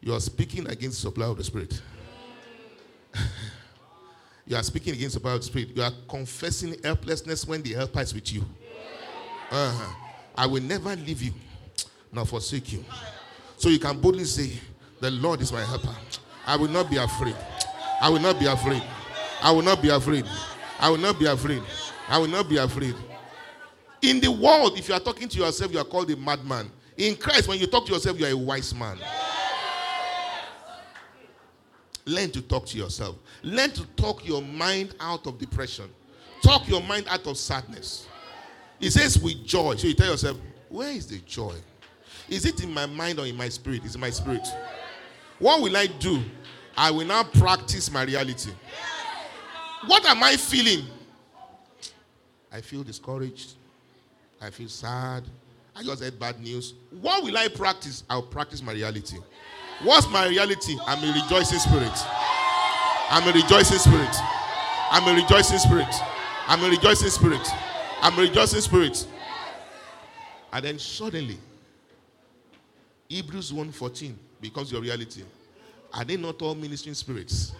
You 0.00 0.14
are 0.14 0.20
speaking 0.20 0.66
against 0.68 1.02
the 1.02 1.08
supply 1.08 1.26
of 1.26 1.36
the 1.36 1.44
Spirit. 1.44 1.80
you 4.46 4.56
are 4.56 4.62
speaking 4.62 4.94
against 4.94 5.14
the 5.14 5.20
power 5.20 5.34
of 5.34 5.40
the 5.40 5.46
Spirit. 5.46 5.76
You 5.76 5.82
are 5.82 5.92
confessing 6.08 6.76
helplessness 6.82 7.46
when 7.46 7.62
the 7.62 7.74
helper 7.74 8.00
is 8.00 8.14
with 8.14 8.32
you. 8.32 8.44
Uh-huh. 9.50 9.94
I 10.36 10.46
will 10.46 10.62
never 10.62 10.94
leave 10.96 11.22
you 11.22 11.32
nor 12.12 12.24
forsake 12.24 12.72
you. 12.72 12.84
So 13.56 13.68
you 13.68 13.78
can 13.78 14.00
boldly 14.00 14.24
say, 14.24 14.52
The 15.00 15.10
Lord 15.10 15.40
is 15.40 15.52
my 15.52 15.62
helper. 15.62 15.94
I 16.46 16.56
will 16.56 16.68
not 16.68 16.90
be 16.90 16.96
afraid. 16.96 17.36
I 18.00 18.08
will 18.08 18.20
not 18.20 18.38
be 18.38 18.46
afraid. 18.46 18.82
I 19.42 19.50
will 19.52 19.62
not 19.62 19.82
be 19.82 19.88
afraid. 19.88 20.24
I 20.78 20.88
will 20.88 20.98
not 20.98 21.18
be 21.18 21.26
afraid. 21.26 21.62
I 22.10 22.18
will 22.18 22.28
not 22.28 22.48
be 22.48 22.56
afraid. 22.56 22.96
In 24.02 24.18
the 24.20 24.30
world, 24.30 24.76
if 24.76 24.88
you 24.88 24.94
are 24.94 25.00
talking 25.00 25.28
to 25.28 25.38
yourself, 25.38 25.72
you 25.72 25.78
are 25.78 25.84
called 25.84 26.10
a 26.10 26.16
madman. 26.16 26.70
In 26.96 27.14
Christ, 27.14 27.46
when 27.46 27.58
you 27.58 27.66
talk 27.68 27.86
to 27.86 27.92
yourself, 27.92 28.18
you 28.18 28.26
are 28.26 28.30
a 28.30 28.36
wise 28.36 28.74
man. 28.74 28.98
Learn 32.06 32.30
to 32.32 32.42
talk 32.42 32.66
to 32.66 32.78
yourself. 32.78 33.16
Learn 33.42 33.70
to 33.70 33.86
talk 33.94 34.26
your 34.26 34.42
mind 34.42 34.96
out 34.98 35.26
of 35.28 35.38
depression. 35.38 35.88
Talk 36.42 36.66
your 36.68 36.82
mind 36.82 37.06
out 37.08 37.26
of 37.28 37.36
sadness. 37.38 38.08
He 38.80 38.90
says 38.90 39.18
with 39.18 39.46
joy. 39.46 39.76
So 39.76 39.86
you 39.86 39.94
tell 39.94 40.10
yourself, 40.10 40.38
where 40.68 40.90
is 40.90 41.06
the 41.06 41.18
joy? 41.18 41.54
Is 42.28 42.44
it 42.44 42.64
in 42.64 42.74
my 42.74 42.86
mind 42.86 43.20
or 43.20 43.26
in 43.26 43.36
my 43.36 43.48
spirit? 43.48 43.84
Is 43.84 43.94
in 43.94 44.00
my 44.00 44.10
spirit. 44.10 44.46
What 45.38 45.62
will 45.62 45.76
I 45.76 45.86
do? 45.86 46.22
I 46.76 46.90
will 46.90 47.06
now 47.06 47.22
practice 47.22 47.90
my 47.90 48.02
reality. 48.02 48.50
What 49.86 50.04
am 50.06 50.22
I 50.24 50.36
feeling? 50.36 50.86
I 52.52 52.60
feel 52.60 52.82
discouraged. 52.82 53.54
I 54.40 54.50
feel 54.50 54.68
sad. 54.68 55.24
I 55.76 55.82
just 55.82 56.02
heard 56.02 56.18
bad 56.18 56.40
news. 56.40 56.74
What 57.00 57.22
will 57.22 57.36
I 57.36 57.48
practice? 57.48 58.04
I'll 58.10 58.22
practice 58.22 58.62
my 58.62 58.72
reality. 58.72 59.18
What's 59.82 60.08
my 60.10 60.26
reality? 60.28 60.76
I'm 60.86 61.02
a 61.02 61.12
rejoicing 61.22 61.58
spirit. 61.58 61.92
I'm 63.10 63.28
a 63.28 63.32
rejoicing 63.32 63.78
spirit. 63.78 64.16
I'm 64.90 65.08
a 65.08 65.20
rejoicing 65.20 65.58
spirit. 65.58 65.94
I'm 66.46 66.62
a 66.64 66.68
rejoicing 66.68 67.08
spirit. 67.08 67.46
I'm 68.02 68.18
a 68.18 68.22
rejoicing 68.22 68.60
spirit. 68.60 69.06
And 70.52 70.64
then 70.64 70.78
suddenly, 70.78 71.38
Hebrews 73.08 73.52
1:14 73.52 74.14
becomes 74.40 74.72
your 74.72 74.80
reality. 74.80 75.22
Are 75.92 76.04
they 76.04 76.16
not 76.16 76.40
all 76.42 76.54
ministering 76.54 76.94
spirits? 76.94 77.52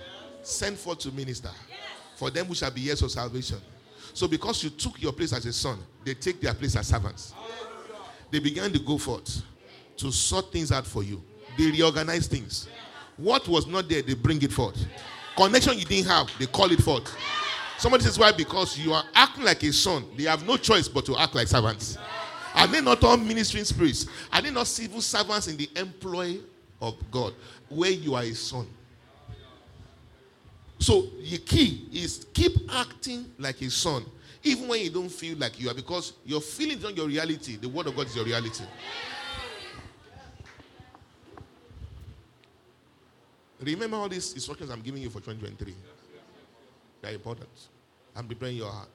Sent 0.43 0.79
forth 0.79 0.99
to 1.01 1.13
minister 1.13 1.51
for 2.17 2.31
them 2.31 2.49
which 2.49 2.59
shall 2.59 2.71
be 2.71 2.89
heirs 2.89 3.03
of 3.03 3.11
salvation. 3.11 3.59
So, 4.21 4.29
because 4.29 4.63
you 4.63 4.69
took 4.69 5.01
your 5.01 5.15
place 5.15 5.33
as 5.33 5.47
a 5.47 5.53
son, 5.55 5.79
they 6.05 6.13
take 6.13 6.43
their 6.43 6.53
place 6.53 6.77
as 6.77 6.89
servants. 6.89 7.33
They 8.31 8.39
began 8.39 8.71
to 8.71 8.79
go 8.79 8.99
forth 8.99 9.41
to 9.97 10.13
sort 10.13 10.53
things 10.53 10.71
out 10.71 10.87
for 10.87 11.03
you. 11.03 11.23
They 11.57 11.71
reorganize 11.71 12.27
things. 12.27 12.69
What 13.17 13.49
was 13.49 13.67
not 13.67 13.89
there, 13.89 14.03
they 14.03 14.13
bring 14.13 14.43
it 14.43 14.53
forth. 14.53 14.77
Connection 15.35 15.79
you 15.79 15.87
didn't 15.87 16.09
have, 16.09 16.31
they 16.39 16.45
call 16.45 16.71
it 16.71 16.83
forth. 16.83 17.11
Somebody 17.79 18.05
says, 18.05 18.19
Why? 18.19 18.31
Because 18.31 18.77
you 18.79 18.93
are 18.93 19.05
acting 19.15 19.45
like 19.45 19.63
a 19.63 19.73
son. 19.73 20.05
They 20.19 20.25
have 20.25 20.47
no 20.47 20.59
choice 20.59 20.87
but 20.87 21.07
to 21.07 21.17
act 21.17 21.35
like 21.35 21.49
servants. 21.49 21.97
Are 22.55 22.67
they 22.67 22.83
not 22.83 23.03
all 23.03 23.17
ministering 23.17 23.65
spirits? 23.65 24.05
Are 24.31 24.43
they 24.43 24.51
not 24.51 24.67
civil 24.67 25.01
servants 25.01 25.49
in 25.49 25.57
the 25.57 25.71
employ 25.77 26.41
of 26.83 26.95
God 27.11 27.33
where 27.71 27.91
you 27.91 28.17
are 28.17 28.25
a 28.25 28.35
son? 28.35 28.67
So 30.81 31.03
the 31.03 31.37
key 31.39 31.89
is 31.93 32.27
keep 32.33 32.53
acting 32.73 33.27
like 33.39 33.61
a 33.61 33.71
son, 33.71 34.03
even 34.43 34.67
when 34.67 34.81
you 34.81 34.91
don't 34.91 35.11
feel 35.11 35.37
like 35.37 35.61
you 35.61 35.69
are, 35.71 35.75
because 35.75 36.15
your 36.25 36.41
feelings 36.41 36.83
not 36.83 36.97
your 36.97 37.07
reality. 37.07 37.57
The 37.57 37.69
word 37.69 37.87
of 37.87 37.95
God 37.95 38.07
is 38.07 38.17
your 38.17 38.25
reality. 38.25 38.65
Remember 43.61 43.99
all 43.99 44.09
these 44.09 44.33
instructions 44.33 44.71
I'm 44.71 44.81
giving 44.81 45.03
you 45.03 45.11
for 45.11 45.21
2023. 45.21 45.75
They're 47.03 47.13
important. 47.13 47.51
I'm 48.17 48.27
preparing 48.27 48.57
your 48.57 48.71
heart. 48.71 48.89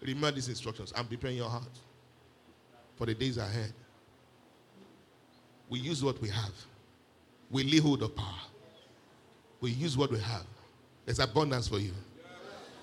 Remember 0.00 0.32
these 0.32 0.48
instructions. 0.48 0.94
I'm 0.96 1.06
preparing 1.06 1.36
your 1.36 1.50
heart 1.50 1.68
for 2.96 3.04
the 3.04 3.14
days 3.14 3.36
ahead. 3.36 3.74
We 5.68 5.78
use 5.78 6.02
what 6.02 6.20
we 6.22 6.30
have. 6.30 6.54
We 7.50 7.64
lay 7.64 7.80
hold 7.80 8.02
of 8.02 8.16
power. 8.16 8.40
We 9.60 9.70
use 9.70 9.96
what 9.96 10.10
we 10.10 10.18
have. 10.20 10.46
There's 11.04 11.18
abundance 11.18 11.68
for 11.68 11.78
you. 11.78 11.92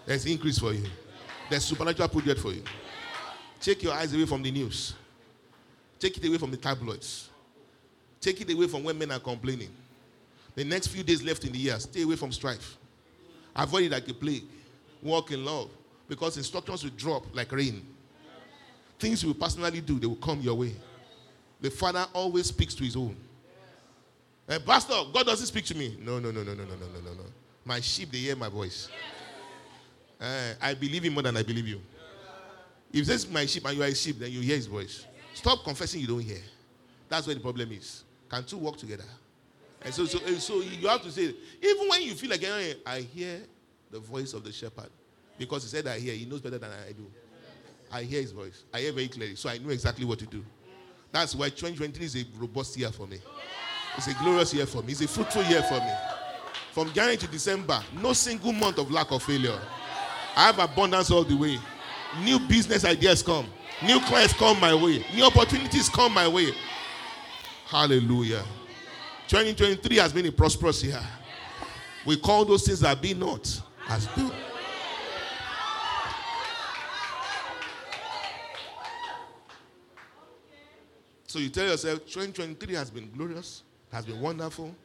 There's 0.06 0.26
increase 0.26 0.60
for 0.60 0.74
you. 0.74 0.86
There's 1.50 1.66
supernatural 1.66 2.10
project 2.10 2.40
for 2.40 2.54
you. 2.54 2.64
Take 3.60 3.84
your 3.84 3.94
eyes 3.94 4.14
away 4.14 4.26
from 4.26 4.42
the 4.42 4.52
news. 4.52 4.94
Take 6.00 6.18
it 6.18 6.28
away 6.28 6.38
from 6.38 6.52
the 6.52 6.58
tabloids. 6.58 7.30
Take 8.20 8.42
it 8.42 8.52
away 8.52 8.68
from 8.68 8.84
when 8.84 8.98
men 8.98 9.12
are 9.12 9.20
complaining. 9.20 9.70
The 10.56 10.64
next 10.64 10.88
few 10.88 11.04
days 11.04 11.24
left 11.24 11.44
in 11.46 11.52
the 11.52 11.60
year, 11.60 11.80
stay 11.80 12.04
away 12.04 12.16
from 12.16 12.32
strife. 12.32 12.78
Avoid 13.56 13.84
it 13.84 13.92
like 13.92 14.08
a 14.08 14.14
plague. 14.14 14.44
Walk 15.02 15.32
in 15.32 15.46
love. 15.46 15.70
Because 16.08 16.38
instructions 16.38 16.84
will 16.84 16.92
drop 16.98 17.24
like 17.34 17.52
rain. 17.52 17.86
Things 19.00 19.24
you 19.24 19.30
will 19.30 19.36
personally 19.36 19.82
do, 19.82 20.00
they 20.00 20.08
will 20.08 20.16
come 20.16 20.42
your 20.42 20.56
way. 20.56 20.76
The 21.60 21.70
Father 21.70 22.06
always 22.14 22.48
speaks 22.48 22.74
to 22.76 22.84
his 22.84 22.96
own. 22.96 23.16
Uh, 24.50 24.60
Pastor, 24.60 24.94
God 25.14 25.26
doesn't 25.26 25.48
speak 25.48 25.66
to 25.66 25.78
me. 25.78 25.98
No, 26.02 26.20
no, 26.20 26.32
no, 26.32 26.44
no, 26.44 26.54
no, 26.54 26.64
no, 26.64 26.76
no, 26.76 27.00
no, 27.04 27.14
no. 27.14 27.24
My 27.64 27.80
sheep, 27.80 28.12
they 28.12 28.20
hear 28.20 28.36
my 28.36 28.50
voice. 28.50 28.90
Uh, 30.20 30.54
I 30.62 30.74
believe 30.74 31.04
him 31.04 31.14
more 31.14 31.24
than 31.24 31.38
I 31.38 31.44
believe 31.44 31.68
you. 31.68 31.82
If 32.94 33.06
this 33.06 33.24
is 33.24 33.32
my 33.32 33.46
sheep 33.46 33.66
and 33.66 33.78
you 33.78 33.84
are 33.84 33.88
a 33.88 33.96
sheep, 33.96 34.20
then 34.20 34.32
you 34.32 34.42
hear 34.42 34.56
his 34.56 34.68
voice. 34.68 35.06
Stop 35.34 35.64
confessing 35.64 36.02
you 36.02 36.08
don't 36.08 36.20
hear. 36.22 36.42
That's 37.08 37.26
where 37.26 37.36
the 37.36 37.42
problem 37.42 37.72
is. 37.72 38.04
Can 38.30 38.44
two 38.44 38.58
work 38.58 38.78
together? 38.78 39.06
And 39.84 39.94
so, 39.94 40.06
so, 40.06 40.20
so 40.38 40.62
you 40.62 40.88
have 40.88 41.02
to 41.04 41.12
say, 41.12 41.34
even 41.62 41.88
when 41.88 42.04
you 42.04 42.14
feel 42.14 42.30
like, 42.30 42.44
I 42.86 43.00
hear 43.02 43.42
the 43.90 44.00
voice 44.00 44.34
of 44.34 44.44
the 44.44 44.52
shepherd. 44.52 44.90
Because 45.38 45.64
he 45.64 45.70
said 45.70 45.88
I 45.88 46.00
hear, 46.00 46.14
he 46.14 46.26
knows 46.26 46.42
better 46.42 46.58
than 46.58 46.70
I 46.70 46.92
do. 46.92 47.08
I 47.92 48.04
hear 48.04 48.22
his 48.22 48.32
voice. 48.32 48.64
I 48.74 48.82
hear 48.82 48.92
very 48.94 49.08
clearly. 49.08 49.36
So 49.36 49.50
I 49.50 49.58
know 49.58 49.70
exactly 49.70 50.06
what 50.06 50.20
to 50.20 50.26
do. 50.26 50.46
That's 51.12 51.36
why 51.36 51.50
2023 51.50 52.06
is 52.06 52.16
a 52.16 52.26
robust 52.38 52.78
year 52.78 52.92
for 52.92 53.08
me. 53.08 53.20
It's 53.98 54.08
a 54.08 54.14
glorious 54.14 54.54
year 54.54 54.66
for 54.66 54.82
me. 54.82 54.94
It's 54.94 55.02
a 55.02 55.08
fruitful 55.08 55.44
year 55.44 55.64
for 55.64 55.76
me. 55.80 55.92
From 56.72 56.92
January 56.94 57.18
to 57.18 57.28
December, 57.28 57.84
no 58.02 58.14
single 58.14 58.54
month 58.54 58.78
of 58.78 58.90
lack 58.92 59.12
of 59.12 59.22
failure. 59.24 59.60
I 60.38 60.46
have 60.46 60.60
abundance 60.60 61.12
all 61.12 61.24
the 61.24 61.36
way. 61.36 61.60
New 62.24 62.40
business 62.40 62.86
ideas 62.86 63.22
come. 63.22 63.46
New 63.84 64.00
clients 64.02 64.34
come 64.34 64.60
my 64.60 64.74
way. 64.74 65.06
New 65.14 65.26
opportunities 65.26 65.90
come 65.90 66.14
my 66.14 66.28
way. 66.28 66.52
Hallelujah. 67.66 68.44
2023 69.28 69.98
has 69.98 70.14
been 70.14 70.26
a 70.28 70.32
prosperous 70.32 70.84
year. 70.84 71.02
We 72.06 72.18
call 72.18 72.46
those 72.46 72.66
things 72.66 72.80
that 72.82 73.02
be 73.02 73.14
not 73.14 73.62
as 73.90 74.08
though. 74.16 74.32
So 81.28 81.40
you 81.40 81.50
tell 81.50 81.66
yourself 81.66 82.00
2023 82.00 82.76
has 82.76 82.90
been 82.90 83.10
glorious, 83.12 83.64
has 83.92 84.06
been 84.06 84.20
wonderful. 84.20 84.76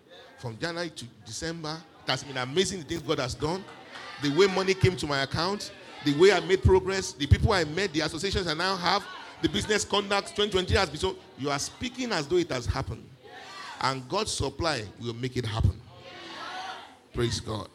From 0.47 0.57
January 0.59 0.91
to 0.91 1.05
December, 1.25 1.77
it 2.05 2.09
has 2.09 2.23
been 2.23 2.37
amazing 2.37 2.79
the 2.79 2.85
things 2.85 3.03
God 3.03 3.19
has 3.19 3.35
done. 3.35 3.65
The 4.23 4.31
way 4.31 4.47
money 4.47 4.75
came 4.75 4.95
to 4.95 5.05
my 5.05 5.23
account, 5.23 5.73
the 6.05 6.17
way 6.17 6.31
I 6.31 6.39
made 6.39 6.63
progress, 6.63 7.11
the 7.11 7.27
people 7.27 7.53
I 7.53 7.65
met, 7.65 7.93
the 7.93 8.03
associations 8.03 8.47
I 8.47 8.55
now 8.55 8.77
have, 8.77 9.05
the 9.43 9.49
business 9.49 9.85
conduct 9.85 10.37
2020 10.37 10.73
has 10.77 10.89
been 10.89 11.01
so. 11.01 11.17
You 11.37 11.51
are 11.51 11.59
speaking 11.59 12.13
as 12.13 12.29
though 12.29 12.37
it 12.37 12.49
has 12.53 12.65
happened. 12.65 13.05
And 13.81 14.09
God's 14.09 14.31
supply 14.31 14.85
will 15.01 15.15
make 15.15 15.37
it 15.37 15.45
happen. 15.45 15.81
Praise 17.13 17.41
God. 17.41 17.69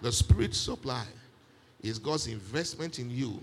The 0.00 0.12
spirit 0.12 0.54
supply 0.54 1.04
is 1.82 1.98
God's 1.98 2.26
investment 2.26 2.98
in 2.98 3.10
you 3.10 3.38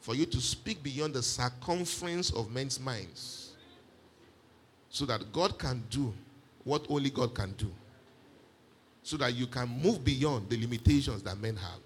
for 0.00 0.14
you 0.14 0.24
to 0.24 0.40
speak 0.40 0.82
beyond 0.82 1.12
the 1.12 1.22
circumference 1.22 2.30
of 2.30 2.50
men's 2.50 2.80
minds 2.80 3.52
so 4.88 5.04
that 5.04 5.30
God 5.30 5.58
can 5.58 5.84
do 5.90 6.14
what 6.64 6.86
only 6.88 7.10
God 7.10 7.34
can 7.34 7.52
do. 7.52 7.70
So 9.02 9.16
that 9.16 9.34
you 9.34 9.46
can 9.46 9.68
move 9.68 10.04
beyond 10.04 10.48
the 10.48 10.60
limitations 10.60 11.22
that 11.22 11.36
men 11.38 11.56
have. 11.56 11.80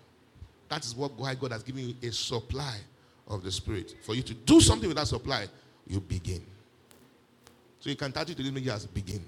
That 0.69 0.85
is 0.85 0.95
what 0.95 1.13
why 1.19 1.35
God 1.35 1.53
has 1.53 1.63
given 1.63 1.89
you 1.89 1.95
a 2.09 2.13
supply 2.13 2.77
of 3.29 3.43
the 3.43 3.51
Spirit. 3.51 3.95
For 4.03 4.15
you 4.15 4.23
to 4.23 4.35
do 4.35 4.61
something 4.61 4.89
with 4.89 4.99
that 4.99 5.07
supply, 5.07 5.47
you 5.87 6.01
begin. 6.01 6.45
So 7.81 7.91
you 7.91 7.97
can 7.97 8.13
touch 8.13 8.31
it 8.31 8.37
to 8.37 8.43
this 8.43 8.63
years, 8.63 8.87
begin. 8.87 9.25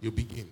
You 0.00 0.10
begin. 0.10 0.48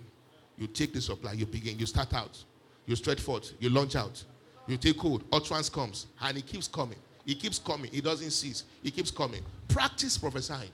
You 0.57 0.67
take 0.67 0.93
the 0.93 1.01
supply, 1.01 1.33
you 1.33 1.45
begin. 1.45 1.79
You 1.79 1.85
start 1.85 2.13
out. 2.13 2.37
You 2.85 2.95
stretch 2.95 3.19
forth. 3.19 3.53
You 3.59 3.69
launch 3.69 3.95
out. 3.95 4.23
You 4.67 4.77
take 4.77 4.97
hold. 4.97 5.23
Utterance 5.31 5.69
comes. 5.69 6.07
And 6.21 6.37
it 6.37 6.45
keeps 6.45 6.67
coming. 6.67 6.97
It 7.25 7.39
keeps 7.39 7.59
coming. 7.59 7.89
It 7.93 8.03
doesn't 8.03 8.31
cease. 8.31 8.63
It 8.83 8.95
keeps 8.95 9.11
coming. 9.11 9.41
Practice 9.67 10.17
prophesying 10.17 10.71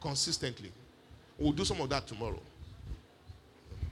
consistently. 0.00 0.72
We'll 1.38 1.52
do 1.52 1.64
some 1.64 1.80
of 1.80 1.88
that 1.90 2.06
tomorrow. 2.06 2.40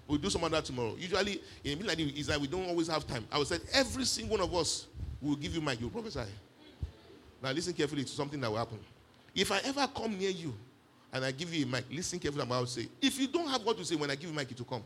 We'll 0.09 0.19
do 0.19 0.31
some 0.31 0.45
of 0.45 0.51
that 0.51 0.65
tomorrow. 0.65 0.95
Usually, 0.99 1.41
in 1.65 1.81
a 1.81 1.85
like 1.85 1.99
is 1.99 2.27
that 2.29 2.41
we 2.41 2.47
don't 2.47 2.67
always 2.69 2.89
have 2.89 3.07
time. 3.07 3.27
I 3.31 3.39
would 3.39 3.47
say 3.47 3.59
every 3.73 4.05
single 4.05 4.37
one 4.39 4.47
of 4.47 4.55
us 4.55 4.87
will 5.21 5.37
give 5.37 5.55
you 5.55 5.61
mic, 5.61 5.81
you 5.81 5.89
prophesy. 5.89 6.21
Now 7.43 7.51
listen 7.51 7.73
carefully 7.73 8.05
to 8.05 8.11
something 8.11 8.41
that 8.41 8.51
will 8.51 8.59
happen. 8.59 8.79
If 9.35 9.53
I 9.53 9.59
ever 9.65 9.87
come 9.95 10.19
near 10.19 10.31
you 10.31 10.55
and 11.13 11.25
I 11.25 11.33
give 11.33 11.53
you 11.53 11.65
a 11.65 11.69
mic, 11.69 11.85
listen 11.91 12.19
carefully 12.19 12.45
what 12.47 12.57
I 12.57 12.59
will 12.61 12.67
say. 12.67 12.89
If 13.01 13.19
you 13.19 13.29
don't 13.29 13.49
have 13.49 13.63
what 13.65 13.77
to 13.79 13.85
say 13.85 13.97
when 13.97 14.11
I 14.11 14.15
give 14.15 14.31
you 14.31 14.37
mic, 14.37 14.51
it 14.51 14.59
will 14.59 14.67
come. 14.67 14.83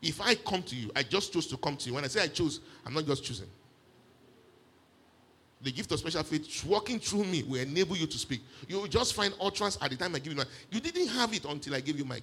If 0.00 0.20
I 0.20 0.36
come 0.36 0.62
to 0.62 0.76
you, 0.76 0.90
I 0.94 1.02
just 1.02 1.32
chose 1.32 1.46
to 1.48 1.56
come 1.56 1.76
to 1.76 1.88
you. 1.88 1.94
When 1.94 2.04
I 2.04 2.06
say 2.06 2.22
I 2.22 2.28
chose, 2.28 2.60
I'm 2.86 2.94
not 2.94 3.04
just 3.04 3.24
choosing. 3.24 3.48
The 5.60 5.72
gift 5.72 5.90
of 5.90 5.98
special 5.98 6.22
faith 6.22 6.64
walking 6.64 7.00
through 7.00 7.24
me 7.24 7.42
will 7.42 7.60
enable 7.60 7.96
you 7.96 8.06
to 8.06 8.18
speak. 8.18 8.42
You 8.68 8.80
will 8.80 8.86
just 8.86 9.14
find 9.14 9.34
utterance 9.40 9.76
at 9.82 9.90
the 9.90 9.96
time 9.96 10.14
I 10.14 10.20
give 10.20 10.32
you 10.32 10.38
mic. 10.38 10.48
You 10.70 10.80
didn't 10.80 11.08
have 11.08 11.34
it 11.34 11.44
until 11.44 11.74
I 11.74 11.80
gave 11.80 11.98
you 11.98 12.04
mic. 12.04 12.22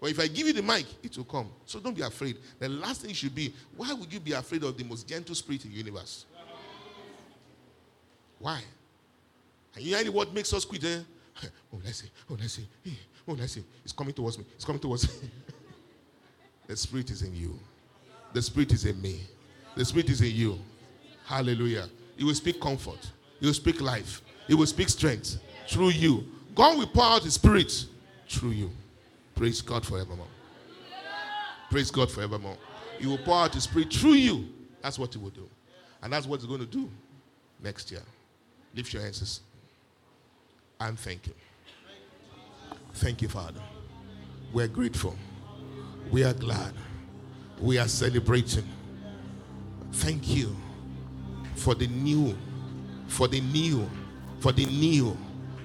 Or 0.00 0.08
if 0.08 0.18
I 0.18 0.26
give 0.26 0.46
you 0.46 0.54
the 0.54 0.62
mic, 0.62 0.86
it 1.02 1.14
will 1.18 1.24
come. 1.24 1.50
So 1.66 1.78
don't 1.78 1.94
be 1.94 2.00
afraid. 2.00 2.38
The 2.58 2.68
last 2.70 3.02
thing 3.02 3.12
should 3.12 3.34
be, 3.34 3.52
why 3.76 3.92
would 3.92 4.10
you 4.10 4.20
be 4.20 4.32
afraid 4.32 4.64
of 4.64 4.76
the 4.76 4.84
most 4.84 5.06
gentle 5.06 5.34
spirit 5.34 5.64
in 5.66 5.72
the 5.72 5.76
universe? 5.76 6.24
Why? 8.38 8.62
And 9.74 9.84
you 9.84 10.02
know 10.02 10.10
what 10.12 10.32
makes 10.32 10.52
us 10.54 10.64
quit? 10.64 10.84
Eh? 10.84 11.00
Oh, 11.72 11.78
let's 11.84 11.98
see. 11.98 12.10
Oh, 12.28 12.36
let's 12.38 12.54
see. 12.54 12.68
Oh, 13.28 13.32
let's 13.32 13.52
see. 13.52 13.64
It's 13.84 13.92
coming 13.92 14.12
towards 14.12 14.38
me. 14.38 14.44
It's 14.54 14.64
coming 14.64 14.80
towards 14.80 15.08
me. 15.08 15.30
the 16.66 16.76
spirit 16.76 17.10
is 17.10 17.22
in 17.22 17.34
you. 17.34 17.58
The 18.32 18.42
spirit 18.42 18.72
is 18.72 18.84
in 18.84 19.00
me. 19.00 19.20
The 19.76 19.84
spirit 19.84 20.10
is 20.10 20.20
in 20.20 20.34
you. 20.34 20.58
Hallelujah. 21.24 21.88
He 22.20 22.24
will 22.24 22.34
speak 22.34 22.60
comfort. 22.60 22.98
He 23.40 23.46
will 23.46 23.54
speak 23.54 23.80
life. 23.80 24.20
He 24.46 24.52
will 24.52 24.66
speak 24.66 24.90
strength 24.90 25.40
through 25.66 25.88
you. 25.88 26.26
God 26.54 26.76
will 26.76 26.86
pour 26.86 27.04
out 27.04 27.22
his 27.22 27.32
spirit 27.32 27.72
through 28.28 28.50
you. 28.50 28.70
Praise 29.34 29.62
God 29.62 29.86
forevermore. 29.86 30.26
Praise 31.70 31.90
God 31.90 32.10
forevermore. 32.10 32.58
He 32.98 33.06
will 33.06 33.16
pour 33.16 33.36
out 33.38 33.54
his 33.54 33.64
spirit 33.64 33.90
through 33.90 34.12
you. 34.12 34.50
That's 34.82 34.98
what 34.98 35.14
he 35.14 35.18
will 35.18 35.30
do. 35.30 35.48
And 36.02 36.12
that's 36.12 36.26
what 36.26 36.40
he's 36.40 36.46
going 36.46 36.60
to 36.60 36.66
do 36.66 36.90
next 37.62 37.90
year. 37.90 38.02
Lift 38.74 38.92
your 38.92 39.02
hands 39.02 39.40
and 40.78 40.98
thank 40.98 41.26
you. 41.26 41.32
Thank 42.96 43.22
you, 43.22 43.28
Father. 43.28 43.62
We're 44.52 44.68
grateful. 44.68 45.16
We 46.10 46.24
are 46.24 46.34
glad. 46.34 46.74
We 47.58 47.78
are 47.78 47.88
celebrating. 47.88 48.68
Thank 49.90 50.28
you 50.28 50.54
for 51.60 51.74
the 51.74 51.86
new, 51.88 52.36
for 53.06 53.28
the 53.28 53.40
new, 53.42 53.88
for 54.40 54.50
the 54.50 54.64
new, 54.64 55.16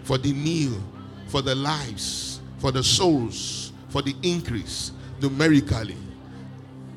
for 0.03 0.17
the 0.17 0.33
new, 0.33 0.83
for 1.27 1.41
the 1.41 1.55
lives, 1.55 2.41
for 2.57 2.71
the 2.71 2.83
souls, 2.83 3.71
for 3.87 4.01
the 4.01 4.13
increase 4.21 4.91
numerically 5.21 5.95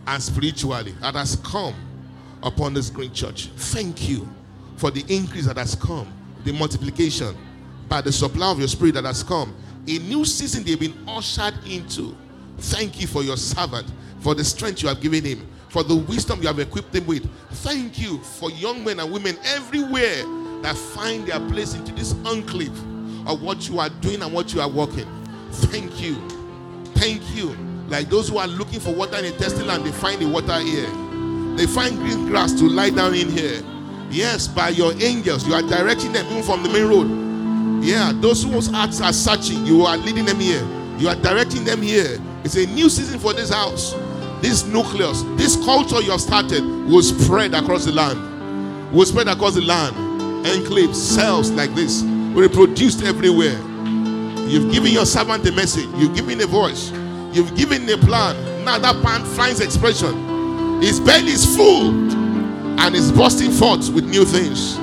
and 0.08 0.20
spiritually 0.20 0.92
that 1.00 1.14
has 1.14 1.36
come 1.36 1.74
upon 2.42 2.74
this 2.74 2.90
great 2.90 3.14
church. 3.14 3.50
Thank 3.56 4.08
you 4.08 4.28
for 4.76 4.90
the 4.90 5.04
increase 5.08 5.46
that 5.46 5.58
has 5.58 5.76
come, 5.76 6.12
the 6.44 6.52
multiplication 6.52 7.36
by 7.88 8.00
the 8.00 8.10
supply 8.10 8.50
of 8.50 8.58
your 8.58 8.68
spirit 8.68 8.94
that 8.94 9.04
has 9.04 9.22
come. 9.22 9.54
A 9.86 9.98
new 9.98 10.24
season 10.24 10.64
they've 10.64 10.78
been 10.78 10.98
ushered 11.06 11.54
into. 11.66 12.16
Thank 12.58 13.00
you 13.00 13.06
for 13.06 13.22
your 13.22 13.36
servant, 13.36 13.86
for 14.18 14.34
the 14.34 14.44
strength 14.44 14.82
you 14.82 14.88
have 14.88 15.00
given 15.00 15.24
him, 15.24 15.48
for 15.68 15.82
the 15.82 15.94
wisdom 15.94 16.40
you 16.40 16.48
have 16.48 16.58
equipped 16.58 16.92
them 16.92 17.06
with. 17.06 17.28
Thank 17.50 17.98
you 17.98 18.18
for 18.18 18.50
young 18.50 18.84
men 18.84 19.00
and 19.00 19.12
women 19.12 19.36
everywhere 19.44 20.24
that 20.62 20.76
find 20.76 21.26
their 21.26 21.40
place 21.48 21.74
into 21.74 21.92
this 21.92 22.14
enclave 22.24 22.76
of 23.28 23.42
what 23.42 23.68
you 23.68 23.78
are 23.78 23.90
doing 24.00 24.22
and 24.22 24.32
what 24.32 24.54
you 24.54 24.60
are 24.60 24.68
working. 24.68 25.06
Thank 25.50 26.00
you. 26.00 26.16
Thank 26.94 27.22
you. 27.36 27.56
Like 27.88 28.08
those 28.08 28.28
who 28.28 28.38
are 28.38 28.46
looking 28.46 28.80
for 28.80 28.94
water 28.94 29.18
in 29.18 29.26
a 29.26 29.30
thirsty 29.30 29.62
land, 29.62 29.84
they 29.84 29.92
find 29.92 30.20
the 30.20 30.28
water 30.28 30.58
here. 30.60 30.88
They 31.56 31.66
find 31.66 31.96
green 31.96 32.26
grass 32.26 32.52
to 32.54 32.68
lie 32.68 32.90
down 32.90 33.14
in 33.14 33.28
here. 33.28 33.62
Yes, 34.10 34.48
by 34.48 34.70
your 34.70 34.92
angels, 35.02 35.46
you 35.46 35.54
are 35.54 35.62
directing 35.62 36.12
them 36.12 36.26
even 36.26 36.42
from 36.42 36.62
the 36.62 36.68
main 36.70 36.86
road. 36.86 37.84
Yeah, 37.84 38.12
those 38.14 38.42
whose 38.42 38.68
hearts 38.68 39.00
are 39.00 39.12
searching, 39.12 39.66
you 39.66 39.82
are 39.82 39.96
leading 39.96 40.24
them 40.24 40.40
here. 40.40 40.66
You 40.98 41.08
are 41.08 41.14
directing 41.16 41.64
them 41.64 41.82
here. 41.82 42.18
It's 42.44 42.56
a 42.56 42.66
new 42.66 42.88
season 42.88 43.18
for 43.18 43.32
this 43.32 43.50
house 43.50 43.94
this 44.40 44.64
nucleus, 44.66 45.22
this 45.36 45.56
culture 45.64 46.00
you 46.00 46.10
have 46.10 46.20
started 46.20 46.64
will 46.64 47.02
spread 47.02 47.54
across 47.54 47.84
the 47.84 47.92
land. 47.92 48.92
Will 48.92 49.06
spread 49.06 49.28
across 49.28 49.54
the 49.54 49.62
land. 49.62 49.94
Enclaves, 50.46 50.94
cells 50.94 51.50
like 51.50 51.74
this, 51.74 52.02
reproduced 52.02 53.02
everywhere. 53.02 53.58
You've 54.48 54.72
given 54.72 54.92
your 54.92 55.04
servant 55.04 55.46
a 55.46 55.52
message. 55.52 55.88
You've 55.96 56.14
given 56.14 56.40
a 56.40 56.46
voice. 56.46 56.90
You've 57.32 57.54
given 57.54 57.88
a 57.90 57.98
plan. 57.98 58.64
Now 58.64 58.78
that 58.78 58.96
plan 59.02 59.24
finds 59.24 59.60
expression. 59.60 60.80
His 60.80 61.00
belly 61.00 61.32
is 61.32 61.56
full 61.56 61.90
and 62.80 62.94
is 62.94 63.12
bursting 63.12 63.50
forth 63.50 63.90
with 63.90 64.08
new 64.08 64.24
things. 64.24 64.76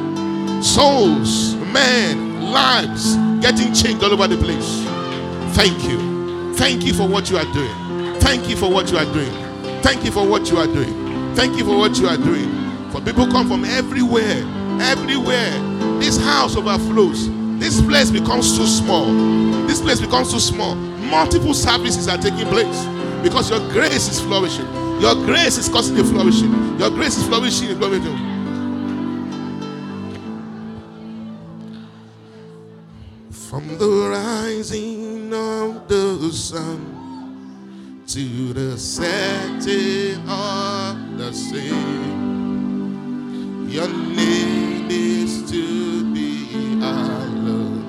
Souls, 0.65 1.55
men, 1.73 2.43
lives 2.51 3.15
getting 3.41 3.73
changed 3.73 4.03
all 4.03 4.13
over 4.13 4.27
the 4.27 4.37
place. 4.37 4.83
Thank 5.55 5.83
you. 5.89 6.53
Thank 6.55 6.85
you 6.85 6.93
for 6.93 7.07
what 7.07 7.29
you 7.29 7.37
are 7.37 7.53
doing. 7.53 8.19
Thank 8.19 8.49
you 8.49 8.55
for 8.55 8.69
what 8.69 8.91
you 8.91 8.97
are 8.97 9.05
doing. 9.13 9.44
Thank 9.85 10.03
you 10.03 10.09
for 10.09 10.27
what 10.27 10.49
you 10.49 10.57
are 10.57 10.65
doing. 10.65 11.35
Thank 11.35 11.59
you 11.59 11.63
for 11.63 11.77
what 11.77 11.95
you 11.99 12.07
are 12.07 12.17
doing. 12.17 12.49
For 12.89 12.99
people 13.01 13.27
come 13.27 13.47
from 13.47 13.63
everywhere, 13.65 14.41
everywhere. 14.81 15.51
This 15.99 16.17
house 16.17 16.55
overflows. 16.55 17.29
This 17.59 17.79
place 17.83 18.09
becomes 18.09 18.57
too 18.57 18.65
small. 18.65 19.05
This 19.67 19.81
place 19.81 20.01
becomes 20.01 20.33
too 20.33 20.39
small. 20.39 20.73
Multiple 20.73 21.53
services 21.53 22.07
are 22.07 22.17
taking 22.17 22.47
place 22.47 22.83
because 23.21 23.51
your 23.51 23.59
grace 23.73 24.09
is 24.09 24.19
flourishing. 24.19 24.65
Your 24.99 25.13
grace 25.13 25.59
is 25.59 25.67
a 25.67 26.03
flourishing. 26.03 26.79
Your 26.79 26.89
grace 26.89 27.17
is 27.17 27.27
flourishing. 27.27 27.77
flourishing. 27.77 28.17
From 33.29 33.77
the 33.77 34.09
rising 34.09 35.31
of 35.31 35.87
the 35.87 36.31
sun 36.31 36.94
to 38.07 38.53
the 38.53 38.77
setting 38.77 40.29
of 40.29 41.17
the 41.17 41.33
sun. 41.33 42.87
Your 43.67 43.87
name 43.87 44.87
is 44.91 45.49
to 45.49 46.13
be 46.13 46.45
hallowed. 46.79 47.83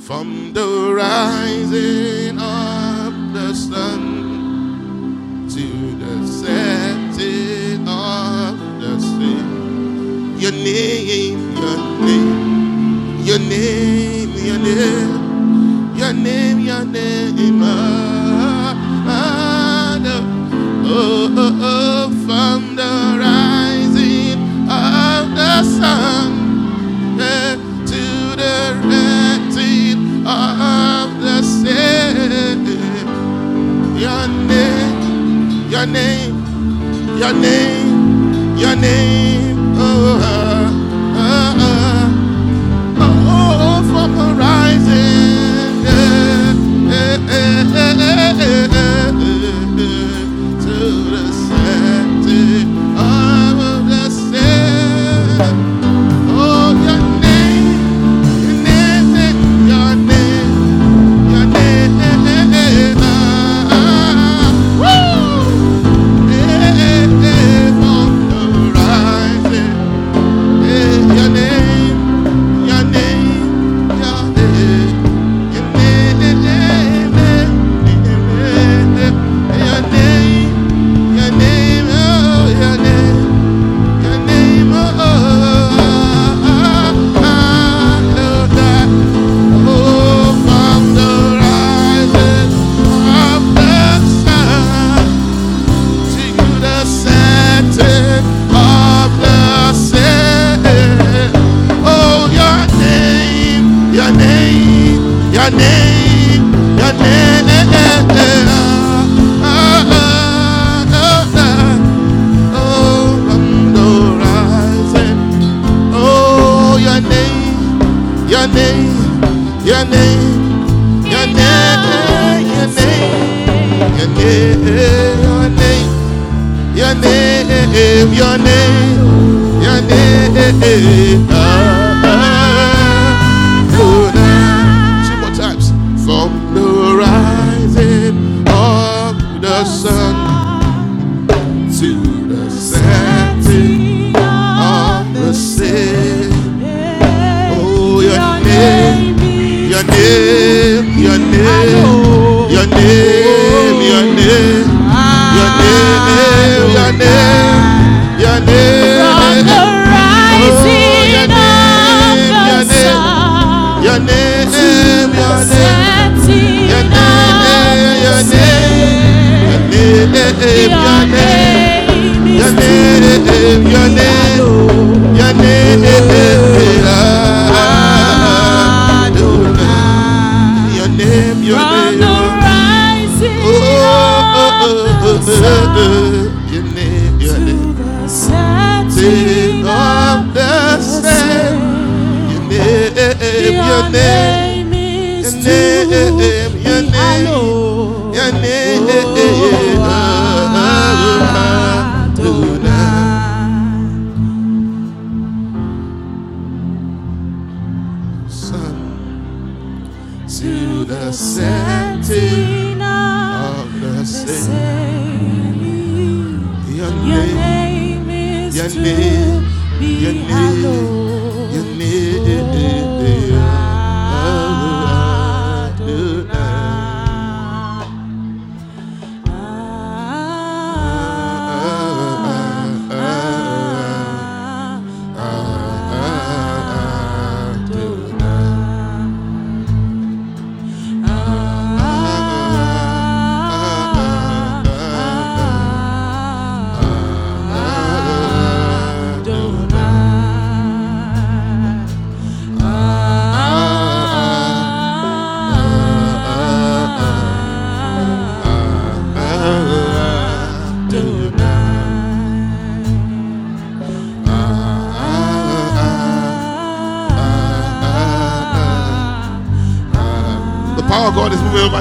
From 0.00 0.52
the 0.52 0.92
rising 0.92 2.38
of 2.40 3.32
the 3.32 3.54
sun 3.54 5.48
to 5.50 5.94
the 6.04 6.26
setting 6.26 7.86
of 7.86 8.58
the 8.80 8.98
sun, 9.00 10.36
your 10.40 10.52
name 10.52 11.35
name, 14.74 15.94
your 15.96 16.12
name, 16.12 16.60
your 16.60 16.84
name. 16.84 17.60
Father, 19.06 20.20
oh, 20.84 21.34
oh, 21.36 21.58
oh, 21.62 22.10
from 22.26 22.76
the 22.76 23.18
rising 23.20 24.38
of 24.68 25.34
the 25.36 25.62
sun 25.62 27.20
eh, 27.20 27.54
to 27.86 28.36
the 28.36 28.56
renting 28.90 30.26
of 30.26 31.20
the 31.20 31.42
sea. 31.42 31.96
Your 34.02 34.26
name, 34.28 35.70
your 35.70 35.86
name, 35.86 36.36
your 37.18 37.32
name, 37.32 38.56
your 38.58 38.76
name. 38.76 39.74
Oh, 39.78 40.45
yeah. 47.58 48.95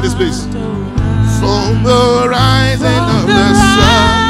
this 0.01 0.13
place. 0.13 0.43
From 1.39 1.83
the 1.83 2.27
rising 2.29 3.03
of 3.19 3.27
the 3.27 3.53
sun. 3.53 4.24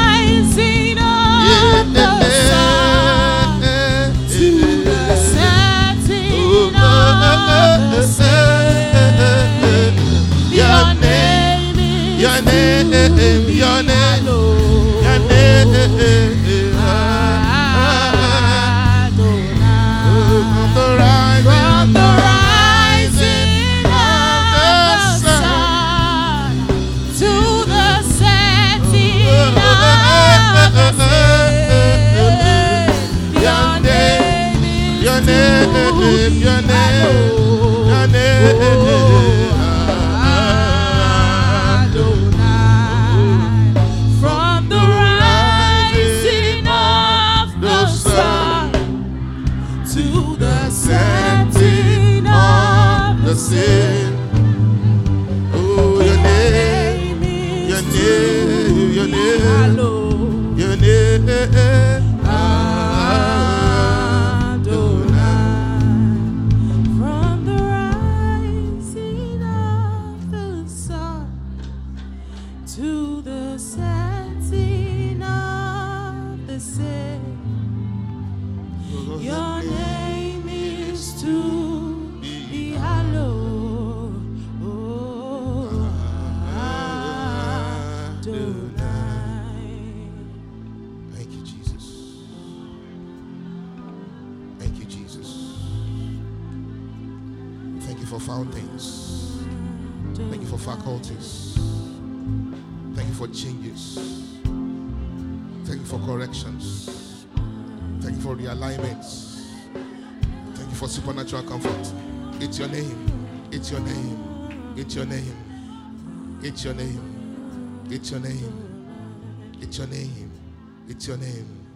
It's 121.06 121.20
your 121.20 121.28
name. 121.28 121.66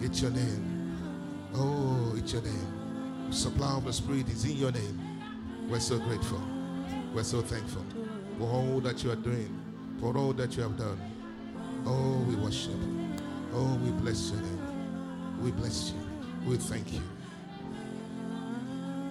It's 0.00 0.22
your 0.22 0.30
name. 0.30 0.96
Oh, 1.52 2.14
it's 2.16 2.32
your 2.32 2.42
name. 2.42 3.32
Supply 3.32 3.72
of 3.72 3.84
the 3.84 3.92
Spirit 3.92 4.28
is 4.28 4.44
in 4.44 4.56
your 4.56 4.70
name. 4.70 5.00
We're 5.68 5.80
so 5.80 5.98
grateful. 5.98 6.40
We're 7.12 7.24
so 7.24 7.40
thankful 7.40 7.84
for 8.38 8.44
all 8.44 8.78
that 8.82 9.02
you 9.02 9.10
are 9.10 9.16
doing, 9.16 9.60
for 9.98 10.16
all 10.16 10.32
that 10.34 10.56
you 10.56 10.62
have 10.62 10.76
done. 10.76 10.96
Oh, 11.86 12.24
we 12.28 12.36
worship. 12.36 12.76
Oh, 13.52 13.74
we 13.82 13.90
bless 14.00 14.30
your 14.30 14.42
name. 14.42 15.40
We 15.42 15.50
bless 15.50 15.90
you. 15.90 15.98
We 16.48 16.56
thank 16.56 16.92
you. 16.92 17.02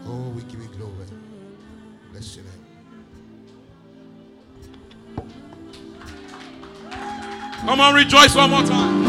Oh, 0.06 0.30
we 0.30 0.44
give 0.44 0.62
you 0.62 0.70
glory. 0.78 0.94
Bless 2.14 2.38
your 2.38 2.46
name. 2.46 2.64
Come 7.66 7.82
on, 7.82 7.96
rejoice 7.96 8.34
one 8.34 8.50
more 8.50 8.64
time. 8.64 9.07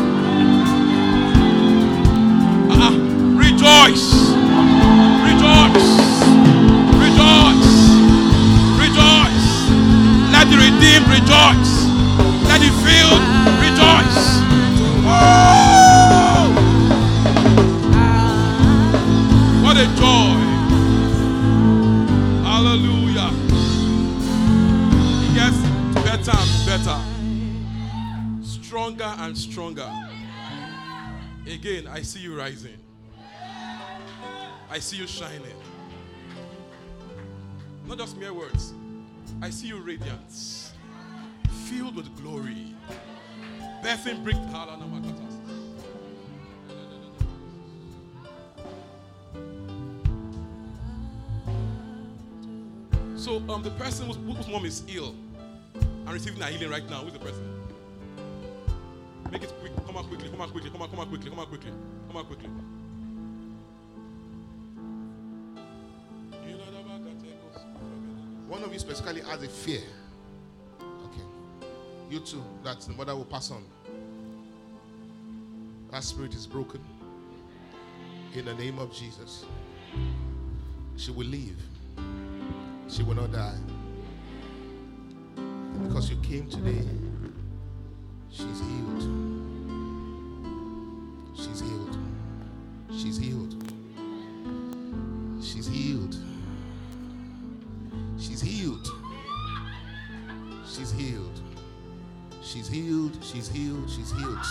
Rejoice. 3.78 4.34
Rejoice. 5.22 5.90
Rejoice. 6.98 7.76
Rejoice. 8.82 9.48
Let 10.32 10.46
the 10.50 10.56
redeemed 10.56 11.06
rejoice. 11.06 11.86
Let 12.48 12.60
the 12.60 12.70
filled 12.82 13.22
rejoice. 13.62 14.20
Woo! 15.06 15.28
What 19.62 19.76
a 19.76 19.86
joy. 19.96 20.38
Hallelujah. 22.44 23.30
It 25.24 25.34
gets 25.34 25.58
better 25.94 26.36
and 26.36 26.66
better 26.66 27.00
stronger 28.42 29.14
and 29.18 29.38
stronger. 29.38 29.90
Again, 31.46 31.86
I 31.86 32.02
see 32.02 32.20
you 32.20 32.36
rising. 32.36 32.76
I 34.78 34.80
see 34.80 34.96
you 34.98 35.08
shining. 35.08 35.42
Not 37.88 37.98
just 37.98 38.16
mere 38.16 38.32
words. 38.32 38.74
I 39.42 39.50
see 39.50 39.66
you 39.66 39.80
radiant, 39.80 40.30
filled 41.66 41.96
with 41.96 42.16
glory. 42.22 42.76
Birthing 43.82 44.22
brick. 44.22 44.36
So, 53.16 53.42
um, 53.48 53.64
the 53.64 53.70
person 53.70 54.06
whose, 54.06 54.36
whose 54.36 54.46
mom 54.46 54.64
is 54.64 54.84
ill 54.86 55.12
and 55.74 56.12
receiving 56.12 56.40
a 56.40 56.46
healing 56.46 56.70
right 56.70 56.88
now, 56.88 57.00
who's 57.00 57.14
the 57.14 57.18
person? 57.18 57.42
Make 59.32 59.42
it 59.42 59.52
quick. 59.58 59.72
Come 59.84 59.96
out 59.96 60.06
quickly. 60.06 60.28
Come 60.28 60.40
out 60.40 60.52
quickly. 60.52 60.70
Come 60.70 60.82
out. 60.82 60.90
Come 60.92 61.00
out 61.00 61.08
quickly. 61.08 61.30
Come 61.30 61.40
out 61.40 61.48
quickly. 61.48 61.72
Come 62.06 62.16
out 62.16 62.26
quickly. 62.28 62.48
One 68.48 68.64
of 68.64 68.72
you 68.72 68.78
specifically 68.78 69.20
has 69.20 69.42
a 69.42 69.48
fear. 69.48 69.82
Okay. 70.80 71.22
You 72.10 72.20
too, 72.20 72.42
that 72.64 72.80
the 72.80 72.92
mother 72.94 73.14
will 73.14 73.26
pass 73.26 73.50
on. 73.50 73.62
That 75.92 76.02
spirit 76.02 76.34
is 76.34 76.46
broken. 76.46 76.80
In 78.34 78.46
the 78.46 78.54
name 78.54 78.78
of 78.78 78.90
Jesus. 78.92 79.44
She 80.96 81.10
will 81.10 81.26
live. 81.26 81.60
She 82.88 83.02
will 83.02 83.16
not 83.16 83.32
die. 83.32 83.58
Because 85.86 86.10
you 86.10 86.16
came 86.16 86.48
today, 86.48 86.88
she's 88.30 88.60
healed. 88.60 89.02
She's 91.36 91.60
healed. 91.60 91.98
She's 92.90 93.18
healed. 93.18 93.54
She's 95.40 95.66
healed. 95.68 96.16
She's 98.18 98.40
healed. 98.40 98.88
She's 100.66 100.92
healed. 100.92 101.40
She's 102.42 102.68
healed. 102.68 103.18
She's 103.22 103.48
healed. 103.48 103.90
She's 103.90 104.12
healed. 104.12 104.46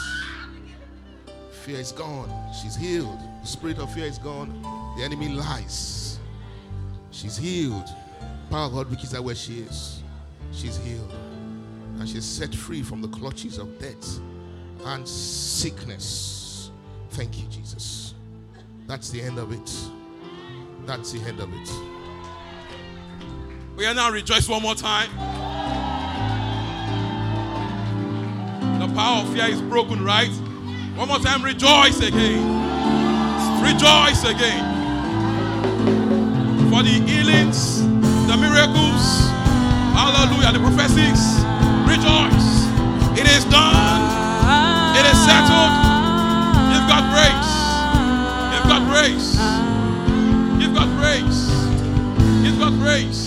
Fear 1.52 1.80
is 1.80 1.92
gone. 1.92 2.30
She's 2.62 2.76
healed. 2.76 3.20
The 3.42 3.48
spirit 3.48 3.78
of 3.80 3.94
fear 3.94 4.06
is 4.06 4.18
gone. 4.18 4.62
The 4.98 5.04
enemy 5.04 5.30
lies. 5.30 6.20
She's 7.12 7.38
healed. 7.38 7.90
Power 8.50 8.68
of 8.68 8.74
God 8.74 8.90
reaches 8.90 9.12
her 9.12 9.22
where 9.22 9.36
she 9.36 9.60
is. 9.60 10.02
She's 10.52 10.78
healed. 10.78 11.14
And 12.00 12.08
she's 12.08 12.26
set 12.26 12.54
free 12.54 12.84
from 12.84 13.02
the 13.02 13.08
clutches 13.10 13.58
of 13.58 13.80
death 13.80 14.20
and 14.86 15.08
sickness. 15.08 16.72
Thank 17.10 17.40
you, 17.40 17.48
Jesus. 17.50 18.14
That's 18.86 19.10
the 19.10 19.22
end 19.22 19.38
of 19.40 19.52
it. 19.52 19.72
That's 20.86 21.12
the 21.12 21.20
end 21.20 21.40
of 21.40 21.52
it. 21.54 21.97
We 23.78 23.86
are 23.86 23.94
now 23.94 24.10
rejoice 24.10 24.50
one 24.50 24.64
more 24.64 24.74
time. 24.74 25.12
The 28.80 28.92
power 28.96 29.22
of 29.22 29.32
fear 29.32 29.46
is 29.46 29.62
broken, 29.62 30.04
right? 30.04 30.32
One 30.96 31.08
more 31.08 31.20
time, 31.20 31.44
rejoice 31.44 32.00
again. 32.00 32.42
Rejoice 33.62 34.24
again. 34.24 34.66
For 36.72 36.82
the 36.82 36.98
healings, 37.06 37.84
the 38.26 38.36
miracles, 38.36 39.30
hallelujah, 39.94 40.54
the 40.54 40.60
prophecies. 40.60 41.46
Rejoice. 41.86 42.66
It 43.14 43.30
is 43.30 43.46
done. 43.46 44.02
It 44.98 45.06
is 45.06 45.18
settled. 45.22 45.74
You've 46.74 46.90
got 46.90 47.14
grace. 47.14 47.54
You've 48.58 48.68
got 48.74 48.82
grace. 48.90 49.38
You've 50.60 50.74
got 50.74 50.90
grace. 50.98 51.52
You've 52.44 52.58
got 52.58 52.74
grace. 52.80 53.27